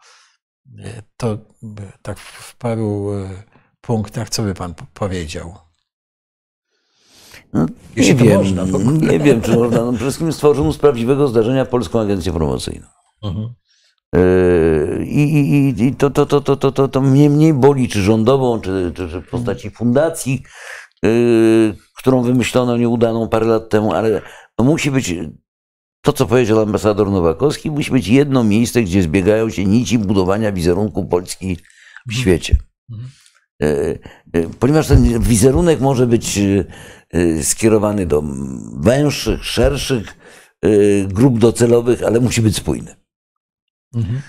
To 1.16 1.38
tak 2.02 2.18
w 2.18 2.56
paru 2.56 3.10
punktach, 3.80 4.30
co 4.30 4.42
by 4.42 4.54
pan 4.54 4.74
po- 4.74 4.86
powiedział? 4.94 5.54
No, 7.52 7.66
nie 7.96 8.14
wiem, 8.14 8.38
można 8.38 8.66
nie 9.12 9.18
wiem, 9.18 9.40
czy 9.40 9.54
można. 9.56 9.76
No, 9.78 9.84
przede 9.92 9.98
wszystkim 10.04 10.32
stworzono 10.32 10.72
z 10.72 10.78
prawdziwego 10.78 11.28
zdarzenia 11.28 11.64
Polską 11.64 12.00
Agencję 12.00 12.32
Promocyjną. 12.32 12.86
I, 15.06 15.22
i, 15.22 15.50
i- 15.80 15.86
i 15.86 15.94
to, 15.94 16.10
to, 16.10 16.26
to, 16.26 16.40
to, 16.40 16.56
to, 16.56 16.72
to, 16.72 16.88
to 16.88 17.00
mnie 17.00 17.30
mniej 17.30 17.54
boli, 17.54 17.88
czy 17.88 18.02
rządową, 18.02 18.60
czy, 18.60 18.92
czy, 18.94 19.08
czy 19.08 19.20
w 19.20 19.28
postaci 19.30 19.70
fundacji, 19.70 20.42
yy, 21.02 21.74
którą 21.96 22.22
wymyślono 22.22 22.76
nieudaną 22.76 23.28
parę 23.28 23.46
lat 23.46 23.68
temu, 23.68 23.92
ale 23.92 24.22
musi 24.58 24.90
być 24.90 25.14
to, 26.02 26.12
co 26.12 26.26
powiedział 26.26 26.60
ambasador 26.60 27.10
Nowakowski, 27.10 27.70
musi 27.70 27.90
być 27.90 28.08
jedno 28.08 28.44
miejsce, 28.44 28.82
gdzie 28.82 29.02
zbiegają 29.02 29.50
się 29.50 29.64
nici 29.64 29.98
budowania 29.98 30.52
wizerunku 30.52 31.04
Polski 31.04 31.56
w 32.08 32.14
świecie. 32.14 32.56
Mhm. 32.90 33.08
Yy, 33.60 33.98
yy, 34.34 34.48
Ponieważ 34.60 34.88
ten 34.88 35.20
wizerunek 35.20 35.80
może 35.80 36.06
być 36.06 36.36
yy, 36.36 37.44
skierowany 37.44 38.06
do 38.06 38.22
węższych, 38.76 39.44
szerszych 39.44 40.16
grup 41.08 41.38
docelowych, 41.38 42.02
ale 42.02 42.20
musi 42.20 42.42
być 42.42 42.56
spójny. 42.56 42.96
Mhm. 43.94 44.20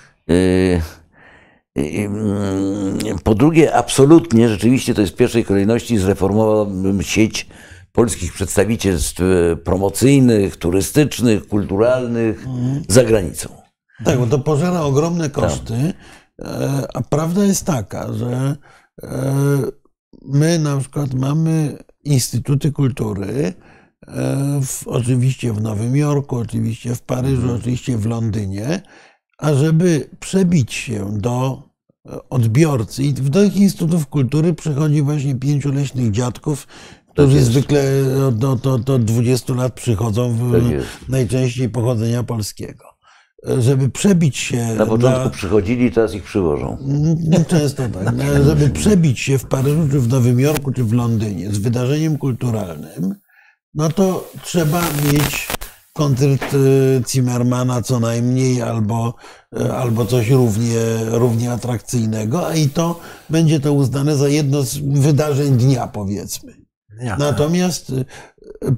Mm, 1.76 3.18
Po 3.24 3.34
drugie, 3.34 3.74
absolutnie, 3.74 4.48
rzeczywiście 4.48 4.94
to 4.94 5.00
jest 5.00 5.12
w 5.12 5.16
pierwszej 5.16 5.44
kolejności 5.44 5.98
zreformowałbym 5.98 7.02
sieć 7.02 7.46
polskich 7.92 8.32
przedstawicielstw 8.32 9.20
promocyjnych, 9.64 10.56
turystycznych, 10.56 11.48
kulturalnych 11.48 12.46
za 12.88 13.04
granicą. 13.04 13.48
Tak, 14.04 14.18
bo 14.18 14.26
to 14.26 14.38
pożera 14.38 14.80
ogromne 14.80 15.30
koszty, 15.30 15.74
e, 15.74 16.86
a 16.94 17.00
prawda 17.00 17.44
jest 17.44 17.66
taka, 17.66 18.12
że 18.12 18.26
e, 18.26 18.56
my 20.22 20.58
na 20.58 20.78
przykład 20.78 21.14
mamy 21.14 21.78
instytuty 22.04 22.72
kultury, 22.72 23.54
e, 24.06 24.60
w, 24.62 24.88
oczywiście 24.88 25.52
w 25.52 25.60
Nowym 25.60 25.96
Jorku, 25.96 26.36
oczywiście 26.36 26.94
w 26.94 27.02
Paryżu, 27.02 27.54
oczywiście 27.54 27.98
w 27.98 28.06
Londynie, 28.06 28.82
a 29.38 29.54
żeby 29.54 30.10
przebić 30.20 30.74
się 30.74 31.18
do 31.18 31.62
e, 32.08 32.28
odbiorcy 32.30 33.02
i 33.02 33.12
do 33.12 33.42
tych 33.42 33.56
instytutów 33.56 34.06
kultury 34.06 34.54
przychodzi 34.54 35.02
właśnie 35.02 35.34
pięciu 35.34 35.72
leśnych 35.72 36.10
dziadków, 36.10 36.66
którzy 37.12 37.36
jest. 37.36 37.48
zwykle 37.48 37.82
od, 38.28 38.44
od, 38.44 38.66
od, 38.66 38.90
od 38.90 39.04
20 39.04 39.54
lat 39.54 39.74
przychodzą, 39.74 40.32
w, 40.32 40.52
Tak 40.52 41.08
najczęściej 41.08 41.68
pochodzenia 41.68 42.22
polskiego. 42.22 42.84
Żeby 43.58 43.88
przebić 43.88 44.36
się 44.36 44.74
Na 44.74 44.86
początku 44.86 45.24
na, 45.24 45.30
przychodzili, 45.30 45.92
teraz 45.92 46.14
ich 46.14 46.22
przywożą. 46.22 46.78
Często 47.48 47.82
tak. 47.88 48.16
No, 48.16 48.44
Żeby 48.44 48.70
przebić 48.70 49.20
się 49.20 49.38
w 49.38 49.44
Paryżu, 49.44 49.88
czy 49.90 50.00
w 50.00 50.08
Nowym 50.08 50.40
Jorku, 50.40 50.72
czy 50.72 50.84
w 50.84 50.92
Londynie 50.92 51.50
z 51.50 51.58
wydarzeniem 51.58 52.18
kulturalnym, 52.18 53.14
no 53.74 53.88
to 53.88 54.30
trzeba 54.42 54.80
mieć 54.80 55.48
koncert 55.92 56.54
e, 56.54 56.56
Zimmermana 57.08 57.82
co 57.82 58.00
najmniej, 58.00 58.62
albo, 58.62 59.14
e, 59.60 59.74
albo 59.74 60.06
coś 60.06 60.30
równie, 60.30 60.80
równie 61.10 61.52
atrakcyjnego, 61.52 62.48
a 62.48 62.54
i 62.54 62.68
to 62.68 63.00
będzie 63.30 63.60
to 63.60 63.72
uznane 63.72 64.16
za 64.16 64.28
jedno 64.28 64.62
z 64.62 64.78
wydarzeń 64.78 65.56
dnia, 65.56 65.86
powiedzmy. 65.86 66.58
Natomiast 67.18 67.92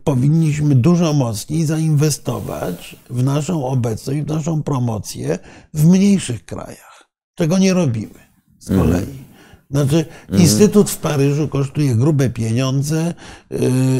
powinniśmy 0.04 0.74
dużo 0.74 1.12
mocniej 1.12 1.66
zainwestować 1.66 2.96
w 3.10 3.22
naszą 3.22 3.66
obecność, 3.66 4.20
w 4.20 4.26
naszą 4.26 4.62
promocję 4.62 5.38
w 5.74 5.86
mniejszych 5.86 6.44
krajach. 6.44 7.04
Czego 7.34 7.58
nie 7.58 7.74
robimy 7.74 8.14
z 8.58 8.68
kolei. 8.68 9.30
Znaczy, 9.70 10.04
Instytut 10.32 10.90
w 10.90 10.96
Paryżu 10.96 11.48
kosztuje 11.48 11.94
grube 11.94 12.30
pieniądze, 12.30 13.14
y, 13.52 13.56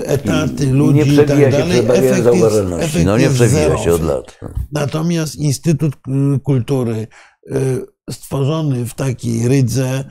etaty, 0.07 0.65
I 0.65 0.69
ludzi 0.69 0.95
nie 0.95 1.03
i 1.15 1.17
tak 1.17 1.29
się 1.39 1.51
dalej. 1.51 1.83
barierę 1.83 2.17
Efekt 2.17 2.35
jest- 2.35 2.57
efekt 2.79 3.07
No 3.07 3.19
nie 3.19 3.31
przewija 3.31 3.79
się 3.79 3.93
od 3.95 4.03
lat. 4.03 4.41
Natomiast 4.73 5.37
Instytut 5.37 5.97
Kultury 6.45 7.07
y, 7.51 7.87
stworzony 8.11 8.87
w 8.87 8.95
takiej 8.95 9.49
rydze, 9.49 10.05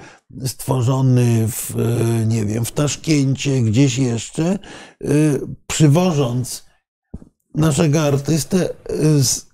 stworzony 0.45 1.47
w, 1.47 1.75
y, 2.21 2.25
nie 2.25 2.45
wiem, 2.45 2.65
w 2.65 2.71
Taszkencie, 2.71 3.61
gdzieś 3.61 3.97
jeszcze, 3.97 4.59
y, 5.03 5.39
przywożąc 5.67 6.65
naszego 7.55 8.01
artystę, 8.01 8.69
y, 8.91 9.23
z, 9.23 9.47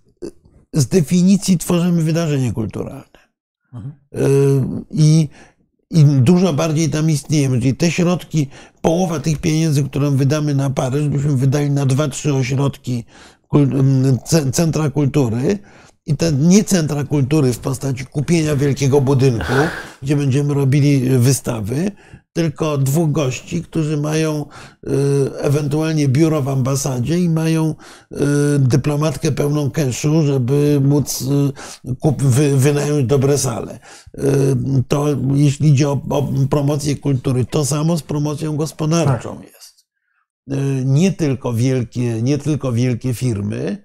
z 0.74 0.88
definicji 0.88 1.58
tworzymy 1.58 2.02
wydarzenie 2.02 2.54
kulturalne. 2.54 3.26
Y, 3.76 4.20
I, 4.92 5.30
dużo 6.22 6.54
bardziej 6.54 6.90
tam 6.90 7.10
istniejemy. 7.10 7.60
Czyli 7.60 7.76
te 7.76 7.92
środki, 7.92 8.48
połowa 8.82 9.20
tych 9.20 9.40
pieniędzy, 9.40 9.84
które 9.84 10.12
wydamy 10.12 10.56
na 10.56 10.70
Paryż, 10.70 11.08
byśmy 11.08 11.38
wydali 11.38 11.72
na 11.72 11.86
dwa, 11.86 12.08
trzy 12.08 12.34
ośrodki 12.34 13.04
centra 14.52 14.90
kultury. 14.90 15.60
I 16.06 16.18
te 16.18 16.32
nie 16.32 16.64
centra 16.64 17.04
kultury 17.04 17.54
w 17.54 17.60
postaci 17.60 18.06
kupienia 18.06 18.56
wielkiego 18.56 19.02
budynku, 19.02 19.54
gdzie 20.04 20.16
będziemy 20.16 20.54
robili 20.54 21.10
wystawy, 21.20 21.92
tylko 22.34 22.78
dwóch 22.78 23.12
gości, 23.12 23.64
którzy 23.64 23.98
mają 23.98 24.46
y, 24.88 24.90
ewentualnie 25.42 26.08
biuro 26.08 26.42
w 26.42 26.50
ambasadzie 26.50 27.20
i 27.20 27.30
mają 27.30 27.76
y, 28.12 28.16
dyplomatkę 28.60 29.32
pełną 29.32 29.72
keszu, 29.72 30.24
żeby 30.26 30.82
móc 30.84 31.22
y, 31.22 31.96
kup, 31.96 32.24
wy, 32.24 32.58
wynająć 32.58 33.08
dobre 33.08 33.38
sale. 33.38 33.80
To 34.88 35.06
jeśli 35.34 35.70
idzie 35.70 35.90
o, 35.90 36.02
o 36.10 36.30
promocję 36.50 36.96
kultury, 36.96 37.46
to 37.46 37.66
samo 37.66 37.98
z 37.98 38.02
promocją 38.02 38.56
gospodarczą 38.58 39.42
jest. 39.42 39.86
Y, 40.52 40.86
Nie 40.86 41.12
tylko 41.12 41.54
wielkie, 41.54 42.22
nie 42.22 42.38
tylko 42.38 42.72
wielkie 42.72 43.14
firmy, 43.14 43.84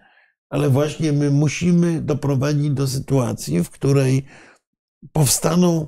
ale 0.50 0.70
właśnie 0.70 1.12
my 1.12 1.30
musimy 1.30 2.00
doprowadzić 2.00 2.70
do 2.70 2.86
sytuacji, 2.86 3.64
w 3.64 3.70
której 3.70 4.24
powstaną 5.12 5.86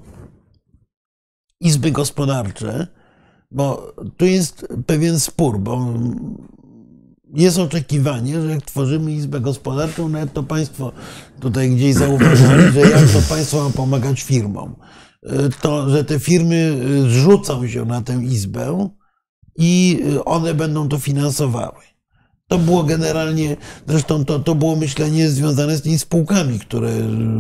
izby 1.60 1.90
gospodarcze, 1.90 2.86
bo 3.51 3.94
tu 4.16 4.24
jest 4.24 4.66
pewien 4.86 5.20
spór, 5.20 5.59
bo 5.59 5.94
jest 7.34 7.59
oczekiwanie, 7.59 8.43
że 8.43 8.51
jak 8.51 8.62
tworzymy 8.62 9.12
izbę 9.12 9.40
gospodarczą, 9.40 10.09
nawet 10.09 10.32
to 10.32 10.43
państwo 10.43 10.93
tutaj 11.40 11.70
gdzieś 11.70 11.94
zauważyli, 11.94 12.72
że 12.72 12.80
jak 12.80 13.09
to 13.09 13.18
państwo 13.28 13.64
ma 13.64 13.70
pomagać 13.70 14.22
firmom, 14.22 14.76
to 15.60 15.90
że 15.90 16.05
te 16.05 16.20
firmy 16.20 16.78
rzucą 17.10 17.68
się 17.68 17.84
na 17.84 18.02
tę 18.02 18.22
izbę 18.22 18.89
i 19.56 20.02
one 20.24 20.55
będą 20.55 20.89
to 20.89 20.98
finansowały. 20.98 21.91
To 22.53 22.59
było 22.59 22.83
generalnie, 22.83 23.57
zresztą 23.87 24.24
to, 24.24 24.39
to 24.39 24.55
było 24.55 24.77
myślenie 24.77 25.29
związane 25.29 25.77
z 25.77 25.83
tymi 25.83 25.99
spółkami, 25.99 26.59
które 26.59 26.91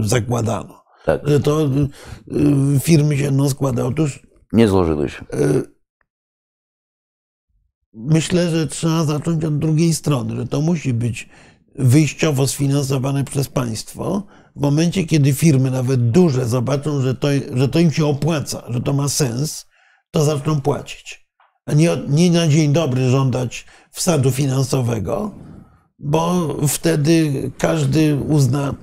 zakładano. 0.00 0.82
Tak. 1.04 1.28
Że 1.28 1.40
to 1.40 1.64
y, 1.64 1.68
y, 2.76 2.80
firmy 2.80 3.16
się 3.18 3.24
będą 3.24 3.48
składały. 3.48 3.88
Otóż 3.88 4.22
Nie 4.52 4.68
złożyły 4.68 5.08
się. 5.08 5.24
myślę, 7.94 8.50
że 8.50 8.66
trzeba 8.66 9.04
zacząć 9.04 9.44
od 9.44 9.58
drugiej 9.58 9.94
strony, 9.94 10.36
że 10.36 10.46
to 10.46 10.60
musi 10.60 10.94
być 10.94 11.28
wyjściowo 11.78 12.46
sfinansowane 12.46 13.24
przez 13.24 13.48
państwo. 13.48 14.26
W 14.56 14.60
momencie, 14.60 15.04
kiedy 15.04 15.32
firmy, 15.32 15.70
nawet 15.70 16.10
duże, 16.10 16.46
zobaczą, 16.46 17.00
że 17.00 17.14
to, 17.14 17.28
że 17.54 17.68
to 17.68 17.78
im 17.78 17.92
się 17.92 18.06
opłaca, 18.06 18.62
że 18.68 18.80
to 18.80 18.92
ma 18.92 19.08
sens, 19.08 19.66
to 20.10 20.24
zaczną 20.24 20.60
płacić. 20.60 21.28
A 21.66 21.72
nie, 21.72 21.90
nie 22.08 22.30
na 22.30 22.48
dzień 22.48 22.72
dobry 22.72 23.10
żądać 23.10 23.64
wsadu 23.92 24.30
finansowego, 24.30 25.34
bo 25.98 26.56
wtedy 26.68 27.50
każdy 27.58 28.16
uzna, 28.16 28.74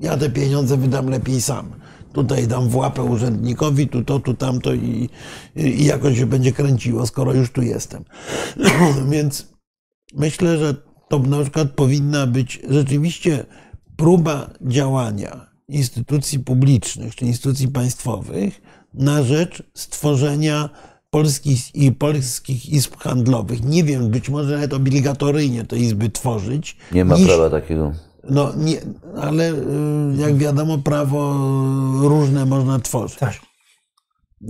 ja 0.00 0.16
te 0.16 0.30
pieniądze 0.30 0.76
wydam 0.76 1.08
lepiej 1.10 1.40
sam. 1.40 1.72
Tutaj 2.12 2.46
dam 2.48 2.68
w 2.68 2.76
łapę 2.76 3.02
urzędnikowi, 3.02 3.88
tu 3.88 4.04
to, 4.04 4.20
tu 4.20 4.34
tamto 4.34 4.74
i, 4.74 5.08
i 5.56 5.84
jakoś 5.84 6.18
się 6.18 6.26
będzie 6.26 6.52
kręciło, 6.52 7.06
skoro 7.06 7.34
już 7.34 7.50
tu 7.50 7.62
jestem. 7.62 8.04
Więc 9.10 9.46
myślę, 10.14 10.58
że 10.58 10.74
to 11.08 11.18
na 11.18 11.42
przykład 11.42 11.70
powinna 11.70 12.26
być 12.26 12.60
rzeczywiście 12.68 13.46
próba 13.96 14.50
działania 14.60 15.46
instytucji 15.68 16.38
publicznych 16.38 17.16
czy 17.16 17.24
instytucji 17.24 17.68
państwowych 17.68 18.60
na 18.94 19.22
rzecz 19.22 19.62
stworzenia 19.74 20.70
polskich 21.22 21.74
i 21.74 21.92
polskich 21.92 22.68
izb 22.68 22.96
handlowych. 22.96 23.64
Nie 23.64 23.84
wiem, 23.84 24.08
być 24.10 24.28
może 24.28 24.54
nawet 24.54 24.74
obligatoryjnie 24.74 25.64
te 25.64 25.78
izby 25.78 26.10
tworzyć. 26.10 26.76
Nie 26.92 27.04
ma 27.04 27.16
niż- 27.16 27.26
prawa 27.26 27.50
takiego. 27.50 27.92
no 28.30 28.52
nie, 28.56 28.76
ale 29.22 29.52
y, 29.52 29.56
jak 30.16 30.36
wiadomo, 30.36 30.78
prawo 30.78 31.34
różne 32.02 32.46
można 32.46 32.78
tworzyć, 32.78 33.18
Tak. 33.18 33.34
y, 33.34 34.46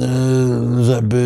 żeby, 0.84 1.16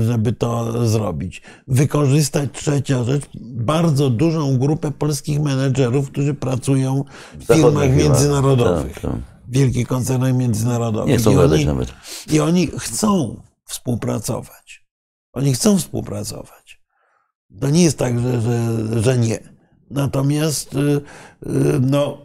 y, 0.00 0.04
żeby 0.06 0.32
to 0.32 0.86
zrobić. 0.88 1.42
Wykorzystać 1.68 2.50
trzecia 2.52 3.04
rzecz, 3.04 3.24
bardzo 3.44 4.10
dużą 4.10 4.58
grupę 4.58 4.90
polskich 4.90 5.40
menedżerów, 5.40 6.10
którzy 6.10 6.34
pracują 6.34 7.04
w 7.38 7.44
Zachodnich 7.44 7.82
firmach 7.82 7.96
międzynarodowych, 7.96 8.92
Tak, 8.94 9.02
tak. 9.02 9.20
wielkich 9.48 9.88
koncernach 9.88 10.34
międzynarodowych. 10.36 11.08
Nie 11.10 11.18
chcą 11.18 11.30
I 11.32 11.36
oni, 11.36 11.66
nawet. 11.66 11.92
I 12.32 12.40
oni 12.40 12.68
chcą 12.78 13.36
współpracować. 13.72 14.86
Oni 15.32 15.54
chcą 15.54 15.78
współpracować. 15.78 16.80
To 17.60 17.70
nie 17.70 17.82
jest 17.82 17.98
tak, 17.98 18.20
że, 18.20 18.40
że, 18.40 19.02
że 19.02 19.18
nie. 19.18 19.38
Natomiast 19.90 20.74
y, 20.74 20.78
y, 20.78 21.00
no, 21.80 22.18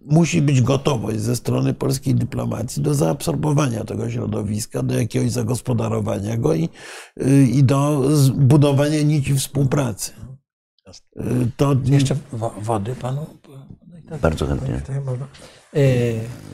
musi 0.00 0.42
być 0.42 0.62
gotowość 0.62 1.20
ze 1.20 1.36
strony 1.36 1.74
polskiej 1.74 2.14
dyplomacji 2.14 2.82
do 2.82 2.94
zaabsorbowania 2.94 3.84
tego 3.84 4.10
środowiska, 4.10 4.82
do 4.82 4.98
jakiegoś 4.98 5.30
zagospodarowania 5.30 6.36
go 6.36 6.54
i, 6.54 6.68
y, 7.22 7.46
i 7.46 7.64
do 7.64 8.02
budowania 8.34 9.02
nici 9.02 9.34
współpracy. 9.34 10.12
To 11.56 11.76
Jeszcze 11.84 12.16
wo- 12.32 12.54
wody 12.60 12.94
panu? 12.94 13.26
I 13.98 14.08
tak, 14.08 14.20
Bardzo 14.20 14.46
chętnie. 14.46 14.82
E, 15.76 15.80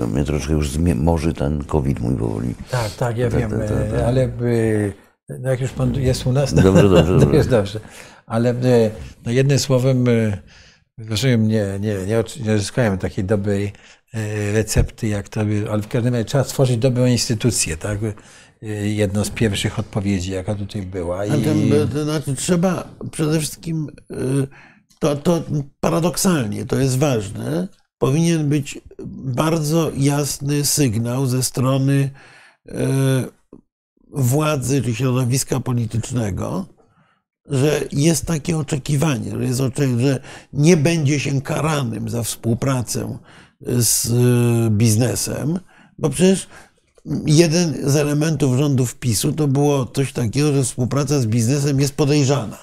No, 0.01 0.07
mnie 0.07 0.25
troszkę 0.25 0.53
już 0.53 0.71
zmie- 0.71 0.95
może 0.95 1.33
ten 1.35 1.65
COVID 1.65 2.01
mój 2.01 2.17
powoli. 2.17 2.55
tak, 2.71 2.91
tak, 2.91 3.19
ja 3.19 3.31
Tak, 3.31 3.41
wiem, 3.41 3.51
tak, 3.51 3.61
tak, 3.69 3.93
e, 4.01 4.07
ale 4.07 4.23
e, 4.25 4.29
no 5.41 5.51
jak 5.51 5.61
już 5.61 5.71
pan 5.71 5.95
jest 5.95 6.27
u 6.27 6.33
nas, 6.33 6.55
Dobrze, 6.55 6.89
dobrze, 6.89 7.05
to 7.13 7.19
dobrze. 7.19 7.37
jest 7.37 7.49
dobrze. 7.51 7.81
Ale 8.27 8.55
no 9.27 9.33
jednym 9.33 9.59
słowem, 9.59 10.05
rozumiem, 11.09 11.49
nie, 11.49 11.67
nie, 11.81 11.95
nie, 12.07 12.25
nie 12.45 12.55
uzyskałem 12.55 12.99
takiej 12.99 13.25
dobrej 13.25 13.73
recepty, 14.53 15.09
jak 15.09 15.29
to 15.29 15.45
by, 15.45 15.65
ale 15.71 15.83
w 15.83 15.89
każdym 15.89 16.15
razie 16.15 16.25
trzeba 16.25 16.45
stworzyć 16.45 16.77
dobrą 16.77 17.07
instytucję, 17.07 17.77
tak? 17.77 17.99
Jedną 18.83 19.25
z 19.25 19.31
pierwszych 19.31 19.79
odpowiedzi, 19.79 20.33
jaka 20.33 20.55
tutaj 20.55 20.83
była. 20.83 21.27
I, 21.27 21.31
ten, 21.43 21.71
to 21.93 22.05
znaczy, 22.05 22.35
trzeba 22.35 22.89
przede 23.13 23.39
wszystkim, 23.39 23.87
to, 24.99 25.17
to 25.17 25.43
paradoksalnie, 25.81 26.67
to 26.67 26.77
jest 26.79 26.99
ważne, 26.99 27.69
powinien 28.03 28.49
być 28.49 28.81
bardzo 29.25 29.91
jasny 29.97 30.65
sygnał 30.65 31.27
ze 31.27 31.43
strony 31.43 32.11
y, 32.69 32.73
władzy 34.11 34.83
czy 34.83 34.95
środowiska 34.95 35.61
politycznego, 35.61 36.67
że 37.47 37.81
jest 37.93 38.27
takie 38.27 38.59
oczekiwanie, 38.59 39.31
że, 39.31 39.45
jest 39.45 39.61
ocze- 39.61 40.01
że 40.01 40.21
nie 40.53 40.77
będzie 40.77 41.21
się 41.21 41.41
karanym 41.43 42.09
za 42.09 42.23
współpracę 42.23 43.19
z 43.61 44.07
y, 44.07 44.71
biznesem, 44.71 45.59
bo 45.99 46.11
przecież 46.11 46.47
jeden 47.27 47.91
z 47.91 47.97
elementów 47.97 48.59
rządów 48.59 48.95
PiSu 48.95 49.33
to 49.33 49.49
było 49.49 49.87
coś 49.87 50.13
takiego, 50.13 50.53
że 50.53 50.65
współpraca 50.65 51.21
z 51.21 51.27
biznesem 51.27 51.81
jest 51.81 51.95
podejrzana 51.95 52.59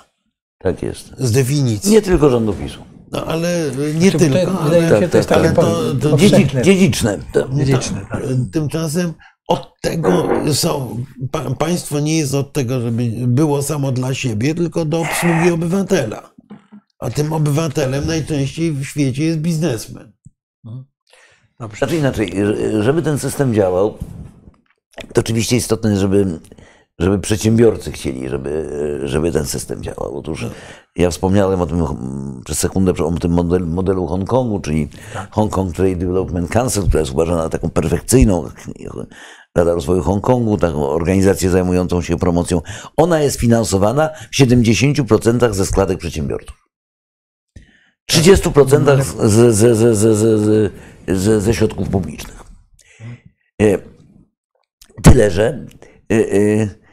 Tak 0.57 0.83
jest. 0.83 1.11
z 1.17 1.31
definicji. 1.31 1.91
Nie 1.91 2.01
tylko 2.01 2.29
rządu 2.29 2.53
PiSu. 2.53 2.79
No 3.11 3.25
ale 3.25 3.71
nie 3.95 4.11
Znaczy, 4.11 4.17
tylko. 4.29 4.51
to- 4.51 4.63
wydaje 4.63 4.81
mi 4.83 4.87
Ale, 4.95 5.09
tak, 5.09 5.25
tak. 5.25 5.53
po- 5.53 5.61
To- 5.61 5.95
to 5.95 6.17
dziedziczne. 6.63 7.19
To- 7.33 7.49
Dziedziczne, 7.55 8.05
tak. 8.11 8.23
Tymczasem 8.51 9.13
od 9.47 9.73
tego 9.81 10.27
są, 10.53 11.03
pa, 11.31 11.41
państwo 11.55 11.99
nie 11.99 12.17
jest 12.17 12.33
od 12.33 12.53
tego, 12.53 12.81
żeby 12.81 13.03
było 13.27 13.61
samo 13.61 13.91
dla 13.91 14.13
siebie, 14.13 14.55
tylko 14.55 14.85
do 14.85 14.99
obsługi 15.01 15.51
obywatela. 15.51 16.29
A 16.99 17.09
tym 17.09 17.33
obywatelem 17.33 18.07
najczęściej 18.07 18.71
w 18.71 18.83
świecie 18.85 19.23
jest 19.23 19.39
biznesmen. 19.39 20.11
Dobrze. 21.59 21.77
Znaczy 21.77 21.97
inaczej, 21.97 22.33
że- 22.45 22.83
żeby 22.83 23.01
ten 23.01 23.19
system 23.19 23.53
działał, 23.53 23.97
to 25.13 25.21
oczywiście 25.21 25.55
istotne 25.55 25.99
żeby, 25.99 26.39
żeby 26.99 27.19
przedsiębiorcy 27.19 27.91
chcieli, 27.91 28.29
żeby, 28.29 28.69
żeby 29.03 29.31
ten 29.31 29.45
system 29.45 29.83
działał. 29.83 30.17
Otóż 30.17 30.45
ja 30.95 31.09
wspomniałem 31.09 31.61
o 31.61 31.65
tym 31.65 31.81
mm, 31.81 32.41
przez 32.45 32.59
sekundę 32.59 32.91
o 32.91 33.11
tym 33.11 33.31
modelu, 33.31 33.65
modelu 33.65 34.07
Hongkongu, 34.07 34.59
czyli 34.59 34.89
Hong 35.31 35.51
Kong 35.51 35.75
Trade 35.75 35.95
Development 35.95 36.49
Council, 36.49 36.83
która 36.83 36.99
jest 36.99 37.11
uważana 37.11 37.43
za 37.43 37.49
taką 37.49 37.69
perfekcyjną 37.69 38.49
Rada 39.55 39.73
Rozwoju 39.73 40.01
Hongkongu, 40.01 40.57
taką 40.57 40.89
organizację 40.89 41.49
zajmującą 41.49 42.01
się 42.01 42.17
promocją. 42.17 42.61
Ona 42.97 43.19
jest 43.19 43.39
finansowana 43.39 44.09
w 44.31 44.35
70% 44.35 45.53
ze 45.53 45.65
składek 45.65 45.99
przedsiębiorców. 45.99 46.69
30% 48.11 49.03
z, 49.03 49.31
z, 49.31 49.55
z, 49.55 49.77
z, 49.77 49.97
z, 49.97 50.17
z, 50.17 50.73
z, 51.19 51.43
ze 51.43 51.53
środków 51.53 51.89
publicznych. 51.89 52.43
E, 53.61 53.77
Tyle, 55.03 55.31
że 55.31 55.65
e, 56.11 56.15
e, 56.15 56.67
w 56.67 56.88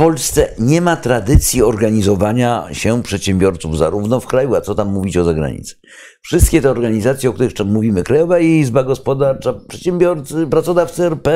Polsce 0.00 0.48
nie 0.58 0.80
ma 0.80 0.96
tradycji 0.96 1.62
organizowania 1.62 2.66
się 2.72 3.02
przedsiębiorców 3.02 3.78
zarówno 3.78 4.20
w 4.20 4.26
kraju, 4.26 4.54
a 4.54 4.60
co 4.60 4.74
tam 4.74 4.88
mówić 4.88 5.16
o 5.16 5.24
zagranicy. 5.24 5.74
Wszystkie 6.22 6.62
te 6.62 6.70
organizacje, 6.70 7.30
o 7.30 7.32
których 7.32 7.52
mówimy, 7.66 8.02
Krajowa 8.02 8.38
Izba 8.38 8.82
Gospodarcza, 8.82 9.52
Przedsiębiorcy, 9.68 10.46
Pracodawcy 10.46 11.04
RP, 11.04 11.30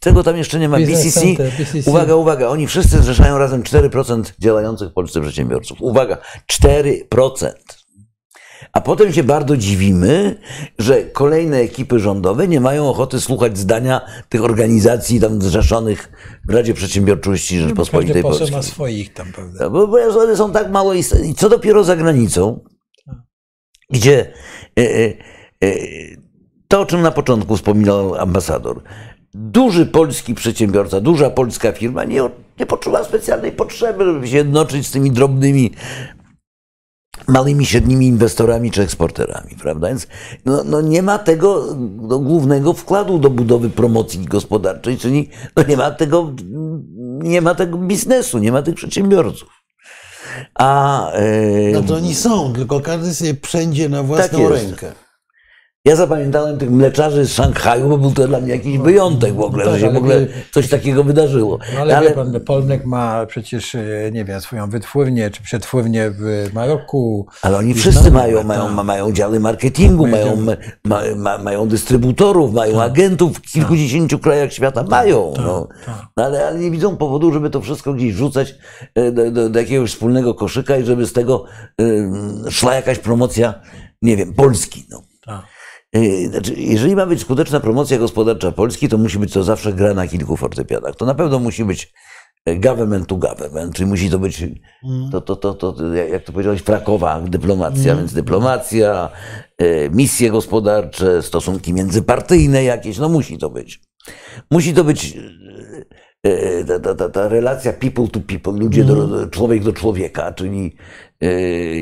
czego 0.00 0.22
tam 0.22 0.36
jeszcze 0.36 0.58
nie 0.58 0.68
ma, 0.68 0.76
BCC. 0.78 1.20
uwaga, 1.86 2.14
uwaga, 2.14 2.48
oni 2.48 2.66
wszyscy 2.66 3.02
zrzeszają 3.02 3.38
razem 3.38 3.62
4% 3.62 4.22
działających 4.38 4.88
w 4.88 4.92
Polsce 4.92 5.20
przedsiębiorców. 5.20 5.78
Uwaga, 5.80 6.18
4%. 6.52 7.79
A 8.72 8.80
potem 8.80 9.12
się 9.12 9.24
bardzo 9.24 9.56
dziwimy, 9.56 10.38
że 10.78 11.02
kolejne 11.02 11.56
ekipy 11.56 11.98
rządowe 11.98 12.48
nie 12.48 12.60
mają 12.60 12.88
ochoty 12.88 13.20
słuchać 13.20 13.58
zdania 13.58 14.00
tych 14.28 14.44
organizacji 14.44 15.20
tam 15.20 15.42
zrzeszonych 15.42 16.12
w 16.48 16.54
Radzie 16.54 16.74
Przedsiębiorczości 16.74 17.54
Każdy 17.54 17.68
Rzeczpospolitej 17.68 18.22
poseł 18.22 18.38
Polskiej. 18.38 18.56
ma 18.56 18.62
swoich 18.62 19.12
tam, 19.12 19.32
prawda? 19.32 19.70
Bo, 19.70 19.86
bo 19.86 19.98
one 20.20 20.36
są 20.36 20.52
tak 20.52 20.70
mało 20.70 20.94
istotne. 20.94 21.26
I 21.26 21.34
co 21.34 21.48
dopiero 21.48 21.84
za 21.84 21.96
granicą, 21.96 22.60
gdzie 23.90 24.32
e, 24.78 24.82
e, 24.82 25.12
e, 25.64 25.74
to, 26.68 26.80
o 26.80 26.86
czym 26.86 27.02
na 27.02 27.10
początku 27.10 27.56
wspominał 27.56 28.14
ambasador, 28.14 28.82
duży 29.34 29.86
polski 29.86 30.34
przedsiębiorca, 30.34 31.00
duża 31.00 31.30
polska 31.30 31.72
firma 31.72 32.04
nie, 32.04 32.22
nie 32.60 32.66
poczuła 32.66 33.04
specjalnej 33.04 33.52
potrzeby, 33.52 34.04
żeby 34.04 34.28
się 34.28 34.36
jednoczyć 34.36 34.86
z 34.86 34.90
tymi 34.90 35.10
drobnymi 35.10 35.70
małymi, 37.28 37.66
średnimi 37.66 38.06
inwestorami 38.06 38.70
czy 38.70 38.82
eksporterami, 38.82 39.56
prawda? 39.62 39.88
Więc 39.88 40.06
no, 40.44 40.64
no 40.64 40.80
nie 40.80 41.02
ma 41.02 41.18
tego 41.18 41.76
no, 41.96 42.18
głównego 42.18 42.72
wkładu 42.72 43.18
do 43.18 43.30
budowy 43.30 43.70
promocji 43.70 44.24
gospodarczej, 44.24 44.98
czyli 44.98 45.30
no 45.56 45.62
nie 45.62 45.76
ma 45.76 45.90
tego, 45.90 46.32
nie 47.22 47.40
ma 47.40 47.54
tego 47.54 47.78
biznesu, 47.78 48.38
nie 48.38 48.52
ma 48.52 48.62
tych 48.62 48.74
przedsiębiorców. 48.74 49.48
A 50.54 51.12
e, 51.12 51.22
No 51.72 51.82
to 51.82 51.94
oni 51.94 52.14
są, 52.14 52.52
tylko 52.52 52.80
każdy 52.80 53.14
sobie 53.14 53.34
wszędzie 53.42 53.88
na 53.88 54.02
własną 54.02 54.38
Tak 54.38 54.50
rękę. 54.50 54.92
Ja 55.84 55.96
zapamiętałem 55.96 56.58
tych 56.58 56.70
mleczarzy 56.70 57.26
z 57.26 57.32
Szanghaju, 57.32 57.88
bo 57.88 57.98
był 57.98 58.12
to 58.12 58.28
dla 58.28 58.40
mnie 58.40 58.52
jakiś 58.52 58.78
wyjątek 58.78 59.34
w 59.34 59.40
ogóle, 59.40 59.64
tak, 59.64 59.74
że 59.74 59.80
się 59.80 59.86
w 59.86 59.88
ale 59.88 59.98
ogóle 59.98 60.26
coś 60.52 60.68
takiego 60.68 61.04
wydarzyło. 61.04 61.58
No 61.74 61.80
ale, 61.80 62.02
wie 62.02 62.10
pan, 62.10 62.40
Polnek 62.40 62.84
ma 62.84 63.26
przecież, 63.26 63.74
e, 63.74 63.80
nie 64.12 64.24
wiem, 64.24 64.40
swoją 64.40 64.70
wytwórnię 64.70 65.30
czy 65.30 65.42
przetwórnię 65.42 66.10
w 66.10 66.50
Maroku. 66.54 67.26
Ale 67.42 67.58
oni 67.58 67.74
wszyscy 67.74 68.10
mają, 68.10 68.38
tak. 68.38 68.46
mają, 68.46 68.68
ma- 68.68 68.84
mają 68.84 69.12
działy 69.12 69.40
marketingu, 69.40 70.06
mają, 70.06 70.36
ma, 70.84 71.00
ma, 71.16 71.38
mają 71.38 71.68
dystrybutorów, 71.68 72.52
mają 72.52 72.74
Tak. 72.74 72.90
agentów 72.90 73.36
w 73.36 73.40
kilkudziesięciu 73.40 74.18
krajach 74.18 74.52
świata. 74.52 74.82
Mają. 74.82 75.34
No. 75.36 75.68
tak. 75.86 75.94
No, 76.16 76.24
ale, 76.24 76.46
ale 76.46 76.58
nie 76.58 76.70
widzą 76.70 76.96
powodu, 76.96 77.32
żeby 77.32 77.50
to 77.50 77.60
wszystko 77.60 77.92
gdzieś 77.94 78.14
rzucać 78.14 78.54
e, 78.94 79.12
do, 79.12 79.30
do, 79.30 79.48
do 79.48 79.58
jakiegoś 79.58 79.90
wspólnego 79.90 80.34
koszyka 80.34 80.76
i 80.76 80.84
żeby 80.84 81.06
z 81.06 81.12
tego 81.12 81.44
y, 81.80 82.10
szła 82.50 82.74
jakaś 82.74 82.98
promocja, 82.98 83.54
nie 84.02 84.16
wiem, 84.16 84.34
Polski. 84.34 84.86
No. 84.90 85.02
Tak. 85.92 86.02
Y, 86.02 86.28
Znaczy, 86.28 86.54
jeżeli 86.56 86.96
ma 86.96 87.06
być 87.06 87.20
skuteczna 87.20 87.60
promocja 87.60 87.98
gospodarcza 87.98 88.52
Polski, 88.52 88.88
to 88.88 88.98
musi 88.98 89.18
być 89.18 89.32
to 89.32 89.42
zawsze 89.44 89.72
gra 89.72 89.94
na 89.94 90.06
kilku 90.08 90.36
fortepianach. 90.36 90.96
To 90.96 91.06
na 91.06 91.14
pewno 91.14 91.38
musi 91.38 91.64
być 91.64 91.92
e, 92.44 92.56
government 92.56 93.06
to 93.06 93.16
government, 93.16 93.74
czyli 93.74 93.88
musi 93.88 94.10
to 94.10 94.18
być, 94.18 94.44
to, 95.12 95.20
to, 95.20 95.36
to, 95.36 95.54
to, 95.54 95.94
jak 95.94 96.22
to 96.24 96.32
powiedziałeś, 96.32 96.60
frakowa 96.62 97.20
dyplomacja, 97.20 97.96
więc 97.96 98.12
dyplomacja, 98.12 99.10
e, 99.58 99.90
misje 99.90 100.30
gospodarcze, 100.30 101.22
stosunki 101.22 101.72
międzypartyjne 101.72 102.64
jakieś, 102.64 102.98
no 102.98 103.08
musi 103.08 103.38
to 103.38 103.50
być. 103.50 103.80
Musi 104.50 104.74
to 104.74 104.84
być 104.84 105.18
e, 106.26 106.64
ta, 106.64 106.80
ta, 106.80 106.94
ta, 106.94 107.08
ta 107.08 107.28
relacja 107.28 107.72
people 107.72 108.08
to 108.08 108.20
people, 108.20 108.52
ludzie 108.52 108.84
do, 108.84 109.26
człowiek 109.26 109.64
do 109.64 109.72
człowieka, 109.72 110.32
czyli 110.32 110.76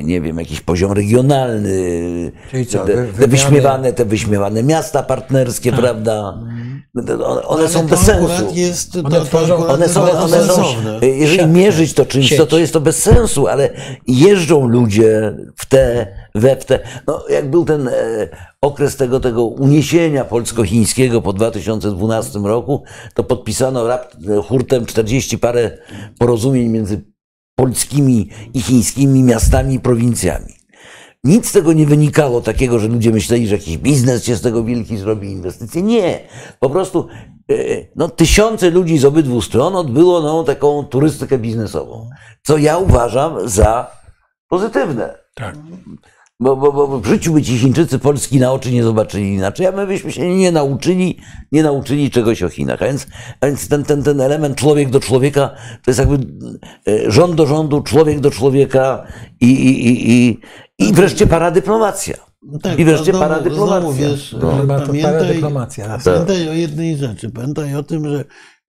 nie 0.05 0.21
wiem, 0.21 0.39
jakiś 0.39 0.61
poziom 0.61 0.93
regionalny, 0.93 1.73
Czyli 2.51 2.67
co, 2.67 2.79
te, 2.85 2.95
te 3.07 3.29
wyśmiewane, 3.29 3.93
te 3.93 4.05
wyśmiewane 4.05 4.63
miasta 4.63 5.03
partnerskie, 5.03 5.73
prawda? 5.73 6.39
One, 7.25 7.43
Ale 7.49 7.69
są 7.69 7.87
bez 7.87 8.01
sensu. 8.01 8.33
akurat 8.33 8.57
Jest, 8.57 8.93
to, 8.93 8.99
One 8.99 9.21
tworzą- 9.21 9.67
One 9.67 9.83
jest 9.85 9.95
są, 9.95 10.11
one 10.13 10.47
są, 10.47 10.65
jeżeli 11.03 11.39
Sieć. 11.39 11.47
mierzyć 11.49 11.95
to 11.95 12.07
czymś, 12.07 12.37
to, 12.37 12.47
to 12.47 12.59
jest 12.59 12.73
to 12.73 12.81
bez 12.81 13.03
sensu, 13.03 13.47
ale 13.49 13.71
jeżdżą 14.07 14.69
ludzie 14.69 15.37
w 15.57 15.67
te, 15.67 16.07
we 16.35 16.57
w 16.57 16.65
te. 16.65 16.79
No, 17.07 17.25
jak 17.31 17.51
był 17.51 17.65
ten 17.65 17.89
e, 17.89 17.93
okres 18.63 18.97
tego, 18.97 19.21
tego 19.21 19.45
uniesienia 19.45 20.25
polsko-chińskiego 20.25 21.23
po 21.23 21.33
2012 21.33 22.39
roku, 22.39 22.83
to 23.15 23.25
podpisano 23.25 23.87
rapt, 23.87 24.17
hurtem 24.49 24.87
40 24.87 25.39
parę 25.39 25.79
porozumień 26.19 26.69
między 26.69 27.01
polskimi 27.59 28.29
i 28.55 28.63
chińskimi 28.63 29.23
miastami 29.23 29.75
i 29.75 29.81
prowincjami. 29.81 30.55
Nic 31.25 31.49
z 31.49 31.53
tego 31.53 31.73
nie 31.73 31.87
wynikało 31.87 32.41
takiego, 32.41 32.79
że 32.79 32.89
ludzie 32.89 33.11
myśleli, 33.11 33.49
że 33.49 33.55
jakiś 33.55 33.79
biznes 33.79 34.25
się 34.25 34.37
z 34.37 34.41
tego 34.41 34.65
wielki 34.65 34.97
zrobi, 34.97 35.31
inwestycje. 35.33 35.83
Nie. 35.83 36.21
Po 36.61 36.71
prostu 36.71 37.09
e, 37.51 37.55
no, 37.97 38.09
tysiące 38.09 38.71
ludzi 38.71 38.99
z 38.99 39.05
obydwu 39.05 39.43
stron 39.43 39.77
odbyło 39.77 40.21
no, 40.21 40.45
taką 40.45 40.85
turystykę 40.85 41.39
biznesową, 41.39 42.11
co 42.43 42.59
ja 42.59 42.79
uważam 42.79 43.49
za 43.49 43.91
pozytywne. 44.49 45.19
Tak. 45.35 45.57
Bo, 46.41 46.57
bo, 46.57 46.73
bo 46.73 47.01
w 47.01 47.07
życiu 47.07 47.33
by 47.33 47.43
ci 47.43 47.59
Chińczycy 47.59 47.99
Polski 47.99 48.39
na 48.39 48.53
oczy 48.53 48.73
nie 48.73 48.83
zobaczyli 48.83 49.35
inaczej, 49.35 49.67
a 49.67 49.73
my 49.73 49.87
byśmy 49.87 50.13
się 50.13 50.37
nie 50.37 50.53
nauczyli, 50.53 51.19
nie 51.53 51.63
nauczyli 51.63 52.11
czegoś 52.11 52.43
o 52.43 52.49
Chinach. 52.49 52.83
A 52.83 52.87
więc, 52.87 53.07
a 53.41 53.47
więc 53.47 53.69
ten, 53.69 53.85
ten, 53.85 54.03
ten 54.03 54.21
element 54.21 54.57
człowiek 54.57 54.91
do 54.91 55.01
człowieka 55.01 55.49
to 55.85 55.91
jest 55.91 55.99
jakby 55.99 56.19
e, 56.89 57.11
rząd 57.11 57.35
do 57.35 57.47
rządu, 57.47 57.81
człowiek 57.83 58.21
do 58.21 58.31
człowieka 58.31 59.07
i, 59.41 59.47
i, 59.47 59.89
i, 59.89 60.11
i, 60.11 60.39
i 60.79 60.93
wreszcie 60.93 61.27
paradyplomacja. 61.27 62.17
Tak, 62.63 62.79
I 62.79 62.85
wreszcie 62.85 63.13
znowu- 63.13 63.19
paradyplomacja. 63.19 63.81
znowu 63.81 63.93
wiesz, 63.93 64.37
No. 64.41 64.51
Pamiętaj, 64.69 65.03
paradyplomacja. 65.03 65.99
pamiętaj 66.05 66.49
o 66.49 66.53
jednej 66.53 66.97
rzeczy. 66.97 67.31
Pamiętaj 67.31 67.75
o 67.75 67.83
tym, 67.83 68.09
że 68.09 68.25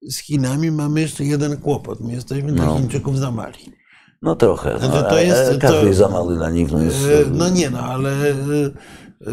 z 0.09 0.17
Chinami 0.17 0.71
mamy 0.71 1.01
jeszcze 1.01 1.23
jeden 1.23 1.57
kłopot. 1.57 1.99
My 2.01 2.13
jesteśmy 2.13 2.51
dla 2.51 2.77
Chińczyków 2.77 3.17
za 3.19 3.31
mali. 3.31 3.78
No 4.21 4.35
trochę. 4.35 4.77
No, 4.81 4.89
to- 4.89 5.03
to 5.03 5.19
jest- 5.19 5.49
ale 5.49 5.57
każdy 5.57 5.87
to- 5.87 5.93
za 5.93 6.09
mały 6.09 6.35
dla 6.35 6.49
nich. 6.49 6.71
No 6.71 6.81
jest, 6.81 6.97
E, 7.05 7.29
No 7.31 7.49
nie 7.49 7.69
no, 7.69 7.79
ale 7.79 8.09
e, 8.11 8.31
e, 8.31 9.31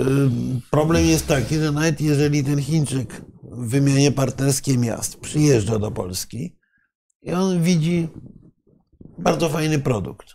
problem 0.71 1.07
jest 1.07 1.27
taki, 1.27 1.55
że 1.59 1.73
nawet 1.73 2.01
jeżeli 2.01 2.45
ten 2.45 2.63
Chińczyk 2.63 3.23
w 3.43 3.69
wymianie 3.71 4.13
partnerskiej 4.13 4.79
miast 4.79 5.21
przyjeżdża 5.21 5.79
do 5.79 5.91
Polski 5.91 6.57
i 7.23 7.33
on 7.33 7.63
widzi 7.63 8.09
bardzo 9.19 9.49
fajny 9.49 9.79
produkt, 9.79 10.35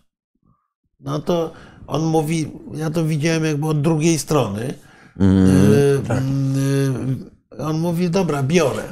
no 0.99 1.19
to 1.19 1.53
on 1.87 2.03
mówi, 2.03 2.51
ja 2.73 2.89
to 2.89 3.05
widziałem 3.05 3.45
jakby 3.45 3.67
od 3.67 3.81
drugiej 3.81 4.19
strony, 4.19 4.73
E, 5.19 5.23
e, 7.59 7.65
on 7.65 7.79
mówi, 7.79 8.09
dobra, 8.09 8.43
biorę. 8.43 8.83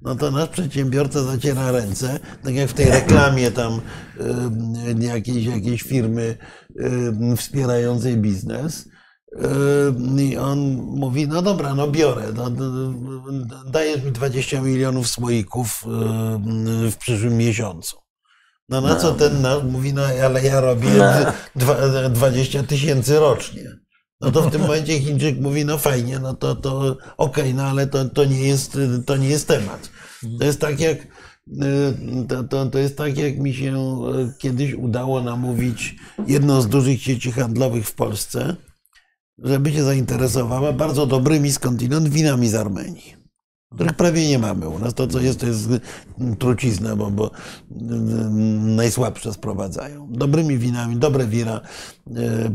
No 0.00 0.14
to 0.14 0.30
nasz 0.30 0.48
przedsiębiorca 0.48 1.22
zaciera 1.22 1.70
ręce, 1.72 2.20
tak 2.44 2.54
jak 2.54 2.68
w 2.70 2.74
tej 2.74 2.86
reklamie 2.90 3.50
tam 3.50 3.80
jakiejś, 4.98 5.46
jakiejś 5.46 5.82
firmy 5.82 6.36
wspierającej 7.36 8.16
biznes. 8.16 8.88
I 10.18 10.36
on 10.36 10.58
mówi, 10.82 11.28
no 11.28 11.42
dobra, 11.42 11.74
no 11.74 11.88
biorę, 11.88 12.22
no, 12.34 12.50
dajesz 13.70 14.02
mi 14.04 14.12
20 14.12 14.60
milionów 14.60 15.08
słoików 15.08 15.84
w 16.90 16.96
przyszłym 16.98 17.36
miesiącu. 17.36 17.96
No 18.68 18.80
na 18.80 18.96
co 18.96 19.12
ten 19.12 19.42
nasz 19.42 19.62
mówi, 19.62 19.92
no 19.92 20.02
ale 20.24 20.42
ja 20.44 20.60
robię 20.60 20.88
dwa- 21.56 22.08
20 22.10 22.62
tysięcy 22.62 23.18
rocznie. 23.18 23.64
No 24.20 24.30
to 24.30 24.42
w 24.42 24.52
tym 24.52 24.60
momencie 24.60 25.00
Chińczyk 25.00 25.40
mówi, 25.40 25.64
no 25.64 25.78
fajnie, 25.78 26.18
no 26.18 26.34
to, 26.34 26.54
to 26.54 26.96
okej, 27.16 27.54
no 27.54 27.62
ale 27.62 27.86
to, 27.86 28.04
to, 28.04 28.24
nie 28.24 28.40
jest, 28.40 28.78
to 29.06 29.16
nie 29.16 29.28
jest 29.28 29.48
temat. 29.48 29.90
To 30.38 30.44
jest 30.44 30.60
tak 30.60 30.80
jak, 30.80 30.98
y, 31.02 31.06
to, 32.28 32.44
to, 32.44 32.66
to 32.66 32.78
jest 32.78 32.96
tak 32.96 33.18
jak 33.18 33.38
mi 33.38 33.54
się 33.54 33.76
y, 33.76 34.38
kiedyś 34.38 34.74
udało 34.74 35.22
namówić 35.22 35.96
jedną 36.26 36.60
z 36.60 36.68
dużych 36.68 37.02
sieci 37.02 37.32
handlowych 37.32 37.86
w 37.86 37.94
Polsce, 37.94 38.56
żeby 39.38 39.72
się 39.72 39.82
zainteresowała 39.82 40.72
bardzo 40.72 41.06
dobrymi 41.06 41.52
skądinąd 41.52 42.08
winami 42.08 42.48
z 42.48 42.54
Armenii. 42.54 43.17
Których 43.74 43.92
prawie 43.92 44.28
nie 44.28 44.38
mamy. 44.38 44.68
U 44.68 44.78
nas 44.78 44.94
to, 44.94 45.06
co 45.06 45.20
jest, 45.20 45.40
to 45.40 45.46
jest 45.46 45.68
trucizna, 46.38 46.96
bo, 46.96 47.10
bo 47.10 47.30
najsłabsze 48.60 49.32
sprowadzają. 49.32 50.08
Dobrymi 50.10 50.58
winami, 50.58 50.96
dobre 50.96 51.26
wina 51.26 51.60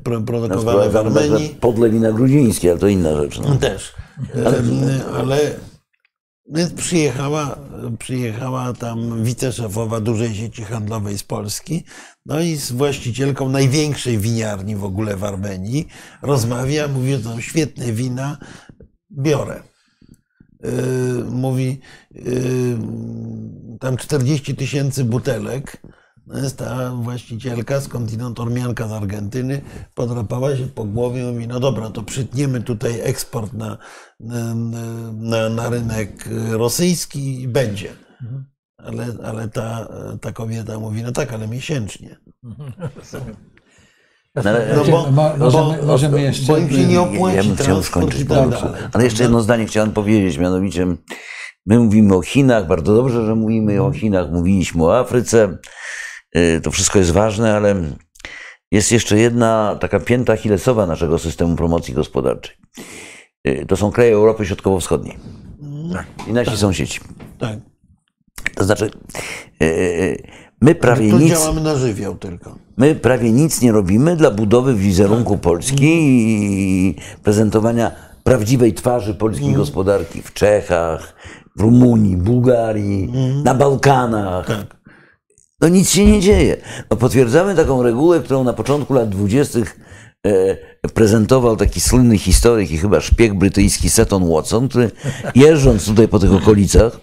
pro, 0.04 0.22
produkowane 0.22 0.90
w 0.90 0.96
Armenii. 0.96 1.56
Podle 1.60 1.90
wina 1.90 2.12
gruzińskie, 2.12 2.72
ale 2.72 2.80
to 2.80 2.88
inna 2.88 3.16
rzecz. 3.16 3.40
No. 3.40 3.56
Też. 3.56 3.94
Ale, 4.46 4.62
ale 5.18 5.40
więc 6.50 6.74
przyjechała, 6.74 7.58
przyjechała 8.00 8.74
tam 8.74 9.24
wiceszefowa 9.24 10.00
dużej 10.00 10.36
sieci 10.36 10.64
handlowej 10.64 11.18
z 11.18 11.24
Polski, 11.24 11.84
no 12.26 12.40
i 12.40 12.56
z 12.56 12.72
właścicielką 12.72 13.50
największej 13.50 14.18
winiarni 14.18 14.76
w 14.76 14.84
ogóle 14.84 15.18
w 15.18 15.24
Armenii 15.24 15.88
rozmawia, 16.22 16.88
mówi, 16.88 17.12
że 17.12 17.20
tam 17.20 17.42
świetne 17.42 17.92
wina, 17.92 18.38
biorę. 19.12 19.64
Yy, 20.64 21.24
mówi, 21.32 21.80
yy, 22.12 22.78
tam 23.80 23.98
40 23.98 24.56
tysięcy 24.56 25.06
butelek. 25.06 25.82
No 26.28 26.40
jest 26.40 26.58
ta 26.58 26.92
właścicielka, 26.96 27.82
skądinąd 27.82 28.40
Ormianka 28.40 28.88
z 28.88 28.92
Argentyny, 28.92 29.62
podrapała 29.94 30.58
się 30.58 30.68
po 30.68 30.86
głowie 30.86 31.22
i 31.22 31.34
mówi, 31.34 31.48
no 31.48 31.60
dobra, 31.60 31.90
to 31.90 32.04
przytniemy 32.04 32.62
tutaj 32.62 33.00
eksport 33.02 33.54
na, 33.54 33.78
na, 34.20 34.56
na, 35.14 35.50
na 35.50 35.70
rynek 35.70 36.30
rosyjski 36.52 37.42
i 37.42 37.48
będzie. 37.48 37.90
Ale, 38.78 39.08
ale 39.24 39.50
ta, 39.50 39.88
ta 40.22 40.32
kobieta 40.32 40.80
mówi, 40.80 41.04
no 41.04 41.12
tak, 41.12 41.34
ale 41.34 41.48
miesięcznie. 41.48 42.18
ale- 44.36 44.76
No 44.76 44.84
bo, 44.86 45.12
no 45.12 45.46
możemy- 45.46 45.78
bo, 45.78 45.86
możemy 45.86 46.22
jeszcze- 46.22 46.48
bo 46.48 46.58
im 46.58 46.70
się 46.70 46.86
nie 46.88 47.02
opłaci 47.02 47.38
ja 47.38 47.44
bym 47.44 47.56
chciał 47.56 47.84
skończyć, 47.84 48.20
tak 48.20 48.28
dalej. 48.28 48.50
profesorze. 48.50 48.90
ale 48.94 49.04
jeszcze 49.04 49.24
jedno 49.24 49.42
zdanie 49.42 49.66
chciałem 49.66 49.92
powiedzieć, 49.92 50.38
mianowicie 50.38 50.86
my 51.66 51.80
mówimy 51.80 52.16
o 52.16 52.22
Chinach, 52.22 52.68
bardzo 52.68 52.96
dobrze, 52.96 53.26
że 53.26 53.36
mówimy 53.36 53.82
o 53.84 53.92
Chinach, 53.92 54.32
mówiliśmy 54.32 54.84
o 54.84 55.00
Afryce, 55.00 55.58
y, 56.38 56.62
to 56.64 56.72
wszystko 56.72 57.00
jest 57.00 57.12
ważne, 57.12 57.56
ale 57.56 57.76
jest 58.72 58.92
jeszcze 58.92 59.18
jedna 59.18 59.78
taka 59.82 60.00
pięta 60.00 60.34
achillesowa 60.34 60.86
naszego 60.86 61.20
systemu 61.20 61.56
promocji 61.56 61.94
gospodarczej. 61.94 62.56
Y, 63.48 63.66
To 63.68 63.76
są 63.78 63.92
kraje 63.92 64.14
Europy 64.14 64.46
Środkowo-Wschodniej 64.46 65.18
i 66.28 66.34
nasi 66.34 66.58
sąsiedzi. 66.58 67.00
Tak. 67.40 67.58
To 68.56 68.64
znaczy, 68.64 68.92
y, 69.64 70.24
my 70.64 70.76
prawie 70.76 71.10
Tu 71.10 71.18
nic... 71.18 71.30
działamy 71.30 71.62
na 71.62 71.76
żywioł 71.76 72.16
tylko. 72.16 72.56
My 72.78 72.96
prawie 72.96 73.32
nic 73.32 73.62
nie 73.62 73.72
robimy 73.72 74.16
dla 74.16 74.32
budowy 74.32 74.76
wizerunku 74.76 75.38
Polski 75.38 75.88
i 75.90 76.96
prezentowania 77.24 77.92
prawdziwej 78.24 78.74
twarzy 78.74 79.14
polskiej 79.14 79.54
gospodarki 79.54 80.22
w 80.22 80.34
Czechach, 80.34 81.16
w 81.58 81.62
Rumunii, 81.62 82.18
Bułgarii, 82.18 83.12
na 83.44 83.54
Bałkanach. 83.54 84.48
Tak. 84.48 84.78
No 85.62 85.68
nic 85.68 85.90
się 85.90 86.06
nie 86.06 86.20
dzieje. 86.20 86.58
No 86.92 86.98
potwierdzamy 86.98 87.56
taką 87.56 87.84
regułę, 87.84 88.20
którą 88.20 88.44
na 88.44 88.54
początku 88.54 88.94
lat 88.94 89.10
dwudziestych 89.10 89.80
e, 90.26 90.90
prezentował 90.94 91.58
taki 91.58 91.82
słynny 91.82 92.18
historyk 92.18 92.72
i 92.72 92.78
chyba 92.78 93.02
szpieg 93.02 93.34
brytyjski 93.34 93.90
Seton 93.90 94.30
Watson, 94.30 94.70
który 94.70 94.92
jeżdżąc 95.36 95.86
tutaj 95.86 96.08
po 96.08 96.20
tych 96.20 96.34
okolicach, 96.34 97.00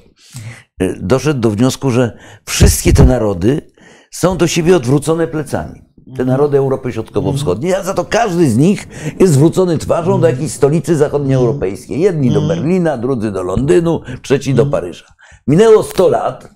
doszedł 1.01 1.41
do 1.41 1.51
wniosku, 1.51 1.91
że 1.91 2.19
wszystkie 2.45 2.93
te 2.93 3.05
narody 3.05 3.73
są 4.11 4.37
do 4.37 4.47
siebie 4.47 4.77
odwrócone 4.77 5.27
plecami. 5.27 5.83
Te 6.17 6.25
narody 6.25 6.59
Europy 6.59 6.93
Środkowo-Wschodniej, 6.93 7.75
a 7.75 7.83
za 7.83 7.95
to 7.95 8.05
każdy 8.05 8.51
z 8.51 8.57
nich 8.57 8.89
jest 9.21 9.33
zwrócony 9.33 9.79
twarzą 9.79 10.21
do 10.21 10.27
jakiejś 10.27 10.53
stolicy 10.53 10.97
zachodnioeuropejskiej. 10.97 12.01
Jedni 12.01 12.31
do 12.31 12.41
Berlina, 12.43 12.99
drudzy 12.99 13.33
do 13.33 13.43
Londynu, 13.43 14.01
trzeci 14.23 14.55
do 14.55 14.67
Paryża. 14.67 15.07
Minęło 15.47 15.83
100 15.83 16.09
lat 16.09 16.49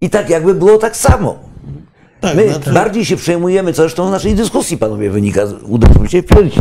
i 0.00 0.10
tak 0.10 0.30
jakby 0.30 0.54
było 0.54 0.78
tak 0.78 0.96
samo. 0.96 1.53
Tak, 2.24 2.36
My 2.36 2.48
znaczy, 2.48 2.72
bardziej 2.72 3.04
się 3.04 3.16
przejmujemy, 3.16 3.72
co 3.72 3.82
zresztą 3.82 4.08
w 4.08 4.10
naszej 4.10 4.34
dyskusji, 4.34 4.78
panowie, 4.78 5.10
wynika, 5.10 5.42
uderzymy 5.66 6.08
się 6.08 6.22
w 6.22 6.26
piersi. 6.26 6.60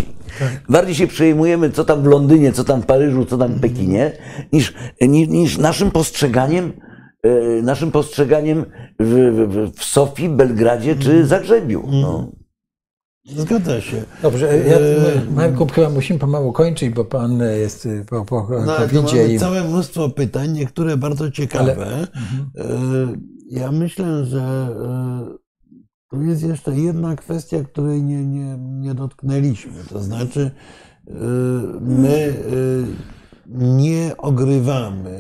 Bardziej 0.70 0.96
się 0.96 1.08
przejmujemy, 1.08 1.70
co 1.72 1.86
tam 1.86 2.04
w 2.04 2.06
Londynie, 2.06 2.52
co 2.52 2.64
tam 2.64 2.82
w 2.82 2.86
Paryżu, 2.86 3.26
co 3.26 3.38
tam 3.38 3.54
w 3.54 3.62
Pekinie, 3.62 4.12
niż, 4.54 4.74
niż, 5.02 5.30
niż 5.30 5.58
naszym 5.58 5.92
postrzeganiem, 5.92 6.74
e, 7.24 7.62
naszym 7.62 7.92
postrzeganiem 7.92 8.66
w, 9.00 9.10
w, 9.50 9.80
w 9.80 9.84
Sofii, 9.84 10.30
Belgradzie 10.30 10.96
czy 10.96 11.26
Zagrzebiu. 11.28 11.84
No. 11.92 12.32
zgadza 13.26 13.82
się. 13.82 14.04
Dobrze, 14.22 14.58
ja, 14.58 14.78
Marku, 15.36 15.68
chyba 15.68 15.90
musimy 15.90 16.20
pomału 16.20 16.52
kończyć, 16.54 16.90
bo 16.90 17.06
pan 17.06 17.40
jest 17.60 17.88
po, 18.10 18.26
po 18.26 18.48
No, 18.66 18.76
ale 18.76 18.88
mamy 18.94 19.34
i... 19.34 19.40
całe 19.40 19.64
mnóstwo 19.64 20.10
pytań, 20.10 20.52
niektóre 20.52 20.98
bardzo 20.98 21.32
ciekawe. 21.32 22.08
E, 22.58 22.68
Ja 23.50 23.72
myślę, 23.72 24.26
że 24.26 24.40
e, 24.40 25.43
tu 26.14 26.22
jest 26.22 26.44
jeszcze 26.44 26.76
jedna 26.76 27.16
kwestia, 27.16 27.64
której 27.64 28.04
nie, 28.04 28.26
nie, 28.26 28.58
nie 28.60 28.94
dotknęliśmy. 28.94 29.84
To 29.90 30.04
znaczy, 30.04 30.52
e, 31.08 31.12
my 31.82 32.34
e, 32.34 33.56
nie 33.56 34.18
ogrywamy 34.18 35.20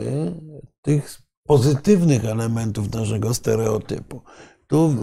tych 0.82 1.20
pozytywnych 1.48 2.26
elementów 2.26 2.94
naszego 2.94 3.34
stereotypu. 3.34 4.22
Tu 4.68 4.96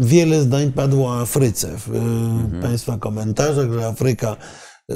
wiele 0.00 0.42
zdań 0.42 0.72
padło 0.72 1.08
o 1.08 1.20
Afryce 1.20 1.78
w 1.78 1.94
e, 1.94 2.62
Państwa 2.62 2.98
komentarzach, 2.98 3.72
że 3.72 3.86
Afryka 3.86 4.36
e, 4.90 4.94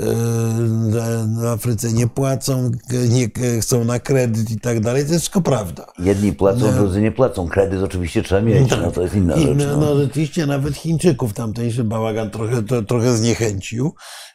w 1.40 1.44
Afryce 1.46 1.92
nie 1.92 2.06
płacą, 2.06 2.70
nie 3.08 3.28
chcą 3.60 3.84
na 3.84 3.98
kredyt 3.98 4.50
i 4.50 4.60
tak 4.60 4.80
dalej. 4.80 5.02
To 5.04 5.08
jest 5.12 5.20
wszystko 5.22 5.40
prawda. 5.40 5.86
Jedni 5.98 6.32
płacą, 6.32 6.72
drudzy 6.72 7.00
nie 7.00 7.12
płacą. 7.12 7.48
Kredyt 7.48 7.82
oczywiście 7.82 8.22
trzeba 8.22 8.40
mieć, 8.40 8.70
no 8.70 8.90
to 8.92 9.02
jest 9.02 9.14
inna 9.14 9.34
I, 9.36 9.42
rzecz. 9.46 9.58
no, 9.58 9.64
No. 9.66 9.76
no 9.76 9.96
rzeczywiście 10.00 10.46
nawet 10.46 10.76
Chińczyków 10.76 11.32
tamtejszy 11.32 11.84
bałagan 11.84 12.30
trochę, 12.30 12.62
to, 12.62 12.82
trochę 12.82 13.16
zniechęcił. 13.16 13.94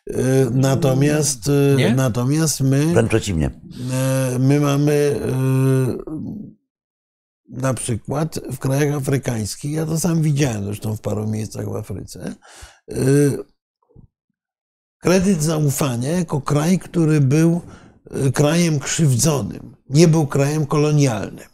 E, 0.10 0.16
Natomiast, 0.52 1.50
e, 1.50 1.76
Nie? 1.76 1.96
natomiast 1.96 2.62
my, 2.62 2.86
Wręcz 2.86 3.10
przeciwnie. 3.10 3.60
e, 3.94 4.40
my 4.40 4.60
mamy 4.60 5.20
e, 5.22 6.16
na 7.50 7.74
przykład 7.74 8.40
w 8.52 8.60
krajach 8.60 8.96
afrykańskich, 8.96 9.72
ja 9.72 9.86
to 9.86 10.00
sam 10.00 10.22
widziałem 10.22 10.64
zresztą 10.66 10.96
w 10.96 11.02
paru 11.02 11.28
miejscach 11.28 11.70
w 11.70 11.76
Afryce, 11.76 12.36
e, 12.92 12.96
kredyt 15.06 15.44
zaufania 15.44 16.12
jako 16.12 16.42
kraj, 16.42 16.80
który 16.80 17.22
był 17.22 17.62
e, 18.12 18.32
krajem 18.32 18.80
krzywdzonym, 18.80 19.76
nie 19.90 20.08
był 20.08 20.28
krajem 20.28 20.66
kolonialnym. 20.66 21.48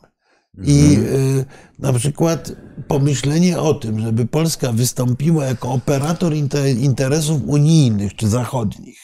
I 0.63 0.97
y, 0.97 1.45
na 1.79 1.93
przykład 1.93 2.51
pomyślenie 2.87 3.59
o 3.59 3.73
tym, 3.73 3.99
żeby 3.99 4.25
Polska 4.25 4.71
wystąpiła 4.71 5.45
jako 5.45 5.71
operator 5.71 6.33
inter- 6.33 6.77
interesów 6.79 7.41
unijnych 7.45 8.15
czy 8.15 8.27
zachodnich 8.27 8.99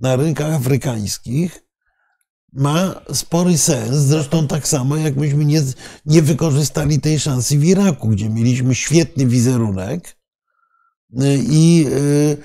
na 0.00 0.16
rynkach 0.16 0.52
afrykańskich, 0.52 1.64
ma 2.52 3.00
spory 3.12 3.58
sens. 3.58 3.96
Zresztą 3.96 4.46
tak 4.46 4.68
samo, 4.68 4.96
jak 4.96 5.16
myśmy 5.16 5.44
nie, 5.44 5.62
nie 6.06 6.22
wykorzystali 6.22 7.00
tej 7.00 7.20
szansy 7.20 7.58
w 7.58 7.64
Iraku, 7.64 8.08
gdzie 8.08 8.30
mieliśmy 8.30 8.74
świetny 8.74 9.26
wizerunek 9.26 10.21
i 11.50 11.86
y, 11.88 12.36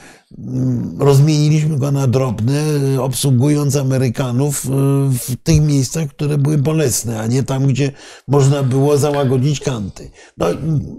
rozmieniliśmy 1.00 1.78
go 1.78 1.92
na 1.92 2.08
drobne, 2.08 2.64
y, 2.96 3.02
obsługując 3.02 3.76
Amerykanów 3.76 4.66
y, 4.66 4.70
w 5.20 5.36
tych 5.44 5.62
miejscach, 5.62 6.08
które 6.10 6.38
były 6.38 6.58
bolesne, 6.58 7.20
a 7.20 7.28
nie 7.28 7.44
tam, 7.44 7.68
gdzie 7.68 7.92
można 8.28 8.64
było 8.64 8.98
załagodzić 8.98 9.60
kanty. 9.60 10.12
No 10.38 10.46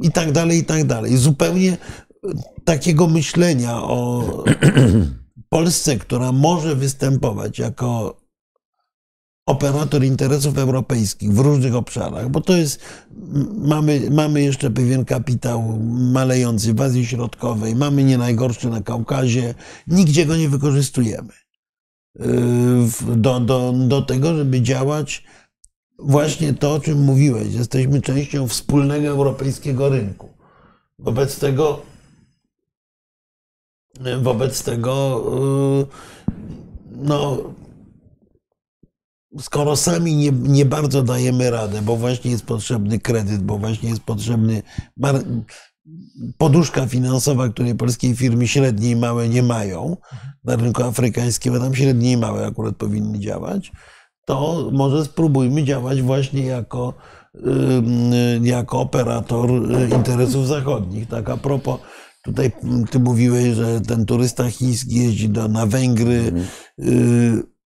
i- 0.02 0.10
tak 0.10 0.32
dalej, 0.32 0.58
i 0.58 0.64
tak 0.64 0.84
dalej. 0.84 1.16
Zupełnie 1.16 1.72
y, 1.72 1.76
takiego 2.64 3.06
myślenia 3.06 3.82
o 3.82 4.24
Polsce, 5.48 5.96
która 5.96 6.32
może 6.32 6.74
występować 6.76 7.58
jako 7.58 8.17
operator 9.48 10.04
interesów 10.04 10.58
europejskich 10.58 11.32
w 11.32 11.38
różnych 11.38 11.74
obszarach, 11.74 12.28
bo 12.28 12.40
to 12.40 12.56
jest, 12.56 12.80
mamy, 13.58 14.10
mamy 14.10 14.42
jeszcze 14.42 14.70
pewien 14.70 15.04
kapitał 15.04 15.78
malejący 16.12 16.74
w 16.74 16.80
Azji 16.80 17.06
Środkowej, 17.06 17.76
mamy 17.76 18.04
nie 18.04 18.18
najgorszy 18.18 18.68
na 18.68 18.80
Kaukazie, 18.80 19.54
nigdzie 19.86 20.26
go 20.26 20.36
nie 20.36 20.48
wykorzystujemy. 20.48 21.32
Yy, 22.18 23.16
Do, 23.16 23.40
do, 23.40 23.72
do 23.72 24.02
tego, 24.02 24.36
żeby 24.36 24.60
działać 24.62 25.24
właśnie 25.98 26.54
to, 26.54 26.74
o 26.74 26.80
czym 26.80 27.04
mówiłeś. 27.04 27.54
Jesteśmy 27.54 28.02
częścią 28.02 28.48
wspólnego 28.48 29.08
europejskiego 29.08 29.88
rynku. 29.88 30.28
Wobec 30.98 31.38
tego 31.38 31.82
wobec 34.22 34.62
tego 34.62 35.24
yy, 35.78 35.86
no 36.96 37.38
skoro 39.40 39.76
sami 39.76 40.16
nie, 40.16 40.32
nie 40.32 40.64
bardzo 40.64 41.02
dajemy 41.02 41.50
radę, 41.50 41.82
bo 41.82 41.96
właśnie 41.96 42.30
jest 42.30 42.44
potrzebny 42.44 42.98
kredyt, 42.98 43.42
bo 43.42 43.58
właśnie 43.58 43.88
jest 43.88 44.02
potrzebny 44.02 44.62
poduszka 46.38 46.86
finansowa, 46.86 47.48
której 47.48 47.74
polskie 47.74 48.14
firmy 48.14 48.48
średnie 48.48 48.90
i 48.90 48.96
małe 48.96 49.28
nie 49.28 49.42
mają 49.42 49.96
na 50.44 50.56
rynku 50.56 50.82
afrykańskim, 50.82 51.54
a 51.54 51.58
tam 51.58 51.74
średnie 51.74 52.12
i 52.12 52.16
małe 52.16 52.46
akurat 52.46 52.76
powinny 52.76 53.18
działać, 53.18 53.72
to 54.24 54.70
może 54.72 55.04
spróbujmy 55.04 55.64
działać 55.64 56.02
właśnie 56.02 56.46
jako, 56.46 56.94
jako 58.42 58.80
operator 58.80 59.50
y, 59.50 59.88
interesów 59.96 60.46
zachodnich. 60.46 61.08
Tak 61.08 61.30
a 61.30 61.36
propos, 61.36 61.80
tutaj 62.22 62.52
mm, 62.62 62.86
ty 62.86 62.98
mówiłeś, 62.98 63.54
że 63.54 63.80
ten 63.80 64.06
turysta 64.06 64.50
chiński 64.50 64.94
jeździ 64.94 65.28
do, 65.28 65.48
na 65.48 65.66
Węgry. 65.66 66.32
Y, 66.78 67.57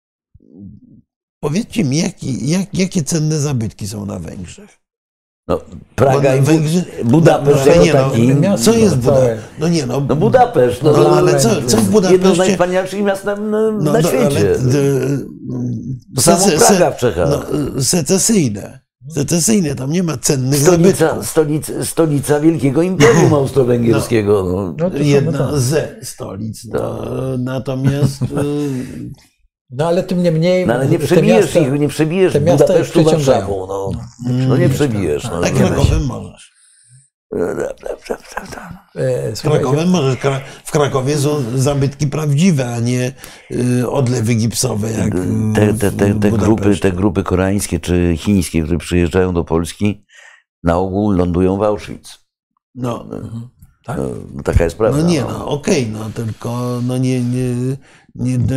Powiedzcie 1.46 1.84
mi, 1.84 1.96
jaki, 1.98 2.50
jak, 2.50 2.74
jakie 2.78 3.02
cenne 3.02 3.38
zabytki 3.38 3.88
są 3.88 4.06
na 4.06 4.18
Węgrzech? 4.18 4.78
No, 5.48 5.60
Praga 5.96 6.36
i 6.36 6.42
Węgrzy- 6.42 6.84
Budapeszt 7.04 7.66
No, 7.76 7.82
nie, 7.84 7.92
no, 7.94 7.98
taki. 8.10 8.26
miasto 8.34 8.64
Co 8.72 8.78
jest. 8.78 8.96
Budapeszt? 8.96 9.42
No 9.58 9.68
nie, 9.68 9.86
no, 9.86 10.00
No 10.08 10.16
Budapeszt, 10.16 10.82
no, 10.82 10.92
No, 10.92 11.16
ale 11.16 11.40
co- 11.40 11.48
co 11.62 11.76
w 11.76 11.80
Jedno 11.80 11.82
z 11.82 11.90
Budapeszcie- 11.90 12.36
najwspanialszych 12.38 13.02
miast 13.02 13.24
na, 13.24 13.36
na, 13.36 13.70
no, 13.70 13.92
no, 13.92 14.02
świecie. 14.02 14.26
ale, 14.26 14.56
To 16.14 16.20
samo 16.22 16.44
sece- 16.44 16.58
Praga 16.66 16.90
w 16.90 16.96
Czechach. 16.96 17.28
No, 17.30 17.82
secesyjne. 17.82 18.80
Secesyjne, 19.08 19.74
tam 19.74 19.92
nie 19.92 20.02
ma 20.02 20.16
cennych 20.16 20.60
Stolica, 20.60 20.96
zabytków. 20.98 21.30
stolica, 21.30 21.72
stolica 21.84 22.40
wielkiego 22.40 22.82
imperium 22.82 23.34
austro-węgierskiego. 23.34 24.44
No. 24.78 24.90
No, 24.90 24.98
Jedna 24.98 25.58
ze 25.58 25.96
stolic. 26.02 26.64
No, 26.64 27.04
natomiast 27.38 28.22
y, 28.22 28.26
No 29.72 29.86
ale 29.86 30.02
tym 30.02 30.22
niemniej... 30.22 30.66
No 30.66 30.74
ale 30.74 30.88
nie 30.88 30.98
przebijesz 30.98 31.54
miasta- 31.54 31.74
ich, 31.74 31.80
nie 31.80 31.88
przebijesz 31.88 32.32
te 32.32 32.40
miasta 32.40 32.66
Budapesztu. 32.66 33.04
Warszawą. 33.04 33.66
No, 33.66 33.90
no 34.48 34.56
nie 34.56 34.68
przebijesz. 34.68 35.24
No, 35.24 35.40
tak. 35.40 35.54
Krakowem 35.54 36.06
możesz. 36.06 36.52
e, 38.96 39.36
słuchajcie, 39.36 39.64
Krakowem 39.64 39.90
możesz. 39.90 40.16
W 40.64 40.70
Krakowie 40.70 41.18
są 41.18 41.42
zabytki 41.54 42.06
prawdziwe, 42.06 42.74
a 42.74 42.80
nie 42.80 43.12
y, 43.50 43.90
odlewy 43.90 44.34
gipsowe 44.34 44.92
jak 44.92 45.12
Te, 45.54 45.74
te, 45.74 45.92
te, 45.92 46.14
w 46.14 46.20
te, 46.20 46.30
grupy, 46.30 46.76
te 46.76 46.92
grupy 46.92 47.22
koreańskie 47.22 47.80
czy 47.80 48.14
chińskie, 48.16 48.62
które 48.62 48.78
przyjeżdżają 48.78 49.34
do 49.34 49.44
Polski, 49.44 50.04
na 50.62 50.78
ogół 50.78 51.10
lądują 51.10 51.56
w 51.56 51.62
Auschwitz. 51.62 52.18
No, 52.74 53.06
tak? 53.84 53.96
No, 53.98 54.42
taka 54.42 54.64
jest 54.64 54.76
prawda. 54.76 54.98
No 55.02 55.08
nie, 55.08 55.20
no 55.20 55.48
okej, 55.48 55.86
no 55.86 56.10
tylko 56.14 56.80
no 56.86 56.98
nie, 56.98 57.20
nie 57.20 57.54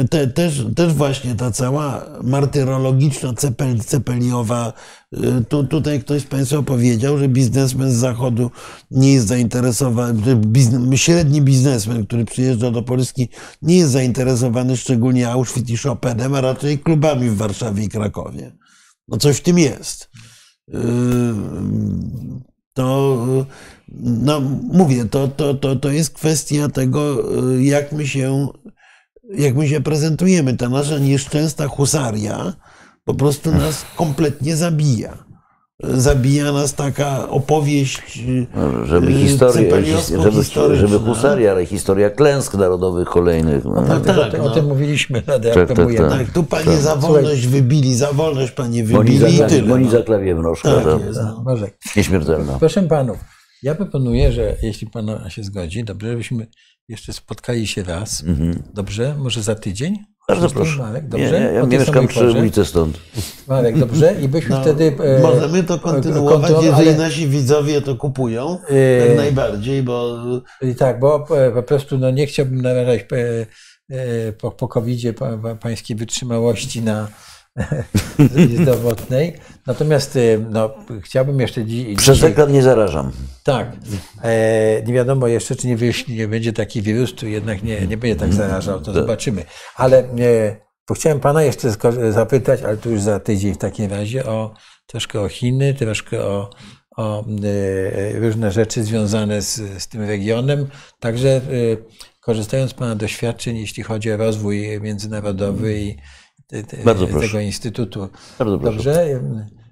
te, 0.10 0.28
też, 0.28 0.66
też 0.76 0.94
właśnie 0.94 1.36
ta 1.36 1.52
cała 1.52 2.06
martyrologiczna 2.24 3.34
cepel, 3.34 3.80
cepeliowa, 3.80 4.74
y, 5.14 5.46
tu, 5.50 5.64
tutaj 5.64 6.00
ktoś 6.00 6.22
z 6.22 6.26
Państwa 6.26 6.62
powiedział, 6.62 7.18
że 7.18 7.28
biznesmen 7.28 7.92
z 7.92 7.96
zachodu 7.96 8.52
nie 8.92 9.14
jest 9.14 9.28
zainteresowany, 9.28 10.36
biznes, 10.36 11.00
średni 11.00 11.42
biznesmen, 11.42 12.06
który 12.06 12.26
przyjeżdża 12.26 12.72
do 12.72 12.84
Polski, 12.84 13.30
nie 13.62 13.78
jest 13.78 13.92
zainteresowany 13.92 14.78
szczególnie 14.78 15.30
Auschwitz 15.30 15.70
i 15.70 15.78
Chopinem, 15.78 16.36
a 16.36 16.42
raczej 16.42 16.80
klubami 16.80 17.30
w 17.30 17.38
Warszawie 17.38 17.84
i 17.84 17.90
Krakowie. 17.90 18.58
No 19.08 19.18
coś 19.18 19.38
w 19.38 19.42
tym 19.42 19.60
jest. 19.60 20.10
Y, 20.70 20.76
To 22.74 23.46
no 24.00 24.42
mówię, 24.72 25.06
to, 25.06 25.28
to, 25.28 25.54
to, 25.54 25.76
to 25.76 25.92
jest 25.92 26.14
kwestia 26.14 26.70
tego, 26.70 27.34
y, 27.54 27.64
jak 27.64 27.92
my 27.92 28.08
się, 28.08 28.48
jak 29.38 29.56
my 29.56 29.68
się 29.68 29.82
prezentujemy. 29.82 30.58
Ta 30.58 30.70
nasza 30.70 31.00
nieszczęsna 31.00 31.68
husaria 31.68 32.54
po 33.06 33.14
prostu 33.14 33.52
nas 33.52 33.86
kompletnie 33.96 34.56
zabija. 34.56 35.26
Zabija 35.84 36.52
nas 36.52 36.74
taka 36.74 37.30
opowieść. 37.30 38.24
No, 38.56 38.86
Żeby 38.86 39.08
y, 39.08 39.14
historię, 39.14 39.72
żeby, 40.56 40.78
żeby 40.78 41.00
husaria, 41.00 41.52
ale 41.52 41.66
historia 41.66 42.10
klęsk 42.10 42.54
narodowych 42.54 43.08
kolejnych. 43.08 43.66
No, 43.66 44.00
tak, 44.06 44.18
o, 44.18 44.32
tym, 44.32 44.42
o 44.42 44.44
no. 44.44 44.50
tym 44.50 44.66
mówiliśmy, 44.66 45.22
tak, 45.22 45.44
tak. 45.44 45.56
reagujemy. 45.56 46.10
Tak, 46.10 46.32
tu 46.32 46.44
panie 46.44 46.78
za 46.78 46.96
wolność 46.96 47.48
wybili, 47.48 47.96
za 47.96 48.14
wolność 48.14 48.52
panie 48.52 48.84
Boni 48.84 49.12
wybili 49.12 49.38
za, 49.38 49.46
i 49.46 49.50
tyle. 49.50 49.68
boni 49.68 49.86
no. 49.86 49.92
za 49.92 50.02
klawiewnoszka, 50.02 50.72
Tak 50.76 50.84
to 50.84 51.00
jest. 51.00 51.20
No, 51.24 51.44
Może. 51.46 51.70
nieśmiertelna. 51.96 52.60
Proszę 52.60 52.84
panów, 52.84 53.18
ja 53.64 53.76
proponuję, 53.76 54.32
że 54.32 54.56
jeśli 54.62 54.88
pan 54.90 55.30
się 55.30 55.44
zgodzi, 55.44 55.84
dobrze, 55.84 56.12
żebyśmy 56.12 56.48
jeszcze 56.90 57.14
spotkali 57.14 57.68
się 57.68 57.84
raz. 57.84 58.24
Dobrze? 58.74 59.16
Może 59.18 59.44
za 59.44 59.56
tydzień? 59.56 59.90
Mhm. 59.94 60.06
Bardzo 60.28 60.50
proszę. 60.50 60.78
Marek, 60.80 61.04
Nie, 61.04 61.10
dobrze? 61.10 61.40
nie, 61.40 61.46
ja 61.46 61.68
tej 61.68 61.80
mieszkam 61.80 62.08
przy 62.08 62.32
ulicy 62.32 62.66
stąd. 62.66 62.98
Marek, 63.48 63.80
dobrze? 63.80 64.16
I 64.22 64.28
byśmy 64.28 64.50
No, 64.56 64.62
wtedy... 64.62 64.96
e, 65.04 65.22
Możemy 65.22 65.64
to 65.64 65.80
kontynuować, 65.80 66.52
kontrol- 66.52 66.64
jeżeli 66.64 66.90
ale- 66.90 66.98
nasi 66.98 67.28
widzowie 67.28 67.82
to 67.82 67.96
kupują. 67.96 68.58
E, 68.70 68.76
Jak 69.08 69.18
najbardziej, 69.18 69.84
bo 69.84 70.18
I 70.62 70.76
tak, 70.76 71.00
bo 71.00 71.26
e, 71.38 71.52
po 71.52 71.64
prostu 71.64 71.98
no, 71.98 72.12
nie 72.12 72.28
chciałbym 72.28 72.62
narażać 72.62 73.00
e, 73.12 73.46
e, 73.90 74.32
po, 74.34 74.52
po 74.52 74.68
pa, 75.14 75.56
pańskiej 75.56 75.96
wytrzymałości 75.96 76.82
na 76.82 77.08
zdrowotnej. 78.62 79.34
Natomiast 79.68 80.16
e, 80.16 80.20
no, 80.50 80.74
chciałbym 81.02 81.40
jeszcze 81.40 81.62
Przez 81.98 82.24
ekran 82.24 82.52
nie 82.52 82.64
zarażam. 82.64 83.12
Tak. 83.44 83.72
E, 84.24 84.84
nie 84.84 84.94
wiadomo 84.94 85.28
jeszcze, 85.28 85.56
czy 85.56 85.68
nie, 85.68 85.78
wyjść, 85.78 86.08
nie 86.08 86.28
będzie 86.28 86.54
taki 86.54 86.82
wirus, 86.82 87.14
czy 87.14 87.30
jednak 87.30 87.64
nie, 87.64 87.88
nie 87.88 87.98
będzie 87.98 88.16
tak 88.16 88.34
zarażał, 88.34 88.82
to 88.82 88.94
zobaczymy. 88.94 89.46
Ale 89.76 90.00
e, 90.00 90.56
to 90.86 90.94
chciałem 90.94 91.20
pana 91.20 91.44
jeszcze 91.44 91.72
zapytać, 92.10 92.62
ale 92.62 92.78
to 92.78 92.90
już 92.90 93.02
za 93.02 93.20
tydzień 93.20 93.54
w 93.54 93.58
takim 93.58 93.92
razie, 93.92 94.26
o 94.26 94.54
troszkę 94.88 95.22
o 95.22 95.30
Chiny, 95.30 95.74
troszkę 95.74 96.26
o, 96.26 96.50
o 96.98 97.26
e, 97.26 98.20
różne 98.20 98.52
rzeczy 98.52 98.84
związane 98.84 99.42
z, 99.42 99.56
z 99.84 99.88
tym 99.88 100.02
regionem. 100.02 100.68
Także 101.00 101.30
e, 101.30 101.42
korzystając 102.22 102.72
z 102.72 102.74
pana 102.74 102.96
doświadczeń, 102.96 103.58
jeśli 103.58 103.84
chodzi 103.84 104.12
o 104.12 104.18
rozwój 104.18 104.82
międzynarodowy 104.82 105.80
i 105.80 105.98
te, 106.48 106.64
te, 106.64 106.78
Bardzo 106.84 107.08
proszę. 107.08 107.28
tego 107.28 107.40
instytutu. 107.40 108.10
Bardzo 108.40 108.60
proszę. 108.60 108.76
Dobrze? 108.76 109.20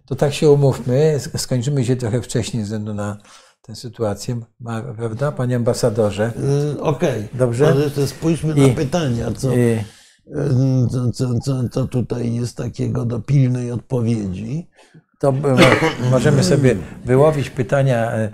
To 0.05 0.15
tak 0.15 0.33
się 0.33 0.49
umówmy. 0.49 1.13
Sk- 1.17 1.37
Skończymy 1.37 1.85
się 1.85 1.95
trochę 1.95 2.21
wcześniej 2.21 2.63
ze 2.63 2.65
względu 2.65 2.93
na 2.93 3.17
tę 3.61 3.75
sytuację, 3.75 4.39
Ma- 4.59 4.81
prawda, 4.81 5.31
panie 5.31 5.55
ambasadorze? 5.55 6.31
y, 6.75 6.81
okej. 6.81 7.27
Dobrze. 7.33 7.69
Może 7.69 7.83
jeszcze 7.83 8.07
spójrzmy 8.07 8.55
na 8.55 8.63
I- 8.67 8.71
pytania, 8.75 9.31
co, 9.31 9.49
co, 10.91 11.11
co, 11.11 11.39
co, 11.39 11.69
co 11.69 11.87
tutaj 11.87 12.33
jest 12.35 12.57
takiego 12.57 13.05
do 13.05 13.19
pilnej 13.19 13.71
odpowiedzi. 13.71 14.69
To 15.19 15.33
możemy 16.11 16.43
sobie 16.43 16.75
wyłowić 17.05 17.49
pytania 17.49 18.11
e, 18.11 18.31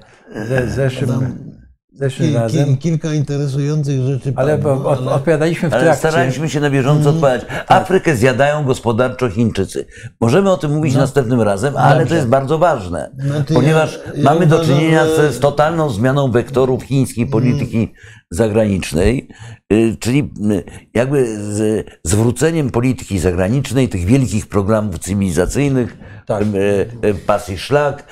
ze, 0.47 0.67
zeszłym, 0.69 1.51
zeszłym 1.99 2.27
Kil, 2.29 2.37
razem, 2.39 2.65
kil, 2.65 2.77
kilka 2.77 3.13
interesujących 3.13 4.01
rzeczy 4.01 4.33
ale 4.35 4.63
od, 4.63 5.07
odpowiadaliśmy 5.07 5.69
w 5.69 5.73
Ale 5.73 5.83
trakcie. 5.83 5.99
staraliśmy 6.09 6.49
się 6.49 6.59
na 6.59 6.69
bieżąco 6.69 7.09
odpowiadać. 7.09 7.45
Afrykę 7.67 8.15
zjadają 8.15 8.63
gospodarczo 8.63 9.29
Chińczycy. 9.29 9.85
Możemy 10.21 10.51
o 10.51 10.57
tym 10.57 10.71
mówić 10.75 10.95
następnym 10.95 11.41
razem, 11.41 11.77
ale 11.77 12.05
to 12.05 12.15
jest 12.15 12.27
bardzo 12.27 12.57
ważne, 12.57 13.09
Znaczy, 13.19 13.53
ponieważ 13.53 13.99
ja- 14.07 14.13
ja 14.15 14.23
mamy 14.23 14.45
do 14.47 14.55
uważam, 14.55 14.75
czynienia 14.75 15.05
że- 15.05 15.31
z, 15.31 15.35
z 15.35 15.39
totalną 15.39 15.89
zmianą 15.89 16.31
wektorów 16.31 16.83
chińskiej 16.83 17.27
polityki 17.27 17.93
zagranicznej, 18.31 19.27
y, 19.73 19.97
czyli 19.99 20.31
y, 20.51 20.63
jakby 20.93 21.25
z 21.37 21.85
zwróceniem 22.03 22.69
polityki 22.69 23.19
zagranicznej, 23.19 23.89
tych 23.89 24.05
wielkich 24.05 24.47
programów 24.47 24.99
cywilizacyjnych, 24.99 25.97
Tak. 26.25 26.43
y, 26.43 27.15
Pas 27.25 27.49
i 27.49 27.57
Szlak, 27.57 28.03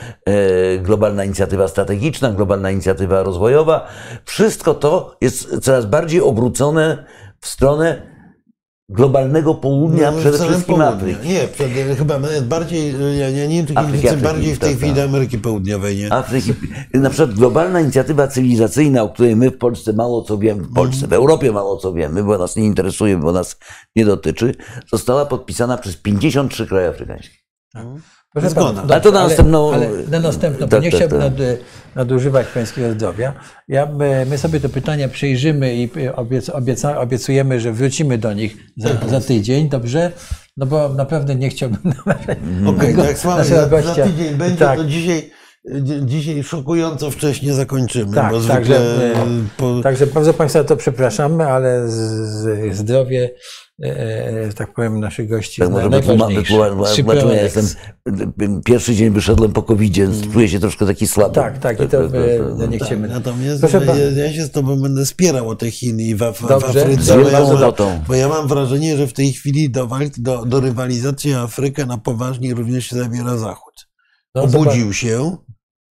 globalna 0.81 1.23
inicjatywa 1.23 1.68
strategiczna, 1.68 2.31
globalna 2.31 2.72
inicjatywa 2.72 3.23
rozwojowa, 3.23 3.88
wszystko 4.26 4.73
to 4.73 5.18
jest 5.22 5.60
coraz 5.60 5.85
bardziej 5.85 6.22
obrócone 6.22 7.06
w 7.41 7.48
stronę 7.48 8.16
globalnego 8.89 9.55
południa, 9.55 10.11
No, 10.11 10.18
przede 10.18 10.38
wszystkim. 10.38 10.81
Afryki. 10.81 11.27
Nie, 11.27 11.47
chyba 11.95 12.19
bardziej, 12.41 12.93
ja, 13.19 13.30
ja 13.30 13.47
nie 13.47 13.57
wiem, 13.57 13.65
czy 13.65 13.76
Afryki, 13.76 14.07
Afryki, 14.07 14.23
bardziej 14.23 14.55
w 14.55 14.59
tej 14.59 14.69
tak, 14.69 14.77
chwili 14.77 14.95
tak. 14.95 15.05
Ameryki 15.09 15.38
Południowej, 15.38 15.97
nie? 15.97 16.14
Afryki. 16.14 16.53
Na 16.93 17.09
przykład 17.09 17.34
globalna 17.34 17.81
inicjatywa 17.81 18.27
cywilizacyjna, 18.27 19.03
o 19.03 19.09
której 19.09 19.35
my 19.35 19.51
w 19.51 19.57
Polsce 19.57 19.93
mało 19.93 20.22
co 20.22 20.38
wiemy, 20.38 20.64
w 20.64 20.73
Polsce, 20.73 21.07
w 21.07 21.14
Europie 21.14 21.51
mało 21.51 21.77
co 21.77 21.93
wiemy, 21.93 22.23
bo 22.23 22.38
nas 22.38 22.55
nie 22.55 22.65
interesuje, 22.65 23.18
bo 23.18 23.31
nas 23.31 23.59
nie 23.95 24.05
dotyczy, 24.05 24.55
została 24.91 25.26
podpisana 25.26 25.77
przez 25.77 25.97
53 25.97 26.68
kraje 26.68 26.89
afrykańskie. 26.89 27.38
Proszę 28.33 28.49
Zgoda. 28.49 28.83
Ale 28.89 29.01
to 29.01 29.11
na 29.11 29.27
następną- 29.27 29.73
Ale 29.73 29.89
na 30.11 30.19
następną, 30.19 30.65
bo 30.65 30.71
Tak, 30.71 30.83
nie 30.83 30.91
tak, 30.91 30.99
chciałbym 30.99 31.19
tak. 31.21 31.31
nad, 31.39 31.47
nadużywać 31.95 32.47
pańskiego 32.47 32.91
zdrowia. 32.93 33.33
Ja, 33.67 33.85
my, 33.85 34.25
my 34.29 34.37
sobie 34.37 34.59
te 34.59 34.69
pytania 34.69 35.07
przejrzymy 35.09 35.75
i 35.75 35.89
obiec, 36.15 36.49
obieca, 36.49 36.99
obiecujemy, 36.99 37.59
że 37.59 37.71
wrócimy 37.71 38.17
do 38.17 38.33
nich 38.33 38.57
za, 38.77 38.89
za 39.09 39.21
tydzień, 39.21 39.69
dobrze? 39.69 40.11
No 40.57 40.65
bo 40.65 40.89
naprawdę 40.89 41.35
nie 41.35 41.49
chciałbym 41.49 41.79
narażać 42.05 42.37
Okej, 42.67 42.87
tego 42.89 43.03
tak 43.03 43.17
słabo, 43.19 43.37
naszego 43.37 43.81
za, 43.81 43.93
za 43.93 44.03
tydzień 44.03 44.35
będzie, 44.35 44.57
Tak. 44.57 44.77
to 44.79 44.85
dzisiaj, 44.85 45.31
dzi- 45.81 46.05
dzisiaj 46.05 46.43
szokująco 46.43 47.11
wcześnie 47.11 47.53
zakończymy, 47.53 48.15
Tak, 48.15 48.31
bo 48.31 48.41
także, 48.41 48.79
zwykle 48.79 49.13
e, 49.13 49.25
po, 49.57 49.81
Także 49.83 50.07
bardzo 50.07 50.33
Państwa 50.33 50.63
to 50.63 50.75
przepraszamy, 50.75 51.47
ale 51.47 51.87
z, 51.89 51.93
z, 51.93 52.75
zdrowie, 52.77 53.29
tak 54.55 54.73
powiem, 54.73 54.99
naszych 54.99 55.29
gości 55.29 55.61
Tak 55.61 55.69
jest 55.69 55.83
może 55.83 56.01
wytłumaczmy, 56.01 56.43
ja 57.35 57.43
jestem, 57.43 57.65
pierwszy 58.65 58.95
dzień 58.95 59.09
wyszedłem 59.09 59.53
po 59.53 59.63
covid 59.63 59.93
czuję 60.33 60.49
się 60.49 60.59
troszkę 60.59 60.85
taki 60.85 61.07
słaby. 61.07 61.35
Tak, 61.35 61.57
tak, 61.57 61.81
i 61.81 61.87
to 61.87 62.05
e, 62.05 62.09
no, 62.57 62.65
nie 62.65 62.79
tak, 62.79 62.87
chcemy. 62.87 63.07
natomiast 63.07 63.63
ja, 64.17 64.33
się 64.33 64.43
z 64.43 64.51
tobą 64.51 64.81
będę 64.81 65.05
spierał 65.05 65.49
o 65.49 65.55
te 65.55 65.71
Chiny 65.71 66.03
i 66.03 66.15
w, 66.15 66.23
Afryce, 66.23 67.23
bo 67.23 67.29
ja, 67.29 67.39
mam, 67.39 67.51
ochotą. 67.51 68.03
bo 68.07 68.15
ja 68.15 68.27
mam 68.27 68.47
wrażenie, 68.47 68.97
że 68.97 69.07
w 69.07 69.13
tej 69.13 69.33
chwili 69.33 69.69
do 69.69 69.87
walki, 69.87 70.21
do, 70.21 70.45
do 70.45 70.59
rywalizacji 70.59 71.33
o 71.33 71.41
Afrykę 71.41 71.85
na 71.85 71.97
poważnie 71.97 72.53
również 72.53 72.85
się 72.85 72.95
zabiera 72.95 73.37
Zachód. 73.37 73.87
No, 74.35 74.41
Obudził 74.41 74.93
się 74.93 75.37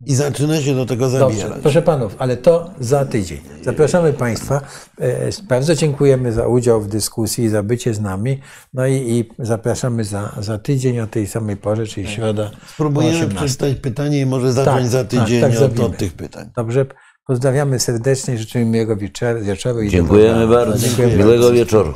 i 0.04 0.14
zaczyna 0.14 0.60
się 0.60 0.74
do 0.74 0.86
tego 0.86 1.10
Dobrze, 1.10 1.38
zabierać. 1.38 1.62
proszę 1.62 1.82
panów, 1.82 2.16
ale 2.18 2.36
to 2.36 2.70
za 2.80 3.04
tydzień. 3.04 3.40
Zapraszamy 3.62 4.12
państwa. 4.12 4.60
E, 5.00 5.30
Bardzo 5.48 5.74
dziękujemy 5.74 6.32
za 6.32 6.46
udział 6.46 6.80
w 6.80 6.88
dyskusji 6.88 7.44
i 7.44 7.48
za 7.48 7.62
bycie 7.62 7.94
z 7.94 8.00
nami. 8.00 8.40
No 8.74 8.86
i, 8.86 8.92
i 8.94 9.30
zapraszamy 9.38 10.04
za, 10.04 10.32
za 10.40 10.58
tydzień 10.58 11.00
o 11.00 11.06
tej 11.06 11.26
samej 11.26 11.56
porze, 11.56 11.86
czyli 11.86 12.08
środa. 12.08 12.50
Spróbujemy 12.66 13.14
18. 13.16 13.36
przeczytać 13.36 13.74
pytanie 13.74 14.20
i 14.20 14.26
może 14.26 14.52
zacząć 14.52 14.76
Tak, 14.82 14.86
za 14.88 15.04
tak, 15.04 15.08
tydzień 15.08 15.40
tak 15.40 15.50
od, 15.52 15.58
zrobimy. 15.58 15.84
od 15.84 15.96
tych 15.96 16.12
pytań. 16.14 16.50
Dobrze, 16.56 16.86
pozdrawiamy 17.26 17.78
serdecznie, 17.80 18.38
życzymy 18.38 18.64
miłego 18.64 18.96
wieczoru. 18.96 19.40
Dziękujemy 19.88 20.48
bardzo. 20.48 20.78
Dziękujemy 20.78 21.16
Miłego 21.16 21.52
wieczoru. 21.52 21.92